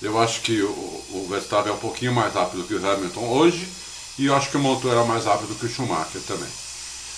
Eu 0.00 0.18
acho 0.18 0.40
que 0.40 0.60
o, 0.60 0.68
o 0.68 1.26
Verstappen 1.30 1.70
é 1.70 1.74
um 1.74 1.78
pouquinho 1.78 2.12
mais 2.12 2.34
rápido 2.34 2.64
que 2.64 2.74
o 2.74 2.78
Hamilton 2.84 3.28
hoje 3.28 3.81
e 4.18 4.26
eu 4.26 4.34
acho 4.34 4.50
que 4.50 4.56
o 4.56 4.60
motor 4.60 4.92
era 4.92 5.04
mais 5.04 5.24
rápido 5.24 5.58
que 5.58 5.66
o 5.66 5.68
Schumacher 5.68 6.20
também. 6.22 6.48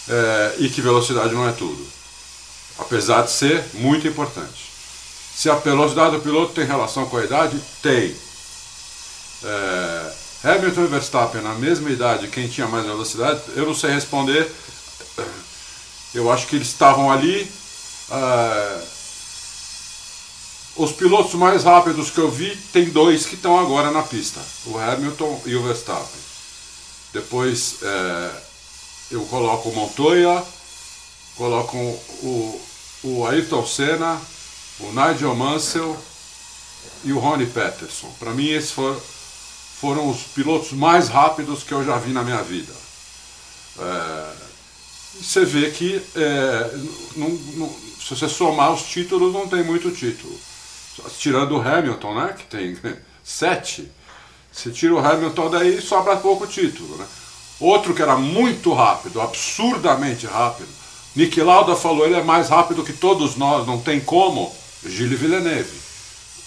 É, 0.08 0.54
e 0.58 0.68
que 0.68 0.80
velocidade 0.80 1.34
não 1.34 1.48
é 1.48 1.52
tudo. 1.52 1.84
Apesar 2.78 3.22
de 3.22 3.30
ser 3.30 3.64
muito 3.74 4.06
importante. 4.06 4.72
Se 5.34 5.50
a 5.50 5.56
velocidade 5.56 6.16
do 6.16 6.22
piloto 6.22 6.52
tem 6.52 6.64
relação 6.64 7.06
com 7.06 7.16
a 7.16 7.24
idade, 7.24 7.60
tem. 7.82 8.14
É, 9.42 10.12
Hamilton 10.44 10.84
e 10.84 10.86
Verstappen 10.86 11.42
na 11.42 11.54
mesma 11.54 11.90
idade, 11.90 12.28
quem 12.28 12.48
tinha 12.48 12.66
mais 12.66 12.84
velocidade, 12.84 13.40
eu 13.56 13.66
não 13.66 13.74
sei 13.74 13.90
responder. 13.90 14.50
Eu 16.14 16.30
acho 16.30 16.46
que 16.46 16.56
eles 16.56 16.68
estavam 16.68 17.10
ali. 17.10 17.50
É, 18.10 18.84
os 20.76 20.92
pilotos 20.92 21.34
mais 21.34 21.64
rápidos 21.64 22.10
que 22.10 22.18
eu 22.18 22.30
vi, 22.30 22.54
tem 22.72 22.90
dois 22.90 23.26
que 23.26 23.34
estão 23.34 23.58
agora 23.58 23.90
na 23.90 24.02
pista: 24.02 24.40
o 24.66 24.78
Hamilton 24.78 25.42
e 25.46 25.56
o 25.56 25.62
Verstappen. 25.62 26.33
Depois 27.14 27.76
é, 27.80 28.30
eu 29.12 29.24
coloco 29.26 29.68
o 29.68 29.74
Montoya, 29.74 30.44
coloco 31.36 31.76
o, 31.76 32.60
o 33.04 33.26
Ayrton 33.28 33.64
Senna, 33.64 34.20
o 34.80 34.90
Nigel 34.92 35.36
Mansell 35.36 35.96
e 37.04 37.12
o 37.12 37.20
Ronnie 37.20 37.46
Peterson. 37.46 38.12
Para 38.18 38.32
mim, 38.32 38.48
esses 38.48 38.72
foram, 38.72 39.00
foram 39.80 40.10
os 40.10 40.24
pilotos 40.24 40.72
mais 40.72 41.08
rápidos 41.08 41.62
que 41.62 41.70
eu 41.70 41.84
já 41.84 41.96
vi 41.98 42.12
na 42.12 42.24
minha 42.24 42.42
vida. 42.42 42.72
É, 43.78 44.32
você 45.22 45.44
vê 45.44 45.70
que 45.70 46.02
é, 46.16 46.78
não, 47.14 47.28
não, 47.28 47.68
se 47.68 48.10
você 48.10 48.28
somar 48.28 48.72
os 48.72 48.82
títulos, 48.82 49.32
não 49.32 49.46
tem 49.46 49.62
muito 49.62 49.88
título. 49.92 50.36
Tirando 51.16 51.56
o 51.56 51.60
Hamilton, 51.60 52.14
né, 52.16 52.34
que 52.36 52.44
tem 52.46 52.76
sete. 53.22 53.88
Você 54.54 54.70
tira 54.70 54.94
o 54.94 54.98
Hamilton 54.98 55.50
daí 55.50 55.80
sobra 55.80 56.16
pouco 56.16 56.46
título. 56.46 56.96
Né? 56.96 57.06
Outro 57.58 57.92
que 57.92 58.02
era 58.02 58.16
muito 58.16 58.72
rápido, 58.72 59.20
absurdamente 59.20 60.26
rápido. 60.26 60.68
Nick 61.16 61.40
Lauda 61.40 61.76
falou, 61.76 62.06
ele 62.06 62.16
é 62.16 62.22
mais 62.22 62.48
rápido 62.48 62.84
que 62.84 62.92
todos 62.92 63.36
nós, 63.36 63.66
não 63.66 63.80
tem 63.80 64.00
como. 64.00 64.54
Gilles 64.84 65.18
Villeneuve. 65.18 65.84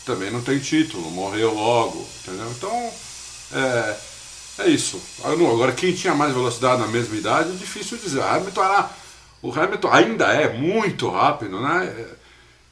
Também 0.06 0.32
não 0.32 0.42
tem 0.42 0.60
título, 0.60 1.10
morreu 1.12 1.54
logo. 1.54 2.08
Entendeu? 2.22 2.50
Então, 2.52 2.92
é, 3.54 3.98
é 4.60 4.68
isso. 4.68 5.02
Agora, 5.24 5.72
quem 5.72 5.94
tinha 5.94 6.14
mais 6.14 6.34
velocidade 6.34 6.82
na 6.82 6.88
mesma 6.88 7.16
idade 7.16 7.50
é 7.50 7.56
difícil 7.56 7.98
dizer. 7.98 8.20
O 8.20 8.24
Hamilton, 8.24 8.64
era, 8.64 8.90
o 9.42 9.52
Hamilton 9.52 9.90
ainda 9.92 10.26
é 10.28 10.54
muito 10.54 11.10
rápido, 11.10 11.60
né? 11.62 12.06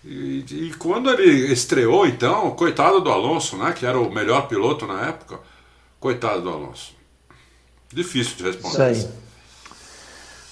E, 0.06 0.46
e, 0.52 0.74
quando 0.78 1.10
ele 1.10 1.52
estreou, 1.52 2.06
então, 2.06 2.52
coitado 2.52 3.02
do 3.02 3.12
Alonso, 3.12 3.58
né? 3.58 3.74
Que 3.74 3.88
era 3.88 4.00
o 4.00 4.14
melhor 4.14 4.48
piloto 4.48 4.86
na 4.86 5.08
época. 5.08 5.40
Coitado 6.00 6.42
do 6.44 6.50
Alonso. 6.50 6.94
Difícil 7.92 8.36
de 8.38 8.44
responder. 8.44 8.92
Isso 8.92 9.08
aí. 9.08 9.10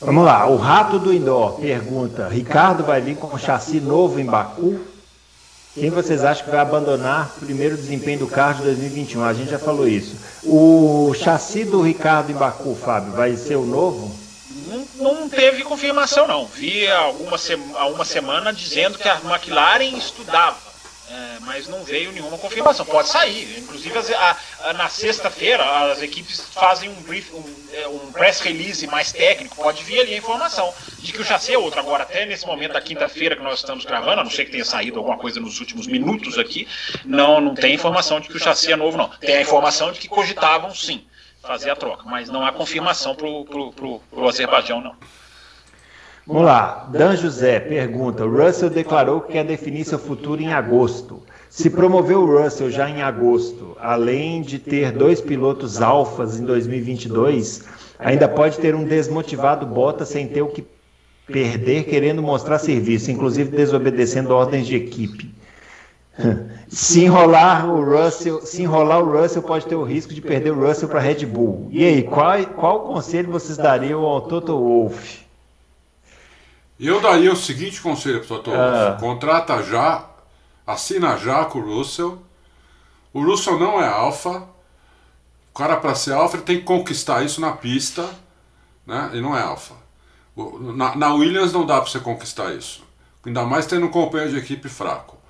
Vamos 0.01 0.26
lá, 0.26 0.47
o 0.47 0.58
Rato 0.58 0.97
do 0.97 1.14
Indoor 1.14 1.60
pergunta: 1.60 2.28
Ricardo 2.28 2.84
vai 2.84 2.99
vir 2.99 3.16
com 3.16 3.28
um 3.28 3.38
chassi 3.38 3.80
novo 3.80 4.20
em 4.20 4.26
Baku? 4.26 4.80
Quem 5.76 5.89
vocês 5.89 6.24
acham 6.24 6.45
que 6.45 6.51
vai 6.51 6.60
abandonar 6.60 7.34
o 7.38 7.45
primeiro 7.45 7.76
desempenho 7.76 8.20
do 8.20 8.28
carro 8.28 8.58
de 8.58 8.64
2021? 8.64 9.24
A 9.24 9.34
gente 9.34 9.51
já 9.51 9.60
falou 9.60 9.88
isso. 9.88 10.16
O 10.43 11.14
chassi 11.16 11.64
do 11.64 11.82
Ricardo 11.82 12.32
em 12.32 12.36
Baku, 12.36 12.76
Fábio, 12.76 13.14
vai 13.14 13.36
ser 13.36 13.56
o 13.56 13.66
novo? 13.66 14.22
Não, 14.74 15.13
não 15.13 15.30
teve 15.30 15.63
confirmação, 15.63 16.28
não. 16.28 16.45
Vi 16.45 16.88
alguma, 16.88 17.38
alguma 17.76 18.05
semana 18.05 18.51
dizendo 18.51 18.97
que 18.97 19.07
a 19.07 19.19
McLaren 19.24 19.97
estudava 19.97 20.74
é, 21.13 21.39
mas 21.41 21.67
não 21.67 21.84
veio 21.84 22.11
nenhuma 22.11 22.38
confirmação. 22.38 22.86
Pode 22.86 23.09
sair. 23.09 23.59
Inclusive, 23.59 24.15
a, 24.15 24.38
a, 24.63 24.74
na 24.74 24.89
sexta-feira, 24.89 25.63
as 25.91 26.01
equipes 26.01 26.41
fazem 26.53 26.89
um, 26.89 27.01
brief, 27.01 27.32
um, 27.34 27.43
é, 27.71 27.88
um, 27.88 28.11
press 28.11 28.39
release 28.39 28.88
mais 28.88 29.11
técnico. 29.11 29.55
Pode 29.57 29.84
vir 29.84 29.99
ali 29.99 30.13
a 30.15 30.17
informação 30.17 30.74
de 30.99 31.11
que 31.11 31.21
o 31.21 31.26
chassi 31.26 31.53
é 31.53 31.57
outro. 31.57 31.80
Agora, 31.80 32.03
até 32.03 32.26
nesse 32.26 32.47
momento 32.47 32.74
da 32.74 32.82
quinta-feira 32.82 33.36
que 33.36 33.43
nós 33.43 33.59
estamos 33.59 33.86
gravando, 33.86 34.21
a 34.21 34.24
não 34.24 34.32
ser 34.32 34.45
que 34.45 34.51
tenha 34.51 34.65
saído 34.65 34.97
alguma 34.97 35.17
coisa 35.17 35.39
nos 35.39 35.59
últimos 35.59 35.86
minutos 35.86 36.39
aqui, 36.39 36.67
não, 37.05 37.39
não 37.39 37.53
tem 37.53 37.76
informação 37.76 38.19
de 38.19 38.30
que 38.30 38.38
o 38.38 38.39
chassi 38.39 38.71
é 38.71 38.76
novo, 38.76 38.97
não. 38.97 39.09
Tem 39.09 39.38
a 39.38 39.41
informação 39.41 39.91
de 39.91 39.99
que 39.99 40.07
cogitavam 40.07 40.74
sim 40.74 41.05
fazer 41.44 41.70
a 41.70 41.76
troca, 41.76 42.04
mas 42.06 42.30
não 42.30 42.46
há 42.46 42.52
confirmação 42.52 43.16
para 43.16 43.28
o 43.28 44.28
Azerbaijão, 44.28 44.82
não. 44.82 44.96
Vamos 46.26 46.44
lá. 46.44 46.88
Dan 46.89 47.18
José 47.18 47.60
pergunta: 47.60 48.24
Russell 48.24 48.70
declarou 48.70 49.22
que 49.22 49.34
quer 49.34 49.44
definir 49.44 49.84
seu 49.84 50.00
futuro 50.00 50.41
em 50.41 50.54
agosto. 50.54 51.22
Se 51.50 51.70
promoveu 51.70 52.22
o 52.22 52.41
Russell 52.41 52.72
já 52.72 52.89
em 52.89 53.02
agosto, 53.04 53.78
além 53.80 54.41
de 54.41 54.58
ter 54.58 54.91
dois 54.91 55.22
pilotos 55.22 55.82
alfas 55.82 56.39
em 56.39 56.46
2022, 56.46 57.64
ainda 58.00 58.28
pode 58.28 58.58
ter 58.58 58.74
um 58.74 58.86
desmotivado 58.86 59.66
Bottas 59.66 60.10
sem 60.10 60.28
ter 60.28 60.41
o 60.41 60.48
que 60.48 60.66
perder, 61.28 61.84
querendo 61.84 62.24
mostrar 62.24 62.58
serviço, 62.58 63.12
inclusive 63.12 63.56
desobedecendo 63.56 64.34
ordens 64.34 64.66
de 64.66 64.76
equipe. 64.76 65.43
Se 66.68 67.03
enrolar 67.03 67.70
o 67.70 67.84
Russell, 67.84 68.43
se 68.45 68.64
enrolar 68.64 68.99
o 68.99 69.11
Russell 69.11 69.43
pode 69.43 69.68
ter 69.68 69.76
o 69.76 69.84
risco 69.84 70.11
de 70.11 70.22
perder 70.22 70.51
o 70.51 70.59
Russell 70.59 70.89
para 70.89 70.97
a 70.97 71.01
Red 71.01 71.24
Bull. 71.26 71.68
E 71.72 71.84
aí, 71.84 72.01
qual, 72.01 72.43
qual 72.47 72.80
conselho 72.82 73.32
vocês 73.32 73.57
dariam 73.57 74.01
ao 74.01 74.22
Toto 74.22 74.57
Wolff? 74.57 75.24
Eu 76.80 76.99
daria 76.99 77.32
o 77.32 77.36
seguinte 77.36 77.80
conselho 77.80 78.26
para 78.26 78.36
o 78.36 78.39
Toto 78.39 78.57
ah. 78.57 78.97
Contrata 78.99 79.61
já, 79.61 80.09
assina 80.66 81.16
já 81.18 81.45
com 81.45 81.59
o 81.59 81.78
Russell. 81.78 82.18
O 83.14 83.24
Russell 83.24 83.59
não 83.59 83.80
é 83.80 83.88
alfa. 83.88 84.43
O 85.51 85.53
cara 85.53 85.78
para 85.78 85.93
ser 85.93 86.14
alfa 86.14 86.39
tem 86.39 86.57
que 86.57 86.64
conquistar 86.64 87.24
isso 87.24 87.39
na 87.39 87.51
pista. 87.51 88.09
Né? 88.86 89.09
Ele 89.14 89.22
não 89.22 89.38
é 89.38 89.41
alfa. 89.41 89.76
Na, 90.76 90.95
na 90.95 91.14
Williams 91.14 91.53
não 91.53 91.66
dá 91.66 91.80
para 91.80 91.89
você 91.89 91.99
conquistar 91.99 92.51
isso. 92.55 92.84
Ainda 93.24 93.43
mais 93.43 93.68
tendo 93.68 93.86
um 93.86 93.91
companheiro 93.91 94.34
de 94.34 94.39
equipe 94.39 94.68
fraco. 94.68 95.22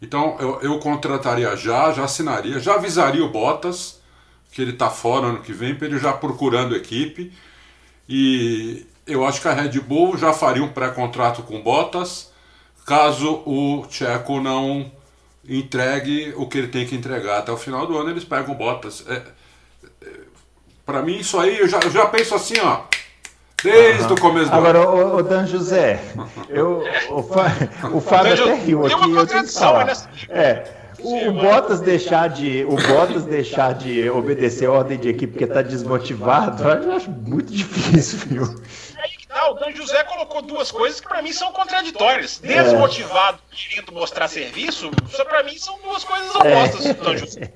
Então 0.00 0.36
eu, 0.38 0.60
eu 0.60 0.78
contrataria 0.78 1.56
já, 1.56 1.92
já 1.92 2.04
assinaria, 2.04 2.60
já 2.60 2.74
avisaria 2.74 3.24
o 3.24 3.30
Bottas 3.30 4.00
que 4.52 4.62
ele 4.62 4.72
está 4.72 4.88
fora 4.88 5.26
ano 5.26 5.40
que 5.40 5.52
vem, 5.52 5.74
para 5.74 5.86
ele 5.86 5.98
já 5.98 6.14
procurando 6.14 6.74
equipe. 6.74 7.30
E, 8.08 8.86
eu 9.06 9.24
acho 9.24 9.40
que 9.40 9.48
a 9.48 9.52
Red 9.52 9.78
Bull 9.80 10.16
já 10.16 10.32
faria 10.32 10.64
um 10.64 10.68
pré-contrato 10.68 11.42
com 11.42 11.62
Bottas 11.62 12.32
caso 12.86 13.42
o 13.44 13.84
Checo 13.90 14.40
não 14.40 14.90
entregue 15.48 16.32
o 16.36 16.46
que 16.46 16.58
ele 16.58 16.68
tem 16.68 16.86
que 16.86 16.94
entregar 16.94 17.38
até 17.38 17.52
o 17.52 17.56
final 17.56 17.86
do 17.86 17.98
ano, 17.98 18.10
eles 18.10 18.24
pegam 18.24 18.54
Bottas. 18.54 19.04
É, 19.08 19.22
é, 20.02 20.12
para 20.84 21.02
mim, 21.02 21.16
isso 21.18 21.38
aí, 21.38 21.58
eu 21.58 21.68
já, 21.68 21.80
eu 21.80 21.90
já 21.90 22.06
penso 22.06 22.34
assim, 22.34 22.58
ó. 22.60 22.84
Desde 23.62 24.04
uhum. 24.04 24.12
o 24.12 24.20
começo 24.20 24.50
do 24.50 24.56
Agora, 24.56 24.78
ano. 24.78 24.90
Agora, 24.90 25.16
o 25.16 25.22
Dan 25.22 25.46
José, 25.46 26.00
eu, 26.48 26.84
o, 27.10 27.18
o 27.96 28.00
Fábio 28.00 28.34
até 28.34 28.54
riu 28.54 28.86
aqui, 28.86 29.10
eu 29.12 29.26
tenho 29.26 29.44
que 29.44 29.52
falar. 29.52 30.08
É, 30.28 30.64
o, 30.98 31.28
o 31.28 31.32
Bottas 31.32 31.80
deixar 31.80 32.28
de 32.28 32.64
o 32.64 32.76
Bottas 32.76 33.24
deixar 33.24 33.74
de 33.74 34.08
obedecer 34.10 34.66
a 34.66 34.72
ordem 34.72 34.98
de 34.98 35.08
equipe 35.08 35.32
porque 35.32 35.44
está 35.44 35.62
desmotivado, 35.62 36.62
eu 36.64 36.92
acho 36.92 37.10
muito 37.10 37.52
difícil, 37.52 38.18
viu? 38.26 38.62
o 39.50 39.54
Dan 39.54 39.74
José 39.74 40.02
colocou 40.04 40.42
duas 40.42 40.70
coisas 40.70 41.00
que 41.00 41.08
para 41.08 41.22
mim 41.22 41.32
são 41.32 41.52
contraditórias. 41.52 42.38
Desmotivado, 42.38 43.38
querendo 43.50 43.92
mostrar 43.92 44.28
serviço, 44.28 44.90
isso 45.08 45.24
para 45.24 45.42
mim 45.42 45.56
são 45.56 45.78
duas 45.82 46.04
coisas 46.04 46.34
opostas 46.34 46.94
do 46.94 47.04
Dan 47.04 47.16
José. 47.16 47.52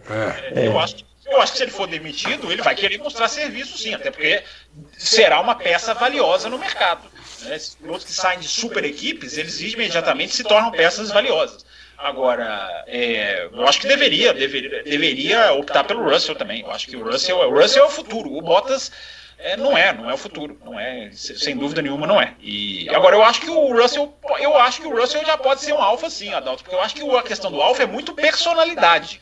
É. 0.54 0.66
Eu 0.66 0.78
acho 0.78 0.96
que 0.96 1.09
eu 1.30 1.40
acho 1.40 1.52
que 1.52 1.58
se 1.58 1.64
ele 1.64 1.70
for 1.70 1.86
demitido, 1.86 2.50
ele 2.50 2.62
vai 2.62 2.74
querer 2.74 2.98
mostrar 2.98 3.28
serviço 3.28 3.78
sim, 3.78 3.94
até 3.94 4.10
porque 4.10 4.42
será 4.98 5.40
uma 5.40 5.54
peça 5.54 5.94
valiosa 5.94 6.48
no 6.48 6.58
mercado. 6.58 7.10
Né? 7.42 7.58
Pilotos 7.80 8.04
que 8.04 8.12
saem 8.12 8.40
de 8.40 8.48
super 8.48 8.84
equipes, 8.84 9.38
eles 9.38 9.60
imediatamente 9.60 10.34
se 10.34 10.42
tornam 10.42 10.70
peças 10.70 11.10
valiosas. 11.10 11.64
Agora, 11.96 12.84
é, 12.86 13.48
eu 13.52 13.66
acho 13.66 13.80
que 13.80 13.86
deveria, 13.86 14.32
deveria, 14.32 14.82
deveria 14.82 15.52
optar 15.52 15.84
pelo 15.84 16.02
Russell 16.02 16.34
também. 16.34 16.62
Eu 16.62 16.70
acho 16.70 16.86
que 16.86 16.96
o 16.96 17.04
Russell, 17.04 17.36
o 17.38 17.60
Russell 17.60 17.84
é 17.84 17.86
o 17.86 17.90
futuro. 17.90 18.34
O 18.34 18.40
Bottas 18.40 18.90
é, 19.42 19.56
não 19.56 19.76
é, 19.76 19.92
não 19.92 20.08
é 20.08 20.14
o 20.14 20.18
futuro, 20.18 20.58
não 20.64 20.78
é, 20.78 21.10
sem 21.12 21.56
dúvida 21.56 21.80
nenhuma 21.80 22.06
não 22.06 22.20
é. 22.20 22.34
E 22.40 22.88
agora 22.90 23.16
eu 23.16 23.22
acho 23.22 23.40
que 23.40 23.50
o 23.50 23.72
Russell, 23.74 24.14
eu 24.38 24.56
acho 24.56 24.80
que 24.82 24.86
o 24.86 24.94
Russell 24.94 25.24
já 25.24 25.36
pode 25.36 25.62
ser 25.62 25.72
um 25.72 25.80
alfa 25.80 26.10
sim, 26.10 26.32
Adalto, 26.32 26.62
porque 26.62 26.74
eu 26.74 26.80
acho 26.80 26.94
que 26.94 27.02
a 27.02 27.22
questão 27.22 27.50
do 27.50 27.60
alfa 27.60 27.82
é 27.82 27.86
muito 27.86 28.12
personalidade. 28.14 29.20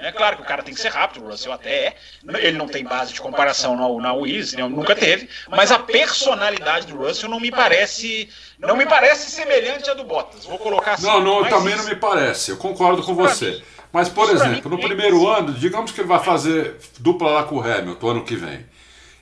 É 0.00 0.10
claro 0.10 0.36
que 0.36 0.42
o 0.42 0.46
cara 0.46 0.62
tem 0.62 0.72
que 0.74 0.80
ser 0.80 0.88
rápido, 0.88 1.22
o 1.22 1.28
Russell 1.28 1.52
até 1.52 1.70
é. 1.70 1.96
Ele 2.38 2.56
não 2.56 2.66
tem 2.66 2.82
base 2.82 3.12
de 3.12 3.20
comparação 3.20 3.76
na, 3.76 4.02
na 4.02 4.14
Williams, 4.14 4.54
nunca 4.54 4.96
teve. 4.96 5.28
Mas 5.48 5.70
a 5.70 5.78
personalidade 5.78 6.86
do 6.86 6.96
Russell 6.96 7.28
não 7.28 7.38
me 7.38 7.50
parece. 7.50 8.28
Não 8.58 8.76
me 8.76 8.86
parece 8.86 9.30
semelhante 9.30 9.90
à 9.90 9.94
do 9.94 10.04
Bottas. 10.04 10.46
Vou 10.46 10.58
colocar 10.58 10.94
assim. 10.94 11.06
Não, 11.06 11.20
não 11.20 11.44
também 11.44 11.74
isso. 11.74 11.84
não 11.84 11.90
me 11.90 11.96
parece. 11.96 12.50
Eu 12.50 12.56
concordo 12.56 13.02
com 13.02 13.14
você. 13.14 13.62
Mas, 13.92 14.08
por 14.08 14.30
exemplo, 14.30 14.70
no 14.70 14.78
primeiro 14.78 15.26
ano, 15.28 15.52
digamos 15.52 15.90
que 15.90 16.00
ele 16.00 16.08
vai 16.08 16.20
fazer 16.20 16.76
dupla 16.98 17.30
lá 17.30 17.42
com 17.44 17.56
o 17.56 17.60
Hamilton 17.60 18.08
ano 18.08 18.24
que 18.24 18.36
vem. 18.36 18.64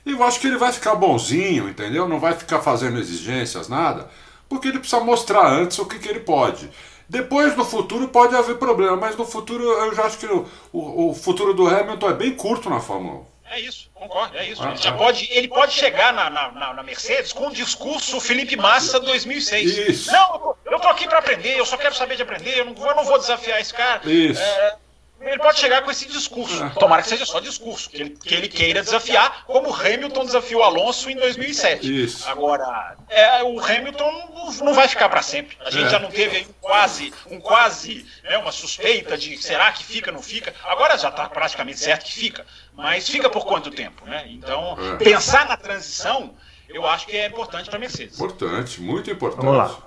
E 0.05 0.11
eu 0.11 0.23
acho 0.23 0.39
que 0.39 0.47
ele 0.47 0.57
vai 0.57 0.71
ficar 0.71 0.95
bonzinho, 0.95 1.67
entendeu? 1.67 2.07
Não 2.07 2.19
vai 2.19 2.33
ficar 2.33 2.61
fazendo 2.61 2.99
exigências, 2.99 3.67
nada, 3.67 4.09
porque 4.47 4.67
ele 4.67 4.79
precisa 4.79 5.01
mostrar 5.01 5.45
antes 5.47 5.77
o 5.79 5.85
que, 5.85 5.99
que 5.99 6.07
ele 6.07 6.21
pode. 6.21 6.69
Depois, 7.09 7.57
no 7.57 7.65
futuro, 7.65 8.07
pode 8.07 8.35
haver 8.35 8.57
problema, 8.57 8.95
mas 8.95 9.17
no 9.17 9.25
futuro, 9.25 9.63
eu 9.63 9.95
já 9.95 10.03
acho 10.03 10.19
que 10.19 10.27
o, 10.27 10.47
o, 10.71 11.09
o 11.09 11.15
futuro 11.15 11.55
do 11.55 11.67
Hamilton 11.67 12.09
é 12.09 12.13
bem 12.13 12.35
curto 12.35 12.69
na 12.69 12.79
Fórmula 12.79 13.21
1. 13.21 13.29
É 13.51 13.59
isso, 13.61 13.89
concordo, 13.95 14.37
é 14.37 14.47
isso. 14.47 14.61
Ah, 14.61 14.69
ele, 14.69 14.77
já 14.77 14.91
pode, 14.91 15.27
ele 15.31 15.47
pode 15.47 15.73
chegar 15.73 16.13
na, 16.13 16.29
na, 16.29 16.73
na, 16.75 16.83
Mercedes 16.83 17.33
com 17.33 17.47
o 17.47 17.51
discurso 17.51 18.21
Felipe 18.21 18.55
Massa 18.55 18.99
2006. 18.99 19.89
Isso. 19.89 20.11
Não, 20.11 20.55
eu 20.65 20.79
tô 20.79 20.87
aqui 20.87 21.07
para 21.07 21.17
aprender, 21.17 21.59
eu 21.59 21.65
só 21.65 21.75
quero 21.75 21.95
saber 21.95 22.15
de 22.15 22.21
aprender, 22.21 22.59
eu 22.59 22.65
não, 22.65 22.75
eu 22.87 22.95
não 22.95 23.03
vou 23.03 23.17
desafiar 23.17 23.59
esse 23.59 23.73
cara. 23.73 24.01
Isso. 24.07 24.39
É, 24.39 24.75
ele 25.21 25.37
pode 25.37 25.59
chegar 25.59 25.81
com 25.81 25.91
esse 25.91 26.07
discurso. 26.07 26.69
Tomara 26.79 27.01
que 27.01 27.09
seja 27.09 27.25
só 27.25 27.39
discurso, 27.39 27.89
que 27.89 27.97
ele, 27.97 28.09
que 28.11 28.33
ele 28.33 28.47
queira 28.47 28.81
desafiar, 28.81 29.43
como 29.45 29.69
o 29.69 29.73
Hamilton 29.73 30.25
desafiou 30.25 30.63
Alonso 30.63 31.09
em 31.09 31.15
2007. 31.15 32.03
Isso. 32.03 32.27
Agora, 32.29 32.95
é, 33.09 33.43
o 33.43 33.59
Hamilton 33.59 34.55
não, 34.63 34.73
vai 34.73 34.87
ficar 34.87 35.09
para 35.09 35.21
sempre. 35.21 35.57
A 35.65 35.69
gente 35.69 35.87
é. 35.87 35.89
já 35.89 35.99
não 35.99 36.09
teve 36.09 36.47
um 36.49 36.53
quase, 36.61 37.13
um 37.29 37.39
quase, 37.39 38.05
né, 38.23 38.37
uma 38.37 38.51
suspeita 38.51 39.17
de 39.17 39.37
será 39.37 39.71
que 39.71 39.83
fica, 39.83 40.11
não 40.11 40.21
fica. 40.21 40.53
Agora 40.63 40.97
já 40.97 41.09
está 41.09 41.27
praticamente 41.27 41.79
certo 41.79 42.05
que 42.05 42.13
fica. 42.13 42.45
Mas 42.73 43.09
fica 43.09 43.29
por 43.29 43.45
quanto 43.45 43.69
tempo, 43.71 44.05
né? 44.05 44.25
Então, 44.29 44.77
é. 44.93 44.95
pensar 45.03 45.45
na 45.47 45.57
transição, 45.57 46.33
eu 46.69 46.87
acho 46.87 47.05
que 47.05 47.17
é 47.17 47.27
importante 47.27 47.69
para 47.69 47.77
a 47.77 47.79
Mercedes. 47.79 48.15
Importante, 48.15 48.79
muito 48.79 49.11
importante. 49.11 49.43
Vamos 49.43 49.57
lá. 49.57 49.77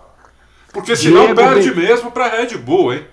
Porque 0.72 0.94
senão 0.94 1.26
Diego 1.26 1.36
perde 1.36 1.70
de... 1.70 1.74
mesmo 1.74 2.10
para 2.10 2.28
Red 2.28 2.56
Bull, 2.58 2.92
hein? 2.92 3.06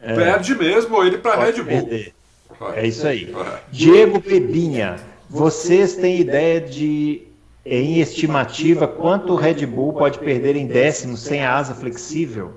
É. 0.00 0.14
Perde 0.14 0.54
mesmo 0.54 1.02
ele 1.04 1.18
para 1.18 1.44
Red 1.44 1.54
Bull. 1.54 1.64
Perder. 1.64 2.14
É 2.74 2.86
isso 2.86 3.06
aí. 3.06 3.34
Diego 3.70 4.20
Pebinha, 4.20 4.96
vocês 5.28 5.94
têm 5.96 6.20
ideia 6.20 6.60
de, 6.60 7.22
em 7.64 8.00
estimativa, 8.00 8.88
quanto 8.88 9.32
o 9.32 9.36
Red 9.36 9.66
Bull 9.66 9.92
pode 9.92 10.18
perder 10.18 10.56
em 10.56 10.66
décimo 10.66 11.16
sem 11.16 11.44
a 11.44 11.56
asa 11.56 11.74
flexível? 11.74 12.54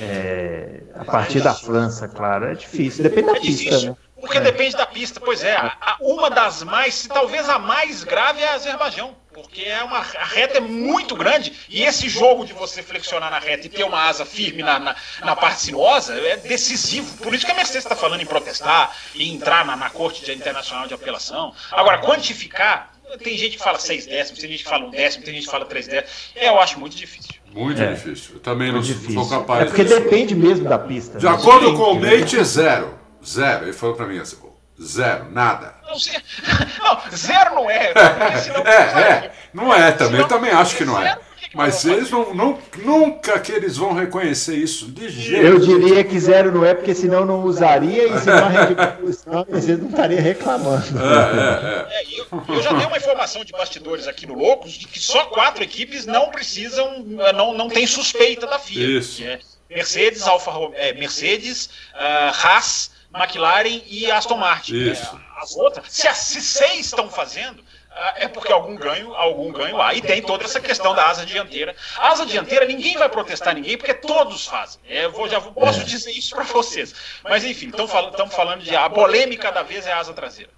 É, 0.00 0.80
a 0.94 1.04
partir 1.04 1.40
da 1.40 1.54
França, 1.54 2.06
claro, 2.06 2.46
é 2.46 2.54
difícil. 2.54 3.02
Depende 3.02 3.26
da 3.28 3.36
é 3.36 3.40
pista, 3.40 3.80
né? 3.80 3.96
Porque 4.20 4.38
é. 4.38 4.40
depende 4.40 4.76
da 4.76 4.86
pista, 4.86 5.20
pois 5.20 5.42
é. 5.42 5.56
A, 5.56 5.96
uma 6.00 6.30
das 6.30 6.62
mais, 6.62 7.06
talvez 7.06 7.48
a 7.48 7.58
mais 7.58 8.04
grave 8.04 8.40
é 8.40 8.48
a 8.48 8.54
Azerbaijão 8.54 9.14
porque 9.36 9.64
é 9.64 9.84
uma, 9.84 9.98
a 9.98 10.24
reta 10.24 10.56
é 10.56 10.60
muito 10.60 11.14
grande 11.14 11.52
e 11.68 11.82
esse 11.82 12.08
jogo 12.08 12.46
de 12.46 12.54
você 12.54 12.82
flexionar 12.82 13.30
na 13.30 13.38
reta 13.38 13.66
e 13.66 13.68
ter 13.68 13.84
uma 13.84 14.08
asa 14.08 14.24
firme 14.24 14.62
na, 14.62 14.78
na, 14.78 14.96
na 15.22 15.36
parte 15.36 15.60
sinuosa 15.60 16.14
é 16.14 16.38
decisivo. 16.38 17.18
Por 17.18 17.34
isso 17.34 17.44
que 17.44 17.52
a 17.52 17.54
Mercedes 17.54 17.84
está 17.84 17.94
falando 17.94 18.22
em 18.22 18.26
protestar 18.26 18.96
e 19.14 19.30
entrar 19.30 19.66
na, 19.66 19.76
na 19.76 19.90
Corte 19.90 20.32
Internacional 20.32 20.88
de 20.88 20.94
Apelação. 20.94 21.52
Agora, 21.70 21.98
quantificar, 21.98 22.94
tem 23.22 23.36
gente 23.36 23.58
que 23.58 23.62
fala 23.62 23.78
seis 23.78 24.06
décimos, 24.06 24.40
tem 24.40 24.50
gente 24.50 24.64
que 24.64 24.70
fala 24.70 24.86
um 24.86 24.90
décimo, 24.90 25.22
tem 25.22 25.34
gente 25.34 25.44
que 25.44 25.50
fala 25.50 25.66
três 25.66 25.86
décimos. 25.86 26.30
É, 26.34 26.48
eu 26.48 26.58
acho 26.58 26.80
muito 26.80 26.96
difícil. 26.96 27.34
Muito 27.52 27.82
é. 27.82 27.92
difícil. 27.92 28.36
Eu 28.36 28.40
também 28.40 28.72
não 28.72 28.82
sou 28.82 29.28
capaz. 29.28 29.62
É 29.62 29.64
porque 29.66 29.84
depende 29.84 30.34
mesmo 30.34 30.66
da 30.66 30.78
pista. 30.78 31.18
De 31.18 31.26
né? 31.26 31.30
acordo 31.30 31.76
com 31.76 31.92
o 31.92 32.00
Mate, 32.00 32.38
é 32.38 32.44
zero. 32.44 32.98
Zero. 33.24 33.66
Ele 33.66 33.72
falou 33.74 33.94
para 33.94 34.06
mim 34.06 34.18
assim: 34.18 34.36
Zero, 34.82 35.30
nada. 35.30 35.74
Não, 35.86 35.98
zero, 35.98 36.22
não, 36.82 37.16
zero 37.16 37.54
não 37.54 37.70
é. 37.70 37.92
é, 37.94 39.00
é, 39.00 39.32
não 39.52 39.74
é 39.74 39.90
também. 39.92 40.20
Eu 40.20 40.28
também 40.28 40.50
acho 40.50 40.76
que 40.76 40.84
não 40.84 41.00
é. 41.00 41.18
Mas 41.54 41.84
eles 41.86 42.10
não, 42.10 42.34
não, 42.34 42.58
nunca 42.78 43.40
que 43.40 43.50
eles 43.50 43.78
vão 43.78 43.94
reconhecer 43.94 44.56
isso 44.56 44.86
de 44.86 45.08
jeito. 45.08 45.46
Eu 45.46 45.58
diria 45.58 46.04
que 46.04 46.20
zero 46.20 46.52
não 46.52 46.62
é, 46.62 46.74
porque 46.74 46.94
senão 46.94 47.24
não 47.24 47.44
usaria 47.44 48.08
e 48.08 48.18
se 48.18 48.26
não 48.26 49.46
eles 49.48 49.78
não 49.78 49.88
estaria 49.88 50.20
reclamando. 50.20 50.84
É, 51.00 51.94
é, 51.94 52.02
é. 52.02 52.20
eu, 52.20 52.54
eu, 52.56 52.62
já 52.62 52.72
dei 52.74 52.86
uma 52.86 52.98
informação 52.98 53.42
de 53.42 53.52
bastidores 53.52 54.06
aqui 54.06 54.26
no 54.26 54.34
Loucos 54.34 54.72
de 54.72 54.86
que 54.86 55.00
só 55.00 55.24
quatro 55.26 55.64
equipes 55.64 56.04
não 56.04 56.30
precisam, 56.30 57.02
não, 57.34 57.54
não 57.54 57.68
tem 57.68 57.86
suspeita 57.86 58.46
da 58.46 58.58
FIA. 58.58 58.98
Isso. 58.98 59.22
É 59.24 59.38
Mercedes, 59.68 60.22
Alfa, 60.22 60.50
é, 60.74 60.92
Mercedes, 60.94 61.66
uh, 61.94 62.32
Haas, 62.32 62.90
McLaren 63.16 63.82
e 63.86 64.10
Aston 64.10 64.36
Martin. 64.36 64.74
Isso. 64.74 65.16
É, 65.16 65.42
as 65.42 65.56
outras, 65.56 65.86
se, 65.90 66.12
se 66.14 66.40
seis 66.40 66.86
estão 66.86 67.08
fazendo, 67.08 67.62
ah, 67.90 68.14
é 68.16 68.28
porque 68.28 68.52
algum 68.52 68.76
ganho, 68.76 69.14
algum 69.14 69.50
ganho 69.50 69.80
há. 69.80 69.94
E 69.94 70.02
tem 70.02 70.20
toda 70.20 70.44
essa 70.44 70.60
questão 70.60 70.94
da 70.94 71.08
asa 71.08 71.24
dianteira. 71.24 71.74
A 71.96 72.10
asa 72.10 72.26
dianteira, 72.26 72.66
ninguém 72.66 72.96
vai 72.98 73.08
protestar 73.08 73.54
ninguém, 73.54 73.78
porque 73.78 73.94
todos 73.94 74.46
fazem. 74.46 74.80
É, 74.86 75.06
eu 75.06 75.12
vou, 75.12 75.26
já 75.28 75.40
posso 75.40 75.82
dizer 75.82 76.10
isso 76.10 76.34
para 76.34 76.44
vocês. 76.44 76.94
Mas 77.24 77.42
enfim, 77.42 77.68
estamos 77.68 77.90
falando, 77.90 78.30
falando 78.30 78.62
de 78.62 78.76
a 78.76 78.90
polêmica 78.90 79.50
da 79.50 79.62
vez 79.62 79.86
é 79.86 79.92
a 79.92 79.98
asa 79.98 80.12
traseira. 80.12 80.50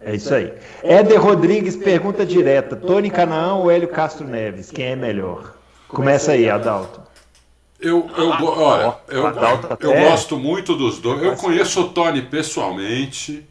É 0.00 0.14
isso 0.14 0.34
aí. 0.34 0.52
Éder 0.82 1.20
Rodrigues 1.20 1.76
pergunta 1.76 2.24
direta: 2.24 2.76
Tony 2.76 3.10
Canaã 3.10 3.54
ou 3.54 3.70
Hélio 3.70 3.88
Castro 3.88 4.26
Neves? 4.26 4.70
Quem 4.70 4.86
é 4.86 4.96
melhor? 4.96 5.54
Começa 5.88 6.32
aí, 6.32 6.48
Adalto. 6.48 7.02
Eu, 7.84 8.10
eu, 8.16 8.30
olha, 8.30 8.96
eu, 9.08 9.24
eu 9.78 10.08
gosto 10.08 10.38
muito 10.38 10.74
dos 10.74 10.98
dois. 10.98 11.22
Eu 11.22 11.36
conheço 11.36 11.82
o 11.82 11.88
Tony 11.90 12.22
pessoalmente. 12.22 13.46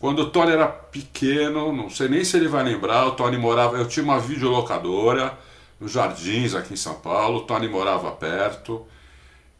Quando 0.00 0.22
o 0.22 0.30
Tony 0.30 0.52
era 0.52 0.66
pequeno, 0.66 1.72
não 1.72 1.88
sei 1.88 2.08
nem 2.08 2.24
se 2.24 2.36
ele 2.36 2.48
vai 2.48 2.64
lembrar, 2.64 3.06
o 3.06 3.12
Tony 3.12 3.36
morava. 3.36 3.76
Eu 3.76 3.86
tinha 3.86 4.02
uma 4.02 4.18
videolocadora 4.18 5.38
nos 5.78 5.92
Jardins, 5.92 6.54
aqui 6.54 6.74
em 6.74 6.76
São 6.76 6.94
Paulo. 6.94 7.38
O 7.38 7.42
Tony 7.42 7.68
morava 7.68 8.10
perto. 8.10 8.84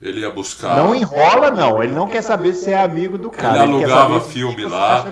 Ele 0.03 0.21
ia 0.21 0.31
buscar. 0.31 0.77
Não 0.77 0.95
enrola, 0.95 1.51
não. 1.51 1.83
Ele 1.83 1.93
não 1.93 2.09
quer 2.09 2.23
saber 2.23 2.55
se 2.55 2.71
é 2.71 2.81
amigo 2.81 3.19
do 3.19 3.31
cara. 3.31 3.65
Ele 3.65 3.75
alugava 3.75 4.15
ele 4.15 4.25
filme 4.25 4.65
lá. 4.65 5.05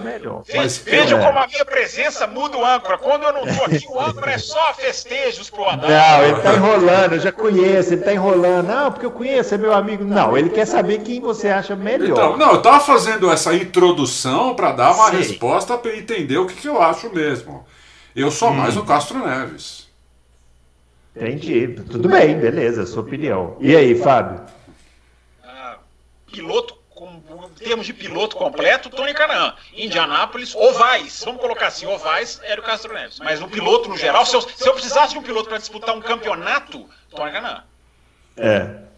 Mas, 0.55 0.79
Vejam 0.79 1.21
é. 1.21 1.27
como 1.27 1.39
a 1.39 1.47
minha 1.47 1.65
presença 1.67 2.27
muda 2.27 2.57
o 2.57 2.65
âncora. 2.65 2.97
Quando 2.97 3.25
eu 3.25 3.33
não 3.35 3.47
estou 3.47 3.67
aqui, 3.67 3.87
o 3.87 4.01
âncora 4.01 4.33
é 4.33 4.39
só 4.39 4.73
festejos 4.73 5.51
pro 5.51 5.67
Adão. 5.67 5.91
Não, 5.91 6.25
ele 6.25 6.39
está 6.39 6.55
enrolando, 6.55 7.13
eu 7.13 7.21
já 7.21 7.31
conheço, 7.31 7.93
ele 7.93 8.01
está 8.01 8.15
enrolando. 8.15 8.67
Não, 8.67 8.91
porque 8.91 9.05
eu 9.05 9.11
conheço, 9.11 9.55
é 9.55 9.59
meu 9.59 9.75
amigo. 9.75 10.05
Não, 10.05 10.39
ele 10.39 10.49
quer 10.49 10.67
saber 10.67 11.01
quem 11.01 11.21
você 11.21 11.49
acha 11.51 11.77
melhor. 11.77 12.09
Então, 12.09 12.37
não, 12.39 12.53
eu 12.53 12.59
estava 12.59 12.81
fazendo 12.81 13.31
essa 13.31 13.55
introdução 13.55 14.55
para 14.55 14.73
dar 14.73 14.95
uma 14.95 15.11
Sim. 15.11 15.17
resposta 15.19 15.77
para 15.77 15.95
entender 15.95 16.39
o 16.39 16.47
que, 16.47 16.55
que, 16.55 16.67
eu 16.67 16.81
acho 16.81 17.15
mesmo. 17.15 17.67
Eu 18.17 18.31
sou 18.31 18.49
hum. 18.49 18.55
mais 18.55 18.75
o 18.75 18.85
Castro 18.85 19.19
Neves. 19.19 19.87
Entendi. 21.15 21.77
Tudo 21.91 22.09
bem, 22.09 22.39
beleza, 22.39 22.87
sua 22.87 23.03
opinião. 23.03 23.55
E 23.61 23.77
aí, 23.77 23.95
Fábio? 23.95 24.41
Piloto, 26.31 26.79
com 26.95 27.21
termos 27.57 27.87
de 27.87 27.93
piloto 27.93 28.37
completo, 28.37 28.91
Tony 28.91 29.15
Canaan. 29.15 29.55
Indianápolis, 29.75 30.55
ovais. 30.55 31.23
Vamos 31.25 31.41
colocar 31.41 31.69
assim, 31.69 31.87
ovais, 31.87 32.41
Hélio 32.43 32.63
Castro 32.63 32.93
Neves. 32.93 33.19
Mas 33.21 33.41
no 33.41 33.49
piloto, 33.49 33.89
no 33.89 33.97
geral, 33.97 34.27
se 34.27 34.35
eu, 34.35 34.41
se 34.41 34.69
eu 34.69 34.73
precisasse 34.73 35.13
de 35.13 35.19
um 35.19 35.23
piloto 35.23 35.49
para 35.49 35.59
disputar 35.59 35.95
um 35.95 36.01
campeonato, 36.01 36.89
Tony 37.11 37.33
Canaan. 37.33 37.63
É. 38.37 38.89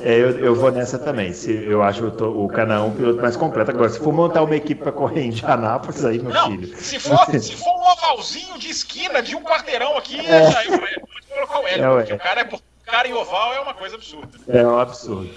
É, 0.00 0.14
eu, 0.14 0.38
eu 0.40 0.54
vou 0.54 0.70
nessa 0.70 0.98
também. 0.98 1.32
Se, 1.32 1.52
eu 1.52 1.82
acho 1.82 2.04
o, 2.04 2.44
o 2.44 2.48
Canaã 2.48 2.82
um 2.82 2.94
piloto 2.94 3.20
mais 3.22 3.36
completo. 3.36 3.70
Agora, 3.70 3.88
se 3.88 3.98
for 3.98 4.12
montar 4.12 4.42
uma 4.42 4.56
equipe 4.56 4.82
para 4.82 4.92
correr 4.92 5.22
em 5.22 5.28
Indianápolis, 5.28 6.04
aí, 6.04 6.18
meu 6.18 6.32
Não, 6.32 6.50
filho. 6.50 6.76
Se 6.76 6.98
for, 6.98 7.24
se 7.40 7.56
for 7.56 7.70
um 7.70 7.92
ovalzinho 7.92 8.58
de 8.58 8.68
esquina 8.68 9.22
de 9.22 9.34
um 9.34 9.42
quarteirão 9.42 9.96
aqui, 9.96 10.18
é. 10.18 10.50
já 10.50 10.64
eu, 10.64 10.72
o 10.72 11.66
Hélio, 11.66 11.84
é, 11.84 11.96
porque 11.96 12.12
o 12.12 12.18
cara, 12.18 12.40
é, 12.40 12.44
o 12.44 12.60
cara 12.84 13.08
em 13.08 13.14
oval 13.14 13.54
é 13.54 13.60
uma 13.60 13.74
coisa 13.74 13.94
absurda. 13.94 14.38
É 14.48 14.66
um 14.66 14.78
absurdo. 14.78 15.30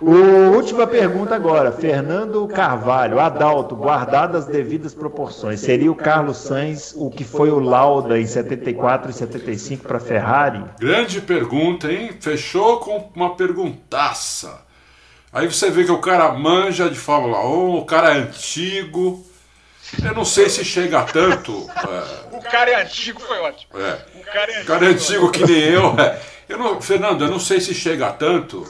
O, 0.00 0.10
última 0.54 0.86
pergunta 0.86 1.34
agora. 1.34 1.72
Fernando 1.72 2.46
Carvalho, 2.48 3.18
Adalto, 3.18 3.74
guardadas 3.74 4.44
as 4.44 4.46
devidas 4.46 4.94
proporções, 4.94 5.60
seria 5.60 5.90
o 5.90 5.94
Carlos 5.94 6.36
Sainz 6.36 6.92
o 6.96 7.10
que 7.10 7.24
foi 7.24 7.50
o 7.50 7.58
Lauda 7.58 8.18
em 8.18 8.26
74 8.26 9.10
e 9.10 9.14
75 9.14 9.86
para 9.86 9.96
a 9.96 10.00
Ferrari? 10.00 10.64
Grande 10.78 11.20
pergunta, 11.20 11.90
hein? 11.90 12.10
Fechou 12.20 12.78
com 12.80 13.10
uma 13.14 13.36
perguntaça. 13.36 14.60
Aí 15.32 15.46
você 15.46 15.70
vê 15.70 15.84
que 15.84 15.92
o 15.92 16.00
cara 16.00 16.30
manja 16.32 16.90
de 16.90 16.96
Fórmula 16.96 17.46
1, 17.46 17.76
o 17.76 17.84
cara 17.84 18.14
é 18.14 18.18
antigo. 18.18 19.24
Eu 20.02 20.14
não 20.14 20.24
sei 20.24 20.48
se 20.48 20.64
chega 20.64 21.00
a 21.00 21.04
tanto. 21.04 21.66
É... 21.70 22.36
O 22.36 22.42
cara 22.42 22.70
é 22.70 22.82
antigo, 22.82 23.20
foi 23.20 23.38
ótimo. 23.38 23.78
É. 23.78 23.98
O 24.14 24.24
cara 24.24 24.52
é 24.52 24.56
antigo, 24.56 24.66
cara 24.66 24.86
é 24.86 24.88
antigo 24.88 25.30
que 25.30 25.46
nem 25.46 25.60
eu. 25.60 25.94
É. 25.98 26.20
eu 26.48 26.58
não, 26.58 26.80
Fernando, 26.80 27.24
eu 27.24 27.30
não 27.30 27.38
sei 27.38 27.60
se 27.60 27.74
chega 27.74 28.08
a 28.08 28.12
tanto 28.12 28.66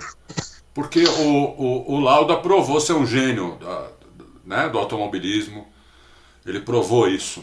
porque 0.77 1.05
o, 1.05 1.55
o, 1.57 1.95
o 1.95 2.01
Lauda 2.01 2.37
provou 2.37 2.79
ser 2.83 2.93
um 2.93 3.07
gênio 3.07 3.57
da, 3.59 3.89
né, 4.45 4.69
do 4.69 4.77
automobilismo. 4.77 5.67
Ele 6.45 6.61
provou 6.61 7.09
isso. 7.09 7.43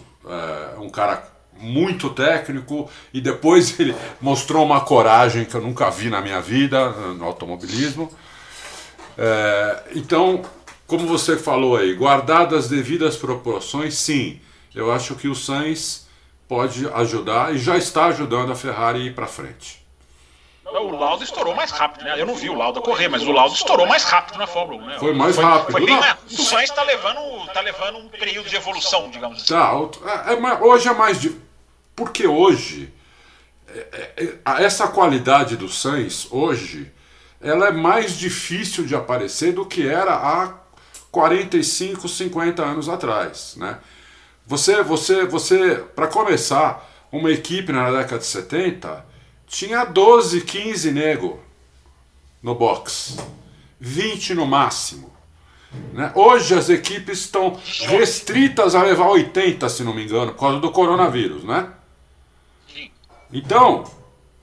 É 0.76 0.80
um 0.80 0.88
cara 0.88 1.28
muito 1.58 2.12
técnico 2.12 2.88
e 3.12 3.20
depois 3.20 3.80
ele 3.80 3.96
mostrou 4.22 4.64
uma 4.64 4.82
coragem 4.82 5.46
que 5.46 5.56
eu 5.56 5.62
nunca 5.62 5.90
vi 5.90 6.12
na 6.12 6.22
minha 6.22 6.40
vida 6.40 6.92
no 6.92 7.26
automobilismo. 7.26 8.12
É, 9.18 9.84
então, 9.96 10.44
como 10.86 11.08
você 11.08 11.36
falou 11.36 11.76
aí, 11.76 11.96
guardadas 11.96 12.66
as 12.66 12.70
devidas 12.70 13.18
proporções, 13.18 13.96
sim, 13.96 14.40
eu 14.76 14.92
acho 14.92 15.16
que 15.16 15.28
o 15.28 15.34
Sainz 15.34 16.08
pode 16.48 16.88
ajudar 16.88 17.56
e 17.56 17.58
já 17.58 17.80
está 17.80 18.06
ajudando 18.06 18.52
a 18.52 18.56
Ferrari 18.56 19.02
a 19.02 19.06
ir 19.06 19.16
para 19.16 19.26
frente. 19.26 19.83
O 20.80 20.92
Lauda 20.98 21.24
estourou 21.24 21.54
mais 21.54 21.70
rápido, 21.72 22.04
né? 22.04 22.20
Eu 22.20 22.26
não 22.26 22.36
vi 22.36 22.50
o 22.50 22.56
Lauda 22.56 22.82
correr, 22.82 23.08
mas 23.08 23.22
o 23.22 23.32
Lauda 23.32 23.54
estourou 23.54 23.86
mais 23.86 24.04
rápido 24.04 24.40
na 24.40 24.48
Fórmula 24.48 24.82
1, 24.82 24.86
né? 24.88 25.00
Foi 25.00 25.14
mais 25.14 25.38
rápido. 25.38 25.72
Foi 25.72 25.86
bem. 25.86 25.96
O 25.96 26.44
Sainz 26.44 26.70
está 26.70 26.84
levando, 26.84 27.20
tá 27.54 27.62
levando 27.62 28.00
um 28.00 28.10
período 28.10 28.50
de 28.50 28.56
evolução, 28.56 29.10
digamos 29.12 29.44
assim. 29.44 29.54
Tá, 29.54 29.72
é, 30.28 30.34
é, 30.34 30.64
hoje 30.64 30.88
é 30.88 30.94
mais 30.94 31.22
de. 31.22 31.36
Porque 31.96 32.26
hoje, 32.26 32.92
é, 33.68 34.14
é, 34.18 34.64
essa 34.64 34.88
qualidade 34.88 35.56
do 35.56 35.70
Sainz, 35.70 36.28
hoje, 36.32 36.92
ela 37.40 37.68
é 37.68 37.72
mais 37.72 38.18
difícil 38.18 38.86
de 38.86 38.96
aparecer 38.96 39.54
do 39.54 39.66
que 39.66 39.88
era 39.88 40.14
há 40.16 40.54
45, 41.12 42.08
50 42.08 42.64
anos 42.64 42.90
atrás, 42.90 43.56
né? 43.58 43.78
Você, 44.48 44.82
você, 44.82 45.24
você, 45.26 45.76
para 45.96 46.08
começar, 46.08 46.90
uma 47.12 47.32
equipe 47.32 47.72
na 47.72 47.92
década 47.92 48.18
de 48.18 48.26
70 48.26 49.13
tinha 49.54 49.86
12, 49.86 50.42
15 50.42 50.92
nego 50.92 51.40
no 52.42 52.56
box. 52.56 53.18
20 53.80 54.34
no 54.34 54.48
máximo. 54.48 55.14
Né? 55.94 56.12
Hoje 56.16 56.56
as 56.56 56.70
equipes 56.70 57.20
estão 57.20 57.60
restritas 57.88 58.74
a 58.74 58.82
levar 58.82 59.10
80, 59.10 59.70
se 59.70 59.84
não 59.84 59.94
me 59.94 60.06
engano, 60.06 60.34
por 60.34 60.40
causa 60.40 60.60
do 60.60 60.72
coronavírus, 60.72 61.44
né? 61.44 61.70
Então, 63.32 63.84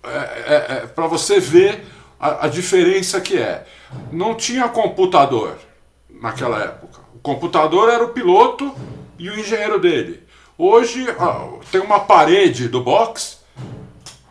é, 0.02 0.08
é, 0.16 0.54
é 0.54 0.86
para 0.86 1.08
você 1.08 1.40
ver 1.40 1.84
a, 2.18 2.46
a, 2.46 2.48
diferença 2.48 3.20
que 3.20 3.36
é. 3.36 3.66
Não 4.12 4.36
tinha 4.36 4.68
computador 4.68 5.58
naquela 6.08 6.62
época. 6.62 7.00
O 7.14 7.18
computador 7.18 7.88
era 7.88 8.04
o 8.04 8.10
piloto 8.10 8.72
e 9.18 9.28
o 9.28 9.38
engenheiro 9.38 9.80
dele. 9.80 10.22
Hoje 10.56 11.06
ó, 11.18 11.58
tem 11.70 11.80
uma 11.80 12.00
parede 12.00 12.68
do 12.68 12.80
box 12.80 13.39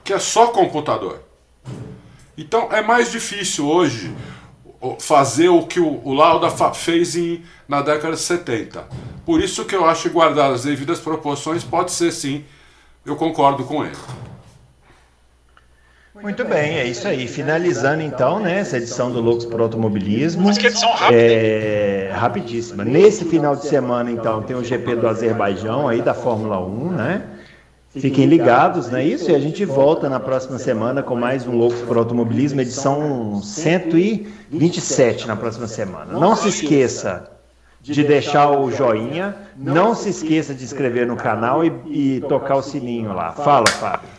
que 0.10 0.14
é 0.14 0.18
só 0.18 0.48
computador. 0.48 1.22
Então 2.36 2.69
é 2.72 2.81
mais 2.81 3.11
difícil 3.11 3.69
hoje 3.69 4.11
fazer 4.99 5.49
o 5.49 5.68
que 5.68 5.80
o, 5.80 6.14
Lauda 6.14 6.49
fez 6.73 7.15
em, 7.15 7.44
na 7.68 7.84
década 7.84 8.15
de 8.15 8.19
70. 8.19 8.88
Por 9.23 9.40
isso 9.40 9.65
que 9.65 9.76
eu 9.76 9.86
acho 9.86 10.03
que 10.03 10.10
guardar 10.10 10.52
as 10.52 10.64
devidas 10.64 10.99
proporções 10.99 11.64
pode 11.64 11.91
ser 11.91 12.11
sim, 12.11 12.44
eu 13.06 13.15
concordo 13.15 13.65
com 13.65 13.86
ele. 13.86 13.95
Muito 16.19 16.44
bem, 16.44 16.80
é 16.80 16.88
isso 16.88 17.07
aí. 17.07 17.27
Finalizando 17.27 18.02
então, 18.02 18.40
né, 18.40 18.61
essa 18.61 18.77
edição 18.77 19.11
do 19.11 19.22
Loucos 19.22 19.45
por 19.45 19.61
Automobilismo. 19.61 20.48
Mas 20.48 20.57
que 20.57 20.65
edição 20.65 20.91
rápida. 20.91 21.22
É, 21.22 22.11
rapidíssima. 22.15 22.84
Nesse 22.84 23.26
final 23.26 23.56
de 23.56 23.68
semana, 23.68 24.10
então, 24.10 24.41
tem 24.41 24.56
o 24.56 24.64
GP 24.64 24.95
do 24.95 25.07
Azerbaijão 25.07 25.88
aí 25.88 26.02
da 26.02 26.15
Fórmula 26.15 26.60
1, 26.60 26.91
né? 26.94 27.38
Fiquem 27.99 28.26
ligados, 28.26 28.89
não 28.89 28.97
é 28.97 29.03
isso? 29.03 29.30
E 29.30 29.35
a 29.35 29.39
gente 29.39 29.65
volta 29.65 30.09
na 30.09 30.19
próxima 30.19 30.57
semana 30.57 31.03
com 31.03 31.15
mais 31.15 31.45
um 31.45 31.57
Loucos 31.57 31.81
por 31.81 31.97
Automobilismo, 31.97 32.61
edição 32.61 33.41
127 33.41 35.27
na 35.27 35.35
próxima 35.35 35.67
semana. 35.67 36.13
Não 36.13 36.35
se 36.35 36.49
esqueça 36.49 37.30
de 37.81 38.03
deixar 38.03 38.51
o 38.51 38.71
joinha, 38.71 39.35
não 39.55 39.95
se 39.95 40.09
esqueça 40.09 40.53
de 40.53 40.63
inscrever 40.63 41.07
no 41.07 41.15
canal 41.15 41.63
e, 41.63 41.71
e 41.88 42.21
tocar 42.21 42.55
o 42.55 42.61
sininho 42.61 43.13
lá. 43.13 43.31
Fala, 43.31 43.67
Fábio. 43.67 44.09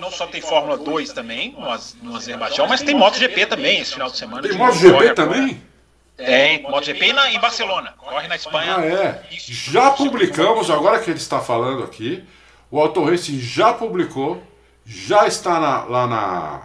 Não 0.00 0.10
só 0.10 0.26
tem 0.26 0.40
Fórmula 0.40 0.76
2 0.76 1.12
também 1.12 1.54
no, 1.56 2.10
no 2.10 2.16
Azerbaijão, 2.16 2.66
mas 2.66 2.82
tem 2.82 2.94
MotoGP 2.94 3.46
também 3.46 3.80
esse 3.80 3.92
final 3.92 4.10
de 4.10 4.16
semana. 4.16 4.42
Tem 4.42 4.56
MotoGP 4.56 5.14
também? 5.14 5.62
É, 6.18 6.54
em 6.54 6.62
MotoGP 6.62 7.12
na, 7.12 7.32
em 7.32 7.38
Barcelona. 7.38 7.94
Corre 7.96 8.26
na 8.26 8.36
Espanha. 8.36 8.76
Ah, 8.76 8.84
é. 8.84 9.22
Já 9.30 9.92
publicamos, 9.92 10.70
agora 10.70 10.98
que 10.98 11.10
ele 11.10 11.18
está 11.18 11.40
falando 11.40 11.84
aqui, 11.84 12.24
o 12.70 12.80
Auto 12.80 13.04
Racing 13.04 13.38
já 13.38 13.72
publicou, 13.72 14.42
já 14.84 15.26
está 15.26 15.58
na, 15.58 15.84
lá 15.84 16.06
na, 16.06 16.62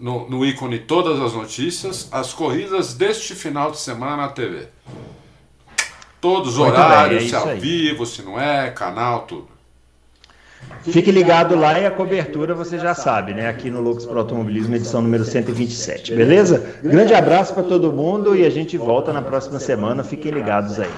no, 0.00 0.28
no, 0.28 0.44
ícone 0.44 0.78
todas 0.78 1.20
as 1.20 1.32
notícias, 1.32 2.08
as 2.10 2.32
corridas 2.32 2.94
deste 2.94 3.34
final 3.34 3.70
de 3.70 3.78
semana 3.78 4.16
na 4.16 4.28
TV. 4.28 4.68
Todos 6.20 6.54
os 6.54 6.58
horários, 6.58 7.18
bem, 7.18 7.26
é 7.26 7.28
se 7.28 7.36
ao 7.36 7.56
vivo, 7.56 8.06
se 8.06 8.22
não 8.22 8.40
é, 8.40 8.70
canal, 8.70 9.22
tudo. 9.22 9.56
Fique 10.82 11.10
ligado 11.10 11.56
lá 11.56 11.78
e 11.78 11.86
a 11.86 11.90
cobertura 11.90 12.54
você 12.54 12.78
já 12.78 12.94
sabe, 12.94 13.34
né? 13.34 13.48
Aqui 13.48 13.70
no 13.70 13.80
Loucos 13.80 14.06
para 14.06 14.18
Automobilismo, 14.18 14.74
edição 14.74 15.02
número 15.02 15.24
127, 15.24 16.14
beleza? 16.14 16.76
Grande 16.82 17.12
abraço 17.14 17.54
para 17.54 17.64
todo 17.64 17.92
mundo 17.92 18.34
e 18.34 18.44
a 18.44 18.50
gente 18.50 18.76
volta 18.76 19.12
na 19.12 19.22
próxima 19.22 19.58
semana. 19.58 20.02
Fiquem 20.02 20.32
ligados 20.32 20.80
aí. 20.80 20.90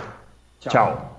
Tchau. 0.61 1.18